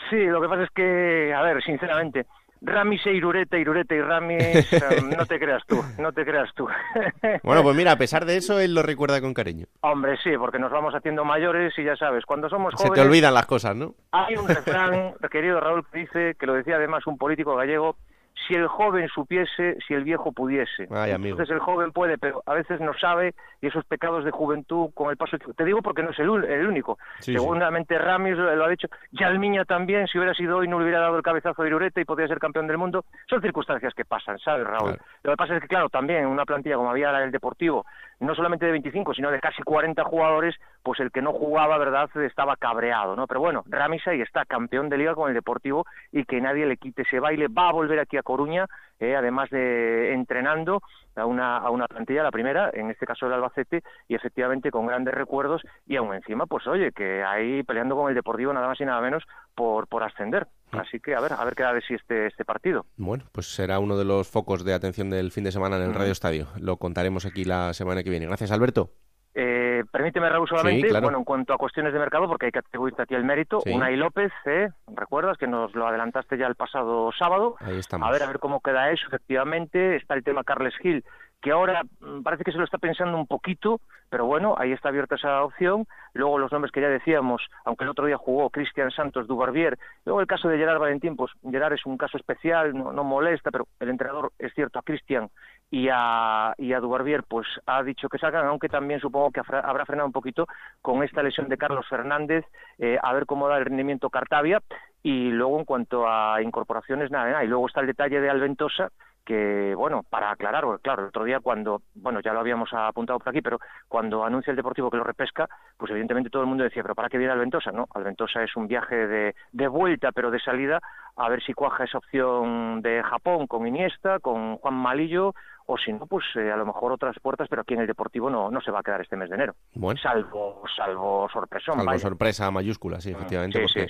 Sí, 0.09 0.25
lo 0.25 0.41
que 0.41 0.47
pasa 0.47 0.63
es 0.63 0.69
que, 0.71 1.33
a 1.33 1.41
ver, 1.41 1.61
sinceramente, 1.63 2.25
Ramis 2.61 3.05
e 3.05 3.13
Irureta, 3.13 3.57
Irureta 3.57 3.95
y 3.95 4.01
Ramis, 4.01 4.73
em, 4.73 5.09
no 5.09 5.25
te 5.25 5.39
creas 5.39 5.63
tú, 5.67 5.83
no 5.99 6.11
te 6.11 6.25
creas 6.25 6.49
tú. 6.55 6.67
bueno, 7.43 7.63
pues 7.63 7.75
mira, 7.75 7.91
a 7.91 7.97
pesar 7.97 8.25
de 8.25 8.37
eso, 8.37 8.59
él 8.59 8.73
lo 8.73 8.83
recuerda 8.83 9.21
con 9.21 9.33
cariño. 9.33 9.67
Hombre, 9.81 10.17
sí, 10.23 10.31
porque 10.37 10.59
nos 10.59 10.71
vamos 10.71 10.93
haciendo 10.93 11.23
mayores 11.23 11.73
y 11.77 11.83
ya 11.83 11.95
sabes, 11.95 12.25
cuando 12.25 12.49
somos 12.49 12.73
jóvenes... 12.73 12.97
Se 12.97 13.01
te 13.01 13.07
olvidan 13.07 13.33
las 13.33 13.45
cosas, 13.45 13.75
¿no? 13.75 13.93
Hay 14.11 14.35
un 14.35 14.47
refrán, 14.47 15.13
querido 15.31 15.59
Raúl, 15.59 15.85
que 15.91 15.99
dice, 15.99 16.35
que 16.39 16.45
lo 16.45 16.53
decía 16.53 16.75
además 16.75 17.05
un 17.07 17.17
político 17.17 17.55
gallego, 17.55 17.97
si 18.45 18.53
el 18.53 18.67
joven 18.67 19.07
supiese, 19.09 19.77
si 19.87 19.93
el 19.93 20.03
viejo 20.03 20.31
pudiese. 20.31 20.83
Entonces 20.83 21.49
el 21.49 21.59
joven 21.59 21.91
puede, 21.91 22.17
pero 22.17 22.43
a 22.45 22.53
veces 22.53 22.79
no 22.79 22.93
sabe 22.93 23.33
y 23.61 23.67
esos 23.67 23.83
pecados 23.85 24.23
de 24.23 24.31
juventud 24.31 24.89
con 24.93 25.09
el 25.09 25.17
paso... 25.17 25.37
Te 25.37 25.65
digo 25.65 25.81
porque 25.81 26.03
no 26.03 26.11
es 26.11 26.19
el, 26.19 26.29
único. 26.29 26.97
Seguramente 27.19 27.97
Ramis 27.97 28.37
lo, 28.37 28.63
ha 28.63 28.69
dicho. 28.69 28.87
Yalmiña 29.11 29.65
también, 29.65 30.07
si 30.07 30.17
hubiera 30.17 30.33
sido 30.33 30.57
hoy, 30.57 30.67
no 30.67 30.77
le 30.77 30.85
hubiera 30.85 30.99
dado 30.99 31.17
el 31.17 31.23
cabezazo 31.23 31.63
de 31.63 31.69
Irureta 31.69 31.99
y 31.99 32.05
podría 32.05 32.27
ser 32.27 32.39
campeón 32.39 32.67
del 32.67 32.77
mundo. 32.77 33.05
Son 33.27 33.41
circunstancias 33.41 33.93
que 33.93 34.05
pasan, 34.05 34.37
¿sabes, 34.39 34.67
Raúl? 34.67 34.97
Lo 35.23 35.31
que 35.31 35.37
pasa 35.37 35.55
es 35.55 35.61
que, 35.61 35.67
claro, 35.67 35.89
también 35.89 36.19
en 36.19 36.27
una 36.27 36.45
plantilla 36.45 36.75
como 36.75 36.91
había 36.91 37.07
el 37.23 37.31
Deportivo, 37.31 37.85
no 38.19 38.35
solamente 38.35 38.65
de 38.65 38.71
25, 38.73 39.13
sino 39.13 39.31
de 39.31 39.39
casi 39.39 39.63
40 39.63 40.03
jugadores, 40.03 40.55
pues 40.87 41.01
el 41.01 41.11
que 41.11 41.21
no 41.21 41.33
jugaba, 41.33 41.77
¿verdad?, 41.77 42.09
estaba 42.15 42.55
cabreado, 42.55 43.17
¿no? 43.17 43.27
Pero 43.27 43.41
bueno, 43.41 43.65
Ramis 43.67 44.07
ahí 44.07 44.21
está, 44.21 44.45
campeón 44.45 44.87
de 44.87 44.97
liga 44.97 45.15
con 45.15 45.27
el 45.27 45.35
Deportivo 45.35 45.85
y 46.13 46.23
que 46.23 46.39
nadie 46.39 46.65
le 46.65 46.77
quite 46.77 47.01
ese 47.01 47.19
baile. 47.19 47.49
Va 47.49 47.67
a 47.67 47.73
volver 47.73 47.99
aquí 47.99 48.15
a 48.15 48.23
Coruña, 48.23 48.67
eh, 48.97 49.13
además 49.17 49.49
de 49.49 50.13
entrenando 50.13 50.81
a 51.17 51.25
una, 51.25 51.57
a 51.57 51.71
una 51.71 51.89
plantilla, 51.89 52.23
la 52.23 52.31
primera, 52.31 52.69
en 52.73 52.89
este 52.89 53.05
caso 53.05 53.27
el 53.27 53.33
Albacete, 53.33 53.83
y 54.07 54.15
efectivamente 54.15 54.71
con 54.71 54.87
grandes 54.87 55.13
recuerdos 55.13 55.61
y 55.85 55.97
aún 55.97 56.13
encima, 56.13 56.45
pues 56.45 56.65
oye, 56.67 56.93
que 56.93 57.21
ahí 57.21 57.63
peleando 57.63 57.97
con 57.97 58.07
el 58.07 58.15
Deportivo 58.15 58.53
nada 58.53 58.69
más 58.69 58.79
y 58.79 58.85
nada 58.85 59.01
menos 59.01 59.25
por, 59.55 59.87
por 59.87 60.03
ascender. 60.03 60.47
Mm. 60.71 60.77
Así 60.77 61.01
que 61.01 61.15
a 61.15 61.19
ver, 61.19 61.33
a 61.33 61.43
ver 61.43 61.53
qué 61.53 61.63
da 61.63 61.73
de 61.73 61.81
sí 61.81 61.95
este, 61.95 62.27
este 62.27 62.45
partido. 62.45 62.85
Bueno, 62.95 63.25
pues 63.33 63.53
será 63.53 63.79
uno 63.79 63.97
de 63.97 64.05
los 64.05 64.29
focos 64.29 64.63
de 64.63 64.73
atención 64.73 65.09
del 65.09 65.33
fin 65.33 65.43
de 65.43 65.51
semana 65.51 65.75
en 65.75 65.83
el. 65.83 65.93
Radio 65.93 66.13
Estadio. 66.13 66.47
Lo 66.61 66.77
contaremos 66.77 67.25
aquí 67.25 67.43
la 67.43 67.73
semana 67.73 68.03
que 68.03 68.09
viene. 68.09 68.25
Gracias, 68.25 68.51
Alberto. 68.51 68.91
Eh, 69.39 69.83
permíteme, 69.91 70.29
Raúl, 70.29 70.49
solamente, 70.49 70.99
bueno, 70.99 71.19
en 71.19 71.23
cuanto 71.23 71.53
a 71.53 71.59
cuestiones 71.59 71.93
de 71.93 71.99
mercado, 71.99 72.27
porque 72.27 72.47
hay 72.47 72.51
que 72.51 72.57
atribuirte 72.57 73.03
a 73.03 73.05
ti 73.05 73.13
el 73.13 73.23
mérito, 73.23 73.61
Unai 73.67 73.95
López, 73.95 74.31
¿eh? 74.47 74.69
recuerdas 74.87 75.37
que 75.37 75.45
nos 75.45 75.75
lo 75.75 75.85
adelantaste 75.85 76.39
ya 76.39 76.47
el 76.47 76.55
pasado 76.55 77.11
sábado. 77.11 77.55
Ahí 77.59 77.77
estamos. 77.77 78.07
A 78.07 78.11
ver, 78.11 78.23
a 78.23 78.25
ver 78.25 78.39
cómo 78.39 78.61
queda 78.61 78.89
eso, 78.89 79.05
efectivamente. 79.05 79.95
Está 79.95 80.15
el 80.15 80.23
tema 80.23 80.43
Carles 80.43 80.75
Gil, 80.81 81.05
que 81.41 81.51
ahora 81.51 81.83
mm, 81.99 82.21
parece 82.23 82.43
que 82.43 82.51
se 82.51 82.57
lo 82.57 82.63
está 82.63 82.77
pensando 82.77 83.17
un 83.17 83.27
poquito, 83.27 83.79
pero 84.09 84.25
bueno, 84.25 84.55
ahí 84.57 84.71
está 84.71 84.89
abierta 84.89 85.15
esa 85.15 85.43
opción. 85.43 85.85
Luego 86.13 86.39
los 86.39 86.51
nombres 86.51 86.71
que 86.71 86.81
ya 86.81 86.89
decíamos, 86.89 87.41
aunque 87.65 87.83
el 87.83 87.89
otro 87.89 88.05
día 88.05 88.17
jugó 88.17 88.49
Cristian 88.49 88.91
Santos, 88.91 89.27
Dubarbier. 89.27 89.77
Luego 90.05 90.21
el 90.21 90.27
caso 90.27 90.47
de 90.47 90.57
Gerard 90.57 90.79
Valentín, 90.79 91.15
pues 91.15 91.31
Gerard 91.49 91.73
es 91.73 91.85
un 91.85 91.97
caso 91.97 92.17
especial, 92.17 92.73
no, 92.73 92.91
no 92.91 93.03
molesta, 93.03 93.51
pero 93.51 93.67
el 93.79 93.89
entrenador, 93.89 94.31
es 94.39 94.53
cierto, 94.53 94.79
a 94.79 94.83
Cristian 94.83 95.29
y 95.69 95.89
a, 95.91 96.53
y 96.57 96.73
a 96.73 96.79
Dubarbier, 96.79 97.23
pues 97.23 97.45
ha 97.65 97.83
dicho 97.83 98.07
que 98.07 98.17
salgan, 98.17 98.45
aunque 98.45 98.69
también 98.69 98.99
supongo 99.01 99.31
que 99.31 99.41
habrá 99.41 99.85
frenado 99.85 100.07
un 100.07 100.13
poquito 100.13 100.47
con 100.81 101.03
esta 101.03 101.21
lesión 101.21 101.49
de 101.49 101.57
Carlos 101.57 101.85
Fernández, 101.89 102.45
eh, 102.77 102.97
a 103.01 103.13
ver 103.13 103.25
cómo 103.25 103.47
da 103.47 103.57
el 103.57 103.65
rendimiento 103.65 104.09
Cartavia. 104.09 104.61
Y 105.03 105.29
luego 105.29 105.59
en 105.59 105.65
cuanto 105.65 106.07
a 106.07 106.41
incorporaciones, 106.41 107.11
nada, 107.11 107.29
nada. 107.29 107.43
Y 107.43 107.47
luego 107.47 107.67
está 107.67 107.79
el 107.81 107.87
detalle 107.87 108.19
de 108.19 108.29
Alventosa, 108.29 108.91
que, 109.27 109.75
bueno, 109.75 110.03
para 110.09 110.31
aclarar, 110.31 110.63
claro, 110.81 111.01
el 111.01 111.09
otro 111.09 111.25
día 111.25 111.41
cuando, 111.41 111.81
bueno, 111.95 112.21
ya 112.21 112.31
lo 112.31 112.39
habíamos 112.39 112.73
apuntado 112.73 113.19
por 113.19 113.27
aquí, 113.27 113.41
pero 113.41 113.59
cuando 113.89 114.23
anuncia 114.23 114.51
el 114.51 114.55
Deportivo 114.55 114.89
que 114.89 114.95
lo 114.95 115.03
repesca, 115.03 115.49
pues 115.75 115.91
evidentemente 115.91 116.29
todo 116.29 116.43
el 116.43 116.47
mundo 116.47 116.63
decía, 116.63 116.81
pero 116.81 116.95
¿para 116.95 117.09
qué 117.09 117.17
viene 117.17 117.33
Alventosa? 117.33 117.73
No, 117.73 117.87
Alventosa 117.93 118.41
es 118.41 118.55
un 118.55 118.67
viaje 118.67 118.95
de, 118.95 119.35
de 119.51 119.67
vuelta, 119.67 120.13
pero 120.13 120.31
de 120.31 120.39
salida, 120.39 120.79
a 121.17 121.27
ver 121.27 121.43
si 121.43 121.53
cuaja 121.53 121.83
esa 121.83 121.97
opción 121.97 122.81
de 122.81 123.03
Japón 123.03 123.47
con 123.47 123.67
Iniesta, 123.67 124.19
con 124.19 124.55
Juan 124.59 124.75
Malillo, 124.75 125.35
o 125.67 125.77
si 125.77 125.91
no, 125.91 126.07
pues 126.07 126.25
eh, 126.35 126.49
a 126.49 126.55
lo 126.55 126.65
mejor 126.65 126.93
otras 126.93 127.15
puertas, 127.21 127.47
pero 127.49 127.61
aquí 127.61 127.73
en 127.73 127.81
el 127.81 127.87
Deportivo 127.87 128.29
no, 128.29 128.49
no 128.49 128.61
se 128.61 128.71
va 128.71 128.79
a 128.79 128.83
quedar 128.83 129.01
este 129.01 129.17
mes 129.17 129.29
de 129.29 129.35
enero. 129.35 129.55
Bueno. 129.73 129.99
Salvo, 130.01 130.63
salvo 130.75 131.27
sorpresa. 131.31 131.73
Salvo 131.73 131.99
sorpresa 131.99 132.49
mayúscula, 132.51 133.01
sí, 133.01 133.11
efectivamente, 133.11 133.59
porque 133.61 133.87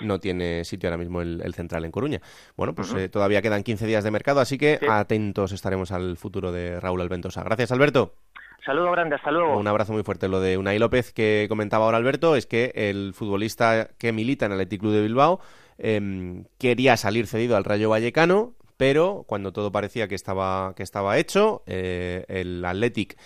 no 0.00 0.18
tiene 0.18 0.64
sitio 0.64 0.88
ahora 0.88 0.96
mismo 0.96 1.20
el, 1.20 1.54
central 1.54 1.84
en 1.84 1.90
Coruña. 1.90 2.20
Bueno, 2.56 2.74
pues 2.74 2.94
eh, 2.94 3.10
todavía 3.10 3.42
quedan 3.42 3.62
15 3.62 3.86
días 3.86 4.04
de 4.04 4.10
mercado, 4.10 4.40
así 4.40 4.56
que 4.56 4.80
atentos 4.88 5.52
estaremos 5.52 5.92
al 5.92 6.16
futuro 6.16 6.50
de 6.50 6.80
Raúl 6.80 7.02
Alventosa. 7.02 7.42
Gracias, 7.44 7.72
Alberto. 7.72 8.14
Saludo 8.64 8.90
grande, 8.90 9.16
hasta 9.16 9.30
luego. 9.30 9.58
Un 9.58 9.66
abrazo 9.66 9.92
muy 9.92 10.02
fuerte. 10.02 10.28
Lo 10.28 10.40
de 10.40 10.56
Unai 10.56 10.78
López 10.78 11.12
que 11.12 11.46
comentaba 11.48 11.84
ahora 11.84 11.98
Alberto 11.98 12.36
es 12.36 12.46
que 12.46 12.72
el 12.74 13.12
futbolista 13.14 13.88
que 13.98 14.12
milita 14.12 14.46
en 14.46 14.52
el 14.52 14.58
Athletic 14.58 14.80
Club 14.80 14.92
de 14.92 15.02
Bilbao 15.02 15.40
em, 15.78 16.44
quería 16.58 16.96
salir 16.96 17.26
cedido 17.26 17.56
al 17.56 17.64
Rayo 17.64 17.90
Vallecano, 17.90 18.54
pero 18.78 19.24
cuando 19.26 19.52
todo 19.52 19.70
parecía 19.70 20.08
que 20.08 20.14
estaba, 20.14 20.72
que 20.74 20.82
estaba 20.82 21.18
hecho, 21.18 21.62
eh, 21.66 22.24
el 22.28 22.64
Athletic 22.64 23.18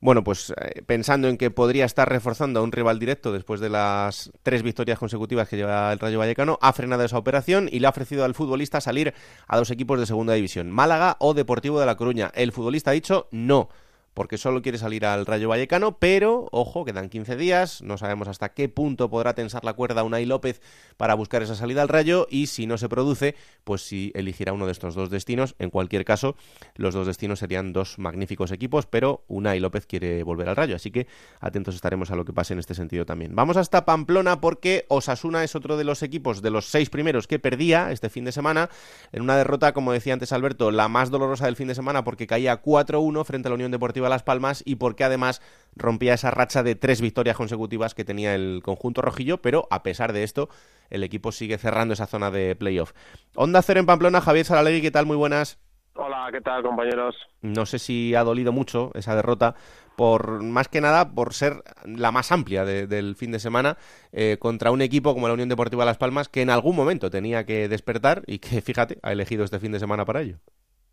bueno, 0.00 0.22
pues 0.22 0.52
eh, 0.60 0.82
pensando 0.86 1.28
en 1.28 1.38
que 1.38 1.50
podría 1.50 1.84
estar 1.84 2.08
reforzando 2.08 2.60
a 2.60 2.62
un 2.62 2.72
rival 2.72 2.98
directo 2.98 3.32
después 3.32 3.60
de 3.60 3.70
las 3.70 4.30
tres 4.42 4.62
victorias 4.62 4.98
consecutivas 4.98 5.48
que 5.48 5.56
lleva 5.56 5.92
el 5.92 5.98
Rayo 5.98 6.18
Vallecano, 6.18 6.58
ha 6.60 6.72
frenado 6.72 7.04
esa 7.04 7.18
operación 7.18 7.68
y 7.72 7.80
le 7.80 7.86
ha 7.86 7.90
ofrecido 7.90 8.24
al 8.24 8.34
futbolista 8.34 8.80
salir 8.80 9.14
a 9.46 9.56
dos 9.56 9.70
equipos 9.70 9.98
de 9.98 10.06
segunda 10.06 10.34
división, 10.34 10.70
Málaga 10.70 11.16
o 11.18 11.34
Deportivo 11.34 11.80
de 11.80 11.86
La 11.86 11.96
Coruña. 11.96 12.30
El 12.34 12.52
futbolista 12.52 12.90
ha 12.90 12.94
dicho 12.94 13.28
no 13.30 13.68
porque 14.16 14.38
solo 14.38 14.62
quiere 14.62 14.78
salir 14.78 15.04
al 15.04 15.26
Rayo 15.26 15.50
Vallecano, 15.50 15.98
pero, 15.98 16.48
ojo, 16.50 16.86
quedan 16.86 17.10
15 17.10 17.36
días, 17.36 17.82
no 17.82 17.98
sabemos 17.98 18.28
hasta 18.28 18.48
qué 18.48 18.70
punto 18.70 19.10
podrá 19.10 19.34
tensar 19.34 19.62
la 19.62 19.74
cuerda 19.74 20.04
Unai 20.04 20.24
López 20.24 20.62
para 20.96 21.12
buscar 21.12 21.42
esa 21.42 21.54
salida 21.54 21.82
al 21.82 21.90
Rayo, 21.90 22.26
y 22.30 22.46
si 22.46 22.66
no 22.66 22.78
se 22.78 22.88
produce, 22.88 23.34
pues 23.64 23.82
si 23.82 24.12
elegirá 24.14 24.54
uno 24.54 24.64
de 24.64 24.72
estos 24.72 24.94
dos 24.94 25.10
destinos. 25.10 25.54
En 25.58 25.68
cualquier 25.68 26.06
caso, 26.06 26.34
los 26.76 26.94
dos 26.94 27.06
destinos 27.06 27.40
serían 27.40 27.74
dos 27.74 27.98
magníficos 27.98 28.52
equipos, 28.52 28.86
pero 28.86 29.22
Unai 29.28 29.60
López 29.60 29.84
quiere 29.84 30.22
volver 30.22 30.48
al 30.48 30.56
Rayo, 30.56 30.76
así 30.76 30.90
que 30.90 31.06
atentos 31.40 31.74
estaremos 31.74 32.10
a 32.10 32.16
lo 32.16 32.24
que 32.24 32.32
pase 32.32 32.54
en 32.54 32.58
este 32.58 32.74
sentido 32.74 33.04
también. 33.04 33.36
Vamos 33.36 33.58
hasta 33.58 33.84
Pamplona 33.84 34.40
porque 34.40 34.86
Osasuna 34.88 35.44
es 35.44 35.54
otro 35.54 35.76
de 35.76 35.84
los 35.84 36.02
equipos 36.02 36.40
de 36.40 36.50
los 36.50 36.70
seis 36.70 36.88
primeros 36.88 37.26
que 37.26 37.38
perdía 37.38 37.92
este 37.92 38.08
fin 38.08 38.24
de 38.24 38.32
semana, 38.32 38.70
en 39.12 39.20
una 39.20 39.36
derrota, 39.36 39.74
como 39.74 39.92
decía 39.92 40.14
antes 40.14 40.32
Alberto, 40.32 40.70
la 40.70 40.88
más 40.88 41.10
dolorosa 41.10 41.44
del 41.44 41.56
fin 41.56 41.68
de 41.68 41.74
semana 41.74 42.02
porque 42.02 42.26
caía 42.26 42.62
4-1 42.62 43.22
frente 43.26 43.48
a 43.48 43.50
la 43.50 43.56
Unión 43.56 43.70
Deportiva 43.70 44.05
Las 44.08 44.22
Palmas 44.22 44.62
y 44.64 44.76
porque 44.76 45.04
además 45.04 45.42
rompía 45.74 46.14
esa 46.14 46.30
racha 46.30 46.62
de 46.62 46.74
tres 46.74 47.00
victorias 47.00 47.36
consecutivas 47.36 47.94
que 47.94 48.04
tenía 48.04 48.34
el 48.34 48.60
conjunto 48.64 49.02
rojillo, 49.02 49.42
pero 49.42 49.68
a 49.70 49.82
pesar 49.82 50.12
de 50.12 50.22
esto, 50.22 50.48
el 50.90 51.02
equipo 51.02 51.32
sigue 51.32 51.58
cerrando 51.58 51.94
esa 51.94 52.06
zona 52.06 52.30
de 52.30 52.56
playoff. 52.56 52.92
Onda 53.34 53.62
Cero 53.62 53.80
en 53.80 53.86
Pamplona, 53.86 54.20
Javier 54.20 54.46
Saralegui, 54.46 54.82
¿qué 54.82 54.90
tal? 54.90 55.06
Muy 55.06 55.16
buenas. 55.16 55.58
Hola, 55.98 56.28
¿qué 56.30 56.42
tal, 56.42 56.62
compañeros? 56.62 57.14
No 57.40 57.64
sé 57.64 57.78
si 57.78 58.14
ha 58.14 58.22
dolido 58.22 58.52
mucho 58.52 58.90
esa 58.94 59.16
derrota, 59.16 59.54
por 59.96 60.42
más 60.42 60.68
que 60.68 60.82
nada 60.82 61.10
por 61.10 61.32
ser 61.32 61.62
la 61.84 62.12
más 62.12 62.32
amplia 62.32 62.66
del 62.66 63.16
fin 63.16 63.32
de 63.32 63.38
semana 63.38 63.78
eh, 64.12 64.36
contra 64.38 64.70
un 64.70 64.82
equipo 64.82 65.14
como 65.14 65.26
la 65.26 65.34
Unión 65.34 65.48
Deportiva 65.48 65.86
Las 65.86 65.96
Palmas 65.96 66.28
que 66.28 66.42
en 66.42 66.50
algún 66.50 66.76
momento 66.76 67.10
tenía 67.10 67.46
que 67.46 67.68
despertar 67.68 68.22
y 68.26 68.40
que, 68.40 68.60
fíjate, 68.60 68.98
ha 69.02 69.12
elegido 69.12 69.44
este 69.44 69.58
fin 69.58 69.72
de 69.72 69.78
semana 69.78 70.04
para 70.04 70.20
ello. 70.20 70.38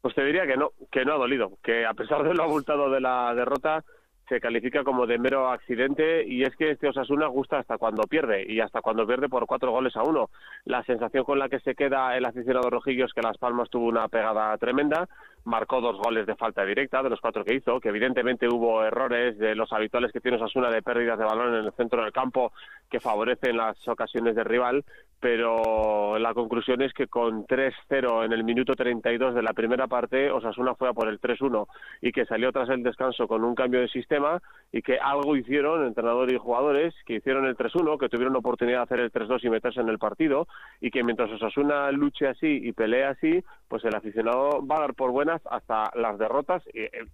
Pues 0.04 0.16
te 0.16 0.26
diría 0.26 0.46
que 0.46 0.58
no, 0.58 0.72
que 0.92 1.06
no 1.06 1.14
ha 1.14 1.18
dolido, 1.18 1.54
que 1.64 1.86
a 1.86 1.94
pesar 1.94 2.24
de 2.26 2.34
lo 2.34 2.44
abultado 2.44 2.90
de 2.90 3.00
la 3.00 3.34
derrota, 3.34 3.86
se 4.28 4.42
califica 4.42 4.84
como 4.84 5.08
de 5.08 5.18
mero 5.18 5.50
accidente 5.50 6.28
y 6.28 6.44
es 6.44 6.54
que 6.58 6.72
este 6.72 6.90
Osasuna 6.90 7.28
gusta 7.28 7.60
hasta 7.60 7.78
cuando 7.78 8.04
pierde 8.04 8.44
y 8.46 8.60
hasta 8.60 8.82
cuando 8.82 9.08
pierde 9.08 9.30
por 9.30 9.46
cuatro 9.46 9.72
goles 9.72 9.96
a 9.96 10.04
uno. 10.04 10.30
La 10.66 10.84
sensación 10.84 11.24
con 11.24 11.40
la 11.40 11.48
que 11.48 11.62
se 11.62 11.74
queda 11.74 12.18
el 12.18 12.26
aficionado 12.26 12.70
rojillo 12.70 13.06
es 13.06 13.14
que 13.14 13.22
Las 13.22 13.38
Palmas 13.38 13.70
tuvo 13.70 13.86
una 13.86 14.10
pegada 14.10 14.58
tremenda, 14.58 15.08
marcó 15.46 15.82
dos 15.82 15.98
goles 15.98 16.26
de 16.26 16.36
falta 16.36 16.66
directa 16.66 17.04
de 17.04 17.10
los 17.10 17.20
cuatro 17.20 17.44
que 17.44 17.56
hizo, 17.56 17.80
que 17.80 17.90
evidentemente 17.90 18.48
hubo 18.48 18.84
errores 18.84 19.38
de 19.38 19.56
los 19.56 19.72
habituales 19.74 20.12
que 20.12 20.22
tiene 20.22 20.38
Osasuna 20.38 20.70
de 20.70 20.82
pérdidas 20.82 21.20
de 21.20 21.26
balón 21.26 21.56
en 21.56 21.66
el 21.66 21.74
centro 21.74 22.04
del 22.04 22.14
campo 22.14 22.54
que 22.90 23.00
favorecen 23.00 23.58
las 23.58 23.88
ocasiones 23.88 24.36
de 24.36 24.44
rival, 24.44 24.86
pero 25.20 26.20
la 26.20 26.34
conclusión 26.34 26.82
es 26.82 26.94
que 26.94 27.08
con 27.08 27.46
3-0 27.46 28.26
en 28.26 28.34
el 28.34 28.44
minuto 28.44 28.74
32 28.74 29.34
de 29.34 29.42
la 29.42 29.54
primera 29.54 29.88
parte, 29.88 30.30
Osasuna 30.30 30.76
fue 30.76 30.90
a 30.90 30.94
por 30.94 31.08
el 31.08 31.20
3-1 31.20 31.66
y 32.02 32.12
que 32.12 32.26
salió 32.26 32.52
tras 32.52 32.70
el 32.70 32.84
descanso 32.84 33.28
con 33.28 33.44
un 33.44 33.56
cambio 33.56 33.80
de 33.80 33.88
sistema 33.88 34.42
y 34.72 34.82
que 34.82 34.98
algo 35.00 35.38
hicieron, 35.38 35.86
entrenador 35.86 36.32
y 36.32 36.38
jugadores, 36.38 36.94
que 37.06 37.16
hicieron 37.16 37.46
el 37.46 37.56
3-1, 37.56 37.98
que 37.98 38.10
tuvieron 38.10 38.36
oportunidad 38.36 38.80
de 38.80 38.84
hacer 38.84 39.00
el 39.00 39.12
3-2 39.12 39.46
y 39.46 39.50
meterse 39.50 39.80
en 39.80 39.88
el 39.88 39.98
partido 39.98 40.48
y 40.82 40.92
que 40.92 41.04
mientras 41.04 41.32
Osasuna 41.32 41.90
luche 41.92 42.28
así 42.28 42.60
y 42.62 42.74
pelee 42.74 43.06
así, 43.06 43.44
pues 43.70 43.86
el 43.86 43.96
aficionado 43.96 44.66
va 44.66 44.76
a 44.78 44.82
dar 44.82 44.94
por 44.94 45.12
hasta 45.46 45.92
las 45.96 46.18
derrotas. 46.18 46.64
Y, 46.74 46.82
eh, 46.82 47.08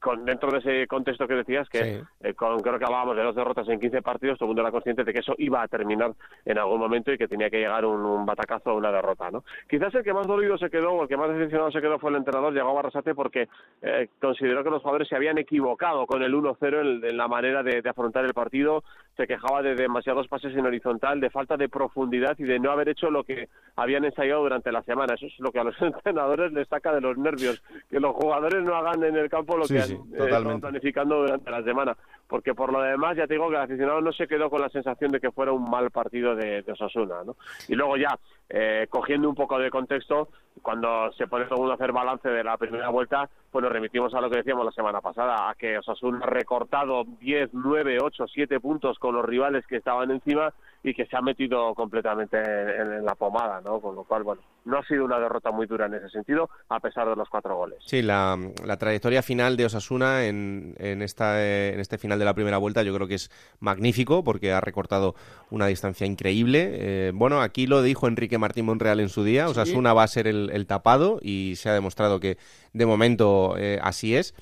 con, 0.00 0.24
dentro 0.24 0.50
de 0.50 0.58
ese 0.58 0.86
contexto 0.86 1.28
que 1.28 1.34
decías, 1.34 1.68
que 1.68 2.02
eh, 2.20 2.34
con, 2.34 2.58
creo 2.60 2.78
que 2.78 2.84
hablábamos 2.84 3.16
de 3.16 3.22
dos 3.22 3.36
derrotas 3.36 3.68
en 3.68 3.78
15 3.78 4.02
partidos, 4.02 4.38
todo 4.38 4.46
el 4.46 4.48
mundo 4.48 4.62
era 4.62 4.70
consciente 4.70 5.04
de 5.04 5.12
que 5.12 5.20
eso 5.20 5.34
iba 5.38 5.62
a 5.62 5.68
terminar 5.68 6.12
en 6.44 6.58
algún 6.58 6.80
momento 6.80 7.12
y 7.12 7.18
que 7.18 7.28
tenía 7.28 7.48
que 7.48 7.58
llegar 7.58 7.84
un, 7.84 8.26
batacazo 8.26 8.72
o 8.72 8.76
una 8.76 8.90
derrota. 8.90 9.30
¿no? 9.30 9.44
Quizás 9.68 9.94
el 9.94 10.02
que 10.02 10.12
más 10.12 10.26
dolido 10.26 10.58
se 10.58 10.70
quedó, 10.70 10.92
o 10.92 11.02
el 11.02 11.08
que 11.08 11.16
más 11.16 11.30
decepcionado 11.30 11.70
se 11.70 11.80
quedó 11.80 11.98
fue 11.98 12.10
el 12.10 12.16
entrenador, 12.16 12.52
llegó 12.52 12.70
a 12.70 12.74
Barrasate 12.74 13.14
porque 13.14 13.48
eh, 13.82 14.08
consideró 14.20 14.64
que 14.64 14.70
los 14.70 14.82
jugadores 14.82 15.08
se 15.08 15.16
habían 15.16 15.38
equivocado 15.38 16.06
con 16.06 16.22
el 16.22 16.34
1-0 16.34 17.08
en, 17.08 17.16
la 17.16 17.28
manera 17.28 17.62
de, 17.62 17.82
afrontar 17.88 18.24
el 18.24 18.34
partido, 18.34 18.82
se 19.16 19.26
quejaba 19.26 19.62
de 19.62 19.74
demasiados 19.74 20.28
pases 20.28 20.54
en 20.56 20.66
horizontal, 20.66 21.20
de 21.20 21.30
falta 21.30 21.56
de 21.56 21.68
profundidad 21.68 22.36
y 22.38 22.44
de 22.44 22.58
no 22.58 22.70
haber 22.70 22.88
hecho 22.88 23.10
lo 23.10 23.24
que 23.24 23.48
habían 23.76 24.04
ensayado 24.04 24.42
durante 24.42 24.72
la 24.72 24.82
semana. 24.82 25.14
Eso 25.14 25.26
es 25.26 25.38
lo 25.38 25.52
que 25.52 25.60
a 25.60 25.64
los 25.64 25.76
entrenadores 25.80 26.52
les 26.52 26.68
saca 26.68 26.92
de 26.92 27.00
los 27.00 27.16
nervios, 27.18 27.62
que 27.90 28.00
los 28.00 28.14
jugadores 28.14 28.62
no 28.62 28.74
hagan 28.74 29.04
en 29.04 29.16
el 29.16 29.28
campo 29.28 29.56
lo 29.62 29.68
que 29.68 29.80
han 29.80 29.90
estado 29.90 30.60
planificando 30.60 31.16
durante 31.22 31.50
la 31.50 31.62
semana. 31.62 31.96
Porque 32.26 32.54
por 32.54 32.72
lo 32.72 32.80
demás, 32.80 33.16
ya 33.16 33.26
te 33.26 33.34
digo 33.34 33.50
que 33.50 33.56
el 33.56 33.62
aficionado 33.62 34.00
no 34.00 34.12
se 34.12 34.26
quedó 34.26 34.48
con 34.48 34.62
la 34.62 34.70
sensación 34.70 35.12
de 35.12 35.20
que 35.20 35.30
fuera 35.30 35.52
un 35.52 35.68
mal 35.68 35.90
partido 35.90 36.34
de, 36.34 36.62
de 36.62 36.72
Osasuna. 36.72 37.22
¿no? 37.24 37.36
Y 37.68 37.74
luego 37.74 37.96
ya, 37.96 38.18
eh, 38.48 38.86
cogiendo 38.88 39.28
un 39.28 39.34
poco 39.34 39.58
de 39.58 39.70
contexto, 39.70 40.28
cuando 40.62 41.12
se 41.12 41.26
pone 41.26 41.44
todo 41.44 41.58
mundo 41.58 41.72
a 41.72 41.74
hacer 41.74 41.92
balance 41.92 42.28
de 42.28 42.44
la 42.44 42.56
primera 42.56 42.88
vuelta, 42.88 43.28
pues 43.50 43.62
nos 43.62 43.72
remitimos 43.72 44.14
a 44.14 44.20
lo 44.20 44.30
que 44.30 44.38
decíamos 44.38 44.64
la 44.64 44.72
semana 44.72 45.00
pasada, 45.00 45.50
a 45.50 45.54
que 45.54 45.78
Osasuna 45.78 46.20
ha 46.22 46.30
recortado 46.30 47.04
10, 47.20 47.50
9, 47.52 47.98
8, 48.00 48.26
7 48.28 48.60
puntos 48.60 48.98
con 48.98 49.14
los 49.14 49.24
rivales 49.24 49.66
que 49.66 49.76
estaban 49.76 50.10
encima 50.10 50.54
y 50.84 50.94
que 50.94 51.06
se 51.06 51.16
ha 51.16 51.20
metido 51.20 51.74
completamente 51.74 52.38
en, 52.38 53.04
la 53.04 53.14
pomada, 53.14 53.60
¿no? 53.60 53.80
Con 53.80 53.94
lo 53.94 54.04
cual, 54.04 54.24
bueno, 54.24 54.42
no 54.64 54.78
ha 54.78 54.84
sido 54.84 55.04
una 55.04 55.18
derrota 55.18 55.50
muy 55.50 55.66
dura 55.66 55.86
en 55.86 55.94
ese 55.94 56.08
sentido, 56.10 56.50
a 56.68 56.80
pesar 56.80 57.08
de 57.08 57.16
los 57.16 57.28
cuatro 57.28 57.56
goles. 57.56 57.78
Sí, 57.84 58.02
la, 58.02 58.36
trayectoria 58.78 59.22
final 59.22 59.56
de 59.56 59.66
Osasuna 59.66 60.26
en, 60.26 60.74
en, 60.78 61.02
esta, 61.02 61.44
en 61.44 61.78
este 61.78 61.98
final 61.98 62.18
de 62.18 62.24
la 62.24 62.34
primera 62.34 62.58
vuelta 62.58 62.82
yo 62.82 62.94
creo 62.94 63.06
que 63.06 63.14
es 63.14 63.30
magnífico 63.60 64.24
porque 64.24 64.52
ha 64.52 64.60
recortado 64.60 65.14
una 65.50 65.66
distancia 65.66 66.06
increíble. 66.06 66.70
Eh, 66.72 67.12
bueno, 67.14 67.42
aquí 67.42 67.66
lo 67.66 67.82
dijo 67.82 68.08
Enrique 68.08 68.38
Martín 68.38 68.66
Monreal 68.66 69.00
en 69.00 69.08
su 69.08 69.22
día, 69.22 69.48
Osasuna 69.48 69.92
va 69.92 70.02
a 70.02 70.08
ser 70.08 70.26
el, 70.26 70.66
tapado 70.66 71.18
y 71.22 71.54
se 71.56 71.68
ha 71.68 71.74
demostrado 71.74 72.20
que 72.20 72.38
de 72.72 72.86
momento 72.86 73.54
eh, 73.58 73.78
así 73.82 74.16
es. 74.16 74.34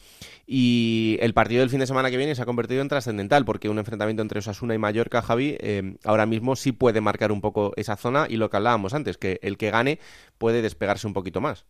Y 0.52 1.16
el 1.20 1.32
partido 1.32 1.60
del 1.60 1.70
fin 1.70 1.78
de 1.78 1.86
semana 1.86 2.10
que 2.10 2.16
viene 2.16 2.34
se 2.34 2.42
ha 2.42 2.44
convertido 2.44 2.82
en 2.82 2.88
trascendental 2.88 3.44
porque 3.44 3.68
un 3.68 3.78
enfrentamiento 3.78 4.20
entre 4.20 4.40
Osasuna 4.40 4.74
y 4.74 4.78
Mallorca, 4.78 5.22
Javi, 5.22 5.56
eh, 5.60 5.94
ahora 6.04 6.26
mismo 6.26 6.29
sí 6.56 6.72
puede 6.72 7.00
marcar 7.00 7.32
un 7.32 7.40
poco 7.40 7.72
esa 7.76 7.96
zona 7.96 8.26
y 8.28 8.36
lo 8.36 8.50
que 8.50 8.56
hablábamos 8.56 8.94
antes, 8.94 9.18
que 9.18 9.38
el 9.42 9.56
que 9.56 9.70
gane 9.70 9.98
puede 10.38 10.62
despegarse 10.62 11.06
un 11.06 11.12
poquito 11.12 11.40
más. 11.40 11.66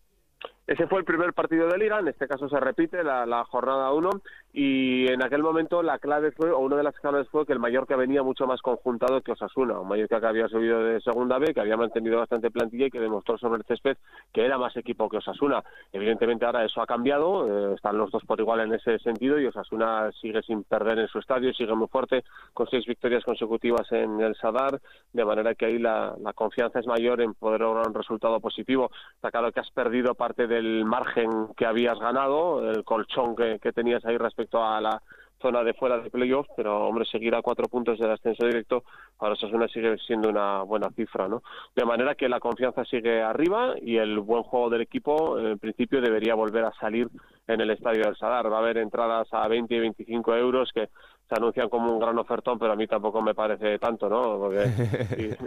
Ese 0.66 0.86
fue 0.86 1.00
el 1.00 1.04
primer 1.04 1.32
partido 1.32 1.66
de 1.66 1.78
liga, 1.78 1.98
en 1.98 2.08
este 2.08 2.28
caso 2.28 2.48
se 2.48 2.60
repite 2.60 3.02
la, 3.02 3.44
jornada 3.44 3.92
1 3.92 4.10
y 4.52 5.10
en 5.10 5.22
aquel 5.22 5.42
momento 5.42 5.82
la 5.82 5.98
clave 5.98 6.30
fue, 6.30 6.52
o 6.52 6.58
una 6.58 6.76
de 6.76 6.84
las 6.84 6.94
claves 6.94 7.28
fue 7.28 7.44
que 7.44 7.52
el 7.52 7.58
Mallorca 7.58 7.96
venía 7.96 8.22
mucho 8.22 8.46
más 8.46 8.62
conjuntado 8.62 9.20
que 9.20 9.32
Osasuna, 9.32 9.80
un 9.80 9.88
Mallorca 9.88 10.20
que 10.20 10.26
había 10.26 10.48
subido 10.48 10.84
de 10.84 11.00
segunda 11.00 11.38
B, 11.38 11.52
que 11.54 11.60
había 11.60 11.76
mantenido 11.76 12.18
bastante 12.18 12.50
plantilla 12.52 12.86
y 12.86 12.90
que 12.90 13.00
demostró 13.00 13.36
sobre 13.38 13.58
el 13.58 13.64
césped 13.64 13.96
que 14.32 14.44
era 14.44 14.58
más 14.58 14.76
equipo 14.76 15.08
que 15.08 15.16
Osasuna. 15.16 15.62
Evidentemente 15.92 16.46
ahora 16.46 16.64
eso 16.64 16.80
ha 16.80 16.86
cambiado, 16.86 17.72
eh, 17.72 17.74
están 17.74 17.98
los 17.98 18.10
dos 18.12 18.24
por 18.24 18.38
igual 18.38 18.60
en 18.60 18.74
ese 18.74 18.98
sentido 19.00 19.40
y 19.40 19.46
Osasuna 19.46 20.10
sigue 20.20 20.42
sin 20.42 20.62
perder 20.62 21.00
en 21.00 21.08
su 21.08 21.18
estadio, 21.18 21.52
sigue 21.52 21.74
muy 21.74 21.88
fuerte, 21.88 22.22
con 22.54 22.68
seis 22.68 22.86
victorias 22.86 23.24
consecutivas 23.24 23.90
en 23.92 24.20
el 24.20 24.36
Sadar, 24.36 24.80
de 25.12 25.24
manera 25.24 25.54
que 25.54 25.66
ahí 25.66 25.78
la, 25.78 26.14
confianza 26.34 26.78
es 26.78 26.86
mayor 26.86 27.20
en 27.20 27.34
poder 27.34 27.60
lograr 27.60 27.88
un 27.88 27.94
resultado 27.94 28.40
positivo. 28.40 28.90
Está 29.14 29.30
claro 29.30 29.52
que 29.52 29.60
has 29.60 29.70
perdido 29.70 30.14
parte 30.14 30.46
del 30.50 30.84
margen 30.84 31.30
que 31.56 31.64
habías 31.64 31.98
ganado, 32.00 32.68
el 32.68 32.82
colchón 32.82 33.36
que, 33.36 33.58
tenías 33.72 34.04
ahí 34.04 34.18
respecto 34.18 34.30
respecto 34.40 34.64
a 34.64 34.80
la 34.80 35.02
zona 35.40 35.62
de 35.62 35.74
fuera 35.74 35.98
de 35.98 36.10
playoff, 36.10 36.46
pero 36.56 36.86
hombre, 36.86 37.04
seguir 37.06 37.34
a 37.34 37.40
cuatro 37.40 37.66
puntos 37.68 37.98
del 37.98 38.10
ascenso 38.10 38.44
directo 38.46 38.82
para 39.16 39.34
Osasuna 39.34 39.68
sigue 39.68 39.96
siendo 40.06 40.28
una 40.28 40.62
buena 40.62 40.90
cifra, 40.90 41.28
¿no? 41.28 41.42
De 41.74 41.84
manera 41.84 42.14
que 42.14 42.28
la 42.28 42.40
confianza 42.40 42.84
sigue 42.84 43.22
arriba 43.22 43.74
y 43.80 43.96
el 43.96 44.18
buen 44.18 44.42
juego 44.42 44.68
del 44.68 44.82
equipo, 44.82 45.38
en 45.38 45.58
principio, 45.58 46.00
debería 46.00 46.34
volver 46.34 46.64
a 46.64 46.72
salir 46.72 47.08
en 47.46 47.60
el 47.60 47.70
estadio 47.70 48.04
del 48.04 48.16
Sadar. 48.16 48.52
Va 48.52 48.56
a 48.56 48.60
haber 48.60 48.78
entradas 48.78 49.28
a 49.32 49.48
20 49.48 49.74
y 49.74 49.80
25 49.80 50.36
euros 50.36 50.70
que 50.74 50.88
se 51.30 51.36
anuncian 51.36 51.68
como 51.68 51.92
un 51.92 52.00
gran 52.00 52.18
ofertón, 52.18 52.58
pero 52.58 52.72
a 52.72 52.76
mí 52.76 52.88
tampoco 52.88 53.22
me 53.22 53.34
parece 53.34 53.78
tanto, 53.78 54.08
¿no? 54.08 54.36
Porque 54.36 54.66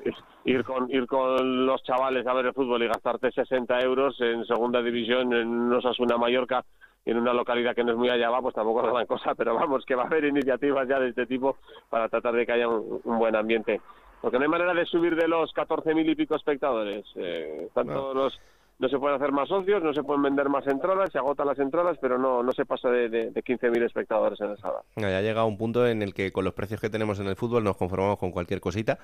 ir, 0.45 0.63
con, 0.63 0.89
ir 0.89 1.05
con 1.05 1.65
los 1.65 1.83
chavales 1.83 2.25
a 2.25 2.33
ver 2.33 2.45
el 2.45 2.53
fútbol 2.53 2.83
y 2.83 2.87
gastarte 2.87 3.33
60 3.33 3.81
euros 3.81 4.15
en 4.21 4.45
segunda 4.45 4.81
división 4.81 5.33
en 5.33 5.73
Osasuna 5.73 6.17
Mallorca 6.17 6.63
en 7.05 7.17
una 7.17 7.33
localidad 7.33 7.75
que 7.75 7.83
no 7.83 7.91
es 7.91 7.97
muy 7.97 8.09
allá 8.09 8.29
va, 8.29 8.41
pues 8.41 8.55
tampoco 8.55 8.85
es 8.85 8.93
gran 8.93 9.05
cosa, 9.05 9.35
pero 9.35 9.55
vamos, 9.55 9.85
que 9.85 9.93
va 9.93 10.03
a 10.03 10.07
haber 10.07 10.23
iniciativas 10.23 10.87
ya 10.87 11.01
de 11.01 11.09
este 11.09 11.25
tipo 11.25 11.57
para 11.89 12.07
tratar 12.07 12.33
de 12.33 12.45
que 12.45 12.53
haya 12.53 12.69
un, 12.69 13.01
buen 13.03 13.35
ambiente. 13.35 13.81
Porque 14.21 14.37
no 14.37 14.43
hay 14.43 14.49
manera 14.49 14.73
de 14.73 14.85
subir 14.85 15.17
de 15.17 15.27
los 15.27 15.53
14.000 15.53 16.09
y 16.09 16.15
pico 16.15 16.35
espectadores. 16.35 17.03
Eh, 17.17 17.67
tanto 17.73 18.13
los 18.13 18.39
no 18.79 18.89
se 18.89 18.97
pueden 18.97 19.15
hacer 19.15 19.31
más 19.31 19.47
socios, 19.49 19.83
no 19.83 19.93
se 19.93 20.03
pueden 20.03 20.23
vender 20.23 20.49
más 20.49 20.65
entradas, 20.67 21.11
se 21.11 21.17
agotan 21.17 21.47
las 21.47 21.59
entradas, 21.59 21.97
pero 22.01 22.17
no, 22.17 22.43
no 22.43 22.51
se 22.51 22.65
pasa 22.65 22.89
de, 22.89 23.09
de, 23.09 23.31
de 23.31 23.43
15.000 23.43 23.85
espectadores 23.85 24.39
en 24.41 24.51
el 24.51 24.57
sala. 24.57 24.81
Ya 24.95 25.17
ha 25.17 25.21
llegado 25.21 25.47
un 25.47 25.57
punto 25.57 25.87
en 25.87 26.01
el 26.01 26.13
que 26.13 26.31
con 26.31 26.43
los 26.43 26.53
precios 26.53 26.81
que 26.81 26.89
tenemos 26.89 27.19
en 27.19 27.27
el 27.27 27.35
fútbol 27.35 27.63
nos 27.63 27.77
conformamos 27.77 28.17
con 28.17 28.31
cualquier 28.31 28.59
cosita, 28.59 28.99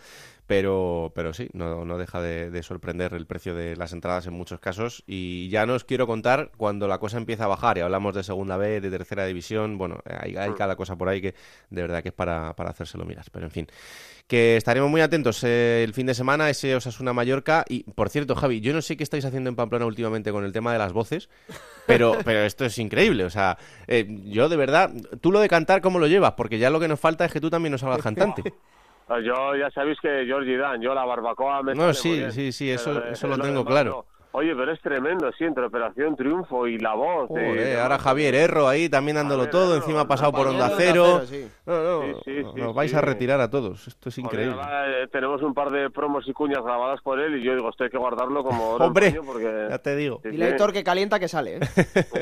pero, 0.48 1.12
pero 1.16 1.34
sí, 1.34 1.50
no, 1.54 1.86
no 1.86 1.98
deja 1.98 2.22
de, 2.22 2.60
sorprender 2.64 3.14
el 3.14 3.26
precio 3.26 3.56
de 3.56 3.76
las 3.78 3.94
entradas 3.94 4.28
en 4.28 4.34
muchos 4.34 4.60
casos. 4.60 5.04
Y 5.08 5.50
ya 5.50 5.66
no 5.66 5.74
os 5.74 5.86
quiero 5.86 6.08
contar 6.08 6.52
cuando 6.58 6.88
la 6.88 6.98
cosa 6.98 7.18
empieza 7.18 7.46
a 7.46 7.48
bajar 7.48 7.78
y 7.78 7.82
hablamos 7.82 8.14
de 8.16 8.24
segunda 8.24 8.58
B, 8.58 8.82
de 8.82 8.90
tercera 8.90 9.26
división, 9.26 9.78
bueno, 9.78 10.00
hay, 10.06 10.36
hay 10.36 10.50
mm. 10.50 10.56
cada 10.56 10.76
cosa 10.76 10.98
por 10.98 11.10
ahí 11.10 11.22
que 11.22 11.36
de 11.70 11.82
verdad 11.82 12.04
que 12.04 12.10
es 12.10 12.16
para, 12.16 12.54
para 12.56 12.72
hacérselo 12.72 13.06
miras, 13.06 13.30
pero 13.30 13.46
en 13.46 13.52
fin 13.52 13.68
que 14.30 14.58
estaremos 14.58 14.92
muy 14.92 15.02
atentos 15.02 15.44
eh, 15.44 15.84
el 15.84 15.92
fin 15.96 16.06
de 16.06 16.14
semana, 16.14 16.52
ese 16.52 16.76
Osasuna 16.76 17.14
Mallorca. 17.14 17.66
Y 17.68 17.84
por 17.92 18.10
cierto, 18.10 18.36
Javi, 18.36 18.62
yo 18.62 18.74
no 18.74 18.82
sé 18.84 18.96
qué 18.96 19.02
estáis 19.04 19.26
haciendo 19.26 19.50
en 19.50 19.56
Pamplona 19.56 19.88
últimamente 19.88 20.32
con 20.32 20.46
el 20.46 20.54
tema 20.54 20.72
de 20.72 20.78
las 20.78 20.94
voces, 20.94 21.32
pero, 21.88 22.14
pero 22.24 22.42
esto 22.42 22.64
es 22.64 22.78
increíble. 22.78 23.26
O 23.26 23.32
sea, 23.32 23.58
eh, 23.88 24.06
yo 24.26 24.48
de 24.48 24.56
verdad, 24.56 24.92
tú 25.20 25.32
lo 25.32 25.40
de 25.40 25.50
cantar, 25.50 25.82
¿cómo 25.82 25.98
lo 25.98 26.06
llevas? 26.06 26.34
Porque 26.34 26.60
ya 26.60 26.70
lo 26.70 26.80
que 26.80 26.88
nos 26.88 27.00
falta 27.00 27.26
es 27.26 27.34
que 27.34 27.42
tú 27.42 27.50
también 27.50 27.72
nos 27.72 27.84
hagas 27.84 28.04
cantante. 28.04 28.44
Yo 29.26 29.56
ya 29.56 29.72
sabéis 29.72 29.98
que 30.00 30.24
Georgie 30.28 30.56
Dan, 30.56 30.84
yo 30.84 30.94
la 30.94 31.04
barbacoa 31.04 31.64
me 31.64 31.74
No, 31.74 31.96
sí, 31.96 32.26
sí, 32.30 32.52
sí, 32.52 32.70
eso, 32.70 33.04
eso 33.06 33.28
lo 33.28 33.40
tengo 33.40 33.66
claro. 33.66 34.06
Oye, 34.40 34.56
pero 34.56 34.72
es 34.72 34.80
tremendo, 34.80 35.30
sí, 35.38 35.44
entre 35.44 35.66
Operación 35.66 36.16
Triunfo 36.16 36.66
y 36.66 36.80
La 36.80 36.94
Voz. 36.94 37.30
ahora 37.82 38.00
Javier 38.00 38.36
Erro 38.36 38.70
ahí 38.70 38.88
también 38.88 39.16
dándolo 39.18 39.50
todo, 39.50 39.76
encima 39.76 40.02
ha 40.02 40.08
pasado 40.08 40.32
por 40.32 40.48
Onda 40.48 40.72
Cero. 40.78 41.24
No, 41.66 41.84
no, 41.84 42.04
nos 42.56 42.74
vais 42.74 42.94
a 42.94 43.02
retirar 43.02 43.42
a 43.42 43.50
todos, 43.50 43.86
esto 43.90 44.08
es 44.08 44.18
increíble. 44.18 44.56
Eh, 44.56 45.08
tenemos 45.12 45.42
un 45.42 45.54
par 45.54 45.72
de 45.72 45.90
promos 45.90 46.26
y 46.26 46.32
cuñas 46.32 46.64
grabadas 46.64 47.02
por 47.02 47.20
él 47.20 47.36
y 47.36 47.44
yo 47.44 47.54
digo, 47.54 47.70
esto 47.70 47.84
hay 47.84 47.90
que 47.90 47.98
guardarlo 47.98 48.42
como 48.42 48.76
Hombre, 48.76 49.20
porque... 49.26 49.68
ya 49.70 49.80
te 49.80 49.98
digo. 49.98 50.22
Y 50.24 50.38
lector 50.38 50.72
que 50.72 50.86
calienta 50.86 51.20
que 51.20 51.28
sale. 51.28 51.58
¿eh? 51.58 51.60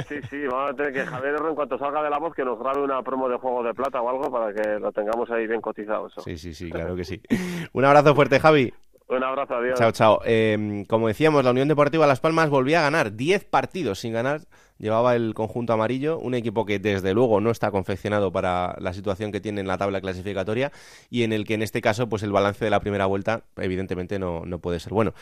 sí, 0.09 0.15
sí, 0.27 0.47
vamos 0.47 0.71
a 0.71 0.73
tener 0.73 0.93
que 0.93 1.05
Javier 1.05 1.35
Erro 1.35 1.49
en 1.49 1.55
cuanto 1.55 1.77
salga 1.77 2.01
de 2.01 2.09
La 2.09 2.17
Voz 2.17 2.33
que 2.33 2.43
nos 2.43 2.57
grabe 2.57 2.81
una 2.81 3.03
promo 3.03 3.29
de 3.29 3.37
Juego 3.37 3.61
de 3.61 3.75
Plata 3.75 4.01
o 4.01 4.09
algo 4.09 4.31
para 4.31 4.51
que 4.51 4.79
lo 4.79 4.91
tengamos 4.91 5.29
ahí 5.29 5.45
bien 5.45 5.61
cotizado. 5.61 6.07
Eso. 6.07 6.21
Sí, 6.21 6.35
sí, 6.35 6.55
sí, 6.55 6.71
claro 6.71 6.95
que 6.95 7.03
sí. 7.03 7.21
un 7.73 7.85
abrazo 7.85 8.15
fuerte, 8.15 8.39
Javi. 8.39 8.73
Un 9.09 9.23
abrazo, 9.23 9.55
adiós. 9.55 9.79
Chao, 9.79 9.91
chao. 9.91 10.19
Em, 10.25 10.83
como 10.83 11.07
decíamos, 11.07 11.43
la 11.43 11.51
Unión 11.51 11.67
Deportiva 11.69 12.05
Las 12.05 12.19
Palmas 12.19 12.49
volvía 12.49 12.79
a 12.79 12.83
ganar 12.83 13.15
10 13.15 13.45
partidos 13.45 13.99
sin 13.99 14.11
ganar. 14.11 14.41
Llevaba 14.79 15.15
el 15.15 15.33
conjunto 15.33 15.73
amarillo, 15.73 16.19
un 16.19 16.33
equipo 16.35 16.65
que 16.65 16.77
desde 16.77 17.13
luego 17.13 17.39
no 17.39 17.49
está 17.49 17.71
confeccionado 17.71 18.31
para 18.31 18.75
la 18.79 18.93
situación 18.93 19.31
que 19.31 19.39
tiene 19.39 19.61
en 19.61 19.67
la 19.67 19.77
tabla 19.77 20.01
clasificatoria 20.01 20.71
y 21.09 21.23
en 21.23 21.31
el 21.31 21.45
que 21.45 21.53
en 21.53 21.61
este 21.61 21.81
caso 21.81 22.09
pues 22.09 22.21
el 22.21 22.31
balance 22.31 22.63
de 22.63 22.69
la 22.69 22.81
primera 22.81 23.05
vuelta 23.05 23.43
evidentemente 23.55 24.19
no, 24.19 24.45
no 24.45 24.59
puede 24.59 24.79
ser 24.79 24.93
bueno. 24.93 25.13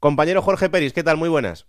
Compañero 0.00 0.42
Jorge 0.42 0.68
Peris, 0.68 0.92
¿qué 0.92 1.02
tal? 1.02 1.16
Muy 1.16 1.28
buenas. 1.28 1.66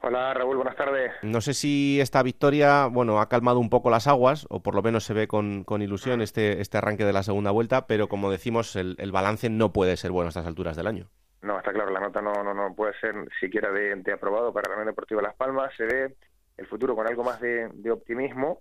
Hola 0.00 0.34
Raúl, 0.34 0.56
buenas 0.56 0.76
tardes. 0.76 1.12
No 1.22 1.40
sé 1.40 1.54
si 1.54 2.00
esta 2.00 2.22
victoria, 2.22 2.86
bueno, 2.86 3.20
ha 3.20 3.28
calmado 3.28 3.58
un 3.58 3.70
poco 3.70 3.90
las 3.90 4.06
aguas, 4.06 4.46
o 4.50 4.62
por 4.62 4.74
lo 4.74 4.82
menos 4.82 5.04
se 5.04 5.14
ve 5.14 5.28
con, 5.28 5.64
ilusión 5.80 6.20
este, 6.20 6.60
este 6.60 6.78
arranque 6.78 7.04
de 7.04 7.12
la 7.12 7.22
segunda 7.22 7.50
vuelta, 7.50 7.86
pero 7.86 8.08
como 8.08 8.30
decimos, 8.30 8.76
el, 8.76 9.12
balance 9.12 9.48
no 9.48 9.72
puede 9.72 9.96
ser 9.96 10.10
bueno 10.10 10.26
a 10.26 10.30
estas 10.30 10.46
alturas 10.46 10.76
del 10.76 10.86
año. 10.86 11.08
No, 11.42 11.58
está 11.58 11.72
claro, 11.72 11.90
la 11.90 12.00
nota 12.00 12.20
no, 12.20 12.42
no, 12.42 12.54
no 12.54 12.74
puede 12.74 12.98
ser 13.00 13.14
siquiera 13.38 13.70
de, 13.70 14.12
aprobado 14.12 14.52
para 14.52 14.68
la 14.68 14.76
Unión 14.76 14.88
Deportiva 14.88 15.22
Las 15.22 15.36
Palmas. 15.36 15.72
Se 15.76 15.84
ve 15.84 16.14
el 16.56 16.66
futuro 16.66 16.94
con 16.94 17.06
algo 17.06 17.22
más 17.22 17.40
de, 17.40 17.90
optimismo. 17.90 18.58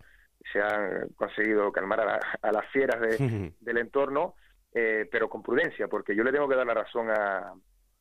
Se 0.51 0.61
han 0.61 1.07
conseguido 1.15 1.71
calmar 1.71 2.01
a, 2.01 2.51
las 2.51 2.65
fieras 2.71 2.99
del 3.59 3.77
entorno, 3.77 4.35
eh, 4.73 5.07
pero 5.11 5.29
con 5.29 5.41
prudencia, 5.41 5.87
porque 5.87 6.15
yo 6.15 6.23
le 6.23 6.31
tengo 6.31 6.47
que 6.47 6.55
dar 6.55 6.67
la 6.67 6.73
razón 6.73 7.09
a, 7.09 7.53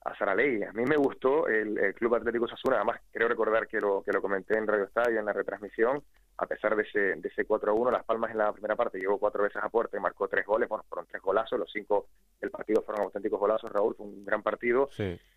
a 0.05 0.17
Saraley. 0.17 0.63
A 0.63 0.73
mí 0.73 0.85
me 0.85 0.97
gustó 0.97 1.47
el, 1.47 1.95
Club 1.95 2.15
Atlético 2.15 2.49
Sasuna, 2.49 2.77
además 2.77 3.01
creo 3.13 3.29
recordar 3.29 3.67
que 3.67 3.81
lo, 3.81 4.03
que 4.03 4.13
lo 4.13 4.21
comenté 4.21 4.57
en 4.57 4.67
Radio 4.67 4.85
Estadio, 4.85 5.19
en 5.19 5.27
la 5.27 5.33
retransmisión, 5.33 6.03
a 6.39 6.47
pesar 6.47 6.75
de 6.75 6.83
ese, 6.83 6.99
de 7.17 7.29
ese 7.29 7.47
4-1, 7.47 7.93
Las 7.93 8.05
Palmas 8.05 8.31
en 8.33 8.39
la 8.39 8.53
primera 8.53 8.75
parte 8.75 8.99
llegó 8.99 9.19
cuatro 9.19 9.43
veces 9.45 9.63
a 9.63 9.69
puerta 9.69 9.97
y 9.97 10.01
marcó 10.01 10.29
tres 10.29 10.45
goles, 10.45 10.69
bueno, 10.69 10.85
fueron 10.89 11.07
tres 11.07 11.23
golazos, 11.23 11.59
los 11.59 11.71
cinco 11.71 12.07
del 12.41 12.51
partido 12.51 12.83
fueron 12.83 13.05
auténticos 13.05 13.39
golazos, 13.39 13.71
Raúl, 13.71 13.95
fue 13.95 14.07
un 14.07 14.25
gran 14.25 14.43
partido. 14.43 14.89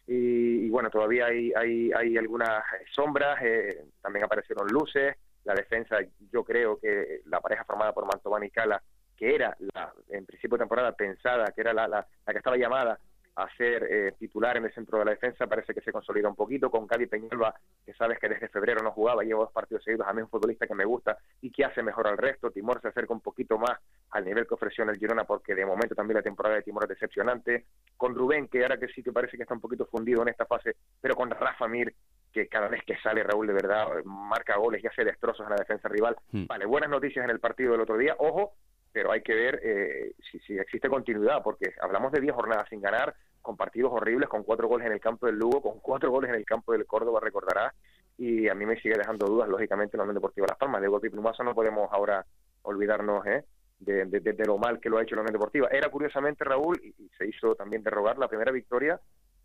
Y, 0.07 0.69
bueno, 0.69 0.89
todavía 0.89 1.27
hay, 1.27 1.51
hay, 1.55 1.91
hay 1.91 2.17
algunas 2.17 2.63
sombras, 2.93 3.39
eh, 3.43 3.85
también 4.01 4.25
aparecieron 4.25 4.67
luces, 4.67 5.15
la 5.43 5.53
defensa, 5.53 5.97
yo 6.31 6.43
creo 6.43 6.79
que 6.79 7.21
la 7.25 7.39
pareja 7.39 7.63
formada 7.65 7.93
por 7.93 8.05
Mantoban 8.05 8.43
y 8.43 8.49
Cala, 8.49 8.81
que 9.15 9.35
era 9.35 9.55
la, 9.59 9.93
en 10.09 10.25
principio 10.25 10.57
de 10.57 10.63
temporada 10.63 10.91
pensada, 10.93 11.51
que 11.53 11.61
era 11.61 11.73
la, 11.73 11.87
la, 11.87 12.07
la 12.25 12.33
que 12.33 12.39
estaba 12.39 12.57
llamada 12.57 12.99
a 13.35 13.49
ser 13.55 13.83
eh, 13.89 14.13
titular 14.17 14.55
en 14.57 14.65
el 14.65 14.73
centro 14.73 14.99
de 14.99 15.05
la 15.05 15.11
defensa, 15.11 15.45
parece 15.47 15.73
que 15.73 15.81
se 15.81 15.91
consolida 15.91 16.29
un 16.29 16.35
poquito, 16.35 16.71
con 16.71 16.87
Cádiz 16.87 17.09
Peñalba, 17.09 17.53
que 17.85 17.93
sabes 17.93 18.17
que 18.17 18.29
desde 18.29 18.47
febrero 18.47 18.81
no 18.81 18.91
jugaba, 18.91 19.23
lleva 19.23 19.41
dos 19.41 19.51
partidos 19.51 19.83
seguidos, 19.83 20.07
a 20.07 20.13
mí 20.13 20.19
es 20.19 20.23
un 20.23 20.29
futbolista 20.29 20.65
que 20.65 20.75
me 20.75 20.85
gusta 20.85 21.17
y 21.41 21.51
que 21.51 21.65
hace 21.65 21.83
mejor 21.83 22.07
al 22.07 22.17
resto, 22.17 22.51
Timor 22.51 22.81
se 22.81 22.87
acerca 22.87 23.13
un 23.13 23.19
poquito 23.19 23.57
más 23.57 23.77
al 24.11 24.23
nivel 24.23 24.47
que 24.47 24.53
ofreció 24.53 24.83
en 24.85 24.91
el 24.91 24.97
Girona, 24.97 25.25
porque 25.25 25.53
de 25.53 25.65
momento 25.65 25.95
también 25.95 26.15
la 26.15 26.23
temporada 26.23 26.55
de 26.55 26.61
Timor 26.61 26.83
es 26.83 26.89
decepcionante, 26.89 27.65
con 27.97 28.15
Rubén, 28.15 28.47
que 28.47 28.61
ahora 28.61 28.77
que 28.77 28.87
sí 28.87 29.03
que 29.03 29.11
parece 29.11 29.35
que 29.35 29.43
está 29.43 29.53
un 29.53 29.61
poquito 29.61 29.85
fundido 29.85 30.21
en 30.21 30.29
esta 30.29 30.45
fase, 30.45 30.75
pero 31.01 31.15
con 31.15 31.29
Rafa 31.29 31.67
Mir, 31.67 31.93
que 32.31 32.47
cada 32.47 32.69
vez 32.69 32.83
que 32.85 32.97
sale 32.97 33.23
Raúl 33.23 33.47
de 33.47 33.53
verdad 33.53 33.87
marca 34.05 34.57
goles 34.57 34.83
y 34.83 34.87
hace 34.87 35.03
destrozos 35.03 35.45
en 35.45 35.51
la 35.51 35.55
defensa 35.55 35.89
rival. 35.89 36.15
Hmm. 36.31 36.47
Vale, 36.47 36.65
buenas 36.65 36.89
noticias 36.89 37.23
en 37.23 37.31
el 37.31 37.39
partido 37.39 37.73
del 37.73 37.81
otro 37.81 37.97
día, 37.97 38.15
ojo, 38.17 38.53
pero 38.95 39.11
hay 39.11 39.21
que 39.21 39.35
ver 39.35 39.59
eh, 39.61 40.13
si, 40.31 40.39
si, 40.39 40.57
existe 40.57 40.87
continuidad, 40.87 41.43
porque 41.43 41.73
hablamos 41.81 42.13
de 42.13 42.21
10 42.21 42.33
jornadas 42.33 42.69
sin 42.69 42.79
ganar, 42.79 43.13
con 43.41 43.57
partidos 43.57 43.91
horribles, 43.91 44.29
con 44.29 44.43
cuatro 44.43 44.69
goles 44.69 44.87
en 44.87 44.93
el 44.93 45.01
campo 45.01 45.25
del 45.25 45.35
Lugo, 45.35 45.61
con 45.61 45.81
cuatro 45.81 46.09
goles 46.11 46.29
en 46.29 46.37
el 46.37 46.45
campo 46.45 46.71
del 46.71 46.85
Córdoba, 46.85 47.19
recordará, 47.21 47.73
y 48.17 48.47
a 48.47 48.55
mí 48.55 48.65
me 48.65 48.79
sigue 48.79 48.95
dejando 48.97 49.25
dudas, 49.25 49.49
lógicamente, 49.49 49.97
en 49.97 49.97
la 49.97 50.03
Unión 50.03 50.15
Deportiva 50.15 50.47
Las 50.47 50.57
Palmas. 50.57 50.81
De 50.81 50.87
golpe 50.87 51.07
y 51.07 51.09
plumazo 51.09 51.43
no 51.43 51.53
podemos 51.53 51.89
ahora 51.91 52.25
olvidarnos 52.61 53.25
¿eh? 53.25 53.43
de, 53.79 54.05
de, 54.05 54.45
lo 54.45 54.57
mal 54.57 54.79
que 54.79 54.89
lo 54.89 54.97
ha 54.97 55.03
hecho 55.03 55.15
la 55.15 55.23
Unión 55.23 55.33
Deportiva. 55.33 55.67
Era 55.69 55.89
curiosamente, 55.89 56.45
Raúl, 56.45 56.79
y, 56.81 57.09
se 57.17 57.27
hizo 57.27 57.53
también 57.53 57.83
derrogar 57.83 58.17
la 58.17 58.29
primera 58.29 58.53
victoria 58.53 58.97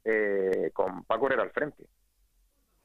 eh, 0.05 0.70
con 0.72 1.02
Paco 1.02 1.27
Herrera 1.27 1.43
al 1.43 1.51
frente. 1.51 1.89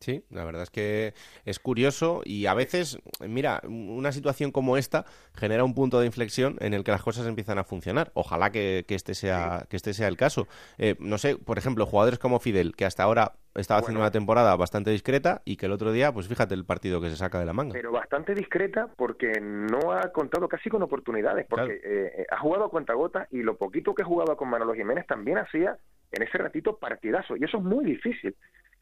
Sí, 0.05 0.23
la 0.29 0.43
verdad 0.43 0.61
es 0.61 0.69
que 0.69 1.13
es 1.45 1.57
curioso 1.57 2.21
y 2.25 2.45
a 2.45 2.53
veces, 2.53 2.99
mira, 3.27 3.61
una 3.67 4.11
situación 4.11 4.51
como 4.51 4.77
esta 4.77 5.05
genera 5.33 5.63
un 5.63 5.73
punto 5.73 5.99
de 5.99 6.05
inflexión 6.05 6.57
en 6.59 6.75
el 6.75 6.83
que 6.83 6.91
las 6.91 7.01
cosas 7.01 7.25
empiezan 7.25 7.57
a 7.57 7.63
funcionar. 7.63 8.11
Ojalá 8.13 8.51
que, 8.51 8.85
este, 8.87 9.15
sea, 9.15 9.65
que 9.67 9.77
este 9.77 9.95
sea 9.95 10.07
el 10.07 10.15
caso. 10.15 10.47
Eh, 10.77 10.95
no 10.99 11.17
sé, 11.17 11.37
por 11.37 11.57
ejemplo, 11.57 11.87
jugadores 11.87 12.19
como 12.19 12.39
Fidel, 12.39 12.75
que 12.75 12.85
hasta 12.85 13.01
ahora 13.01 13.33
estaba 13.55 13.79
haciendo 13.79 14.01
una 14.01 14.11
temporada 14.11 14.55
bastante 14.57 14.91
discreta 14.91 15.41
y 15.43 15.55
que 15.55 15.65
el 15.65 15.71
otro 15.71 15.91
día, 15.91 16.11
pues 16.11 16.27
fíjate 16.27 16.53
el 16.53 16.65
partido 16.65 17.01
que 17.01 17.09
se 17.09 17.15
saca 17.15 17.39
de 17.39 17.45
la 17.45 17.53
manga. 17.53 17.73
Pero 17.73 17.91
bastante 17.91 18.35
discreta 18.35 18.89
porque 18.95 19.39
no 19.41 19.91
ha 19.91 20.11
contado 20.11 20.47
casi 20.47 20.69
con 20.69 20.83
oportunidades, 20.83 21.47
porque 21.49 21.73
eh, 21.73 21.81
eh, 22.17 22.25
ha 22.29 22.37
jugado 22.37 22.65
a 22.65 22.69
cuentagotas 22.69 23.27
y 23.31 23.41
lo 23.41 23.57
poquito 23.57 23.95
que 23.95 24.03
jugaba 24.03 24.35
con 24.35 24.49
Manolo 24.49 24.73
Jiménez 24.73 25.07
también 25.07 25.39
hacía 25.39 25.77
en 26.11 26.21
ese 26.21 26.37
ratito 26.37 26.77
partidazo 26.77 27.35
y 27.37 27.43
eso 27.43 27.57
es 27.57 27.63
muy 27.63 27.85
difícil 27.85 28.35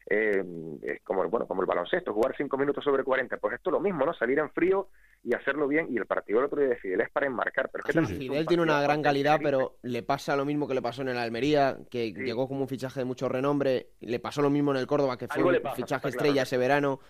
eh, 0.06 0.44
es 0.82 1.00
como 1.02 1.26
bueno 1.28 1.46
como 1.46 1.62
el 1.62 1.66
baloncesto, 1.66 2.12
jugar 2.12 2.34
cinco 2.36 2.58
minutos 2.58 2.84
sobre 2.84 3.04
40, 3.04 3.38
pues 3.38 3.54
esto 3.54 3.70
es 3.70 3.72
lo 3.72 3.80
mismo, 3.80 4.04
¿no? 4.04 4.12
Salir 4.12 4.38
en 4.38 4.50
frío 4.50 4.88
y 5.22 5.34
hacerlo 5.34 5.66
bien, 5.66 5.86
y 5.90 5.96
el 5.96 6.06
partido 6.06 6.38
del 6.38 6.46
otro 6.46 6.60
día 6.60 6.70
de 6.70 6.76
Fidel 6.76 7.00
es 7.00 7.10
para 7.10 7.26
enmarcar. 7.26 7.70
Pero 7.70 7.84
es 7.86 8.08
que 8.08 8.14
Fidel 8.14 8.46
tiene 8.46 8.62
una 8.62 8.82
gran 8.82 9.02
calidad, 9.02 9.40
pero 9.42 9.78
le 9.82 10.02
pasa 10.02 10.36
lo 10.36 10.44
mismo 10.44 10.68
que 10.68 10.74
le 10.74 10.82
pasó 10.82 11.02
en 11.02 11.08
el 11.08 11.18
Almería, 11.18 11.78
que 11.90 12.12
llegó 12.12 12.46
como 12.48 12.62
un 12.62 12.68
fichaje 12.68 13.00
de 13.00 13.06
mucho 13.06 13.28
renombre, 13.28 13.88
le 14.00 14.20
pasó 14.20 14.42
lo 14.42 14.50
mismo 14.50 14.72
en 14.72 14.78
el 14.78 14.86
Córdoba, 14.86 15.16
que 15.16 15.28
fue 15.28 15.42
un 15.42 15.74
fichaje 15.74 16.08
estrella 16.08 16.42
ese 16.42 16.58
verano. 16.58 17.00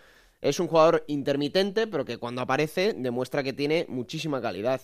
Es 0.41 0.61
un 0.61 0.69
jugador 0.69 1.05
intermitente, 1.09 1.87
pero 1.87 2.05
que 2.05 2.19
cuando 2.19 2.43
aparece 2.43 2.93
demuestra 2.95 3.43
que 3.43 3.53
tiene 3.53 3.87
muchísima 3.89 4.41
calidad. 4.41 4.81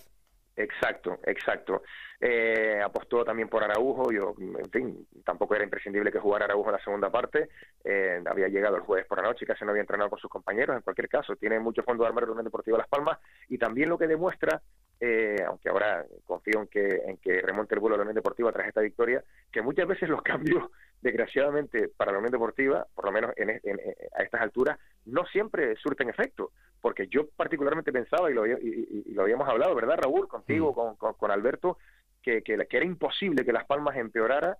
Exacto, 0.55 1.19
exacto. 1.25 1.81
Eh, 2.23 2.79
apostó 2.79 3.25
también 3.25 3.49
por 3.49 3.63
Araujo, 3.63 4.11
yo, 4.11 4.35
en 4.37 4.69
fin, 4.69 5.07
tampoco 5.25 5.55
era 5.55 5.63
imprescindible 5.63 6.11
que 6.11 6.19
jugara 6.19 6.45
Araujo 6.45 6.69
en 6.69 6.75
la 6.75 6.83
segunda 6.83 7.09
parte, 7.09 7.49
eh, 7.83 8.21
había 8.27 8.47
llegado 8.47 8.75
el 8.75 8.83
jueves 8.83 9.07
por 9.07 9.17
la 9.17 9.27
noche 9.27 9.43
y 9.43 9.47
casi 9.47 9.65
no 9.65 9.71
había 9.71 9.81
entrenado 9.81 10.11
con 10.11 10.19
sus 10.19 10.29
compañeros, 10.29 10.75
en 10.75 10.83
cualquier 10.83 11.09
caso, 11.09 11.35
tiene 11.35 11.59
mucho 11.59 11.81
fondo 11.81 12.03
de 12.03 12.09
armario 12.09 12.25
el 12.25 12.31
Unión 12.33 12.45
Deportivo 12.45 12.77
Las 12.77 12.87
Palmas 12.87 13.17
y 13.49 13.57
también 13.57 13.89
lo 13.89 13.97
que 13.97 14.05
demuestra, 14.05 14.61
eh, 14.99 15.37
aunque 15.47 15.69
ahora 15.69 16.05
confío 16.23 16.61
en 16.61 16.67
que, 16.67 17.01
en 17.07 17.17
que 17.17 17.41
remonte 17.41 17.73
el 17.73 17.81
vuelo 17.81 17.95
de 17.95 17.97
la 17.97 18.03
Unión 18.03 18.15
Deportiva 18.15 18.51
tras 18.51 18.67
esta 18.67 18.81
victoria, 18.81 19.23
que 19.51 19.63
muchas 19.63 19.87
veces 19.87 20.07
los 20.07 20.21
cambios, 20.21 20.69
desgraciadamente, 21.01 21.89
para 21.89 22.11
la 22.11 22.19
Unión 22.19 22.33
Deportiva, 22.33 22.85
por 22.93 23.05
lo 23.05 23.11
menos 23.11 23.31
en, 23.35 23.49
a 23.49 24.21
estas 24.21 24.41
alturas, 24.41 24.77
no 25.05 25.25
siempre 25.25 25.75
surten 25.77 26.09
efecto, 26.09 26.51
porque 26.79 27.07
yo 27.07 27.27
particularmente 27.35 27.91
pensaba, 27.91 28.29
y 28.29 28.35
lo, 28.35 28.45
y, 28.45 29.11
lo 29.11 29.23
habíamos 29.23 29.49
hablado, 29.49 29.73
¿verdad, 29.73 29.97
Raúl? 29.97 30.27
Contigo, 30.27 30.75
con, 30.75 30.95
con 31.15 31.31
Alberto, 31.31 31.79
que, 32.21 32.41
que, 32.41 32.53
era 32.69 32.85
imposible 32.85 33.45
que 33.45 33.53
Las 33.53 33.65
Palmas 33.65 33.97
empeorara 33.97 34.57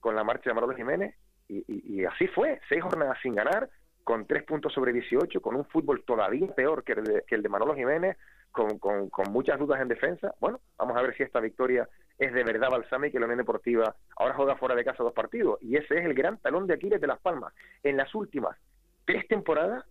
con 0.00 0.14
la 0.16 0.24
marcha 0.24 0.50
de 0.50 0.54
Manolo 0.54 0.74
Jiménez 0.74 1.14
y, 1.48 2.04
así 2.04 2.28
fue, 2.28 2.60
seis 2.68 2.82
jornadas 2.82 3.18
sin 3.22 3.34
ganar, 3.34 3.68
con 4.04 4.26
tres 4.26 4.42
puntos 4.44 4.72
sobre 4.72 4.92
18, 4.92 5.40
con 5.40 5.54
un 5.54 5.64
fútbol 5.66 6.02
todavía 6.04 6.46
peor 6.54 6.82
que 6.82 6.92
el 6.92 7.04
de, 7.04 7.24
que 7.26 7.34
el 7.34 7.42
de 7.42 7.48
Manolo 7.48 7.74
Jiménez, 7.74 8.16
con, 8.50 8.78
con, 8.78 9.32
muchas 9.32 9.58
dudas 9.58 9.80
en 9.80 9.88
defensa. 9.88 10.34
Bueno, 10.40 10.60
vamos 10.76 10.96
a 10.96 11.02
ver 11.02 11.16
si 11.16 11.22
esta 11.22 11.40
victoria 11.40 11.88
es 12.18 12.32
de 12.32 12.44
verdad 12.44 12.70
balsame 12.70 13.08
y 13.08 13.10
que 13.10 13.18
la 13.18 13.26
Unión 13.26 13.38
Deportiva 13.38 13.94
ahora 14.16 14.34
juega 14.34 14.56
fuera 14.56 14.74
de 14.74 14.84
casa 14.84 15.02
dos 15.02 15.12
partidos. 15.12 15.58
Y 15.60 15.76
ese 15.76 15.98
es 15.98 16.04
el 16.04 16.14
gran 16.14 16.38
talón 16.38 16.66
de 16.66 16.74
Aquiles 16.74 17.00
de 17.00 17.06
Las 17.06 17.20
Palmas. 17.20 17.52
En 17.82 17.96
las 17.96 18.14
últimas 18.14 18.56
tres 19.04 19.26
temporadas, 19.28 19.84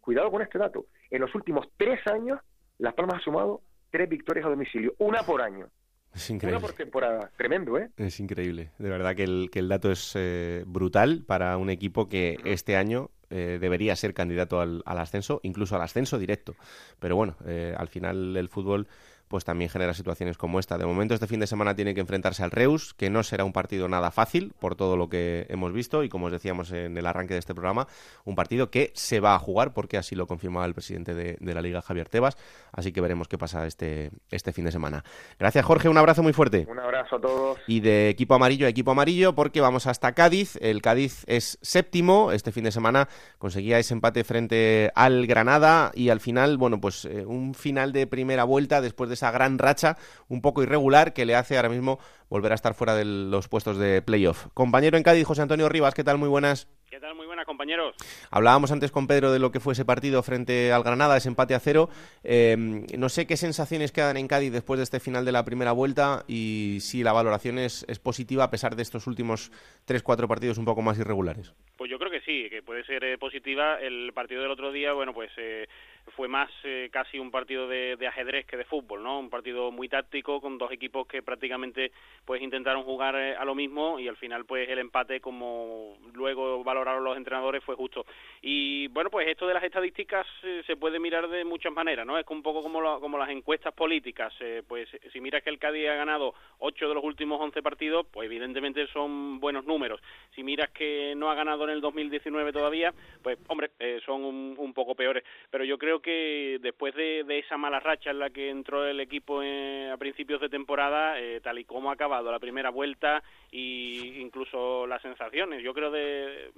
cuidado 0.00 0.30
con 0.30 0.42
este 0.42 0.58
dato, 0.58 0.86
en 1.10 1.20
los 1.20 1.34
últimos 1.34 1.66
tres 1.76 2.00
años, 2.06 2.40
Las 2.78 2.94
Palmas 2.94 3.20
ha 3.20 3.24
sumado 3.24 3.62
tres 3.90 4.08
victorias 4.08 4.46
a 4.46 4.50
domicilio, 4.50 4.94
una 4.98 5.22
por 5.22 5.42
año. 5.42 5.68
Es 6.14 6.28
increíble. 6.30 6.58
Una 6.58 6.66
por 6.66 6.76
temporada, 6.76 7.30
tremendo, 7.36 7.78
¿eh? 7.78 7.90
Es 7.96 8.20
increíble. 8.20 8.70
De 8.78 8.90
verdad 8.90 9.16
que 9.16 9.24
el, 9.24 9.48
que 9.50 9.60
el 9.60 9.68
dato 9.68 9.90
es 9.90 10.12
eh, 10.14 10.64
brutal 10.66 11.24
para 11.26 11.56
un 11.56 11.70
equipo 11.70 12.08
que 12.08 12.38
este 12.44 12.76
año 12.76 13.10
eh, 13.30 13.58
debería 13.58 13.96
ser 13.96 14.12
candidato 14.12 14.60
al, 14.60 14.82
al, 14.84 14.98
ascenso, 14.98 15.40
incluso 15.42 15.74
al 15.74 15.82
ascenso 15.82 16.18
directo. 16.18 16.54
Pero 16.98 17.16
bueno, 17.16 17.36
eh, 17.46 17.74
al 17.76 17.88
final 17.88 18.36
el 18.36 18.48
fútbol 18.50 18.88
pues 19.32 19.46
también 19.46 19.70
genera 19.70 19.94
situaciones 19.94 20.36
como 20.36 20.60
esta. 20.60 20.76
De 20.76 20.84
momento 20.84 21.14
este 21.14 21.26
fin 21.26 21.40
de 21.40 21.46
semana 21.46 21.74
tiene 21.74 21.94
que 21.94 22.02
enfrentarse 22.02 22.42
al 22.44 22.50
Reus, 22.50 22.92
que 22.92 23.08
no 23.08 23.22
será 23.22 23.44
un 23.44 23.54
partido 23.54 23.88
nada 23.88 24.10
fácil 24.10 24.52
por 24.60 24.76
todo 24.76 24.98
lo 24.98 25.08
que 25.08 25.46
hemos 25.48 25.72
visto 25.72 26.04
y 26.04 26.10
como 26.10 26.26
os 26.26 26.32
decíamos 26.32 26.70
en 26.70 26.98
el 26.98 27.06
arranque 27.06 27.32
de 27.32 27.40
este 27.40 27.54
programa, 27.54 27.88
un 28.26 28.34
partido 28.34 28.70
que 28.70 28.92
se 28.94 29.20
va 29.20 29.34
a 29.34 29.38
jugar 29.38 29.72
porque 29.72 29.96
así 29.96 30.14
lo 30.14 30.26
confirmaba 30.26 30.66
el 30.66 30.74
presidente 30.74 31.14
de, 31.14 31.38
la 31.40 31.62
Liga, 31.62 31.80
Javier 31.80 32.10
Tebas, 32.10 32.36
así 32.72 32.92
que 32.92 33.00
veremos 33.00 33.26
qué 33.26 33.38
pasa 33.38 33.66
este, 33.66 34.10
este 34.30 34.52
fin 34.52 34.66
de 34.66 34.72
semana. 34.72 35.02
Gracias 35.38 35.64
Jorge, 35.64 35.88
un 35.88 35.96
abrazo 35.96 36.22
muy 36.22 36.34
fuerte. 36.34 36.66
Un 36.68 36.78
abrazo 36.78 37.16
a 37.16 37.20
todos. 37.22 37.58
Y 37.66 37.80
de 37.80 38.10
equipo 38.10 38.34
amarillo 38.34 38.66
a 38.66 38.68
equipo 38.68 38.90
amarillo 38.90 39.34
porque 39.34 39.62
vamos 39.62 39.86
hasta 39.86 40.12
Cádiz, 40.12 40.58
el 40.60 40.82
Cádiz 40.82 41.24
es 41.26 41.58
séptimo, 41.62 42.32
este 42.32 42.52
fin 42.52 42.64
de 42.64 42.72
semana 42.72 43.08
conseguía 43.38 43.78
ese 43.78 43.94
empate 43.94 44.24
frente 44.24 44.92
al 44.94 45.26
Granada 45.26 45.90
y 45.94 46.10
al 46.10 46.20
final, 46.20 46.58
bueno, 46.58 46.82
pues 46.82 47.06
eh, 47.06 47.24
un 47.24 47.54
final 47.54 47.92
de 47.92 48.06
primera 48.06 48.44
vuelta 48.44 48.82
después 48.82 49.08
de 49.08 49.16
esa 49.22 49.30
gran 49.30 49.56
racha 49.58 49.96
un 50.28 50.42
poco 50.42 50.64
irregular 50.64 51.12
que 51.12 51.24
le 51.24 51.36
hace 51.36 51.56
ahora 51.56 51.68
mismo 51.68 52.00
volver 52.28 52.50
a 52.50 52.56
estar 52.56 52.74
fuera 52.74 52.96
de 52.96 53.04
los 53.04 53.46
puestos 53.46 53.78
de 53.78 54.02
playoff. 54.02 54.48
Compañero 54.52 54.96
en 54.96 55.04
Cádiz, 55.04 55.24
José 55.24 55.42
Antonio 55.42 55.68
Rivas, 55.68 55.94
¿qué 55.94 56.02
tal? 56.02 56.18
Muy 56.18 56.28
buenas. 56.28 56.66
¿Qué 56.90 56.98
tal? 56.98 57.14
Muy 57.14 57.26
buenas, 57.26 57.46
compañeros. 57.46 57.94
Hablábamos 58.30 58.72
antes 58.72 58.90
con 58.90 59.06
Pedro 59.06 59.32
de 59.32 59.38
lo 59.38 59.50
que 59.50 59.60
fue 59.60 59.72
ese 59.72 59.84
partido 59.84 60.22
frente 60.22 60.72
al 60.72 60.82
Granada, 60.82 61.16
ese 61.16 61.28
empate 61.28 61.54
a 61.54 61.60
cero. 61.60 61.88
Eh, 62.24 62.56
no 62.98 63.08
sé 63.08 63.26
qué 63.26 63.36
sensaciones 63.36 63.92
quedan 63.92 64.16
en 64.16 64.28
Cádiz 64.28 64.52
después 64.52 64.78
de 64.78 64.84
este 64.84 65.00
final 65.00 65.24
de 65.24 65.32
la 65.32 65.44
primera 65.44 65.72
vuelta 65.72 66.24
y 66.26 66.78
si 66.80 67.02
la 67.02 67.12
valoración 67.12 67.58
es, 67.58 67.86
es 67.88 67.98
positiva 67.98 68.44
a 68.44 68.50
pesar 68.50 68.76
de 68.76 68.82
estos 68.82 69.06
últimos 69.06 69.52
tres, 69.84 70.02
cuatro 70.02 70.28
partidos 70.28 70.58
un 70.58 70.64
poco 70.64 70.82
más 70.82 70.98
irregulares. 70.98 71.54
Pues 71.78 71.90
yo 71.90 71.98
creo 71.98 72.10
que 72.10 72.20
sí, 72.20 72.50
que 72.50 72.62
puede 72.62 72.84
ser 72.84 73.04
eh, 73.04 73.16
positiva. 73.16 73.80
El 73.80 74.12
partido 74.12 74.42
del 74.42 74.50
otro 74.50 74.70
día, 74.70 74.92
bueno, 74.92 75.14
pues 75.14 75.30
eh, 75.38 75.68
fue 76.14 76.28
más 76.28 76.50
casi 76.90 77.18
un 77.18 77.30
partido 77.30 77.68
de, 77.68 77.96
de, 77.96 78.06
ajedrez 78.06 78.46
que 78.46 78.56
de 78.56 78.64
fútbol, 78.64 79.02
¿no? 79.02 79.18
Un 79.18 79.30
partido 79.30 79.70
muy 79.70 79.88
táctico 79.88 80.40
con 80.40 80.58
dos 80.58 80.70
equipos 80.70 81.06
que 81.06 81.22
prácticamente 81.22 81.92
pues 82.24 82.42
intentaron 82.42 82.82
jugar 82.82 83.16
a 83.16 83.44
lo 83.44 83.54
mismo 83.54 83.98
y 83.98 84.08
al 84.08 84.16
final 84.16 84.44
pues 84.44 84.68
el 84.68 84.78
empate 84.78 85.20
como 85.20 85.96
luego 86.12 86.62
valor 86.64 86.82
los 87.00 87.16
entrenadores 87.16 87.62
fue 87.64 87.76
justo. 87.76 88.04
Y 88.40 88.88
bueno, 88.88 89.10
pues 89.10 89.28
esto 89.28 89.46
de 89.46 89.54
las 89.54 89.62
estadísticas 89.62 90.26
eh, 90.42 90.62
se 90.66 90.76
puede 90.76 90.98
mirar 90.98 91.28
de 91.28 91.44
muchas 91.44 91.72
maneras, 91.72 92.06
¿no? 92.06 92.18
Es 92.18 92.26
un 92.28 92.42
poco 92.42 92.62
como, 92.62 93.00
como 93.00 93.18
las 93.18 93.30
encuestas 93.30 93.72
políticas. 93.74 94.32
Eh, 94.40 94.62
pues 94.66 94.88
si 95.12 95.20
miras 95.20 95.42
que 95.42 95.50
el 95.50 95.58
Cádiz 95.58 95.88
ha 95.88 95.94
ganado 95.94 96.34
8 96.58 96.88
de 96.88 96.94
los 96.94 97.04
últimos 97.04 97.40
11 97.40 97.62
partidos, 97.62 98.06
pues 98.10 98.26
evidentemente 98.26 98.86
son 98.88 99.38
buenos 99.38 99.64
números. 99.64 100.00
Si 100.34 100.42
miras 100.42 100.70
que 100.70 101.14
no 101.16 101.30
ha 101.30 101.34
ganado 101.34 101.64
en 101.64 101.70
el 101.70 101.80
2019 101.80 102.52
todavía, 102.52 102.92
pues 103.22 103.38
hombre, 103.48 103.70
eh, 103.78 104.00
son 104.04 104.24
un, 104.24 104.72
poco 104.72 104.94
peores. 104.94 105.22
Pero 105.50 105.64
yo 105.64 105.76
creo 105.76 105.91
creo 105.92 106.00
que 106.00 106.58
después 106.62 106.94
de, 106.94 107.24
esa 107.38 107.58
mala 107.58 107.78
racha 107.78 108.10
en 108.10 108.18
la 108.18 108.30
que 108.30 108.48
entró 108.48 108.86
el 108.86 109.00
equipo 109.00 109.40
a 109.40 109.96
principios 109.98 110.40
de 110.40 110.48
temporada, 110.48 111.20
eh, 111.20 111.40
tal 111.42 111.58
y 111.58 111.64
como 111.64 111.90
ha 111.90 111.94
acabado 111.94 112.30
la 112.30 112.38
primera 112.38 112.70
vuelta 112.70 113.22
y 113.50 114.20
incluso 114.20 114.86
las 114.86 115.02
sensaciones, 115.02 115.62
yo 115.62 115.74
creo 115.74 115.90
de 115.90 116.50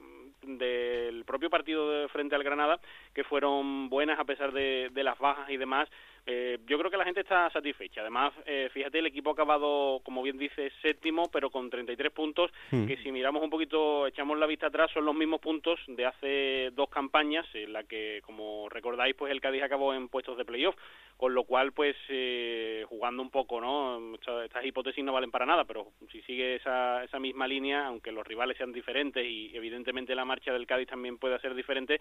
del 0.42 1.24
propio 1.24 1.48
partido 1.48 1.90
de 1.90 2.08
frente 2.08 2.34
al 2.34 2.44
Granada 2.44 2.78
que 3.14 3.24
fueron 3.24 3.88
buenas 3.88 4.18
a 4.18 4.24
pesar 4.24 4.52
de 4.52 4.90
las 5.02 5.18
bajas 5.18 5.48
y 5.48 5.56
demás 5.56 5.88
eh, 6.26 6.58
yo 6.66 6.78
creo 6.78 6.90
que 6.90 6.96
la 6.96 7.04
gente 7.04 7.20
está 7.20 7.50
satisfecha. 7.50 8.00
Además, 8.00 8.32
eh, 8.46 8.70
fíjate, 8.72 8.98
el 8.98 9.06
equipo 9.06 9.30
ha 9.30 9.32
acabado, 9.34 10.00
como 10.04 10.22
bien 10.22 10.38
dice, 10.38 10.72
séptimo, 10.80 11.30
pero 11.30 11.50
con 11.50 11.68
33 11.68 12.12
puntos, 12.12 12.50
hmm. 12.70 12.86
que 12.86 12.96
si 12.98 13.12
miramos 13.12 13.42
un 13.42 13.50
poquito, 13.50 14.06
echamos 14.06 14.38
la 14.38 14.46
vista 14.46 14.68
atrás, 14.68 14.90
son 14.92 15.04
los 15.04 15.14
mismos 15.14 15.40
puntos 15.40 15.78
de 15.86 16.06
hace 16.06 16.70
dos 16.72 16.88
campañas, 16.88 17.46
en 17.54 17.72
la 17.72 17.84
que, 17.84 18.22
como 18.24 18.68
recordáis, 18.70 19.14
pues 19.14 19.32
el 19.32 19.40
Cádiz 19.40 19.62
acabó 19.62 19.92
en 19.92 20.08
puestos 20.08 20.38
de 20.38 20.46
playoff, 20.46 20.76
con 21.18 21.34
lo 21.34 21.44
cual, 21.44 21.72
pues, 21.72 21.96
eh, 22.08 22.84
jugando 22.88 23.22
un 23.22 23.30
poco, 23.30 23.60
¿no? 23.60 24.14
Estas 24.44 24.64
hipótesis 24.64 25.04
no 25.04 25.12
valen 25.12 25.30
para 25.30 25.46
nada, 25.46 25.64
pero 25.64 25.88
si 26.10 26.22
sigue 26.22 26.56
esa, 26.56 27.04
esa 27.04 27.18
misma 27.18 27.46
línea, 27.46 27.86
aunque 27.86 28.12
los 28.12 28.26
rivales 28.26 28.56
sean 28.56 28.72
diferentes 28.72 29.24
y 29.24 29.54
evidentemente 29.54 30.14
la 30.14 30.24
marcha 30.24 30.52
del 30.52 30.66
Cádiz 30.66 30.88
también 30.88 31.18
puede 31.18 31.38
ser 31.40 31.54
diferente, 31.54 32.00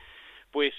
pues 0.54 0.74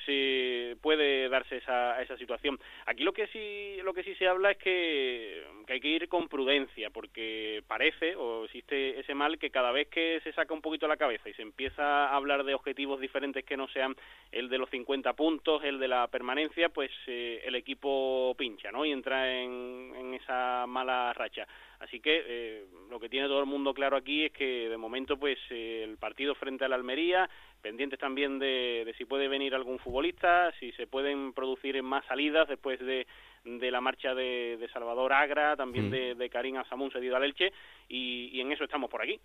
puede 0.81 1.29
darse 1.29 1.57
esa, 1.57 2.01
esa 2.01 2.17
situación. 2.17 2.59
Aquí 2.87 3.03
lo 3.03 3.13
que 3.13 3.27
sí 3.27 3.75
lo 3.83 3.93
que 3.93 4.03
sí 4.03 4.15
se 4.15 4.27
habla 4.27 4.53
es 4.53 4.59
que, 4.59 5.43
hay 5.69 5.81
que 5.81 5.89
ir 5.89 6.09
con 6.09 6.29
prudencia 6.29 6.91
porque 6.91 7.63
parece 7.67 8.17
o 8.17 8.45
existe 8.45 8.99
ese 9.01 9.15
mal 9.15 9.39
que 9.39 9.51
cada 9.51 9.73
vez 9.73 9.89
que 9.89 10.21
se 10.23 10.33
saca 10.33 10.55
un 10.55 10.61
poquito 10.61 10.87
la 10.87 10.97
cabeza 10.97 11.29
y 11.29 11.35
se 11.35 11.43
empieza 11.43 12.07
a 12.09 12.17
hablar 12.17 12.45
de 12.45 12.55
objetivos 12.55 13.01
diferentes 13.01 13.45
que 13.45 13.57
no 13.57 13.69
sean 13.69 13.95
el 14.33 14.49
de 14.49 14.59
los 14.59 14.71
50 14.71 15.13
puntos, 15.15 15.63
el 15.65 15.79
de 15.79 15.89
la 15.89 16.09
permanencia, 16.09 16.69
pues 16.69 16.91
eh, 17.07 17.43
el 17.45 17.55
equipo 17.55 18.35
pincha, 18.37 18.71
¿no? 18.73 18.85
Y 18.85 18.93
entra 18.93 19.33
en, 19.33 20.15
esa 20.15 20.67
mala 20.69 21.13
racha. 21.13 21.47
Así 21.81 22.01
que 22.01 22.23
eh, 22.27 22.65
lo 22.89 23.01
que 23.01 23.09
tiene 23.09 23.27
todo 23.27 23.41
el 23.41 23.47
mundo 23.47 23.75
claro 23.75 23.97
aquí 23.97 24.27
es 24.27 24.33
que 24.33 24.69
de 24.69 24.77
momento 24.77 25.19
pues 25.19 25.39
eh, 25.51 25.83
el 25.83 25.97
partido 25.99 26.35
frente 26.35 26.65
a 26.65 26.69
la 26.69 26.77
Almería, 26.77 27.29
pendientes 27.65 27.99
también 27.99 28.39
de, 28.39 28.95
si 28.99 29.07
puede 29.07 29.27
venir 29.27 29.55
algún 29.55 29.79
futbolista, 29.79 30.53
si 30.61 30.71
se 30.73 30.87
pueden 30.87 31.33
producir 31.33 31.83
más 31.83 32.05
salidas 32.05 32.47
después 32.47 32.79
de, 32.79 33.07
de 33.43 33.71
la 33.71 33.81
marcha 33.81 34.15
de, 34.15 34.69
Salvador 34.71 35.15
Agra, 35.15 35.57
también 35.57 35.89
mm. 35.89 35.91
de, 35.91 36.15
de 36.15 36.29
Karim 36.29 36.59
Asamun 36.59 36.91
cedido 36.91 37.17
al 37.17 37.25
Elche, 37.25 37.55
y, 37.89 38.39
en 38.39 38.53
eso 38.53 38.65
estamos 38.65 38.91
por 38.91 39.01
aquí. 39.01 39.19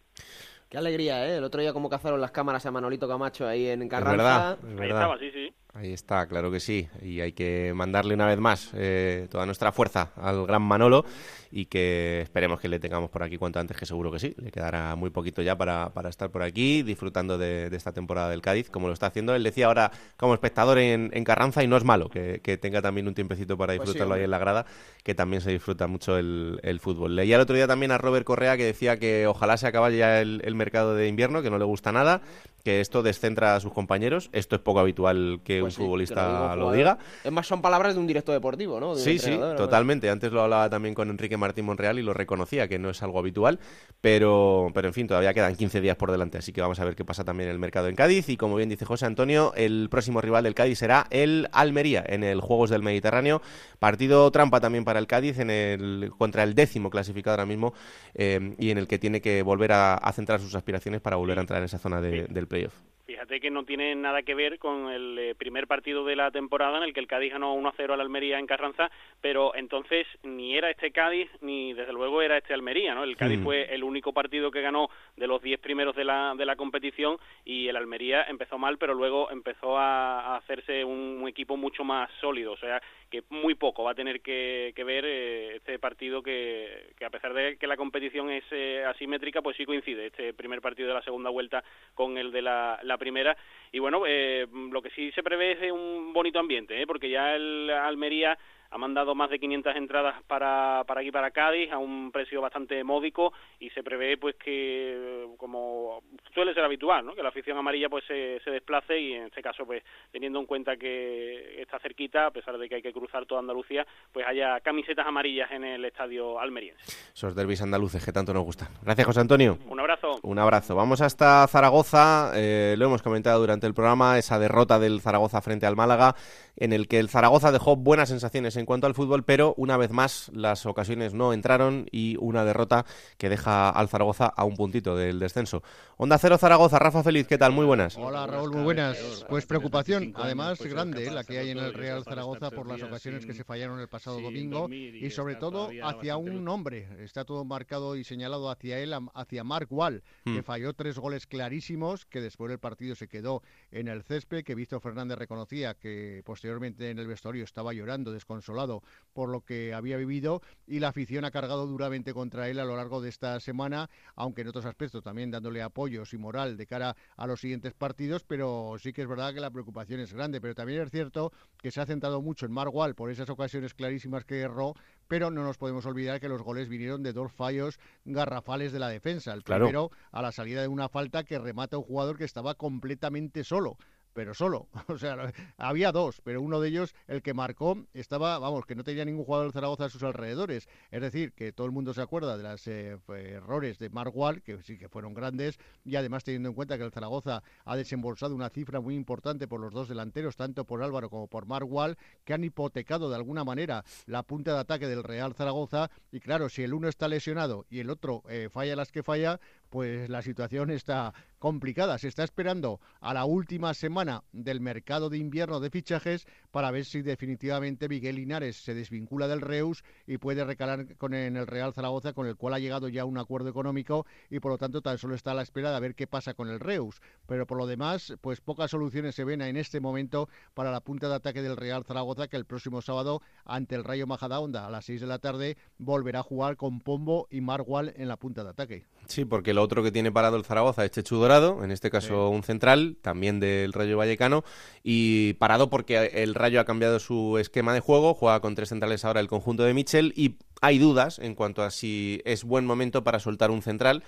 Qué 0.70 0.78
alegría, 0.78 1.28
¿eh? 1.28 1.38
El 1.38 1.44
otro 1.44 1.60
día 1.60 1.74
como 1.74 1.90
cazaron 1.90 2.22
las 2.22 2.32
cámaras 2.32 2.66
a 2.66 2.72
Manolito 2.72 3.10
Camacho 3.10 3.46
ahí 3.46 3.68
en 3.68 3.90
Carranza. 3.90 4.52
Ahí 4.52 4.88
estaba, 4.88 5.20
sí, 5.20 5.32
sí. 5.32 5.54
Ahí 5.80 5.94
está, 5.94 6.28
claro 6.28 6.52
que 6.52 6.60
sí. 6.60 6.90
Y 7.02 7.22
hay 7.22 7.32
que 7.32 7.72
mandarle 7.74 8.14
una 8.14 8.28
vez 8.28 8.38
más 8.38 8.72
eh, 8.74 9.28
toda 9.32 9.46
nuestra 9.46 9.72
fuerza 9.72 10.12
al 10.18 10.46
gran 10.46 10.62
Manolo 10.62 11.06
y 11.52 11.68
que 11.68 12.20
esperemos 12.22 12.60
que 12.60 12.68
le 12.68 12.80
tengamos 12.80 13.10
por 13.10 13.24
aquí 13.24 13.38
cuanto 13.38 13.60
antes, 13.60 13.78
que 13.78 13.86
seguro 13.86 14.12
que 14.12 14.20
sí. 14.20 14.36
Le 14.38 14.52
quedará 14.52 14.98
muy 14.98 15.10
poquito 15.10 15.42
ya 15.42 15.58
para, 15.58 15.90
para 15.94 16.10
estar 16.10 16.32
por 16.32 16.44
aquí 16.44 16.84
disfrutando 16.84 17.38
de, 17.38 17.70
esta 17.72 17.94
temporada 17.94 18.30
del 18.30 18.42
Cádiz, 18.42 18.70
como 18.70 18.88
lo 18.88 18.94
está 18.94 19.06
haciendo. 19.08 19.34
Él 19.34 19.44
decía 19.44 19.68
ahora 19.68 19.92
como 20.18 20.34
espectador 20.34 20.80
en, 20.80 21.10
Carranza 21.24 21.64
y 21.64 21.68
no 21.68 21.78
es 21.78 21.86
malo 21.86 22.10
que, 22.10 22.40
tenga 22.62 22.82
también 22.82 23.08
un 23.08 23.14
tiempecito 23.14 23.58
para 23.58 23.74
pues 23.76 23.88
disfrutarlo 23.88 24.16
ahí 24.16 24.24
en 24.24 24.32
la 24.32 24.40
grada, 24.40 24.66
que 25.04 25.16
también 25.16 25.42
se 25.42 25.52
disfruta 25.52 25.88
mucho 25.88 26.18
el, 26.18 26.80
fútbol. 26.82 27.16
Leía 27.16 27.36
el 27.36 27.42
otro 27.42 27.56
día 27.56 27.68
también 27.68 27.92
a 27.92 27.98
Robert 27.98 28.26
Correa 28.26 28.58
que 28.58 28.66
decía 28.66 28.98
que 28.98 29.28
ojalá 29.28 29.56
se 29.56 29.68
acabe 29.68 29.96
ya 29.96 30.20
el, 30.20 30.42
el 30.44 30.56
mercado 30.56 30.94
de 30.94 31.08
invierno, 31.08 31.42
que 31.42 31.50
no 31.50 31.58
le 31.58 31.66
gusta 31.66 31.94
nada, 31.94 32.22
que 32.64 32.82
esto 32.82 33.04
descentra 33.04 33.56
a 33.56 33.60
sus 33.60 33.74
compañeros. 33.74 34.30
Esto 34.34 34.56
es 34.56 34.62
poco 34.62 34.80
habitual 34.80 35.42
que 35.44 35.62
pues 35.62 35.78
un 35.78 35.86
futbolista 35.86 36.56
lo, 36.56 36.72
diga. 36.72 36.98
Es 37.24 37.32
más, 37.32 37.48
son 37.48 37.62
palabras 37.62 37.96
de 37.96 38.00
un 38.00 38.08
director 38.08 38.34
deportivo, 38.34 38.80
¿no? 38.80 38.96
sí, 38.96 39.20
sí, 39.20 39.38
totalmente. 39.58 40.10
Antes 40.10 40.32
lo 40.32 40.42
hablaba 40.42 40.70
también 40.70 40.94
con 40.94 41.10
Enrique 41.10 41.38
Martín 41.38 41.66
Monreal 41.66 42.00
y 42.00 42.04
lo 42.04 42.14
reconocía, 42.14 42.68
que 42.68 42.80
no 42.80 42.90
es 42.90 43.02
algo 43.04 43.20
habitual. 43.20 43.60
Pero, 44.02 44.72
pero 44.74 44.88
en 44.88 44.94
fin, 44.94 45.08
todavía 45.08 45.34
quedan 45.34 45.56
15 45.56 45.82
días 45.82 45.98
por 45.98 46.12
delante, 46.12 46.38
así 46.38 46.54
que 46.54 46.62
vamos 46.62 46.80
a 46.80 46.86
ver 46.86 46.96
qué 46.96 47.04
pasa 47.04 47.24
también 47.24 47.50
en 47.50 47.54
el 47.54 47.60
mercado 47.60 47.88
en 47.88 47.96
Cádiz. 47.96 48.30
Y 48.30 48.38
como 48.38 48.56
bien 48.56 48.70
dice 48.70 48.86
José 48.86 49.06
Antonio, 49.06 49.54
el 49.56 49.88
próximo 49.90 50.22
rival 50.22 50.44
del 50.44 50.56
Cádiz 50.56 50.80
será 50.80 51.08
el 51.10 51.50
Almería 51.52 52.04
en 52.08 52.24
el 52.24 52.42
Juegos 52.42 52.70
del 52.70 52.84
Mediterráneo. 52.84 53.42
Partido 53.80 54.30
trampa 54.32 54.60
también 54.60 54.86
para 54.86 55.00
el 55.00 55.08
Cádiz 55.08 55.40
en 55.40 55.50
el, 55.50 56.12
contra 56.18 56.44
el 56.44 56.56
décimo 56.56 56.90
clasificado 56.90 57.34
ahora 57.34 57.46
mismo 57.46 57.74
eh, 58.14 58.56
y 58.58 58.72
en 58.72 58.78
el 58.78 58.88
que 58.88 59.00
tiene 59.00 59.22
que 59.22 59.42
volver 59.42 59.72
a, 59.74 60.00
centrar 60.14 60.40
sus 60.42 60.56
aspiraciones 60.56 61.02
para 61.02 61.16
volver 61.18 61.38
a 61.38 61.42
entrar 61.42 61.60
en 61.60 61.66
esa 61.66 61.78
zona 61.78 62.02
del 62.02 62.48
playoff. 62.50 62.74
Fíjate 63.10 63.40
que 63.40 63.50
no 63.50 63.64
tiene 63.64 63.96
nada 63.96 64.22
que 64.22 64.36
ver 64.36 64.60
con 64.60 64.88
el 64.92 65.18
eh, 65.18 65.34
primer 65.34 65.66
partido 65.66 66.06
de 66.06 66.16
la 66.16 66.30
temporada 66.30 66.78
en 66.78 66.84
el 66.84 66.94
que 66.94 67.00
el 67.00 67.08
Cádiz 67.08 67.32
ganó 67.32 67.56
1-0 67.56 67.92
al 67.92 68.02
Almería 68.02 68.38
en 68.38 68.46
Carranza, 68.46 68.92
pero 69.20 69.56
entonces 69.56 70.06
ni 70.22 70.56
era 70.56 70.70
este 70.70 70.92
Cádiz 70.92 71.28
ni 71.42 71.74
desde 71.74 71.92
luego 71.92 72.22
era 72.22 72.38
este 72.38 72.54
Almería, 72.54 72.94
¿no? 72.94 73.04
El 73.04 73.18
Cádiz 73.18 73.40
mm. 73.40 73.44
fue 73.44 73.74
el 73.74 73.84
único 73.84 74.14
partido 74.14 74.52
que 74.52 74.62
ganó 74.62 74.92
de 75.18 75.26
los 75.26 75.42
10 75.42 75.60
primeros 75.60 75.96
de 75.96 76.04
la, 76.06 76.36
de 76.38 76.46
la 76.46 76.56
competición 76.56 77.18
y 77.44 77.68
el 77.68 77.78
Almería 77.78 78.26
empezó 78.26 78.60
mal, 78.60 78.78
pero 78.78 78.94
luego 78.94 79.32
empezó 79.32 79.80
a, 79.80 80.38
hacerse 80.38 80.86
un, 80.86 81.28
equipo 81.28 81.58
mucho 81.58 81.84
más 81.84 82.12
sólido, 82.22 82.52
o 82.52 82.58
sea 82.58 82.80
que 83.10 83.24
muy 83.30 83.56
poco 83.56 83.84
va 83.84 83.92
a 83.92 83.96
tener 83.96 84.22
que, 84.22 84.74
ver 84.86 85.06
eh, 85.06 85.56
este 85.56 85.80
partido 85.80 86.22
que, 86.24 86.94
que, 86.98 87.06
a 87.06 87.10
pesar 87.10 87.34
de 87.34 87.58
que 87.58 87.68
la 87.68 87.78
competición 87.78 88.30
es 88.30 88.44
eh, 88.52 88.84
asimétrica, 88.86 89.42
pues 89.42 89.58
sí 89.58 89.66
coincide 89.66 90.08
este 90.08 90.34
primer 90.34 90.62
partido 90.62 90.88
de 90.88 90.94
la 90.94 91.04
segunda 91.04 91.30
vuelta 91.30 91.64
con 91.96 92.18
el 92.18 92.32
de 92.32 92.42
la 92.42 92.98
primera. 93.00 93.36
Y 93.72 93.80
bueno, 93.80 94.04
eh, 94.08 94.48
lo 94.72 94.82
que 94.82 94.90
sí 94.92 95.12
se 95.12 95.24
prevé 95.24 95.52
es 95.52 95.72
un 95.72 96.12
bonito 96.14 96.40
ambiente, 96.40 96.82
¿eh? 96.82 96.88
porque 96.88 97.10
ya 97.10 97.36
el 97.36 97.70
Almería 97.70 98.38
ha 98.72 98.78
mandado 98.78 99.16
más 99.16 99.30
de 99.30 99.40
500 99.40 99.76
entradas 99.76 100.16
para, 100.28 100.84
para 100.86 101.02
aquí, 101.02 101.12
para 101.12 101.32
Cádiz, 101.32 101.72
a 101.72 101.78
un 101.78 102.12
precio 102.12 102.42
bastante 102.42 102.84
módico 102.84 103.34
y 103.60 103.70
se 103.72 103.84
prevé 103.84 104.18
pues 104.18 104.36
que, 104.36 105.28
como 105.38 106.04
suele 106.34 106.54
ser 106.54 106.64
habitual, 106.64 107.06
¿no? 107.06 107.16
que 107.16 107.24
la 107.24 107.30
afición 107.30 107.58
amarilla 107.58 107.90
pues 107.90 108.06
se, 108.06 108.40
se 108.44 108.52
desplace 108.52 109.00
y 109.00 109.14
en 109.14 109.26
este 109.26 109.42
caso 109.42 109.66
pues 109.66 109.84
teniendo 110.12 110.40
en 110.40 110.46
cuenta 110.46 110.78
que 110.78 111.62
está 111.62 111.80
cerquita, 111.80 112.28
a 112.28 112.32
pesar 112.32 112.58
de 112.58 112.70
que 112.70 112.76
hay 112.76 112.82
que 112.82 112.94
cruzar 112.94 113.26
toda 113.26 113.42
Andalucía, 113.42 113.86
pues 114.12 114.26
haya 114.28 114.60
camisetas 114.62 115.06
amarillas 115.08 115.52
en 115.52 115.64
el 115.64 115.84
estadio 115.86 116.40
almeriense. 116.40 116.84
Esos 117.14 117.36
derbis 117.36 117.62
andaluces 117.62 118.04
que 118.04 118.12
tanto 118.12 118.34
nos 118.34 118.44
gustan. 118.44 118.70
Gracias 118.84 119.08
José 119.08 119.22
Antonio. 119.22 119.58
Un 119.68 119.80
abrazo. 119.80 120.20
Un 120.24 120.40
abrazo. 120.40 120.76
Vamos 120.76 121.02
hasta 121.02 121.48
Zaragoza, 121.48 122.32
eh, 122.36 122.76
lo 122.78 122.86
hemos 122.86 123.02
comentado 123.02 123.40
durante 123.40 123.68
el 123.68 123.74
programa, 123.74 124.18
esa 124.18 124.40
derrota 124.40 124.80
del 124.80 125.02
Zaragoza 125.02 125.42
frente 125.42 125.66
al 125.66 125.76
Málaga, 125.76 126.16
en 126.60 126.74
el 126.74 126.88
que 126.88 127.00
el 127.00 127.10
Zaragoza 127.10 127.52
dejó 127.52 127.76
buenas 127.76 128.10
sensaciones 128.10 128.56
en 128.58 128.66
cuanto 128.66 128.86
al 128.86 128.94
fútbol, 128.94 129.24
pero 129.24 129.54
una 129.58 129.78
vez 129.78 129.92
más 129.92 130.30
las 130.34 130.66
ocasiones 130.66 131.14
no 131.14 131.34
entraron 131.34 131.88
y 131.92 132.18
una 132.20 132.46
derrota 132.46 132.86
que 133.18 133.30
deja 133.30 133.70
al 133.70 133.90
Zaragoza 133.90 134.28
a 134.28 134.44
un 134.44 134.56
puntito 134.56 134.96
del 134.96 135.20
descenso. 135.20 135.64
Onda 135.98 136.18
Cero 136.18 136.38
Zaragoza, 136.38 136.78
Rafa 136.78 137.04
Feliz, 137.04 137.28
¿qué 137.28 137.38
tal? 137.38 137.54
Muy 137.54 137.66
buenas. 137.66 137.98
Hola 137.98 138.28
Raúl, 138.28 138.52
muy 138.52 138.64
buenas. 138.64 139.26
Pues 139.30 139.46
preocupación, 139.46 140.14
además 140.16 140.62
grande, 140.62 141.10
la 141.10 141.24
que 141.24 141.40
hay 141.40 141.50
en 141.50 141.58
el 141.58 141.74
Real 141.74 142.04
Zaragoza 142.04 142.52
por 142.52 142.68
las 142.68 142.82
ocasiones 142.84 143.26
que 143.26 143.34
se 143.34 143.44
fallaron 143.44 143.80
el 143.80 143.88
pasado 143.88 144.20
domingo 144.22 144.70
y 144.70 145.10
sobre 145.12 145.36
todo 145.36 145.70
hacia 145.84 146.18
un 146.18 146.48
hombre. 146.48 146.88
Está 147.00 147.24
todo 147.24 147.46
marcado 147.46 147.96
y 147.96 148.04
señalado 148.04 148.50
hacia 148.50 148.80
él, 148.80 148.94
hacia 149.14 149.44
Mark 149.44 149.68
Wall, 149.70 150.04
que 150.24 150.42
hmm. 150.42 150.44
falló 150.44 150.74
tres 150.74 150.98
goles 150.98 151.26
clarísimos, 151.26 152.06
que 152.06 152.22
después 152.22 152.50
del 152.50 152.60
partido 152.60 152.96
se 152.96 153.08
quedó 153.08 153.42
en 153.72 153.88
el 153.88 154.04
césped, 154.04 154.44
que 154.44 154.56
Víctor 154.56 154.82
Fernández 154.82 155.18
reconocía 155.18 155.74
que 155.74 156.22
posteriormente 156.26 156.90
en 156.90 157.00
el 157.00 157.08
vestuario 157.08 157.44
estaba 157.44 157.74
llorando, 157.74 158.12
desconsolado 158.12 158.82
por 159.14 159.30
lo 159.30 159.42
que 159.42 159.74
había 159.74 159.98
vivido 159.98 160.42
y 160.68 160.80
la 160.80 160.90
afición 160.90 161.26
ha 161.26 161.32
cargado 161.32 161.68
duramente 161.68 162.14
contra 162.14 162.50
él 162.50 162.60
a 162.60 162.66
lo 162.66 162.76
largo 162.76 163.02
de 163.02 163.10
esta 163.10 163.40
semana, 163.40 163.90
aunque 164.16 164.42
en 164.42 164.48
otros 164.48 164.66
aspectos 164.66 165.04
también 165.04 165.32
dándole 165.32 165.62
apoyos 165.62 166.14
y 166.14 166.18
moral 166.18 166.58
de 166.58 166.66
cara 166.66 166.96
a 167.16 167.28
los 167.28 167.42
siguientes 167.42 167.74
partidos, 167.74 168.24
pero 168.24 168.76
sí 168.80 168.94
que 168.94 169.02
es 169.02 169.08
verdad 169.08 169.34
que 169.34 169.40
la 169.40 169.52
preocupación 169.52 170.00
es 170.00 170.14
grande, 170.14 170.42
pero 170.42 170.56
también 170.56 170.82
es 170.82 170.92
cierto 170.92 171.32
que 171.58 171.72
se 171.72 171.82
ha 171.82 171.86
centrado 171.86 172.22
mucho 172.22 172.46
en 172.46 172.52
Margual 172.52 172.96
por 172.96 173.12
esas 173.12 173.30
ocasiones 173.30 173.74
clarísimas 173.74 174.26
que 174.26 174.40
erró, 174.40 174.76
pero 175.10 175.32
no 175.32 175.44
nos 175.44 175.58
podemos 175.58 175.86
olvidar 175.88 176.22
que 176.22 176.30
los 176.30 176.44
goles 176.44 176.70
vinieron 176.70 177.02
de 177.02 177.14
dos 177.14 177.34
fallos 177.34 177.80
garrafales 178.06 178.72
de 178.72 178.80
la 178.80 178.90
defensa. 178.90 179.34
El 179.34 179.42
primero 179.42 179.92
a 180.12 180.22
la 180.22 180.32
salida 180.32 180.62
de 180.62 180.68
una 180.68 180.88
falta 180.88 181.24
que 181.24 181.40
remata 181.40 181.76
a 181.76 181.80
un 181.80 181.86
jugador 181.86 182.18
que 182.18 182.24
estaba 182.24 182.54
completamente 182.54 183.44
solo 183.44 183.78
pero 184.20 184.34
solo. 184.34 184.68
O 184.90 184.98
sea, 184.98 185.32
había 185.58 185.94
dos, 185.94 186.20
pero 186.26 186.42
uno 186.42 186.60
de 186.60 186.68
ellos, 186.68 186.94
el 187.08 187.22
que 187.22 187.34
marcó, 187.34 187.86
estaba, 187.94 188.38
vamos, 188.38 188.66
que 188.66 188.76
no 188.76 188.84
tenía 188.84 189.06
ningún 189.06 189.24
jugador 189.24 189.46
del 189.46 189.54
Zaragoza 189.54 189.86
a 189.86 189.90
sus 189.90 190.04
alrededores. 190.04 190.68
Es 190.92 191.02
decir, 191.02 191.32
que 191.32 191.54
todo 191.54 191.66
el 191.68 191.72
mundo 191.72 191.94
se 191.94 192.02
acuerda 192.02 192.36
de 192.36 192.44
los 192.44 192.68
eh, 192.68 192.98
errores 193.08 193.80
de 193.80 193.90
Margual, 193.90 194.42
que 194.42 194.62
sí 194.62 194.78
que 194.78 194.90
fueron 194.90 195.14
grandes, 195.14 195.58
y 195.86 195.96
además 195.96 196.26
teniendo 196.26 196.50
en 196.50 196.56
cuenta 196.56 196.78
que 196.78 196.84
el 196.84 196.92
Zaragoza 196.92 197.44
ha 197.64 197.76
desembolsado 197.78 198.36
una 198.36 198.50
cifra 198.50 198.82
muy 198.82 198.96
importante 198.96 199.48
por 199.48 199.62
los 199.62 199.74
dos 199.74 199.88
delanteros, 199.88 200.36
tanto 200.36 200.66
por 200.66 200.84
Álvaro 200.84 201.10
como 201.10 201.28
por 201.28 201.46
Margual, 201.46 201.98
que 202.26 202.34
han 202.34 202.44
hipotecado 202.44 203.10
de 203.10 203.16
alguna 203.16 203.46
manera 203.46 203.86
la 204.06 204.24
punta 204.24 204.54
de 204.54 204.60
ataque 204.60 204.88
del 204.88 205.04
Real 205.04 205.34
Zaragoza. 205.34 205.92
Y 206.12 206.20
claro, 206.20 206.50
si 206.50 206.64
el 206.64 206.74
uno 206.74 206.90
está 206.90 207.08
lesionado 207.08 207.66
y 207.70 207.80
el 207.80 207.90
otro 207.90 208.24
eh, 208.28 208.50
falla 208.52 208.76
las 208.76 208.92
que 208.92 209.02
falla, 209.02 209.40
pues 209.70 210.10
la 210.10 210.22
situación 210.22 210.70
está 210.70 211.14
complicada. 211.38 211.98
Se 211.98 212.08
está 212.08 212.24
esperando 212.24 212.80
a 213.00 213.14
la 213.14 213.26
última 213.26 213.74
semana 213.74 214.24
del 214.32 214.62
mercado 214.62 215.10
de 215.10 215.18
invierno 215.18 215.60
de 215.60 215.70
fichajes 215.70 216.28
para 216.52 216.72
ver 216.72 216.86
si 216.86 217.02
definitivamente 217.02 217.88
Miguel 217.88 218.16
Linares 218.16 218.58
se 218.58 218.74
desvincula 218.74 219.28
del 219.28 219.42
Reus 219.42 219.84
y 220.08 220.18
puede 220.18 220.44
recalar 220.44 220.96
con, 220.98 221.14
en 221.14 221.38
el 221.38 221.48
Real 221.48 221.74
Zaragoza, 221.74 222.14
con 222.14 222.28
el 222.28 222.36
cual 222.36 222.54
ha 222.54 222.60
llegado 222.60 222.88
ya 222.88 223.06
un 223.06 223.18
acuerdo 223.18 223.50
económico 223.50 224.06
y 224.30 224.40
por 224.40 224.52
lo 224.52 224.58
tanto 224.58 224.82
tan 224.82 224.98
solo 224.98 225.16
está 225.16 225.32
a 225.32 225.36
la 225.36 225.42
espera 225.42 225.72
de 225.72 225.80
ver 225.80 225.96
qué 225.96 226.08
pasa 226.08 226.34
con 226.34 226.50
el 226.50 226.60
Reus. 226.60 227.02
Pero 227.28 227.46
por 227.46 227.58
lo 227.58 227.68
demás, 227.68 228.14
pues 228.22 228.42
pocas 228.42 228.72
soluciones 228.72 229.16
se 229.16 229.24
ven 229.24 229.42
en 229.42 229.58
este 229.58 229.80
momento 229.80 230.30
para 230.54 230.72
la 230.72 230.82
punta 230.82 231.08
de 231.08 231.16
ataque 231.16 231.42
del 231.42 231.58
Real 231.58 231.84
Zaragoza, 231.86 232.28
que 232.28 232.38
el 232.38 232.46
próximo 232.46 232.82
sábado 232.82 233.22
ante 233.46 233.76
el 233.76 233.84
Rayo 233.84 234.08
Majadahonda 234.08 234.66
a 234.66 234.72
las 234.72 234.86
6 234.86 235.02
de 235.02 235.08
la 235.08 235.20
tarde 235.20 235.58
volverá 235.78 236.20
a 236.20 236.24
jugar 236.24 236.58
con 236.58 236.80
Pombo 236.80 237.28
y 237.30 237.42
Margual 237.42 237.94
en 237.96 238.08
la 238.08 238.18
punta 238.18 238.44
de 238.44 238.50
ataque. 238.50 238.86
Sí, 239.06 239.26
porque 239.26 239.54
lo 239.54 239.64
otro 239.64 239.84
que 239.84 239.92
tiene 239.92 240.12
parado 240.12 240.38
el 240.38 240.46
Zaragoza 240.46 240.86
es 240.86 240.92
Chechu 240.92 241.18
Dorado, 241.18 241.64
en 241.64 241.72
este 241.72 241.90
caso 241.90 242.30
un 242.30 242.44
central, 242.44 242.98
también 243.02 243.40
del 243.40 243.74
Rayo 243.74 243.98
Vallecano, 243.98 244.44
y 244.84 245.34
parado 245.34 245.70
porque 245.70 245.98
el 246.14 246.36
Rayo 246.40 246.62
ha 246.62 246.66
cambiado 246.66 247.00
su 247.00 247.38
esquema 247.38 247.74
de 247.74 247.82
juego, 247.82 248.14
juega 248.14 248.40
con 248.40 248.56
tres 248.56 248.70
centrales 248.70 249.04
ahora 249.04 249.20
el 249.20 249.28
conjunto 249.28 249.64
de 249.64 249.74
Michel, 249.74 250.14
y 250.16 250.38
hay 250.62 250.80
dudas 250.80 251.20
en 251.20 251.36
cuanto 251.36 251.64
a 251.64 251.70
si 251.70 252.22
es 252.24 252.46
buen 252.46 252.66
momento 252.66 253.04
para 253.04 253.20
soltar 253.20 253.52
un 253.52 253.62
central 253.62 254.04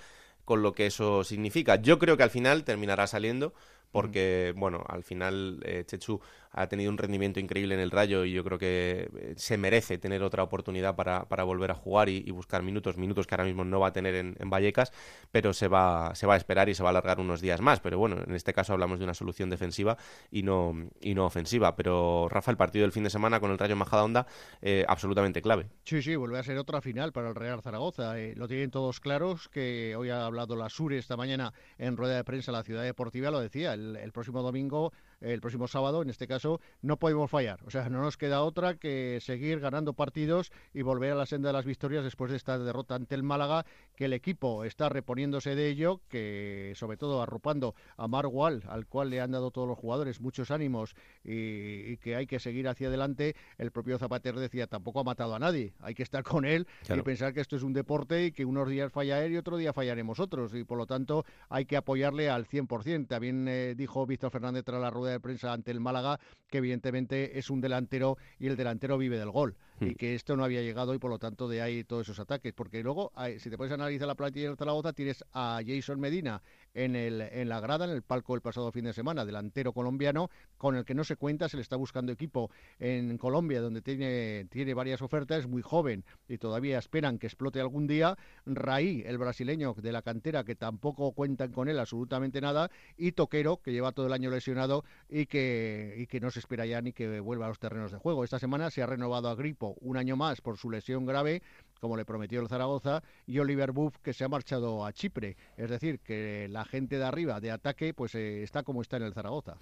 con 0.46 0.62
lo 0.62 0.72
que 0.72 0.86
eso 0.86 1.24
significa. 1.24 1.76
Yo 1.76 1.98
creo 1.98 2.16
que 2.16 2.22
al 2.22 2.30
final 2.30 2.64
terminará 2.64 3.06
saliendo 3.06 3.52
porque, 3.92 4.54
bueno, 4.56 4.82
al 4.88 5.04
final 5.04 5.60
eh, 5.64 5.84
Chechu 5.86 6.20
ha 6.52 6.66
tenido 6.66 6.90
un 6.90 6.98
rendimiento 6.98 7.40
increíble 7.40 7.74
en 7.74 7.80
el 7.80 7.90
Rayo 7.90 8.24
y 8.24 8.32
yo 8.32 8.44
creo 8.44 8.58
que 8.58 9.08
eh, 9.16 9.34
se 9.36 9.56
merece 9.56 9.98
tener 9.98 10.22
otra 10.22 10.42
oportunidad 10.42 10.94
para, 10.94 11.24
para 11.28 11.44
volver 11.44 11.70
a 11.70 11.74
jugar 11.74 12.08
y, 12.08 12.30
buscar 12.30 12.62
minutos, 12.62 12.96
minutos 12.96 13.26
que 13.26 13.34
ahora 13.34 13.44
mismo 13.44 13.64
no 13.64 13.80
va 13.80 13.88
a 13.88 13.92
tener 13.92 14.14
en, 14.14 14.36
Vallecas, 14.50 14.92
pero 15.30 15.52
se 15.54 15.68
va, 15.68 16.14
se 16.14 16.26
va 16.26 16.34
a 16.34 16.36
esperar 16.36 16.68
y 16.68 16.74
se 16.74 16.82
va 16.82 16.90
a 16.90 16.90
alargar 16.90 17.20
unos 17.20 17.40
días 17.40 17.60
más. 17.60 17.80
Pero 17.80 17.98
bueno, 17.98 18.22
en 18.26 18.34
este 18.34 18.52
caso 18.52 18.72
hablamos 18.72 18.98
de 18.98 19.04
una 19.04 19.14
solución 19.14 19.48
defensiva 19.48 19.96
y 20.30 20.42
no, 20.42 20.74
y 21.00 21.14
no 21.14 21.24
ofensiva. 21.24 21.74
Pero 21.76 22.28
Rafa, 22.28 22.50
el 22.50 22.56
partido 22.56 22.82
del 22.82 22.92
fin 22.92 23.04
de 23.04 23.10
semana 23.10 23.40
con 23.40 23.50
el 23.50 23.58
Rayo 23.58 23.76
Majadahonda, 23.76 24.26
eh, 24.60 24.84
absolutamente 24.88 25.40
clave. 25.40 25.68
Sí, 25.84 26.02
sí, 26.02 26.16
vuelve 26.16 26.38
a 26.38 26.42
ser 26.42 26.58
otra 26.58 26.80
final 26.80 27.12
para 27.12 27.28
el 27.28 27.34
Real 27.34 27.62
Zaragoza. 27.62 28.18
Eh, 28.18 28.34
lo 28.36 28.48
tienen 28.48 28.70
todos 28.70 29.00
claros, 29.00 29.48
que 29.48 29.94
hoy 29.96 30.10
ha 30.10 30.26
hablado 30.26 30.56
la 30.56 30.68
Sur 30.68 30.92
esta 30.92 31.16
mañana 31.16 31.52
en 31.78 31.96
rueda 31.96 32.16
de 32.16 32.24
prensa 32.24 32.52
la 32.52 32.62
Ciudad 32.62 32.82
Deportiva, 32.82 33.30
lo 33.30 33.40
decía, 33.40 33.74
el 33.74 33.81
próximo 34.12 34.42
domingo 34.42 34.92
el 35.22 35.40
próximo 35.40 35.68
sábado, 35.68 36.02
en 36.02 36.10
este 36.10 36.26
caso, 36.26 36.60
no 36.80 36.98
podemos 36.98 37.30
fallar. 37.30 37.60
O 37.64 37.70
sea, 37.70 37.88
no 37.88 38.00
nos 38.00 38.16
queda 38.16 38.42
otra 38.42 38.74
que 38.74 39.18
seguir 39.20 39.60
ganando 39.60 39.94
partidos 39.94 40.52
y 40.74 40.82
volver 40.82 41.12
a 41.12 41.14
la 41.14 41.26
senda 41.26 41.48
de 41.48 41.52
las 41.54 41.64
victorias 41.64 42.04
después 42.04 42.30
de 42.30 42.36
esta 42.36 42.58
derrota 42.58 42.94
ante 42.94 43.14
el 43.14 43.22
Málaga, 43.22 43.64
que 43.94 44.06
el 44.06 44.12
equipo 44.12 44.64
está 44.64 44.88
reponiéndose 44.88 45.54
de 45.54 45.68
ello, 45.68 46.00
que 46.08 46.72
sobre 46.76 46.96
todo 46.96 47.22
arropando 47.22 47.74
a 47.96 48.08
Margual, 48.08 48.62
al 48.68 48.86
cual 48.86 49.10
le 49.10 49.20
han 49.20 49.30
dado 49.30 49.50
todos 49.50 49.68
los 49.68 49.78
jugadores 49.78 50.20
muchos 50.20 50.50
ánimos 50.50 50.94
y, 51.24 51.96
que 51.98 52.16
hay 52.16 52.26
que 52.26 52.40
seguir 52.40 52.68
hacia 52.68 52.88
adelante. 52.88 53.36
El 53.58 53.70
propio 53.70 53.98
Zapater 53.98 54.34
decía, 54.34 54.66
tampoco 54.66 55.00
ha 55.00 55.04
matado 55.04 55.34
a 55.34 55.38
nadie, 55.38 55.74
hay 55.80 55.94
que 55.94 56.02
estar 56.02 56.22
con 56.22 56.44
él 56.44 56.66
y 56.88 57.00
pensar 57.02 57.32
que 57.32 57.40
esto 57.40 57.56
es 57.56 57.62
un 57.62 57.72
deporte 57.72 58.26
y 58.26 58.32
que 58.32 58.44
unos 58.44 58.68
días 58.68 58.92
falla 58.92 59.24
él 59.24 59.32
y 59.32 59.36
otro 59.36 59.56
día 59.56 59.72
fallaremos 59.72 60.20
otros 60.20 60.54
y 60.54 60.64
por 60.64 60.78
lo 60.78 60.86
tanto 60.86 61.24
hay 61.48 61.64
que 61.64 61.76
apoyarle 61.76 62.28
al 62.28 62.46
100%. 62.46 63.06
También 63.06 63.46
eh, 63.48 63.74
dijo 63.76 64.06
Víctor 64.06 64.30
Fernández 64.30 64.64
tras 64.64 64.80
la 64.80 64.90
rueda 64.90 65.11
de 65.12 65.20
prensa 65.20 65.52
ante 65.52 65.70
el 65.70 65.80
Málaga, 65.80 66.18
que 66.48 66.58
evidentemente 66.58 67.38
es 67.38 67.50
un 67.50 67.60
delantero 67.60 68.16
y 68.38 68.46
el 68.46 68.56
delantero 68.56 68.98
vive 68.98 69.18
del 69.18 69.30
gol. 69.30 69.56
Y 69.80 69.86
hmm. 69.86 69.94
que 69.94 70.14
esto 70.14 70.36
no 70.36 70.44
había 70.44 70.62
llegado 70.62 70.94
y 70.94 70.98
por 70.98 71.10
lo 71.10 71.18
tanto 71.18 71.48
de 71.48 71.62
ahí 71.62 71.84
todos 71.84 72.02
esos 72.02 72.20
ataques. 72.20 72.52
Porque 72.52 72.82
luego, 72.82 73.12
si 73.38 73.50
te 73.50 73.56
puedes 73.56 73.72
analizar 73.72 74.06
la 74.06 74.14
plantilla 74.14 74.50
de 74.50 74.56
Zaragoza, 74.56 74.92
tienes 74.92 75.24
a 75.32 75.60
Jason 75.66 76.00
Medina 76.00 76.42
en, 76.74 76.96
el, 76.96 77.20
en 77.20 77.48
la 77.48 77.60
grada, 77.60 77.84
en 77.84 77.90
el 77.90 78.02
palco 78.02 78.34
el 78.34 78.40
pasado 78.40 78.72
fin 78.72 78.84
de 78.84 78.92
semana, 78.92 79.24
delantero 79.24 79.72
colombiano, 79.72 80.30
con 80.56 80.76
el 80.76 80.84
que 80.84 80.94
no 80.94 81.04
se 81.04 81.16
cuenta, 81.16 81.48
se 81.48 81.56
le 81.56 81.62
está 81.62 81.76
buscando 81.76 82.12
equipo 82.12 82.50
en 82.78 83.18
Colombia, 83.18 83.60
donde 83.60 83.82
tiene, 83.82 84.46
tiene 84.50 84.74
varias 84.74 85.02
ofertas, 85.02 85.40
es 85.40 85.48
muy 85.48 85.62
joven 85.62 86.04
y 86.28 86.38
todavía 86.38 86.78
esperan 86.78 87.18
que 87.18 87.26
explote 87.26 87.60
algún 87.60 87.86
día. 87.86 88.16
Raí, 88.46 89.02
el 89.06 89.18
brasileño 89.18 89.74
de 89.74 89.92
la 89.92 90.02
cantera, 90.02 90.44
que 90.44 90.54
tampoco 90.54 91.12
cuentan 91.12 91.52
con 91.52 91.68
él 91.68 91.78
absolutamente 91.78 92.40
nada, 92.40 92.70
y 92.96 93.12
Toquero, 93.12 93.58
que 93.58 93.72
lleva 93.72 93.92
todo 93.92 94.06
el 94.06 94.12
año 94.12 94.30
lesionado 94.30 94.84
y 95.08 95.26
que, 95.26 95.94
y 95.96 96.06
que 96.06 96.20
no 96.20 96.30
se 96.30 96.38
espera 96.38 96.66
ya 96.66 96.80
ni 96.80 96.92
que 96.92 97.20
vuelva 97.20 97.46
a 97.46 97.48
los 97.48 97.58
terrenos 97.58 97.92
de 97.92 97.98
juego. 97.98 98.24
Esta 98.24 98.38
semana 98.38 98.70
se 98.70 98.82
ha 98.82 98.86
renovado 98.86 99.28
a 99.28 99.34
Gripo 99.34 99.76
un 99.80 99.96
año 99.96 100.16
más 100.16 100.40
por 100.40 100.56
su 100.56 100.70
lesión 100.70 101.06
grave 101.06 101.42
como 101.82 101.96
le 101.96 102.04
prometió 102.04 102.40
el 102.40 102.46
Zaragoza, 102.46 103.02
y 103.26 103.40
Oliver 103.40 103.72
Buff, 103.72 103.96
que 104.04 104.12
se 104.12 104.22
ha 104.22 104.28
marchado 104.28 104.86
a 104.86 104.92
Chipre. 104.92 105.36
Es 105.56 105.68
decir, 105.68 105.98
que 105.98 106.46
la 106.48 106.64
gente 106.64 106.96
de 106.96 107.04
arriba, 107.04 107.40
de 107.40 107.50
ataque, 107.50 107.92
pues 107.92 108.14
eh, 108.14 108.44
está 108.44 108.62
como 108.62 108.82
está 108.82 108.98
en 108.98 109.02
el 109.02 109.12
Zaragoza. 109.12 109.56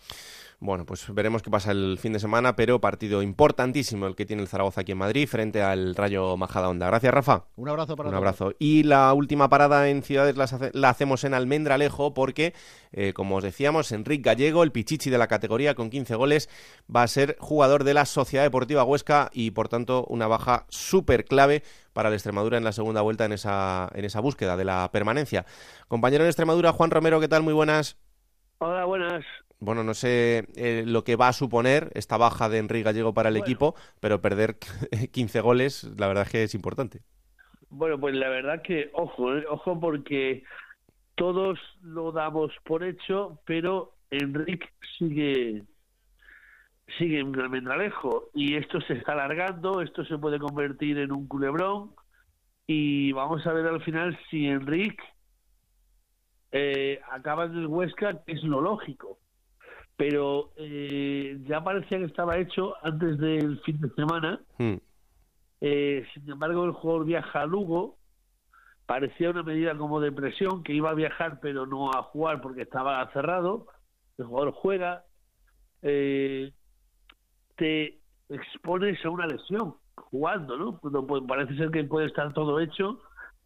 Bueno, 0.58 0.84
pues 0.84 1.12
veremos 1.14 1.40
qué 1.40 1.50
pasa 1.50 1.72
el 1.72 1.96
fin 1.98 2.12
de 2.12 2.20
semana, 2.20 2.54
pero 2.56 2.78
partido 2.78 3.22
importantísimo 3.22 4.06
el 4.06 4.14
que 4.16 4.26
tiene 4.26 4.42
el 4.42 4.48
Zaragoza 4.48 4.82
aquí 4.82 4.92
en 4.92 4.98
Madrid 4.98 5.26
frente 5.26 5.62
al 5.62 5.94
Rayo 5.94 6.36
Majadahonda. 6.36 6.88
Gracias, 6.88 7.14
Rafa. 7.14 7.46
Un 7.56 7.70
abrazo 7.70 7.96
para 7.96 8.10
Un 8.10 8.14
abrazo. 8.14 8.52
Y 8.58 8.82
la 8.82 9.14
última 9.14 9.48
parada 9.48 9.88
en 9.88 10.02
Ciudades 10.02 10.36
la, 10.36 10.90
hacemos 10.90 11.24
en 11.24 11.32
Almendralejo 11.32 12.12
porque, 12.12 12.52
eh, 12.92 13.12
como 13.12 13.36
os 13.36 13.44
decíamos, 13.44 13.92
Enrique 13.92 14.22
Gallego, 14.22 14.62
el 14.62 14.72
pichichi 14.72 15.10
de 15.10 15.18
la 15.18 15.28
categoría 15.28 15.74
con 15.74 15.90
15 15.90 16.14
goles, 16.14 16.48
va 16.94 17.02
a 17.02 17.08
ser 17.08 17.36
jugador 17.38 17.84
de 17.84 17.94
la 17.94 18.04
Sociedad 18.04 18.44
Deportiva 18.44 18.84
Huesca 18.84 19.30
y, 19.32 19.52
por 19.52 19.68
tanto, 19.68 20.04
una 20.08 20.26
baja 20.26 20.66
súper 20.68 21.24
clave 21.24 21.62
para 21.92 22.08
el 22.08 22.14
Extremadura 22.14 22.58
en 22.58 22.64
la 22.64 22.72
segunda 22.72 23.00
vuelta 23.00 23.24
en 23.24 23.32
esa, 23.32 23.88
en 23.94 24.04
esa 24.04 24.20
búsqueda 24.20 24.56
de 24.56 24.64
la 24.64 24.90
permanencia. 24.92 25.46
Compañero 25.88 26.24
de 26.24 26.30
Extremadura, 26.30 26.72
Juan 26.72 26.90
Romero, 26.90 27.20
¿qué 27.20 27.28
tal? 27.28 27.42
Muy 27.42 27.54
buenas. 27.54 27.98
Hola, 28.58 28.84
buenas. 28.84 29.24
Bueno, 29.60 29.84
no 29.84 29.92
sé 29.92 30.46
eh, 30.56 30.84
lo 30.86 31.04
que 31.04 31.16
va 31.16 31.28
a 31.28 31.32
suponer 31.34 31.90
esta 31.94 32.16
baja 32.16 32.48
de 32.48 32.58
Enrique 32.58 32.84
Gallego 32.84 33.12
para 33.12 33.28
el 33.28 33.36
equipo, 33.36 33.74
pero 34.00 34.22
perder 34.22 34.56
15 35.12 35.40
goles, 35.42 35.84
la 35.98 36.08
verdad 36.08 36.24
es 36.24 36.30
que 36.30 36.42
es 36.44 36.54
importante. 36.54 37.02
Bueno, 37.68 38.00
pues 38.00 38.14
la 38.14 38.30
verdad 38.30 38.62
que, 38.62 38.90
ojo, 38.94 39.36
eh, 39.36 39.44
ojo 39.48 39.78
porque 39.78 40.42
todos 41.20 41.58
lo 41.82 42.12
damos 42.12 42.50
por 42.64 42.82
hecho, 42.82 43.40
pero 43.44 43.92
Enrique 44.10 44.66
sigue 44.96 45.64
sigue 46.96 47.22
un 47.22 47.38
almendralejo 47.38 48.30
y 48.32 48.56
esto 48.56 48.80
se 48.80 48.94
está 48.94 49.12
alargando, 49.12 49.82
esto 49.82 50.02
se 50.06 50.16
puede 50.16 50.38
convertir 50.38 50.96
en 50.96 51.12
un 51.12 51.28
culebrón 51.28 51.90
y 52.66 53.12
vamos 53.12 53.46
a 53.46 53.52
ver 53.52 53.66
al 53.66 53.82
final 53.82 54.18
si 54.30 54.46
Enrique 54.46 55.04
eh, 56.52 57.02
acaba 57.12 57.44
en 57.44 57.58
el 57.58 57.66
Huesca, 57.66 58.24
que 58.24 58.32
es 58.32 58.42
lo 58.42 58.62
lógico. 58.62 59.18
Pero 59.98 60.52
eh, 60.56 61.38
ya 61.42 61.62
parecía 61.62 61.98
que 61.98 62.06
estaba 62.06 62.38
hecho 62.38 62.74
antes 62.82 63.18
del 63.18 63.60
fin 63.60 63.78
de 63.78 63.90
semana. 63.90 64.40
Hmm. 64.56 64.76
Eh, 65.60 66.06
sin 66.14 66.30
embargo, 66.30 66.64
el 66.64 66.72
jugador 66.72 67.04
viaja 67.04 67.42
a 67.42 67.46
Lugo. 67.46 67.98
Parecía 68.90 69.30
una 69.30 69.44
medida 69.44 69.78
como 69.78 70.00
de 70.00 70.10
presión, 70.10 70.64
que 70.64 70.72
iba 70.72 70.90
a 70.90 70.94
viajar 70.94 71.38
pero 71.40 71.64
no 71.64 71.92
a 71.92 72.02
jugar 72.02 72.40
porque 72.40 72.62
estaba 72.62 73.08
cerrado. 73.12 73.68
El 74.18 74.24
jugador 74.24 74.52
juega. 74.52 75.04
Eh, 75.80 76.52
te 77.54 78.00
expones 78.28 78.98
a 79.04 79.10
una 79.10 79.28
lesión 79.28 79.76
jugando, 79.94 80.56
¿no? 80.56 80.80
Pues, 80.80 81.22
parece 81.28 81.56
ser 81.56 81.70
que 81.70 81.84
puede 81.84 82.08
estar 82.08 82.32
todo 82.32 82.58
hecho, 82.58 82.98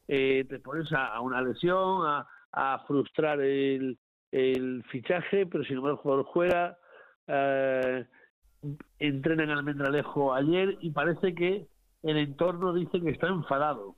eh, 0.08 0.46
te 0.48 0.60
pones 0.60 0.90
a, 0.94 1.20
una 1.20 1.42
lesión, 1.42 2.06
a, 2.50 2.78
frustrar 2.86 3.38
el, 3.42 3.98
fichaje, 4.90 5.44
pero 5.44 5.62
sin 5.64 5.76
embargo 5.76 5.98
el 5.98 6.02
jugador 6.02 6.24
juega, 6.24 6.78
eh, 7.26 8.06
entrena 8.98 9.42
en 9.42 9.50
Almendralejo 9.50 10.32
ayer 10.32 10.78
y 10.80 10.88
parece 10.88 11.34
que 11.34 11.68
el 12.02 12.16
entorno 12.16 12.72
dice 12.72 12.98
que 12.98 13.10
está 13.10 13.26
enfadado, 13.26 13.96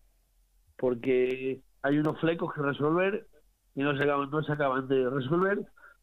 porque 0.76 1.60
hay 1.82 1.98
unos 1.98 2.18
flecos 2.20 2.52
que 2.54 2.62
resolver 2.62 3.26
y 3.74 3.82
no 3.82 3.96
se 3.96 4.02
acaban, 4.02 4.30
no 4.30 4.42
se 4.42 4.52
acaban 4.52 4.88
de 4.88 5.08
resolver 5.08 5.60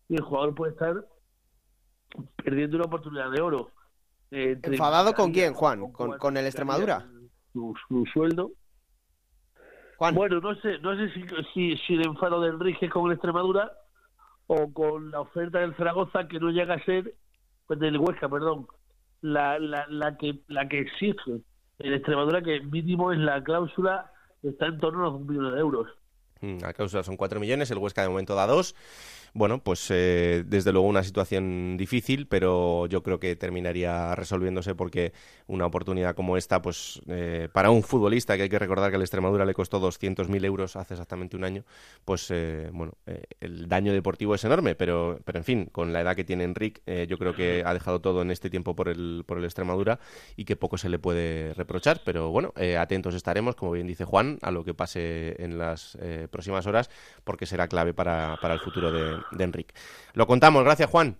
y 0.10 0.16
el 0.16 0.22
jugador 0.22 0.56
puede 0.56 0.72
estar 0.74 1.06
perdiendo 2.44 2.78
una 2.78 2.86
oportunidad 2.86 3.32
de 3.32 3.42
oro. 3.42 3.70
Eh, 4.32 4.60
¿Enfadado 4.64 5.14
con 5.14 5.32
quién, 5.32 5.54
Juan? 5.54 5.92
¿Con, 5.92 6.38
el 6.38 6.46
Extremadura? 6.46 7.06
Su, 7.52 7.76
sueldo. 8.12 8.52
Bueno, 10.14 10.42
no 10.42 10.56
sé, 10.56 10.80
no 10.80 10.96
sé 10.98 11.10
si, 11.54 11.78
si, 11.78 11.94
el 11.94 12.08
enfado 12.08 12.42
del 12.42 12.56
Enrique 12.56 12.90
con 12.90 13.06
el 13.08 13.14
Extremadura 13.14 13.72
o 14.48 14.74
con 14.74 15.12
la 15.12 15.22
oferta 15.22 15.60
del 15.60 15.76
Zaragoza 15.76 16.28
que 16.28 16.40
no 16.40 16.50
llega 16.50 16.74
a 16.74 16.84
ser, 16.84 17.14
pues 17.68 17.80
del 17.80 17.98
Huesca, 17.98 18.28
perdón, 18.28 18.68
la, 19.22 19.60
la, 19.60 19.86
la 19.88 20.18
que 20.18 20.42
la 20.48 20.68
que 20.68 20.80
exige 20.80 21.42
el 21.80 21.94
Extremadura 21.94 22.42
que 22.42 22.60
mínimo 22.62 23.12
es 23.12 23.20
la 23.20 23.42
cláusula 23.44 24.12
está 24.44 24.68
en 24.68 24.78
torno 24.80 25.08
a 25.08 25.12
los 25.12 25.22
millones 25.22 25.54
de 25.54 25.60
euros. 25.60 25.88
Mm, 26.42 26.58
La 26.62 26.74
cláusula 26.74 27.04
son 27.04 27.16
4 27.18 27.40
millones, 27.40 27.72
el 27.72 27.78
Huesca 27.78 28.02
de 28.02 28.10
momento 28.10 28.36
da 28.36 28.46
2. 28.48 28.76
Bueno, 29.36 29.64
pues 29.64 29.88
eh, 29.90 30.44
desde 30.46 30.72
luego 30.72 30.88
una 30.88 31.02
situación 31.02 31.76
difícil, 31.76 32.28
pero 32.28 32.86
yo 32.86 33.02
creo 33.02 33.20
que 33.20 33.36
terminaría 33.36 34.14
resolviéndose 34.14 34.76
porque 34.76 35.12
una 35.48 35.66
oportunidad 35.66 36.14
como 36.14 36.38
esta, 36.38 36.62
pues 36.62 37.02
eh, 37.08 37.50
para 37.52 37.72
un 37.72 37.82
futbolista 37.82 38.38
que 38.38 38.44
hay 38.44 38.50
que 38.50 38.60
recordar 38.60 38.92
que 38.92 38.96
a 38.96 39.00
la 39.00 39.06
Extremadura 39.06 39.44
le 39.46 39.56
costó 39.56 39.80
200.000 39.80 40.46
euros 40.46 40.76
hace 40.76 40.94
exactamente 40.94 41.36
un 41.36 41.46
año, 41.46 41.64
pues 42.06 42.30
eh, 42.30 42.70
bueno, 42.74 42.94
eh, 43.08 43.24
el 43.40 43.68
daño 43.68 43.92
deportivo 43.92 44.36
es 44.36 44.44
enorme, 44.44 44.76
pero, 44.76 45.20
pero 45.26 45.40
en 45.40 45.44
fin, 45.46 45.66
con 45.72 45.94
la 45.94 46.02
edad 46.02 46.16
que 46.16 46.24
tiene 46.24 46.44
Enric, 46.44 46.84
eh, 46.86 47.08
yo 47.10 47.18
creo 47.18 47.34
que 47.34 47.64
ha 47.66 47.74
dejado 47.74 48.02
todo 48.02 48.22
en 48.22 48.30
este 48.30 48.52
tiempo 48.52 48.76
por 48.76 48.88
el, 48.88 49.24
por 49.26 49.40
el 49.40 49.46
Extremadura 49.46 50.00
y 50.36 50.46
que 50.46 50.56
poco 50.56 50.78
se 50.78 50.90
le 50.90 51.00
puede 51.00 51.56
reprochar, 51.56 52.02
pero 52.06 52.30
bueno, 52.30 52.54
eh, 52.56 52.78
atentos 52.78 53.16
estaremos, 53.16 53.56
como 53.56 53.72
bien 53.72 53.88
dice 53.88 54.06
Juan, 54.06 54.38
a 54.44 54.52
lo 54.52 54.64
que 54.64 54.76
pase 54.76 55.42
en 55.44 55.58
las 55.58 55.98
próximas 56.30 56.68
horas, 56.68 56.92
porque 57.24 57.48
será 57.48 57.68
clave 57.68 57.96
para, 57.96 58.38
para 58.40 58.54
el 58.54 58.60
futuro 58.60 58.92
de, 58.92 59.23
de 59.32 59.44
Enric. 59.44 59.74
Lo 60.14 60.28
contamos, 60.28 60.64
gracias 60.64 60.90
Juan. 60.90 61.18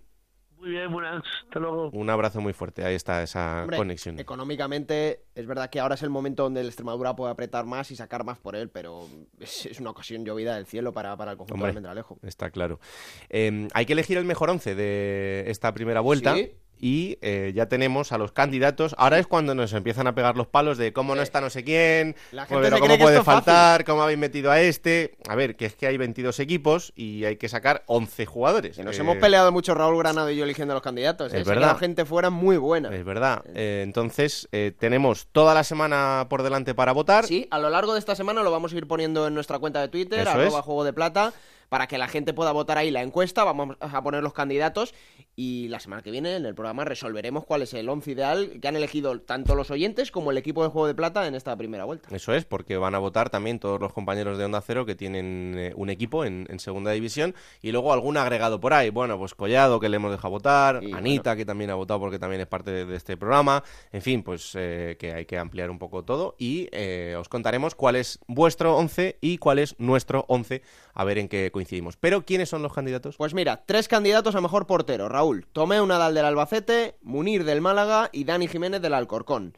Muy 0.58 0.70
bien, 0.70 0.90
buenas. 0.90 1.22
Hasta 1.44 1.60
luego. 1.60 1.90
Un 1.90 2.08
abrazo 2.08 2.40
muy 2.40 2.54
fuerte, 2.54 2.86
ahí 2.86 2.94
está 2.94 3.22
esa 3.22 3.64
Hombre, 3.64 3.76
conexión. 3.76 4.18
Económicamente, 4.18 5.24
es 5.34 5.46
verdad 5.46 5.68
que 5.68 5.78
ahora 5.78 5.94
es 5.94 6.02
el 6.02 6.08
momento 6.08 6.44
donde 6.44 6.62
el 6.62 6.68
Extremadura 6.68 7.14
puede 7.14 7.30
apretar 7.32 7.66
más 7.66 7.90
y 7.90 7.96
sacar 7.96 8.24
más 8.24 8.38
por 8.38 8.56
él, 8.56 8.70
pero 8.70 9.06
es, 9.38 9.66
es 9.66 9.78
una 9.78 9.90
ocasión 9.90 10.24
llovida 10.24 10.54
del 10.56 10.64
cielo 10.64 10.92
para, 10.94 11.14
para 11.18 11.32
el 11.32 11.36
conjunto 11.36 11.54
Hombre, 11.54 11.66
de 11.66 11.70
Almendralejo. 11.72 12.18
está 12.22 12.50
claro. 12.50 12.80
Eh, 13.28 13.68
hay 13.74 13.84
que 13.84 13.92
elegir 13.92 14.16
el 14.16 14.24
mejor 14.24 14.48
once 14.48 14.74
de 14.74 15.44
esta 15.48 15.74
primera 15.74 16.00
vuelta. 16.00 16.34
Sí. 16.34 16.52
Y 16.80 17.18
eh, 17.22 17.52
ya 17.54 17.66
tenemos 17.66 18.12
a 18.12 18.18
los 18.18 18.32
candidatos. 18.32 18.94
Ahora 18.98 19.18
es 19.18 19.26
cuando 19.26 19.54
nos 19.54 19.72
empiezan 19.72 20.06
a 20.06 20.14
pegar 20.14 20.36
los 20.36 20.46
palos 20.46 20.76
de 20.76 20.92
cómo 20.92 21.14
no 21.14 21.22
está 21.22 21.40
no 21.40 21.48
sé 21.48 21.64
quién, 21.64 22.14
La 22.32 22.44
gente 22.46 22.62
pero 22.62 22.76
se 22.76 22.80
cómo 22.82 22.98
puede 22.98 23.16
fácil. 23.22 23.32
faltar, 23.44 23.84
cómo 23.84 24.02
habéis 24.02 24.18
metido 24.18 24.50
a 24.50 24.60
este. 24.60 25.16
A 25.28 25.34
ver, 25.34 25.56
que 25.56 25.66
es 25.66 25.74
que 25.76 25.86
hay 25.86 25.96
22 25.96 26.40
equipos 26.40 26.92
y 26.94 27.24
hay 27.24 27.36
que 27.36 27.48
sacar 27.48 27.84
11 27.86 28.26
jugadores. 28.26 28.76
Que 28.76 28.84
nos 28.84 28.98
Eh, 28.98 29.00
hemos 29.00 29.16
peleado 29.16 29.50
mucho 29.52 29.74
Raúl 29.74 29.96
Granado 29.98 30.30
y 30.30 30.36
yo 30.36 30.44
eligiendo 30.44 30.72
a 30.72 30.76
los 30.76 30.82
candidatos. 30.82 31.32
Es 31.32 31.46
verdad. 31.46 31.62
quedado 31.62 31.78
gente 31.78 32.04
fuera 32.04 32.28
muy 32.30 32.56
buena. 32.58 32.94
Es 32.94 33.04
verdad. 33.04 33.42
Eh, 33.54 33.80
entonces, 33.82 34.48
eh, 34.52 34.72
tenemos 34.78 35.28
toda 35.32 35.54
la 35.54 35.64
semana 35.64 36.26
por 36.28 36.42
delante 36.42 36.74
para 36.74 36.92
votar. 36.92 37.26
Sí, 37.26 37.48
a 37.50 37.58
lo 37.58 37.70
largo 37.70 37.94
de 37.94 37.98
esta 37.98 38.14
semana 38.14 38.42
lo 38.42 38.50
vamos 38.50 38.72
a 38.72 38.76
ir 38.76 38.86
poniendo 38.86 39.26
en 39.26 39.34
nuestra 39.34 39.58
cuenta 39.58 39.80
de 39.80 39.88
Twitter, 39.88 40.20
Eso 40.20 40.30
arroba 40.30 40.58
es. 40.58 40.64
Juego 40.64 40.84
de 40.84 40.92
Plata, 40.92 41.32
para 41.68 41.86
que 41.86 41.98
la 41.98 42.08
gente 42.08 42.32
pueda 42.32 42.52
votar 42.52 42.78
ahí 42.78 42.90
la 42.90 43.02
encuesta. 43.02 43.44
Vamos 43.44 43.76
a 43.80 44.02
poner 44.02 44.22
los 44.22 44.32
candidatos 44.32 44.94
y 45.36 45.68
la 45.68 45.80
semana 45.80 46.02
que 46.02 46.10
viene 46.10 46.36
en 46.36 46.46
el 46.46 46.54
programa 46.54 46.84
resolveremos 46.84 47.44
cuál 47.44 47.62
es 47.62 47.74
el 47.74 47.88
once 47.88 48.12
ideal 48.12 48.58
que 48.60 48.68
han 48.68 48.76
elegido 48.76 49.20
tanto 49.20 49.54
los 49.54 49.70
oyentes 49.70 50.10
como 50.10 50.30
el 50.30 50.38
equipo 50.38 50.62
de 50.62 50.70
Juego 50.70 50.86
de 50.86 50.94
Plata 50.94 51.26
en 51.26 51.34
esta 51.34 51.56
primera 51.56 51.84
vuelta. 51.84 52.14
Eso 52.14 52.32
es, 52.34 52.44
porque 52.44 52.76
van 52.76 52.94
a 52.94 52.98
votar 52.98 53.30
también 53.30 53.58
todos 53.58 53.80
los 53.80 53.92
compañeros 53.92 54.38
de 54.38 54.44
Onda 54.44 54.60
Cero 54.60 54.86
que 54.86 54.94
tienen 54.94 55.54
eh, 55.56 55.72
un 55.76 55.90
equipo 55.90 56.24
en, 56.24 56.46
en 56.48 56.60
segunda 56.60 56.92
división 56.92 57.34
y 57.62 57.72
luego 57.72 57.92
algún 57.92 58.16
agregado 58.16 58.60
por 58.60 58.72
ahí. 58.72 58.90
Bueno, 58.90 59.18
pues 59.18 59.34
Collado, 59.34 59.80
que 59.80 59.88
le 59.88 59.96
hemos 59.96 60.10
dejado 60.10 60.30
votar, 60.30 60.80
Anita, 60.92 61.36
que 61.36 61.44
también 61.44 61.70
ha 61.70 61.74
votado 61.74 62.00
porque 62.00 62.18
también 62.18 62.40
es 62.40 62.46
parte 62.46 62.70
de, 62.70 62.84
de 62.86 62.96
este 62.96 63.16
programa. 63.16 63.62
En 63.92 64.02
fin, 64.02 64.22
pues 64.22 64.52
eh, 64.54 64.96
que 64.98 65.12
hay 65.12 65.26
que 65.26 65.38
ampliar 65.38 65.70
un 65.70 65.78
poco 65.78 66.04
todo 66.04 66.34
y 66.38 66.68
eh, 66.72 67.16
os 67.18 67.28
contaremos 67.28 67.74
cuál 67.74 67.96
es 67.96 68.18
vuestro 68.26 68.76
11 68.76 69.18
y 69.20 69.38
cuál 69.38 69.58
es 69.58 69.74
nuestro 69.78 70.24
11, 70.28 70.62
a 70.92 71.04
ver 71.04 71.18
en 71.18 71.28
qué 71.28 71.50
coincidimos. 71.54 71.96
Pero, 71.96 72.26
¿quiénes 72.26 72.50
son 72.50 72.62
los 72.62 72.74
candidatos? 72.74 73.16
Pues 73.16 73.32
mira, 73.32 73.64
tres 73.64 73.88
candidatos 73.88 74.34
a 74.34 74.42
mejor 74.42 74.66
portero. 74.66 75.08
Raúl, 75.08 75.46
Tomeu 75.52 75.86
Nadal 75.86 76.14
del 76.14 76.26
Albacete, 76.26 76.96
Munir 77.00 77.44
del 77.44 77.62
Málaga 77.62 78.10
y 78.12 78.24
Dani 78.24 78.48
Jiménez 78.48 78.82
del 78.82 78.92
Alcorcón. 78.92 79.56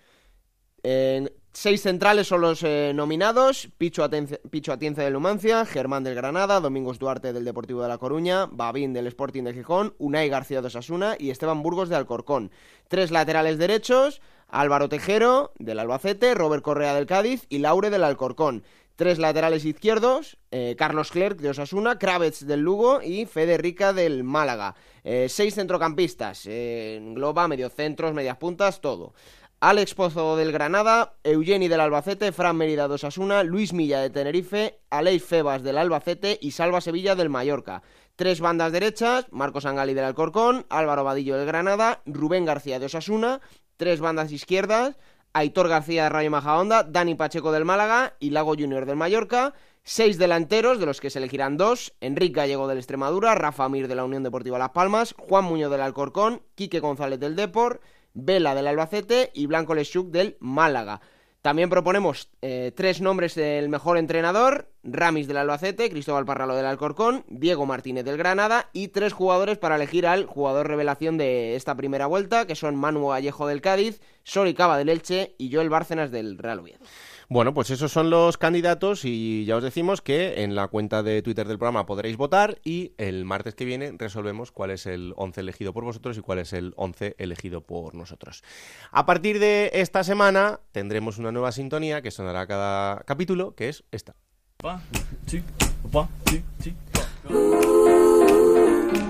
Seis 1.59 1.81
centrales 1.81 2.27
son 2.27 2.43
los 2.43 2.63
eh, 2.63 2.93
nominados, 2.95 3.71
Picho, 3.79 4.07
Picho 4.51 4.75
Atienza 4.75 5.03
del 5.03 5.15
Numancia, 5.15 5.65
Germán 5.65 6.05
del 6.05 6.15
Granada, 6.15 6.61
Domingos 6.61 6.99
Duarte 6.99 7.33
del 7.33 7.47
Deportivo 7.47 7.81
de 7.81 7.89
La 7.89 7.97
Coruña, 7.97 8.45
Babín 8.45 8.93
del 8.93 9.07
Sporting 9.07 9.43
de 9.45 9.55
Gijón, 9.55 9.95
Unai 9.97 10.29
García 10.29 10.61
de 10.61 10.67
Osasuna 10.67 11.17
y 11.19 11.31
Esteban 11.31 11.63
Burgos 11.63 11.89
de 11.89 11.97
Alcorcón. 11.97 12.51
Tres 12.89 13.11
laterales 13.11 13.57
derechos, 13.57 14.21
Álvaro 14.49 14.91
Tejero 14.91 15.55
del 15.59 15.79
Albacete, 15.79 16.35
Robert 16.35 16.63
Correa 16.63 16.95
del 16.95 17.07
Cádiz 17.07 17.47
y 17.49 17.61
Laure 17.61 17.89
del 17.89 18.05
Alcorcón. 18.05 18.63
Tres 18.97 19.19
laterales 19.19 19.67
izquierdos, 19.67 20.39
eh, 20.51 20.75
Carlos 20.79 21.11
Clerc 21.11 21.39
de 21.39 21.51
Osasuna, 21.51 21.99
Kravets 21.99 22.47
del 22.47 22.61
Lugo 22.61 23.03
y 23.03 23.27
Fede 23.27 23.59
Rica 23.59 23.93
del 23.93 24.25
Málaga. 24.25 24.75
Eh, 25.05 25.27
seis 25.29 25.55
centrocampistas, 25.55 26.47
eh, 26.47 26.97
engloba 26.97 27.47
mediocentros, 27.47 28.15
medias 28.15 28.39
puntas, 28.39 28.81
todo. 28.81 29.13
Alex 29.61 29.95
Pozo 29.95 30.37
del 30.37 30.51
Granada, 30.51 31.15
Eugeni 31.25 31.69
del 31.69 31.81
Albacete, 31.81 32.33
Fran 32.33 32.57
Mérida 32.57 32.89
de 32.89 32.95
Osasuna, 32.95 33.43
Luis 33.43 33.75
Milla 33.75 34.01
de 34.01 34.09
Tenerife, 34.09 34.81
Aleix 34.89 35.25
Febas 35.25 35.63
del 35.63 35.77
Albacete 35.77 36.39
y 36.41 36.53
Salva 36.53 36.81
Sevilla 36.81 37.15
del 37.15 37.29
Mallorca. 37.29 37.83
Tres 38.17 38.41
bandas 38.41 38.73
derechas, 38.73 39.27
Marcos 39.31 39.67
Angali 39.67 39.93
del 39.93 40.05
Alcorcón, 40.05 40.65
Álvaro 40.71 41.05
Vadillo 41.05 41.37
del 41.37 41.47
Granada, 41.47 42.01
Rubén 42.07 42.47
García 42.47 42.79
de 42.79 42.87
Osasuna. 42.87 43.41
Tres 43.77 44.01
bandas 44.01 44.33
izquierdas, 44.33 44.97
Aitor 45.37 45.69
García 45.69 46.05
de 46.05 46.09
Rayo 46.09 46.31
Majahonda, 46.31 46.83
Dani 46.83 47.15
Pacheco 47.15 47.53
del 47.53 47.67
Málaga 47.67 48.15
y 48.19 48.31
Lago 48.31 48.55
Junior 48.55 48.87
del 48.87 48.97
Mallorca. 48.97 49.53
Seis 49.85 50.17
delanteros, 50.17 50.81
de 50.81 50.87
los 50.87 50.99
que 50.99 51.11
se 51.11 51.19
elegirán 51.19 51.59
dos, 51.59 51.93
Enrique 52.01 52.41
Gallego 52.41 52.67
del 52.67 52.79
Extremadura, 52.79 53.35
Rafa 53.35 53.69
Mir 53.69 53.87
de 53.87 53.95
la 53.95 54.05
Unión 54.05 54.23
Deportiva 54.23 54.59
Las 54.59 54.71
Palmas, 54.71 55.15
Juan 55.19 55.45
Muñoz 55.45 55.71
del 55.71 55.83
Alcorcón, 55.83 56.41
Quique 56.55 56.81
González 56.81 57.21
del 57.21 57.37
Depor, 57.37 57.83
Vela 58.15 58.55
del 58.55 58.67
Albacete 58.67 59.31
y 59.35 59.45
Blanco 59.45 59.75
Lechuk 59.75 60.09
del 60.11 60.39
Málaga. 60.41 61.03
También 61.47 61.71
proponemos 61.71 62.29
eh, 62.43 62.73
tres 62.75 63.01
nombres 63.01 63.37
del 63.37 63.69
mejor 63.69 63.99
entrenador, 63.99 64.69
Ramis 64.83 65.29
del 65.29 65.37
Albacete, 65.37 65.89
Cristóbal 65.89 66.27
Parralo 66.27 66.57
del 66.57 66.67
Alcorcón, 66.67 67.25
Diego 67.29 67.67
Martínez 67.67 68.05
del 68.05 68.17
Granada 68.17 68.69
y 68.73 68.89
tres 68.89 69.13
jugadores 69.13 69.57
para 69.57 69.77
elegir 69.77 70.09
al 70.09 70.27
jugador 70.27 70.67
revelación 70.67 71.19
de 71.19 71.55
esta 71.55 71.77
primera 71.77 72.07
vuelta, 72.07 72.49
que 72.49 72.57
son 72.57 72.75
Manu 72.75 73.07
Vallejo 73.07 73.47
del 73.47 73.61
Cádiz, 73.61 74.01
Sori 74.25 74.55
Cava 74.55 74.77
del 74.77 74.89
Elche 74.89 75.37
y 75.39 75.55
Joel 75.55 75.71
Bárcenas 75.71 76.11
del 76.11 76.37
Real 76.37 76.59
Oviedo. 76.59 76.81
Bueno, 77.29 77.55
pues 77.55 77.71
esos 77.71 77.91
son 77.91 78.09
los 78.09 78.39
candidatos 78.39 79.05
y 79.05 79.45
ya 79.47 79.57
os 79.57 79.63
decimos 79.63 80.01
que 80.01 80.45
en 80.45 80.55
la 80.55 80.69
cuenta 80.69 81.03
de 81.03 81.23
Twitter 81.23 81.49
del 81.49 81.59
programa 81.59 81.85
podréis 81.85 82.17
votar 82.17 82.61
y 82.63 82.93
el 82.99 83.25
martes 83.25 83.57
que 83.57 83.65
viene 83.65 83.93
resolvemos 83.99 84.53
cuál 84.53 84.71
es 84.71 84.87
el 84.87 85.13
11 85.17 85.41
elegido 85.41 85.73
por 85.73 85.83
vosotros 85.83 86.17
y 86.17 86.21
cuál 86.21 86.39
es 86.39 86.53
el 86.53 86.73
11 86.77 87.17
elegido 87.19 87.63
por 87.63 87.97
nosotros. 87.97 88.45
A 88.93 89.07
partir 89.07 89.41
de 89.41 89.71
esta 89.75 90.05
semana 90.05 90.61
tendremos 90.71 91.19
una 91.19 91.33
nueva 91.33 91.51
sintonía 91.51 92.01
que 92.01 92.13
sonará 92.13 92.47
cada 92.47 93.01
capítulo, 93.01 93.57
que 93.57 93.71
es 93.71 93.83
esta. 93.91 94.15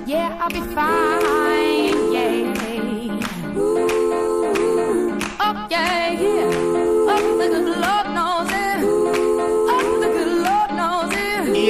Yeah, 0.06 0.38
I'll 0.40 0.48
be 0.48 0.60
fine. 0.74 2.12
Yeah. 2.12 2.36
Oh, 5.40 5.66
yeah, 5.68 6.12
yeah. 6.12 6.46
Oh, 7.08 7.38
the 7.38 7.48
good 7.48 7.78
Lord 7.80 8.05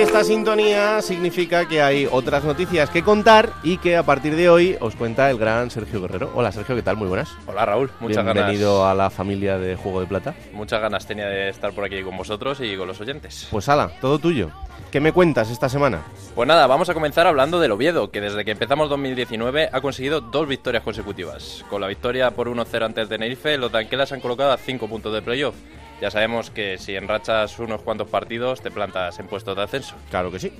esta 0.06 0.22
sintonía 0.22 1.02
significa 1.02 1.66
que 1.66 1.82
hay 1.82 2.08
otras 2.10 2.44
noticias 2.44 2.88
que 2.90 3.02
contar 3.02 3.52
y 3.64 3.78
que 3.78 3.96
a 3.96 4.04
partir 4.04 4.36
de 4.36 4.48
hoy 4.48 4.76
os 4.80 4.94
cuenta 4.94 5.28
el 5.30 5.36
gran 5.36 5.68
Sergio 5.68 6.00
Guerrero. 6.00 6.30
Hola 6.34 6.52
Sergio, 6.52 6.76
¿qué 6.76 6.82
tal? 6.82 6.96
Muy 6.96 7.08
buenas. 7.08 7.28
Hola 7.46 7.66
Raúl, 7.66 7.90
muchas 7.98 8.24
Bienvenido 8.24 8.82
ganas. 8.82 8.92
a 8.92 8.94
la 8.94 9.10
familia 9.10 9.58
de 9.58 9.74
Juego 9.74 10.00
de 10.00 10.06
Plata. 10.06 10.34
Muchas 10.52 10.80
ganas 10.80 11.06
tenía 11.06 11.26
de 11.26 11.48
estar 11.48 11.72
por 11.72 11.84
aquí 11.84 12.02
con 12.02 12.16
vosotros 12.16 12.60
y 12.60 12.76
con 12.76 12.86
los 12.86 13.00
oyentes. 13.00 13.48
Pues 13.50 13.68
ala, 13.68 13.90
todo 14.00 14.18
tuyo. 14.20 14.50
¿Qué 14.92 15.00
me 15.00 15.10
cuentas 15.12 15.50
esta 15.50 15.68
semana? 15.68 16.02
Pues 16.36 16.46
nada, 16.46 16.68
vamos 16.68 16.88
a 16.88 16.94
comenzar 16.94 17.26
hablando 17.26 17.58
del 17.58 17.72
Oviedo, 17.72 18.12
que 18.12 18.20
desde 18.20 18.44
que 18.44 18.52
empezamos 18.52 18.88
2019 18.88 19.70
ha 19.72 19.80
conseguido 19.80 20.20
dos 20.20 20.46
victorias 20.46 20.84
consecutivas. 20.84 21.64
Con 21.68 21.80
la 21.80 21.88
victoria 21.88 22.30
por 22.30 22.48
1-0 22.48 22.84
ante 22.84 23.00
el 23.00 23.08
Tenerife, 23.08 23.58
los 23.58 23.72
Danquelas 23.72 24.12
han 24.12 24.20
colocado 24.20 24.52
a 24.52 24.56
5 24.56 24.88
puntos 24.88 25.12
de 25.12 25.20
playoff. 25.20 25.56
Ya 26.00 26.10
sabemos 26.10 26.50
que 26.50 26.76
si 26.78 26.94
enrachas 26.94 27.58
unos 27.58 27.80
cuantos 27.82 28.08
partidos 28.08 28.60
te 28.60 28.70
plantas 28.70 29.18
en 29.18 29.26
puestos 29.28 29.56
de 29.56 29.62
ascenso. 29.62 29.94
Claro 30.10 30.30
que 30.30 30.38
sí. 30.38 30.52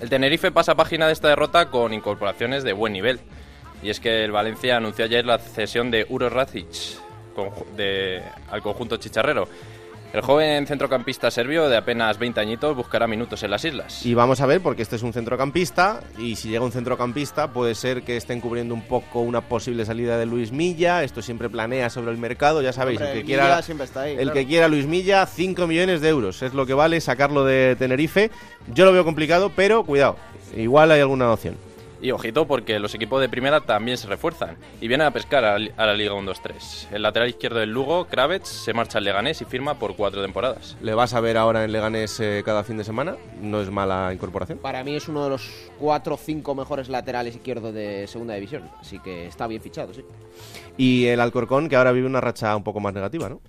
El 0.00 0.08
Tenerife 0.08 0.50
pasa 0.52 0.74
página 0.76 1.06
de 1.06 1.12
esta 1.12 1.28
derrota 1.28 1.70
con 1.70 1.92
incorporaciones 1.92 2.62
de 2.62 2.72
buen 2.72 2.92
nivel. 2.92 3.20
Y 3.82 3.90
es 3.90 3.98
que 4.00 4.24
el 4.24 4.30
Valencia 4.32 4.76
anunció 4.76 5.04
ayer 5.04 5.24
la 5.26 5.38
cesión 5.38 5.90
de 5.90 6.06
Uro 6.08 6.28
Racic 6.30 6.68
conju- 7.34 7.66
de- 7.76 8.22
al 8.50 8.62
conjunto 8.62 8.96
chicharrero. 8.98 9.48
El 10.12 10.22
joven 10.22 10.66
centrocampista 10.66 11.30
serbio 11.30 11.68
de 11.68 11.76
apenas 11.76 12.18
20 12.18 12.40
añitos 12.40 12.74
buscará 12.74 13.06
minutos 13.06 13.44
en 13.44 13.50
las 13.52 13.64
islas. 13.64 14.04
Y 14.04 14.14
vamos 14.14 14.40
a 14.40 14.46
ver, 14.46 14.60
porque 14.60 14.82
este 14.82 14.96
es 14.96 15.04
un 15.04 15.12
centrocampista, 15.12 16.00
y 16.18 16.34
si 16.34 16.48
llega 16.48 16.64
un 16.64 16.72
centrocampista, 16.72 17.52
puede 17.52 17.76
ser 17.76 18.02
que 18.02 18.16
estén 18.16 18.40
cubriendo 18.40 18.74
un 18.74 18.82
poco 18.82 19.20
una 19.20 19.40
posible 19.40 19.84
salida 19.84 20.18
de 20.18 20.26
Luis 20.26 20.50
Milla. 20.50 21.04
Esto 21.04 21.22
siempre 21.22 21.48
planea 21.48 21.90
sobre 21.90 22.10
el 22.10 22.18
mercado, 22.18 22.60
ya 22.60 22.72
sabéis, 22.72 22.98
Hombre, 22.98 23.12
el 23.12 23.18
que 23.20 23.24
quiera. 23.24 23.62
siempre 23.62 23.84
está 23.84 24.02
ahí, 24.02 24.12
el 24.14 24.18
claro. 24.22 24.32
que 24.34 24.46
quiera 24.46 24.66
Luis 24.66 24.86
Milla, 24.86 25.24
5 25.26 25.68
millones 25.68 26.00
de 26.00 26.08
euros. 26.08 26.42
Es 26.42 26.54
lo 26.54 26.66
que 26.66 26.74
vale 26.74 27.00
sacarlo 27.00 27.44
de 27.44 27.76
Tenerife. 27.78 28.32
Yo 28.74 28.84
lo 28.86 28.92
veo 28.92 29.04
complicado, 29.04 29.52
pero 29.54 29.84
cuidado, 29.84 30.16
igual 30.56 30.90
hay 30.90 31.00
alguna 31.00 31.32
opción. 31.32 31.54
Y 32.02 32.10
ojito 32.12 32.46
porque 32.46 32.78
los 32.78 32.94
equipos 32.94 33.20
de 33.20 33.28
primera 33.28 33.60
también 33.60 33.98
se 33.98 34.06
refuerzan 34.06 34.56
y 34.80 34.88
vienen 34.88 35.06
a 35.06 35.10
pescar 35.10 35.44
a, 35.44 35.58
la 35.58 35.94
Liga 35.94 36.14
1-2-3. 36.14 36.88
El 36.92 37.02
lateral 37.02 37.28
izquierdo 37.28 37.58
del 37.58 37.70
Lugo, 37.70 38.06
Kravets, 38.06 38.48
se 38.48 38.72
marcha 38.72 38.98
al 38.98 39.04
Leganés 39.04 39.42
y 39.42 39.44
firma 39.44 39.78
por 39.78 39.96
cuatro 39.96 40.22
temporadas. 40.22 40.76
¿Le 40.80 40.94
vas 40.94 41.14
a 41.14 41.20
ver 41.20 41.36
ahora 41.36 41.64
en 41.64 41.72
Leganés 41.72 42.18
eh, 42.20 42.42
cada 42.44 42.64
fin 42.64 42.78
de 42.78 42.84
semana? 42.84 43.16
¿No 43.40 43.60
es 43.60 43.70
mala 43.70 44.12
incorporación? 44.14 44.58
Para 44.58 44.82
mí 44.82 44.96
es 44.96 45.08
uno 45.08 45.24
de 45.24 45.30
los 45.30 45.70
cuatro 45.78 46.14
o 46.14 46.18
cinco 46.18 46.54
mejores 46.54 46.88
laterales 46.88 47.36
izquierdos 47.36 47.74
de 47.74 48.06
segunda 48.06 48.34
división, 48.34 48.70
así 48.80 48.98
que 48.98 49.26
está 49.26 49.46
bien 49.46 49.60
fichado, 49.60 49.92
sí. 49.92 50.04
Y 50.76 51.06
el 51.06 51.20
Alcorcón, 51.20 51.68
que 51.68 51.76
ahora 51.76 51.92
vive 51.92 52.06
una 52.06 52.20
racha 52.20 52.56
un 52.56 52.64
poco 52.64 52.80
más 52.80 52.94
negativa, 52.94 53.28
¿no? 53.28 53.40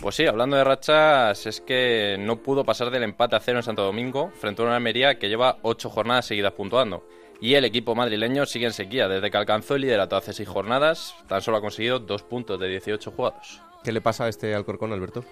Pues 0.00 0.14
sí, 0.14 0.26
hablando 0.26 0.56
de 0.56 0.64
rachas, 0.64 1.46
es 1.46 1.60
que 1.60 2.16
no 2.18 2.36
pudo 2.36 2.64
pasar 2.64 2.90
del 2.90 3.02
empate 3.02 3.36
a 3.36 3.40
cero 3.40 3.58
en 3.58 3.62
Santo 3.62 3.84
Domingo 3.84 4.30
frente 4.40 4.62
a 4.62 4.64
una 4.64 4.76
Almería 4.76 5.18
que 5.18 5.28
lleva 5.28 5.58
ocho 5.62 5.90
jornadas 5.90 6.26
seguidas 6.26 6.52
puntuando. 6.52 7.06
Y 7.40 7.54
el 7.54 7.64
equipo 7.64 7.94
madrileño 7.94 8.44
sigue 8.46 8.66
en 8.66 8.72
sequía. 8.72 9.08
Desde 9.08 9.30
que 9.30 9.36
alcanzó 9.36 9.74
el 9.76 9.82
liderato 9.82 10.16
hace 10.16 10.32
seis 10.32 10.48
jornadas, 10.48 11.14
tan 11.26 11.40
solo 11.40 11.56
ha 11.56 11.60
conseguido 11.60 11.98
dos 11.98 12.22
puntos 12.22 12.60
de 12.60 12.68
18 12.68 13.10
jugados. 13.12 13.60
¿Qué 13.82 13.92
le 13.92 14.00
pasa 14.02 14.24
a 14.24 14.28
este 14.28 14.54
Alcorcón, 14.54 14.92
Alberto? 14.92 15.24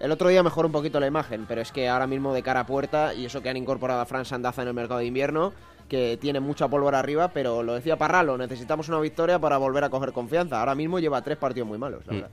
El 0.00 0.10
otro 0.10 0.28
día 0.28 0.42
mejoró 0.42 0.66
un 0.66 0.72
poquito 0.72 0.98
la 0.98 1.06
imagen, 1.06 1.46
pero 1.46 1.60
es 1.60 1.70
que 1.70 1.88
ahora 1.88 2.08
mismo 2.08 2.34
de 2.34 2.42
cara 2.42 2.60
a 2.60 2.66
puerta, 2.66 3.14
y 3.14 3.26
eso 3.26 3.40
que 3.40 3.48
han 3.48 3.56
incorporado 3.56 4.00
a 4.00 4.06
Fran 4.06 4.24
Sandaza 4.24 4.62
en 4.62 4.68
el 4.68 4.74
mercado 4.74 4.98
de 4.98 5.06
invierno, 5.06 5.52
que 5.88 6.16
tiene 6.20 6.40
mucha 6.40 6.66
pólvora 6.66 6.98
arriba, 6.98 7.28
pero 7.28 7.62
lo 7.62 7.74
decía 7.74 7.96
Parralo, 7.96 8.36
necesitamos 8.36 8.88
una 8.88 8.98
victoria 8.98 9.38
para 9.38 9.58
volver 9.58 9.84
a 9.84 9.90
coger 9.90 10.10
confianza. 10.12 10.58
Ahora 10.58 10.74
mismo 10.74 10.98
lleva 10.98 11.22
tres 11.22 11.38
partidos 11.38 11.68
muy 11.68 11.78
malos, 11.78 12.04
la 12.06 12.12
Mm. 12.14 12.16
verdad. 12.16 12.30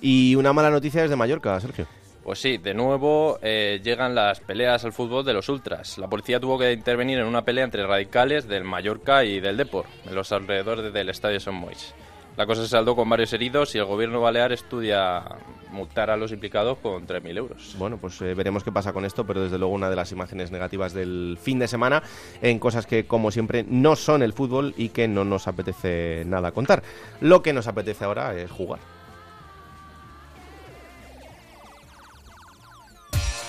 Y 0.00 0.34
una 0.34 0.52
mala 0.52 0.70
noticia 0.70 1.02
desde 1.02 1.14
Mallorca, 1.14 1.60
Sergio. 1.60 1.86
Pues 2.24 2.38
sí, 2.38 2.56
de 2.56 2.72
nuevo 2.72 3.38
eh, 3.42 3.82
llegan 3.84 4.14
las 4.14 4.40
peleas 4.40 4.82
al 4.86 4.94
fútbol 4.94 5.26
de 5.26 5.34
los 5.34 5.50
ultras. 5.50 5.98
La 5.98 6.08
policía 6.08 6.40
tuvo 6.40 6.58
que 6.58 6.72
intervenir 6.72 7.18
en 7.18 7.26
una 7.26 7.44
pelea 7.44 7.64
entre 7.64 7.86
radicales 7.86 8.48
del 8.48 8.64
Mallorca 8.64 9.24
y 9.24 9.40
del 9.40 9.58
Depor, 9.58 9.84
en 10.06 10.14
los 10.14 10.32
alrededores 10.32 10.90
del 10.90 11.10
estadio 11.10 11.38
Son 11.38 11.54
Mois. 11.54 11.94
La 12.38 12.46
cosa 12.46 12.62
se 12.62 12.68
saldó 12.68 12.96
con 12.96 13.10
varios 13.10 13.32
heridos 13.34 13.74
y 13.74 13.78
el 13.78 13.84
gobierno 13.84 14.22
balear 14.22 14.52
estudia 14.52 15.22
multar 15.70 16.08
a 16.08 16.16
los 16.16 16.32
implicados 16.32 16.78
con 16.78 17.06
3.000 17.06 17.36
euros. 17.36 17.76
Bueno, 17.78 17.98
pues 17.98 18.20
eh, 18.22 18.34
veremos 18.34 18.64
qué 18.64 18.72
pasa 18.72 18.94
con 18.94 19.04
esto, 19.04 19.26
pero 19.26 19.42
desde 19.42 19.58
luego 19.58 19.74
una 19.74 19.90
de 19.90 19.96
las 19.96 20.10
imágenes 20.10 20.50
negativas 20.50 20.94
del 20.94 21.38
fin 21.40 21.58
de 21.58 21.68
semana 21.68 22.02
en 22.40 22.58
cosas 22.58 22.86
que, 22.86 23.06
como 23.06 23.30
siempre, 23.30 23.66
no 23.68 23.96
son 23.96 24.22
el 24.22 24.32
fútbol 24.32 24.72
y 24.78 24.88
que 24.88 25.06
no 25.08 25.24
nos 25.24 25.46
apetece 25.46 26.24
nada 26.26 26.52
contar. 26.52 26.82
Lo 27.20 27.42
que 27.42 27.52
nos 27.52 27.68
apetece 27.68 28.04
ahora 28.04 28.34
es 28.34 28.50
jugar. 28.50 28.80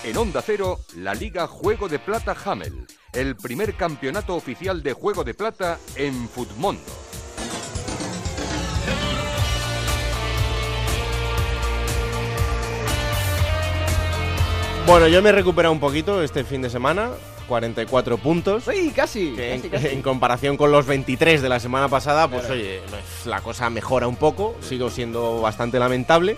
En 0.06 0.15
Onda 0.18 0.44
Cero, 0.44 0.82
la 0.98 1.15
Liga 1.15 1.48
Juego 1.48 1.90
de 1.90 1.98
Plata 1.98 2.36
Hamel, 2.45 2.86
el 3.11 3.36
primer 3.36 3.73
campeonato 3.73 4.36
oficial 4.36 4.84
de 4.84 4.94
Juego 4.94 5.23
de 5.23 5.34
Plata 5.34 5.80
en 5.95 6.30
Futmundo. 6.30 6.84
Bueno, 14.86 15.07
yo 15.07 15.23
me 15.23 15.30
he 15.30 15.32
recuperado 15.32 15.73
un 15.73 15.80
poquito 15.80 16.22
este 16.22 16.44
fin 16.44 16.61
de 16.61 16.69
semana, 16.69 17.10
44 17.48 18.19
puntos. 18.19 18.68
¡Uy, 18.68 18.91
casi! 18.95 19.32
que 19.32 19.56
casi, 19.56 19.65
en, 19.65 19.69
casi. 19.72 19.88
en 19.88 20.03
comparación 20.03 20.56
con 20.56 20.72
los 20.72 20.86
23 20.86 21.41
de 21.41 21.49
la 21.49 21.60
semana 21.60 21.90
pasada, 21.90 22.27
pues 22.27 22.48
oye, 22.48 22.80
pues, 22.91 23.26
la 23.26 23.41
cosa 23.41 23.72
mejora 23.72 24.07
un 24.07 24.18
poco, 24.18 24.56
sigo 24.61 24.91
siendo 24.91 25.41
bastante 25.41 25.80
lamentable. 25.80 26.38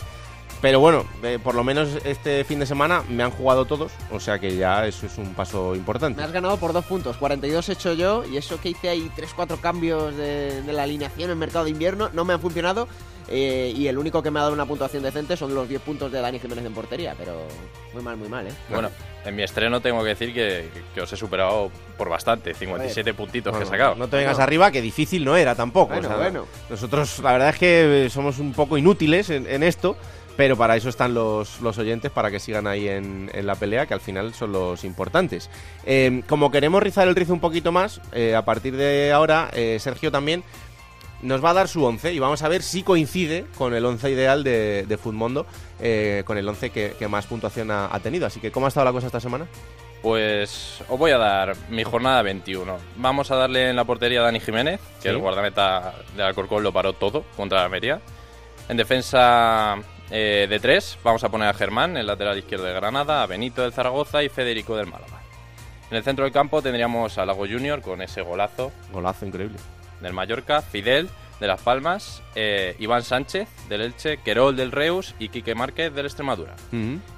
Pero 0.61 0.79
bueno, 0.79 1.05
eh, 1.23 1.37
por 1.43 1.53
lo 1.53 1.63
menos 1.63 1.89
este 2.03 2.43
fin 2.43 2.59
de 2.59 2.65
semana 2.65 3.03
me 3.09 3.21
han 3.23 3.31
jugado 3.31 3.65
todos, 3.65 3.91
o 4.11 4.19
sea 4.19 4.39
que 4.39 4.55
ya 4.55 4.87
eso 4.87 5.05
es 5.05 5.17
un 5.17 5.33
paso 5.35 5.75
importante. 5.75 6.19
Me 6.19 6.25
has 6.25 6.31
ganado 6.31 6.57
por 6.57 6.73
dos 6.73 6.85
puntos, 6.85 7.17
42 7.17 7.69
he 7.69 7.73
hecho 7.73 7.93
yo, 7.93 8.23
y 8.25 8.37
eso 8.37 8.59
que 8.59 8.69
hice 8.69 8.89
ahí 8.89 9.11
3-4 9.15 9.59
cambios 9.59 10.15
de, 10.15 10.63
de 10.63 10.73
la 10.73 10.83
alineación 10.83 11.29
en 11.29 11.37
mercado 11.37 11.65
de 11.65 11.71
invierno, 11.71 12.09
no 12.11 12.25
me 12.25 12.33
han 12.33 12.39
funcionado, 12.39 12.87
eh, 13.29 13.73
y 13.75 13.87
el 13.87 13.97
único 13.97 14.23
que 14.23 14.31
me 14.31 14.39
ha 14.39 14.43
dado 14.43 14.53
una 14.53 14.65
puntuación 14.65 15.03
decente 15.03 15.35
son 15.35 15.53
los 15.53 15.67
10 15.67 15.81
puntos 15.81 16.11
de 16.11 16.21
Dani 16.21 16.39
Jiménez 16.39 16.65
en 16.65 16.73
portería, 16.73 17.13
pero 17.17 17.45
muy 17.93 18.01
mal, 18.01 18.15
muy 18.17 18.29
mal, 18.29 18.47
¿eh? 18.47 18.51
Bueno, 18.69 18.89
en 19.25 19.35
mi 19.35 19.43
estreno 19.43 19.81
tengo 19.81 20.01
que 20.01 20.09
decir 20.09 20.33
que, 20.33 20.69
que 20.93 21.01
os 21.01 21.11
he 21.11 21.17
superado 21.17 21.69
por 21.97 22.07
bastante, 22.07 22.53
57 22.53 23.13
puntitos 23.13 23.55
que 23.55 23.63
he 23.63 23.67
sacado. 23.67 23.95
No 23.95 24.07
te 24.07 24.17
vengas 24.17 24.39
arriba, 24.39 24.71
que 24.71 24.81
difícil 24.81 25.25
no 25.25 25.35
era 25.35 25.55
tampoco. 25.55 25.93
Bueno, 25.93 26.07
o 26.07 26.11
sea, 26.11 26.17
bueno. 26.17 26.45
Nosotros, 26.69 27.19
la 27.19 27.33
verdad 27.33 27.49
es 27.49 27.57
que 27.57 28.07
somos 28.09 28.39
un 28.39 28.53
poco 28.53 28.77
inútiles 28.77 29.29
en, 29.29 29.45
en 29.45 29.61
esto, 29.61 29.97
pero 30.37 30.55
para 30.55 30.75
eso 30.77 30.87
están 30.87 31.13
los, 31.13 31.59
los 31.61 31.77
oyentes, 31.79 32.11
para 32.11 32.31
que 32.31 32.39
sigan 32.39 32.67
ahí 32.67 32.87
en, 32.87 33.29
en 33.33 33.45
la 33.47 33.55
pelea, 33.55 33.87
que 33.87 33.93
al 33.95 33.99
final 34.01 34.33
son 34.33 34.51
los 34.53 34.83
importantes. 34.85 35.49
Eh, 35.85 36.21
como 36.29 36.51
queremos 36.51 36.81
rizar 36.81 37.07
el 37.07 37.15
rizo 37.15 37.33
un 37.33 37.39
poquito 37.41 37.71
más, 37.71 37.99
eh, 38.13 38.35
a 38.35 38.45
partir 38.45 38.75
de 38.77 39.11
ahora, 39.11 39.49
eh, 39.53 39.77
Sergio 39.79 40.11
también 40.11 40.43
nos 41.23 41.43
va 41.43 41.49
a 41.49 41.53
dar 41.55 41.67
su 41.67 41.83
11 41.83 42.13
y 42.13 42.19
vamos 42.19 42.43
a 42.43 42.47
ver 42.47 42.61
si 42.61 42.83
coincide 42.83 43.45
con 43.57 43.73
el 43.73 43.83
11 43.83 44.11
ideal 44.11 44.43
de, 44.43 44.85
de 44.87 44.97
Futmundo, 44.97 45.47
eh, 45.79 46.21
con 46.25 46.37
el 46.37 46.47
11 46.47 46.69
que, 46.69 46.93
que 46.99 47.07
más 47.07 47.25
puntuación 47.25 47.71
ha, 47.71 47.93
ha 47.93 47.99
tenido. 47.99 48.27
Así 48.27 48.39
que, 48.39 48.51
¿cómo 48.51 48.67
ha 48.67 48.69
estado 48.69 48.85
la 48.85 48.91
cosa 48.91 49.07
esta 49.07 49.19
semana? 49.19 49.47
Pues 50.03 50.83
os 50.87 50.99
voy 50.99 51.09
a 51.09 51.17
dar 51.17 51.55
mi 51.71 51.83
jornada 51.83 52.21
21. 52.21 52.77
Vamos 52.97 53.31
a 53.31 53.35
darle 53.35 53.71
en 53.71 53.75
la 53.75 53.83
portería 53.83 54.19
a 54.19 54.23
Dani 54.25 54.39
Jiménez, 54.39 54.79
que 55.01 55.01
Sí. 55.01 55.07
el 55.09 55.17
guardameta 55.17 55.95
de 56.15 56.21
Alcorcón 56.21 56.61
lo 56.61 56.71
paró 56.71 56.93
todo 56.93 57.25
contra 57.35 57.57
la 57.59 57.65
Almería. 57.65 57.99
En 58.69 58.77
defensa 58.77 59.75
eh, 60.09 60.47
de 60.49 60.59
tres, 60.59 60.97
vamos 61.03 61.23
a 61.23 61.29
poner 61.29 61.49
a 61.49 61.53
Germán, 61.53 61.97
el 61.97 62.07
lateral 62.07 62.37
izquierdo 62.37 62.65
de 62.65 62.73
Granada, 62.73 63.23
a 63.23 63.25
Benito 63.25 63.61
del 63.61 63.73
Zaragoza 63.73 64.23
y 64.23 64.29
Federico 64.29 64.75
del 64.75 64.87
Málaga. 64.87 65.21
En 65.89 65.97
el 65.97 66.03
centro 66.03 66.23
del 66.25 66.33
campo 66.33 66.61
tendríamos 66.61 67.17
a 67.17 67.25
Lago 67.25 67.45
Junior 67.47 67.81
con 67.81 68.01
ese 68.01 68.21
golazo 68.21 68.71
Golazo 68.91 69.25
increíble. 69.25 69.57
del 70.01 70.13
Mallorca, 70.13 70.61
Fidel 70.61 71.09
de 71.39 71.47
Las 71.47 71.61
Palmas, 71.61 72.23
eh, 72.35 72.75
Iván 72.79 73.03
Sánchez 73.03 73.47
del 73.69 73.81
Elche, 73.81 74.17
Querol 74.17 74.55
del 74.55 74.71
Reus 74.71 75.13
y 75.19 75.29
Quique 75.29 75.55
Márquez 75.55 75.93
del 75.93 76.07
Extremadura. 76.07 76.55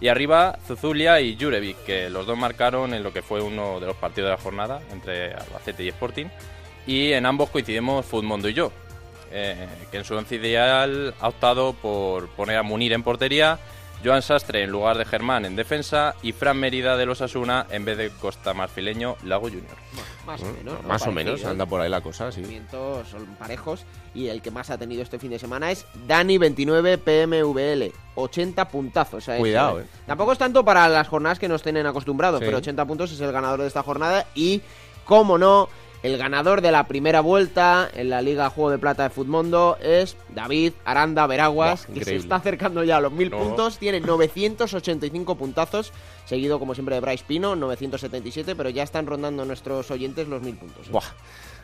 Y 0.02 0.08
arriba 0.08 0.60
Zuzulia 0.68 1.22
y 1.22 1.38
Jurevic, 1.40 1.84
que 1.86 2.10
los 2.10 2.26
dos 2.26 2.38
marcaron 2.38 2.94
en 2.94 3.02
lo 3.02 3.14
que 3.14 3.22
fue 3.22 3.42
uno 3.42 3.80
de 3.80 3.88
los 3.88 3.96
partidos 3.96 4.30
de 4.30 4.36
la 4.36 4.42
jornada 4.42 4.82
entre 4.92 5.34
Albacete 5.34 5.84
y 5.84 5.90
Sporting. 5.90 6.26
Y 6.86 7.14
en 7.14 7.26
ambos 7.26 7.50
coincidimos 7.50 8.06
Futmundo 8.06 8.50
y 8.50 8.54
yo, 8.54 8.72
eh, 9.32 9.68
que 9.92 9.98
en 9.98 10.04
su 10.04 10.16
once 10.16 10.36
ideal 10.36 11.14
ha 11.20 11.28
optado 11.28 11.74
por 11.74 12.28
poner 12.30 12.58
a 12.58 12.64
Munir 12.64 12.94
en 12.94 13.04
portería, 13.04 13.60
Joan 14.04 14.22
Sastre 14.22 14.64
en 14.64 14.70
lugar 14.72 14.98
de 14.98 15.04
Germán 15.04 15.44
en 15.44 15.58
defensa 15.58 16.16
y 16.22 16.32
Fran 16.32 16.58
Mérida 16.58 16.96
de 16.96 17.06
los 17.06 17.22
Asuna 17.22 17.66
en 17.70 17.84
vez 17.84 17.98
de 17.98 18.10
Costa 18.12 18.54
Marfileño 18.54 19.18
Lago 19.26 19.48
Junior. 19.50 19.76
Más 20.26 20.40
o 20.42 20.46
Bueno, 20.46 20.58
menos. 20.58 20.82
¿no? 20.84 20.88
más 20.88 21.08
o 21.08 21.12
menos, 21.12 21.42
¿eh? 21.42 21.48
anda 21.48 21.66
por 21.66 21.82
ahí 21.82 21.90
la 21.90 22.00
cosa, 22.00 22.32
sí. 22.32 22.40
Movimientos 22.40 23.10
son 23.10 23.26
parejos 23.36 23.84
y 24.16 24.28
el 24.30 24.42
que 24.42 24.52
más 24.52 24.70
ha 24.70 24.78
tenido 24.78 25.04
este 25.04 25.20
fin 25.20 25.32
de 25.32 25.38
semana 25.40 25.70
es 25.72 25.86
Dani29 26.08 26.98
PMVL. 27.00 27.92
80 28.16 28.70
puntazos. 28.70 29.16
o 29.16 29.22
sea, 29.22 29.36
es, 29.36 29.40
Cuidado, 29.42 29.82
eh. 29.82 29.86
Tampoco 30.08 30.32
es 30.32 30.38
tanto 30.38 30.64
para 30.64 30.88
las 30.88 31.08
jornadas 31.08 31.38
que 31.40 31.50
nos 31.50 31.62
tienen 31.62 31.86
acostumbrados, 31.86 32.40
Sí. 32.40 32.46
pero 32.46 32.58
80 32.60 32.86
puntos 32.86 33.12
es 33.12 33.20
el 33.20 33.32
ganador 33.34 33.62
de 33.62 33.68
esta 33.68 33.84
jornada 33.84 34.28
y, 34.34 34.62
como 35.04 35.38
no, 35.38 35.68
el 36.02 36.18
ganador 36.18 36.62
de 36.62 36.72
la 36.72 36.88
primera 36.88 37.20
vuelta 37.22 37.90
en 37.94 38.10
la 38.10 38.22
Liga 38.22 38.50
Juego 38.50 38.72
de 38.72 38.78
Plata 38.80 39.04
de 39.04 39.10
Futmundo 39.10 39.78
es 39.82 40.16
David 40.34 40.74
Aranda 40.86 41.28
Veraguas, 41.28 41.86
Buah, 41.88 41.94
que 41.96 42.06
se 42.06 42.16
está 42.16 42.36
acercando 42.36 42.84
ya 42.84 42.98
a 42.98 43.02
los 43.02 43.12
1000 43.12 43.30
No. 43.30 43.38
puntos, 43.40 43.78
tiene 43.78 44.00
985 44.00 45.36
puntazos, 45.36 45.92
seguido 46.26 46.58
como 46.60 46.74
siempre 46.74 46.96
de 46.96 47.02
Bryce 47.02 47.26
Pino, 47.28 47.56
977, 47.56 48.56
pero 48.56 48.70
ya 48.70 48.84
están 48.84 49.06
rondando 49.08 49.44
nuestros 49.46 49.92
oyentes 49.92 50.28
los 50.28 50.42
1000 50.42 50.56
puntos. 50.56 50.88
¿eh? 50.88 50.92
Buah. 50.92 51.04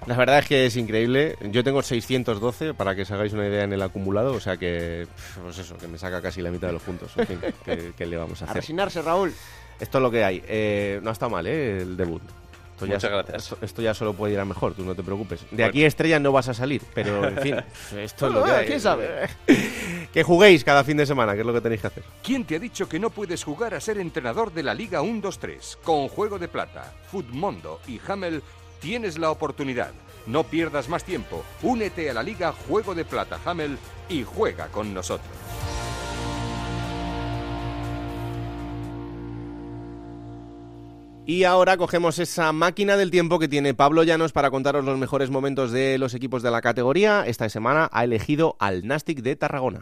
La 0.07 0.17
verdad 0.17 0.39
es 0.39 0.45
que 0.47 0.65
es 0.65 0.75
increíble. 0.75 1.35
Yo 1.51 1.63
tengo 1.63 1.81
612 1.81 2.73
para 2.73 2.93
que 2.95 3.03
os 3.03 3.11
hagáis 3.11 3.31
una 3.33 3.47
idea 3.47 3.63
en 3.63 3.71
el 3.73 3.81
acumulado, 3.81 4.33
o 4.33 4.39
sea 4.41 4.57
que, 4.57 5.07
pues 5.41 5.57
eso, 5.57 5.77
que 5.77 5.87
me 5.87 5.97
saca 5.97 6.21
casi 6.21 6.41
la 6.41 6.51
mitad 6.51 6.67
de 6.67 6.73
los 6.73 6.83
puntos. 6.83 7.11
En 7.17 7.25
fin, 7.25 7.39
¿qué, 7.65 7.93
qué 7.97 8.05
le 8.05 8.17
vamos 8.17 8.41
a 8.41 8.45
A 8.45 8.49
hacer? 8.49 8.61
resignarse, 8.61 9.01
Raúl. 9.01 9.33
Esto 9.79 9.97
es 9.97 10.01
lo 10.01 10.11
que 10.11 10.23
hay. 10.23 10.43
Eh, 10.47 10.99
no 11.01 11.09
ha 11.09 11.13
estado 11.13 11.29
mal, 11.31 11.47
¿eh? 11.47 11.81
El 11.81 11.97
debut. 11.97 12.21
Esto 12.75 12.85
ya, 12.87 12.95
Muchas 12.95 13.11
gracias. 13.11 13.43
Esto, 13.43 13.57
esto 13.61 13.81
ya 13.81 13.93
solo 13.93 14.13
puede 14.13 14.33
ir 14.33 14.39
a 14.39 14.43
mejor, 14.45 14.73
tú 14.73 14.83
no 14.83 14.93
te 14.93 15.01
preocupes. 15.01 15.41
De 15.43 15.47
Bueno. 15.51 15.65
aquí 15.69 15.85
estrella 15.85 16.19
no 16.19 16.33
vas 16.33 16.49
a 16.49 16.53
salir, 16.53 16.81
pero 16.93 17.25
en 17.27 17.37
fin, 17.41 17.55
esto 17.97 18.27
es 18.27 18.33
lo 18.33 18.43
que 18.43 18.51
hay. 18.51 18.65
¿quién 18.67 18.81
sabe? 18.81 19.29
Que 20.11 20.23
juguéis 20.23 20.63
cada 20.63 20.83
fin 20.85 20.95
de 20.97 21.05
semana, 21.05 21.33
que 21.33 21.41
es 21.41 21.45
lo 21.45 21.53
que 21.53 21.59
tenéis 21.61 21.81
que 21.81 21.87
hacer. 21.87 22.03
¿Quién 22.23 22.45
te 22.45 22.55
ha 22.55 22.59
dicho 22.59 22.87
que 22.87 22.99
no 22.99 23.09
puedes 23.09 23.43
jugar 23.43 23.73
a 23.73 23.81
ser 23.81 23.97
entrenador 23.97 24.53
de 24.53 24.63
la 24.63 24.73
Liga 24.73 25.01
1-2-3? 25.01 25.77
Con 25.83 26.07
Juego 26.07 26.39
de 26.39 26.47
Plata, 26.47 26.93
Futmundo 27.11 27.81
y 27.87 27.99
Hamel 28.07 28.41
tienes 28.79 29.17
la 29.17 29.29
oportunidad. 29.31 29.91
No 30.25 30.43
pierdas 30.43 30.87
más 30.89 31.03
tiempo. 31.03 31.43
Únete 31.63 32.09
a 32.09 32.13
la 32.13 32.23
Liga 32.23 32.53
Juego 32.67 32.95
de 32.95 33.03
Plata 33.05 33.39
Hamel 33.45 33.77
y 34.09 34.23
juega 34.23 34.67
con 34.67 34.93
nosotros. 34.93 35.27
Y 41.27 41.43
ahora 41.43 41.75
cogemos 41.75 42.19
esa 42.19 42.51
máquina 42.51 42.97
del 42.97 43.09
tiempo 43.09 43.39
que 43.39 43.47
tiene 43.47 43.73
Pablo 43.73 44.03
Llanos 44.03 44.31
para 44.31 44.51
contaros 44.51 44.85
los 44.85 44.99
mejores 44.99 45.31
momentos 45.31 45.71
de 45.71 45.97
los 45.97 46.13
equipos 46.13 46.43
de 46.43 46.51
la 46.51 46.61
categoría. 46.61 47.25
Esta 47.25 47.49
semana 47.49 47.89
ha 47.91 48.03
elegido 48.03 48.55
al 48.59 48.85
Nastic 48.85 49.21
de 49.21 49.35
Tarragona. 49.35 49.81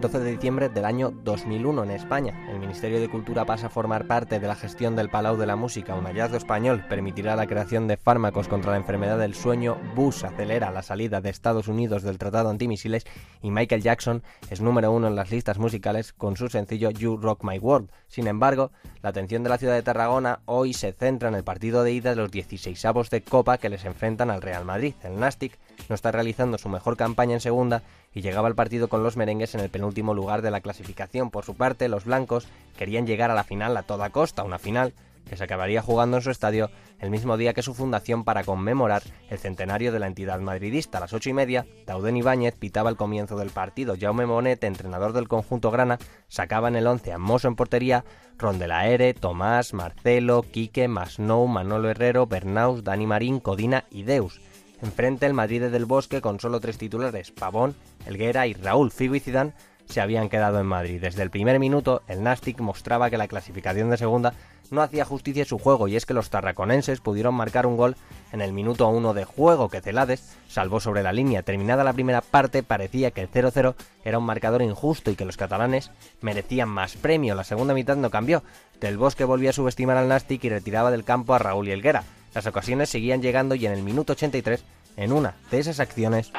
12 0.00 0.20
de 0.20 0.30
diciembre 0.32 0.68
del 0.68 0.84
año 0.84 1.10
2001 1.10 1.84
en 1.84 1.90
España. 1.90 2.46
El 2.50 2.58
Ministerio 2.58 3.00
de 3.00 3.08
Cultura 3.08 3.46
pasa 3.46 3.68
a 3.68 3.70
formar 3.70 4.06
parte 4.06 4.38
de 4.38 4.46
la 4.46 4.54
gestión 4.54 4.94
del 4.94 5.08
Palau 5.08 5.38
de 5.38 5.46
la 5.46 5.56
Música. 5.56 5.94
Un 5.94 6.04
hallazgo 6.04 6.36
español 6.36 6.84
permitirá 6.86 7.34
la 7.34 7.46
creación 7.46 7.88
de 7.88 7.96
fármacos 7.96 8.46
contra 8.46 8.72
la 8.72 8.76
enfermedad 8.76 9.18
del 9.18 9.34
sueño. 9.34 9.78
Bush 9.94 10.26
acelera 10.26 10.70
la 10.70 10.82
salida 10.82 11.22
de 11.22 11.30
Estados 11.30 11.68
Unidos 11.68 12.02
del 12.02 12.18
Tratado 12.18 12.50
Antimisiles 12.50 13.06
y 13.40 13.50
Michael 13.50 13.82
Jackson 13.82 14.22
es 14.50 14.60
número 14.60 14.92
uno 14.92 15.08
en 15.08 15.16
las 15.16 15.30
listas 15.30 15.58
musicales 15.58 16.12
con 16.12 16.36
su 16.36 16.50
sencillo 16.50 16.90
You 16.90 17.16
Rock 17.16 17.42
My 17.42 17.58
World. 17.58 17.90
Sin 18.06 18.26
embargo, 18.26 18.72
la 19.00 19.08
atención 19.08 19.44
de 19.44 19.48
la 19.48 19.58
ciudad 19.58 19.74
de 19.74 19.82
Tarragona 19.82 20.40
hoy 20.44 20.74
se 20.74 20.92
centra 20.92 21.30
en 21.30 21.34
el 21.34 21.44
partido 21.44 21.82
de 21.84 21.92
ida 21.92 22.10
de 22.10 22.16
los 22.16 22.30
16avos 22.30 23.08
de 23.08 23.22
Copa 23.22 23.56
que 23.56 23.70
les 23.70 23.86
enfrentan 23.86 24.30
al 24.30 24.42
Real 24.42 24.66
Madrid. 24.66 24.94
El 25.02 25.18
Nastic 25.18 25.58
no 25.88 25.94
está 25.94 26.12
realizando 26.12 26.58
su 26.58 26.68
mejor 26.68 26.96
campaña 26.96 27.34
en 27.34 27.40
segunda 27.40 27.82
y 28.16 28.22
llegaba 28.22 28.48
al 28.48 28.54
partido 28.54 28.88
con 28.88 29.02
los 29.02 29.18
merengues 29.18 29.54
en 29.54 29.60
el 29.60 29.68
penúltimo 29.68 30.14
lugar 30.14 30.40
de 30.40 30.50
la 30.50 30.62
clasificación. 30.62 31.30
Por 31.30 31.44
su 31.44 31.54
parte, 31.54 31.86
los 31.90 32.06
blancos 32.06 32.48
querían 32.78 33.06
llegar 33.06 33.30
a 33.30 33.34
la 33.34 33.44
final 33.44 33.76
a 33.76 33.82
toda 33.82 34.08
costa, 34.08 34.42
una 34.42 34.58
final 34.58 34.94
que 35.28 35.36
se 35.36 35.44
acabaría 35.44 35.82
jugando 35.82 36.16
en 36.16 36.22
su 36.22 36.30
estadio 36.30 36.70
el 36.98 37.10
mismo 37.10 37.36
día 37.36 37.52
que 37.52 37.60
su 37.60 37.74
fundación 37.74 38.24
para 38.24 38.42
conmemorar 38.42 39.02
el 39.28 39.38
centenario 39.38 39.92
de 39.92 39.98
la 39.98 40.06
entidad 40.06 40.40
madridista. 40.40 40.96
A 40.96 41.02
las 41.02 41.12
ocho 41.12 41.28
y 41.28 41.34
media, 41.34 41.66
Dauden 41.84 42.16
Ibáñez 42.16 42.54
pitaba 42.54 42.88
el 42.88 42.96
comienzo 42.96 43.36
del 43.36 43.50
partido. 43.50 43.96
Jaume 44.00 44.24
Monet, 44.24 44.64
entrenador 44.64 45.12
del 45.12 45.28
conjunto 45.28 45.70
grana, 45.70 45.98
sacaba 46.26 46.68
en 46.68 46.76
el 46.76 46.86
once 46.86 47.12
a 47.12 47.18
Mosso 47.18 47.48
en 47.48 47.56
portería, 47.56 48.06
Rondelaere, 48.38 49.12
Tomás, 49.12 49.74
Marcelo, 49.74 50.40
Quique, 50.40 50.88
Masnou, 50.88 51.48
Manolo 51.48 51.90
Herrero, 51.90 52.26
Bernaus, 52.26 52.82
Dani 52.82 53.06
Marín, 53.06 53.40
Codina 53.40 53.84
y 53.90 54.04
Deus. 54.04 54.40
Enfrente 54.86 55.26
el 55.26 55.34
Madrid 55.34 55.62
del 55.62 55.84
Bosque 55.84 56.20
con 56.20 56.38
solo 56.38 56.60
tres 56.60 56.78
titulares, 56.78 57.32
Pavón, 57.32 57.74
Elguera 58.06 58.46
y 58.46 58.54
Raúl 58.54 58.92
Figo 58.92 59.16
y 59.16 59.20
Zidane 59.20 59.52
se 59.86 60.00
habían 60.00 60.28
quedado 60.28 60.60
en 60.60 60.66
Madrid. 60.66 61.00
Desde 61.00 61.24
el 61.24 61.30
primer 61.30 61.58
minuto, 61.58 62.02
el 62.06 62.22
Nastic 62.22 62.60
mostraba 62.60 63.10
que 63.10 63.18
la 63.18 63.26
clasificación 63.26 63.90
de 63.90 63.96
segunda 63.96 64.32
no 64.70 64.82
hacía 64.82 65.04
justicia 65.04 65.42
a 65.42 65.46
su 65.46 65.58
juego 65.58 65.88
y 65.88 65.96
es 65.96 66.06
que 66.06 66.14
los 66.14 66.30
tarraconenses 66.30 67.00
pudieron 67.00 67.34
marcar 67.34 67.66
un 67.66 67.76
gol 67.76 67.96
en 68.30 68.40
el 68.40 68.52
minuto 68.52 68.86
1 68.88 69.12
de 69.12 69.24
juego 69.24 69.68
que 69.68 69.80
Celades 69.80 70.36
salvó 70.46 70.78
sobre 70.78 71.02
la 71.02 71.12
línea. 71.12 71.42
Terminada 71.42 71.82
la 71.82 71.92
primera 71.92 72.20
parte 72.20 72.62
parecía 72.62 73.10
que 73.10 73.22
el 73.22 73.30
0-0 73.30 73.74
era 74.04 74.18
un 74.18 74.24
marcador 74.24 74.62
injusto 74.62 75.10
y 75.10 75.16
que 75.16 75.24
los 75.24 75.36
catalanes 75.36 75.90
merecían 76.20 76.68
más 76.68 76.94
premio. 76.94 77.34
La 77.34 77.42
segunda 77.42 77.74
mitad 77.74 77.96
no 77.96 78.10
cambió. 78.10 78.44
Del 78.80 78.98
Bosque 78.98 79.24
volvía 79.24 79.50
a 79.50 79.52
subestimar 79.52 79.96
al 79.96 80.06
Nastic 80.06 80.44
y 80.44 80.48
retiraba 80.48 80.92
del 80.92 81.02
campo 81.02 81.34
a 81.34 81.38
Raúl 81.38 81.66
y 81.66 81.72
Elguera. 81.72 82.04
Las 82.36 82.46
ocasiones 82.46 82.90
seguían 82.90 83.22
llegando 83.22 83.54
y 83.54 83.64
en 83.64 83.72
el 83.72 83.82
minuto 83.82 84.12
83, 84.12 84.62
en 84.96 85.12
una 85.12 85.34
de 85.50 85.58
esas 85.58 85.80
acciones, 85.80 86.32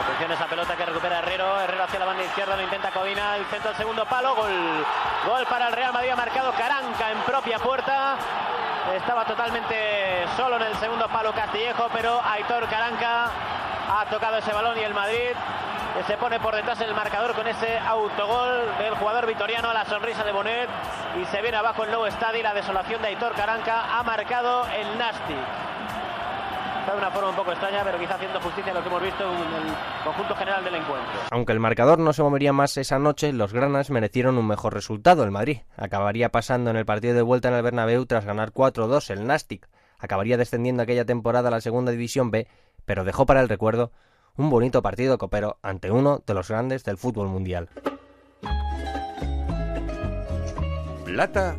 Atención 0.00 0.30
a 0.30 0.34
esa 0.34 0.46
pelota 0.46 0.76
que 0.76 0.86
recupera 0.86 1.18
Herrero. 1.18 1.60
Herrero 1.60 1.84
hacia 1.84 1.98
la 1.98 2.06
banda 2.06 2.24
izquierda, 2.24 2.56
lo 2.56 2.62
intenta 2.62 2.90
Codina. 2.90 3.36
El 3.36 3.44
centro 3.46 3.70
al 3.70 3.76
segundo 3.76 4.06
palo. 4.06 4.34
Gol. 4.34 4.86
Gol 5.26 5.46
para 5.46 5.68
el 5.68 5.74
Real 5.74 5.92
Madrid. 5.92 6.10
Ha 6.10 6.16
marcado 6.16 6.52
Caranca 6.52 7.10
en 7.10 7.18
propia 7.18 7.58
puerta. 7.58 8.16
Estaba 8.94 9.24
totalmente 9.26 10.24
solo 10.36 10.56
en 10.56 10.62
el 10.62 10.74
segundo 10.76 11.06
palo 11.08 11.32
Castillejo, 11.32 11.88
pero 11.92 12.20
Aitor 12.24 12.66
Caranca 12.68 13.30
ha 13.90 14.06
tocado 14.10 14.38
ese 14.38 14.52
balón 14.52 14.78
y 14.78 14.82
el 14.82 14.94
Madrid 14.94 15.36
se 16.06 16.16
pone 16.16 16.40
por 16.40 16.54
detrás 16.54 16.80
el 16.80 16.94
marcador 16.94 17.34
con 17.34 17.46
ese 17.46 17.78
autogol 17.78 18.78
del 18.78 18.94
jugador 18.94 19.26
vitoriano, 19.26 19.72
la 19.72 19.84
sonrisa 19.84 20.24
de 20.24 20.32
Bonet 20.32 20.68
y 21.20 21.24
se 21.26 21.42
viene 21.42 21.56
abajo 21.56 21.84
el 21.84 21.90
nuevo 21.90 22.06
estadio 22.06 22.40
y 22.40 22.42
la 22.42 22.54
desolación 22.54 23.02
de 23.02 23.08
Aitor 23.08 23.34
Caranca 23.34 23.98
ha 23.98 24.02
marcado 24.02 24.66
el 24.66 24.98
Nastic. 24.98 25.36
De 26.90 26.96
una 26.96 27.10
forma 27.10 27.30
un 27.30 27.36
poco 27.36 27.52
extraña, 27.52 27.84
pero 27.84 27.98
quizá 28.00 28.16
haciendo 28.16 28.40
justicia 28.40 28.72
a 28.72 28.74
lo 28.74 28.82
que 28.82 28.88
hemos 28.88 29.02
visto 29.02 29.22
en 29.24 29.38
el 29.38 29.74
conjunto 30.04 30.34
general 30.34 30.64
del 30.64 30.74
encuentro. 30.74 31.20
Aunque 31.30 31.52
el 31.52 31.60
marcador 31.60 32.00
no 32.00 32.12
se 32.12 32.22
movería 32.22 32.52
más 32.52 32.76
esa 32.76 32.98
noche, 32.98 33.32
los 33.32 33.52
granas 33.52 33.90
merecieron 33.90 34.36
un 34.38 34.48
mejor 34.48 34.74
resultado. 34.74 35.22
El 35.22 35.30
Madrid 35.30 35.58
acabaría 35.76 36.30
pasando 36.30 36.70
en 36.70 36.76
el 36.76 36.84
partido 36.84 37.14
de 37.14 37.22
vuelta 37.22 37.48
en 37.48 37.54
el 37.54 37.62
Bernabéu 37.62 38.06
tras 38.06 38.24
ganar 38.24 38.52
4-2. 38.52 39.10
El 39.10 39.24
Nastic 39.24 39.68
acabaría 39.98 40.36
descendiendo 40.36 40.82
aquella 40.82 41.04
temporada 41.04 41.48
a 41.48 41.52
la 41.52 41.60
Segunda 41.60 41.92
División 41.92 42.32
B, 42.32 42.48
pero 42.86 43.04
dejó 43.04 43.24
para 43.24 43.40
el 43.40 43.48
recuerdo 43.48 43.92
un 44.36 44.50
bonito 44.50 44.82
partido 44.82 45.16
copero 45.16 45.58
ante 45.62 45.92
uno 45.92 46.22
de 46.26 46.34
los 46.34 46.48
grandes 46.48 46.82
del 46.82 46.96
fútbol 46.96 47.28
mundial. 47.28 47.68
Plata 51.04 51.56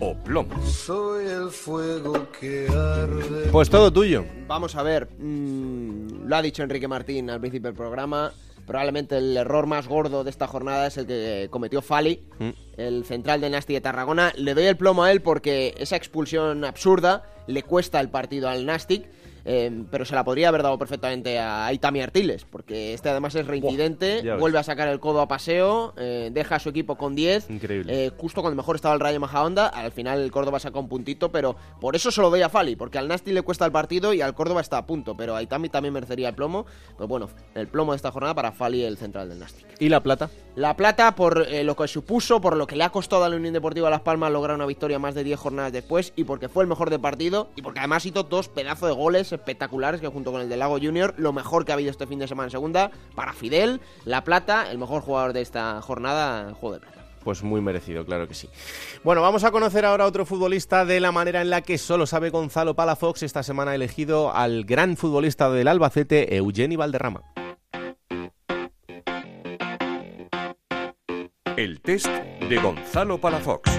o 0.00 0.14
plomo. 0.14 0.62
Soy 0.66 1.26
el 1.26 1.50
fuego 1.50 2.26
que 2.38 2.66
arde. 2.68 3.48
Pues 3.50 3.70
todo 3.70 3.92
tuyo. 3.92 4.24
Vamos 4.46 4.74
a 4.76 4.82
ver, 4.82 5.08
mm, 5.18 6.26
lo 6.26 6.36
ha 6.36 6.42
dicho 6.42 6.62
Enrique 6.62 6.88
Martín 6.88 7.30
al 7.30 7.40
principio 7.40 7.68
del 7.68 7.76
programa. 7.76 8.32
Probablemente 8.66 9.16
el 9.18 9.36
error 9.36 9.66
más 9.66 9.86
gordo 9.86 10.24
de 10.24 10.30
esta 10.30 10.48
jornada 10.48 10.88
es 10.88 10.96
el 10.96 11.06
que 11.06 11.46
cometió 11.50 11.82
Fali, 11.82 12.22
Mm. 12.40 12.48
el 12.76 13.04
central 13.04 13.40
de 13.40 13.48
Nasti 13.50 13.74
de 13.74 13.80
Tarragona. 13.80 14.32
Le 14.36 14.54
doy 14.54 14.64
el 14.64 14.76
plomo 14.76 15.04
a 15.04 15.12
él 15.12 15.22
porque 15.22 15.74
esa 15.78 15.94
expulsión 15.96 16.64
absurda 16.64 17.22
le 17.46 17.62
cuesta 17.62 18.00
el 18.00 18.08
partido 18.08 18.48
al 18.48 18.66
Nastic. 18.66 19.06
Eh, 19.46 19.84
pero 19.90 20.04
se 20.04 20.14
la 20.16 20.24
podría 20.24 20.48
haber 20.48 20.64
dado 20.64 20.76
perfectamente 20.76 21.38
a 21.38 21.72
Itami 21.72 22.02
Artiles, 22.02 22.44
porque 22.44 22.92
este 22.92 23.08
además 23.08 23.34
es 23.36 23.46
reincidente, 23.46 24.36
vuelve 24.38 24.58
a 24.58 24.64
sacar 24.64 24.88
el 24.88 24.98
codo 24.98 25.20
a 25.20 25.28
paseo, 25.28 25.94
eh, 25.96 26.30
deja 26.32 26.56
a 26.56 26.58
su 26.58 26.68
equipo 26.68 26.96
con 26.96 27.14
10, 27.14 27.48
Increíble. 27.50 28.06
eh, 28.06 28.10
justo 28.18 28.40
cuando 28.42 28.56
mejor 28.56 28.74
estaba 28.74 28.94
el 28.94 29.00
Rayo 29.00 29.20
Majahonda, 29.20 29.68
al 29.68 29.92
final 29.92 30.20
el 30.20 30.32
Córdoba 30.32 30.58
saca 30.58 30.80
un 30.80 30.88
puntito, 30.88 31.30
pero 31.30 31.54
por 31.80 31.94
eso 31.94 32.10
se 32.10 32.20
lo 32.20 32.28
doy 32.28 32.42
a 32.42 32.48
Fali, 32.48 32.74
porque 32.74 32.98
al 32.98 33.06
Nasti 33.06 33.32
le 33.32 33.42
cuesta 33.42 33.64
el 33.64 33.72
partido 33.72 34.12
y 34.12 34.20
al 34.20 34.34
Córdoba 34.34 34.60
está 34.60 34.78
a 34.78 34.86
punto, 34.86 35.16
pero 35.16 35.36
a 35.36 35.42
Itami 35.42 35.68
también 35.68 35.94
merecería 35.94 36.28
el 36.30 36.34
plomo, 36.34 36.66
pues 36.96 37.08
bueno, 37.08 37.30
el 37.54 37.68
plomo 37.68 37.92
de 37.92 37.96
esta 37.96 38.10
jornada 38.10 38.34
para 38.34 38.50
Fali, 38.50 38.82
el 38.82 38.96
central 38.96 39.28
del 39.28 39.38
Nasti. 39.38 39.64
¿Y 39.78 39.88
la 39.88 40.02
plata? 40.02 40.28
La 40.56 40.76
plata, 40.76 41.14
por 41.14 41.46
eh, 41.48 41.62
lo 41.62 41.76
que 41.76 41.86
supuso, 41.86 42.40
por 42.40 42.56
lo 42.56 42.66
que 42.66 42.74
le 42.74 42.82
ha 42.82 42.90
costado 42.90 43.24
a 43.24 43.28
la 43.28 43.36
Unión 43.36 43.54
Deportiva 43.54 43.90
Las 43.90 44.00
Palmas 44.00 44.32
lograr 44.32 44.56
una 44.56 44.66
victoria 44.66 44.98
más 44.98 45.14
de 45.14 45.22
10 45.22 45.38
jornadas 45.38 45.72
después, 45.72 46.12
y 46.16 46.24
porque 46.24 46.48
fue 46.48 46.64
el 46.64 46.68
mejor 46.68 46.90
de 46.90 46.98
partido, 46.98 47.50
y 47.54 47.62
porque 47.62 47.78
además 47.78 48.04
hizo 48.06 48.24
dos 48.24 48.48
pedazos 48.48 48.88
de 48.88 48.94
goles 48.94 49.35
espectaculares, 49.36 50.00
que 50.00 50.08
junto 50.08 50.32
con 50.32 50.40
el 50.40 50.48
de 50.48 50.56
Lago 50.56 50.78
Junior, 50.80 51.14
lo 51.16 51.32
mejor 51.32 51.64
que 51.64 51.72
ha 51.72 51.74
habido 51.74 51.90
este 51.90 52.06
fin 52.06 52.18
de 52.18 52.28
semana 52.28 52.48
en 52.48 52.50
segunda, 52.50 52.90
para 53.14 53.32
Fidel, 53.32 53.80
La 54.04 54.24
Plata, 54.24 54.70
el 54.70 54.78
mejor 54.78 55.02
jugador 55.02 55.32
de 55.32 55.42
esta 55.42 55.80
jornada, 55.82 56.52
juego 56.54 56.74
de 56.74 56.80
plata. 56.80 56.96
Pues 57.26 57.42
muy 57.42 57.60
merecido, 57.60 58.04
claro 58.04 58.28
que 58.28 58.34
sí. 58.34 58.48
Bueno, 59.02 59.20
vamos 59.20 59.42
a 59.42 59.50
conocer 59.50 59.84
ahora 59.84 60.04
a 60.04 60.06
otro 60.06 60.24
futbolista 60.24 60.84
de 60.84 61.00
la 61.00 61.10
manera 61.10 61.40
en 61.42 61.50
la 61.50 61.60
que 61.60 61.76
solo 61.76 62.06
sabe 62.06 62.30
Gonzalo 62.30 62.76
Palafox. 62.76 63.24
Esta 63.24 63.42
semana 63.42 63.72
ha 63.72 63.74
elegido 63.74 64.32
al 64.32 64.64
gran 64.64 64.96
futbolista 64.96 65.50
del 65.50 65.66
Albacete, 65.66 66.36
Eugeni 66.36 66.76
Valderrama. 66.76 67.22
El 71.56 71.80
test 71.80 72.06
de 72.06 72.58
Gonzalo 72.58 73.18
Palafox. 73.18 73.72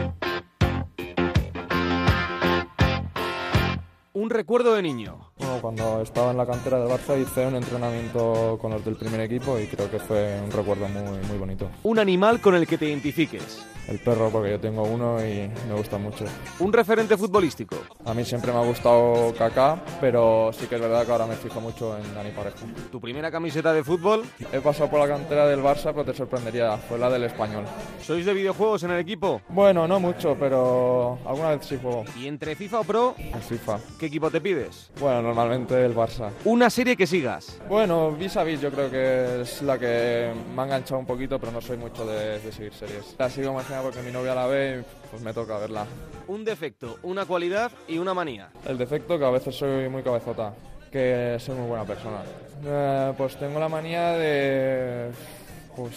Un 4.11 4.29
recuerdo 4.29 4.73
de 4.73 4.81
niño. 4.81 5.26
Bueno, 5.39 5.59
cuando 5.61 6.01
estaba 6.01 6.31
en 6.31 6.37
la 6.37 6.45
cantera 6.45 6.79
del 6.79 6.89
Barça 6.89 7.19
hice 7.19 7.45
un 7.45 7.55
entrenamiento 7.55 8.57
con 8.59 8.71
los 8.71 8.83
del 8.83 8.95
primer 8.95 9.21
equipo 9.21 9.59
y 9.59 9.67
creo 9.67 9.89
que 9.89 9.99
fue 9.99 10.39
un 10.43 10.51
recuerdo 10.51 10.87
muy, 10.87 11.19
muy 11.27 11.37
bonito. 11.37 11.69
Un 11.83 11.99
animal 11.99 12.41
con 12.41 12.55
el 12.55 12.65
que 12.65 12.77
te 12.77 12.87
identifiques. 12.87 13.65
El 13.87 13.99
perro, 13.99 14.29
porque 14.29 14.51
yo 14.51 14.59
tengo 14.59 14.83
uno 14.83 15.17
y 15.25 15.49
me 15.65 15.73
gusta 15.73 15.97
mucho. 15.97 16.25
Un 16.59 16.73
referente 16.73 17.15
futbolístico. 17.15 17.77
A 18.03 18.13
mí 18.13 18.25
siempre 18.25 18.51
me 18.51 18.57
ha 18.57 18.63
gustado 18.63 19.33
Kaká, 19.37 19.81
pero 20.01 20.51
sí 20.51 20.67
que 20.67 20.75
es 20.75 20.81
verdad 20.81 21.05
que 21.05 21.11
ahora 21.13 21.25
me 21.25 21.35
fijo 21.35 21.61
mucho 21.61 21.97
en 21.97 22.13
Dani 22.13 22.31
Parejo. 22.31 22.65
¿Tu 22.91 22.99
primera 22.99 23.31
camiseta 23.31 23.71
de 23.71 23.85
fútbol? 23.85 24.25
He 24.51 24.59
pasado 24.59 24.89
por 24.89 24.99
la 24.99 25.07
cantera 25.07 25.47
del 25.47 25.61
Barça, 25.61 25.93
pero 25.93 26.03
te 26.03 26.13
sorprendería, 26.13 26.75
fue 26.75 26.97
la 26.97 27.09
del 27.09 27.23
Español. 27.23 27.63
¿Sois 28.01 28.25
de 28.25 28.33
videojuegos 28.33 28.83
en 28.83 28.91
el 28.91 28.99
equipo? 28.99 29.41
Bueno, 29.47 29.87
no 29.87 30.01
mucho, 30.01 30.35
pero 30.37 31.17
alguna 31.25 31.51
vez 31.51 31.65
sí 31.65 31.77
juego. 31.81 32.03
¿Y 32.17 32.27
entre 32.27 32.55
FIFA 32.57 32.81
o 32.81 32.83
Pro? 32.83 33.15
En 33.17 33.41
FIFA. 33.41 33.79
¿Qué 33.97 34.07
equipo 34.07 34.29
te 34.29 34.41
pides? 34.41 34.91
Bueno, 34.99 35.21
normalmente 35.27 35.85
el 35.85 35.95
Barça. 35.95 36.31
Una 36.45 36.69
serie 36.69 36.95
que 36.95 37.05
sigas. 37.05 37.59
Bueno, 37.69 38.11
Vis 38.11 38.35
a 38.37 38.43
Vis 38.43 38.61
yo 38.61 38.71
creo 38.71 38.89
que 38.89 39.41
es 39.41 39.61
la 39.61 39.77
que 39.77 40.31
me 40.55 40.61
ha 40.61 40.65
enganchado 40.65 40.99
un 40.99 41.05
poquito, 41.05 41.39
pero 41.39 41.51
no 41.51 41.61
soy 41.61 41.77
mucho 41.77 42.05
de, 42.05 42.39
de 42.39 42.51
seguir 42.51 42.73
series. 42.73 43.15
La 43.19 43.29
sigo 43.29 43.53
más 43.53 43.65
que 43.65 43.71
nada 43.71 43.83
porque 43.83 44.01
mi 44.01 44.11
novia 44.11 44.33
la 44.33 44.47
ve 44.47 44.79
y 44.81 45.07
pues 45.09 45.21
me 45.21 45.33
toca 45.33 45.57
verla. 45.57 45.85
Un 46.27 46.43
defecto, 46.43 46.97
una 47.03 47.25
cualidad 47.25 47.71
y 47.87 47.97
una 47.97 48.13
manía. 48.13 48.49
El 48.65 48.77
defecto 48.77 49.19
que 49.19 49.25
a 49.25 49.29
veces 49.29 49.55
soy 49.55 49.87
muy 49.89 50.03
cabezota, 50.03 50.53
que 50.91 51.37
soy 51.39 51.55
muy 51.55 51.67
buena 51.67 51.85
persona. 51.85 52.23
Eh, 52.65 53.13
pues 53.17 53.37
tengo 53.37 53.59
la 53.59 53.69
manía 53.69 54.13
de, 54.13 55.11
pues, 55.75 55.93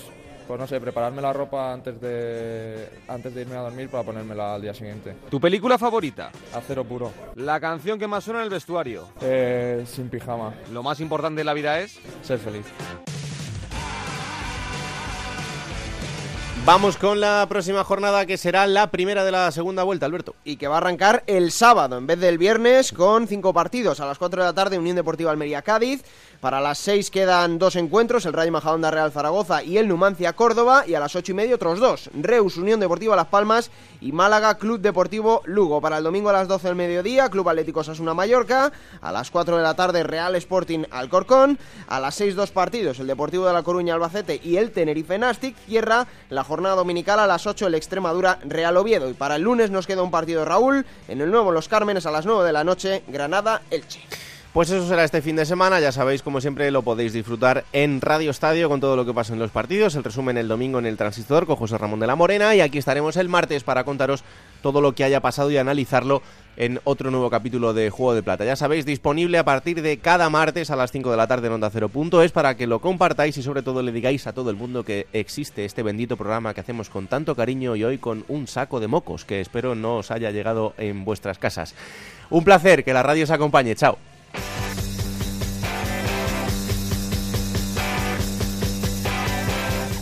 pues 0.51 0.59
no 0.59 0.67
sé, 0.67 0.81
prepararme 0.81 1.23
la 1.23 1.33
ropa 1.33 1.73
antes 1.73 2.01
de 2.01 2.89
antes 3.07 3.33
de 3.33 3.43
irme 3.43 3.55
a 3.55 3.61
dormir 3.61 3.89
para 3.89 4.03
ponérmela 4.03 4.57
al 4.57 4.63
día 4.63 4.75
siguiente. 4.75 5.15
¿Tu 5.31 5.41
película 5.41 5.79
favorita? 5.79 6.33
Acero 6.53 6.83
puro. 6.83 7.13
La 7.37 7.61
canción 7.61 8.01
que 8.01 8.09
más 8.09 8.25
suena 8.25 8.41
en 8.41 8.47
el 8.47 8.51
vestuario. 8.51 9.07
Eh, 9.21 9.85
sin 9.87 10.09
pijama. 10.09 10.53
Lo 10.73 10.83
más 10.83 10.99
importante 10.99 11.39
de 11.39 11.45
la 11.45 11.55
vida 11.55 11.79
es 11.79 12.01
Ser 12.25 12.41
feliz. 12.41 12.67
Vamos 16.67 16.99
con 16.99 17.21
la 17.21 17.47
próxima 17.49 17.85
jornada 17.85 18.27
que 18.27 18.37
será 18.37 18.67
la 18.67 18.91
primera 18.91 19.25
de 19.25 19.33
la 19.33 19.51
segunda 19.51 19.83
vuelta, 19.83 20.05
Alberto. 20.05 20.35
Y 20.45 20.57
que 20.57 20.69
va 20.69 20.75
a 20.75 20.79
arrancar 20.79 21.25
el 21.27 21.53
sábado 21.53 21.97
en 21.97 22.07
vez 22.07 22.21
del 22.21 22.37
viernes 22.37 22.93
con 22.93 23.27
cinco 23.27 23.55
partidos. 23.55 23.99
A 23.99 24.07
las 24.07 24.19
4 24.19 24.43
de 24.43 24.47
la 24.47 24.53
tarde 24.53 24.79
Unión 24.79 24.95
Deportiva 24.95 25.31
Almería 25.31 25.63
Cádiz. 25.63 26.05
Para 26.41 26.63
las 26.63 26.79
6 26.79 27.11
quedan 27.11 27.59
dos 27.59 27.77
encuentros, 27.77 28.25
el 28.25 28.33
Rayo 28.33 28.51
Majadahonda 28.51 28.91
Real 28.91 29.13
Zaragoza 29.13 29.63
y 29.63 29.77
el 29.77 29.87
Numancia 29.87 30.33
Córdoba. 30.33 30.85
Y 30.87 30.95
a 30.95 31.01
las 31.01 31.15
ocho 31.15 31.33
y 31.33 31.35
media 31.35 31.55
otros 31.55 31.79
dos, 31.81 32.09
Reus 32.15 32.57
Unión 32.57 32.81
Deportiva 32.81 33.15
Las 33.15 33.27
Palmas 33.27 33.71
y 34.01 34.13
Málaga 34.13 34.57
Club 34.57 34.81
Deportivo 34.81 35.43
Lugo. 35.45 35.83
Para 35.83 35.99
el 35.99 36.05
domingo 36.05 36.31
a 36.31 36.33
las 36.33 36.49
12 36.49 36.69
del 36.69 36.77
mediodía, 36.77 37.29
Club 37.29 37.47
Atlético 37.51 37.85
Sasuna 37.85 38.15
Mallorca. 38.15 38.73
A 39.03 39.13
las 39.13 39.31
4 39.31 39.59
de 39.59 39.63
la 39.63 39.75
tarde 39.75 40.03
Real 40.03 40.35
Sporting 40.37 40.85
Alcorcón. 40.91 41.59
A 41.89 42.01
las 42.01 42.15
6 42.15 42.35
dos 42.35 42.53
partidos, 42.53 43.01
el 43.01 43.07
Deportivo 43.07 43.47
de 43.47 43.53
La 43.53 43.63
Coruña 43.63 43.93
Albacete 43.93 44.41
y 44.43 44.57
el 44.57 44.71
Tenerife 44.71 45.19
Nastic. 45.19 45.55
Cierra 45.67 46.07
la 46.31 46.43
jornada 46.43 46.77
dominical 46.77 47.21
a 47.21 47.27
las 47.27 47.47
8 47.47 47.67
el 47.67 47.75
Extremadura 47.75 48.39
Real 48.47 48.79
Oviedo. 48.79 49.11
Y 49.11 49.13
para 49.13 49.37
el 49.37 49.43
lunes 49.43 49.71
nos 49.71 49.87
queda 49.87 50.03
un 50.03 50.11
partido 50.11 50.47
Raúl 50.47 50.87
en 51.07 51.21
el 51.21 51.31
nuevo 51.31 51.53
Los 51.53 51.69
Cármenes 51.69 52.07
a 52.07 52.11
las 52.11 52.25
9 52.25 52.47
de 52.47 52.53
la 52.55 52.65
noche, 52.65 53.03
Granada 53.09 53.61
Elche. 53.71 54.01
Pues 54.53 54.69
eso 54.69 54.85
será 54.89 55.05
este 55.05 55.23
fin 55.23 55.37
de 55.37 55.47
semana, 55.47 55.79
ya 55.79 55.93
sabéis, 55.93 56.23
como 56.23 56.41
siempre 56.41 56.73
lo 56.73 56.83
podéis 56.83 57.13
disfrutar 57.13 57.65
en 57.73 58.01
Radio 58.01 58.33
Estadio 58.33 58.69
con 58.69 58.81
todo 58.81 58.97
lo 58.97 59.07
que 59.07 59.15
pasa 59.15 59.33
en 59.33 59.39
los 59.39 59.53
partidos, 59.53 59.95
el 59.95 60.03
resumen 60.03 60.37
el 60.37 60.49
domingo 60.49 60.81
en 60.81 60.87
el 60.87 60.97
Transistor 60.97 61.47
con 61.47 61.55
José 61.55 61.79
Ramón 61.79 62.01
de 62.01 62.09
la 62.09 62.17
Morena 62.17 62.53
y 62.57 62.61
aquí 62.61 62.77
estaremos 62.77 63.17
el 63.17 63.29
martes 63.29 63.63
para 63.63 63.85
contaros 63.85 64.25
todo 64.61 64.81
lo 64.81 64.93
que 64.93 65.05
haya 65.05 65.21
pasado 65.21 65.53
y 65.53 65.57
analizarlo 65.57 66.21
en 66.57 66.81
otro 66.83 67.13
nuevo 67.13 67.31
capítulo 67.31 67.75
de 67.75 67.91
Juego 67.91 68.13
de 68.13 68.25
Plata. 68.25 68.45
Ya 68.45 68.57
sabéis, 68.57 68.85
disponible 68.85 69.39
a 69.39 69.45
partir 69.45 69.83
de 69.83 69.99
cada 69.99 70.29
martes 70.31 70.73
a 70.73 70.77
las 70.77 70.91
5 70.91 71.13
de 71.13 71.17
la 71.17 71.29
tarde 71.29 71.47
en 71.47 71.53
Onda 71.53 71.71
Cero 71.71 71.89
es 72.21 72.33
para 72.33 72.57
que 72.57 72.67
lo 72.67 72.81
compartáis 72.81 73.39
y 73.39 73.45
sobre 73.45 73.63
todo 73.63 73.85
le 73.85 73.93
digáis 73.93 74.27
a 74.27 74.33
todo 74.33 74.51
el 74.51 74.57
mundo 74.57 74.83
que 74.83 75.07
existe 75.13 75.65
este 75.65 75.85
bendito 75.85 76.17
programa 76.17 76.55
que 76.55 76.61
hacemos 76.61 76.91
con 76.91 77.07
tanto 77.07 77.37
cariño 77.37 77.77
y 77.77 77.85
hoy 77.85 77.99
con 77.99 78.25
un 78.27 78.49
saco 78.49 78.81
de 78.81 78.89
mocos 78.89 79.25
que 79.25 79.41
espero 79.41 79.77
no 79.77 79.99
os 79.99 80.11
haya 80.11 80.33
llegado 80.33 80.75
en 80.77 81.05
vuestras 81.05 81.39
casas. 81.39 81.77
Un 82.31 82.43
placer, 82.43 82.83
que 82.83 82.93
la 82.93 83.05
radio 83.05 83.23
os 83.23 83.31
acompañe. 83.31 83.77
Chao. 83.77 84.10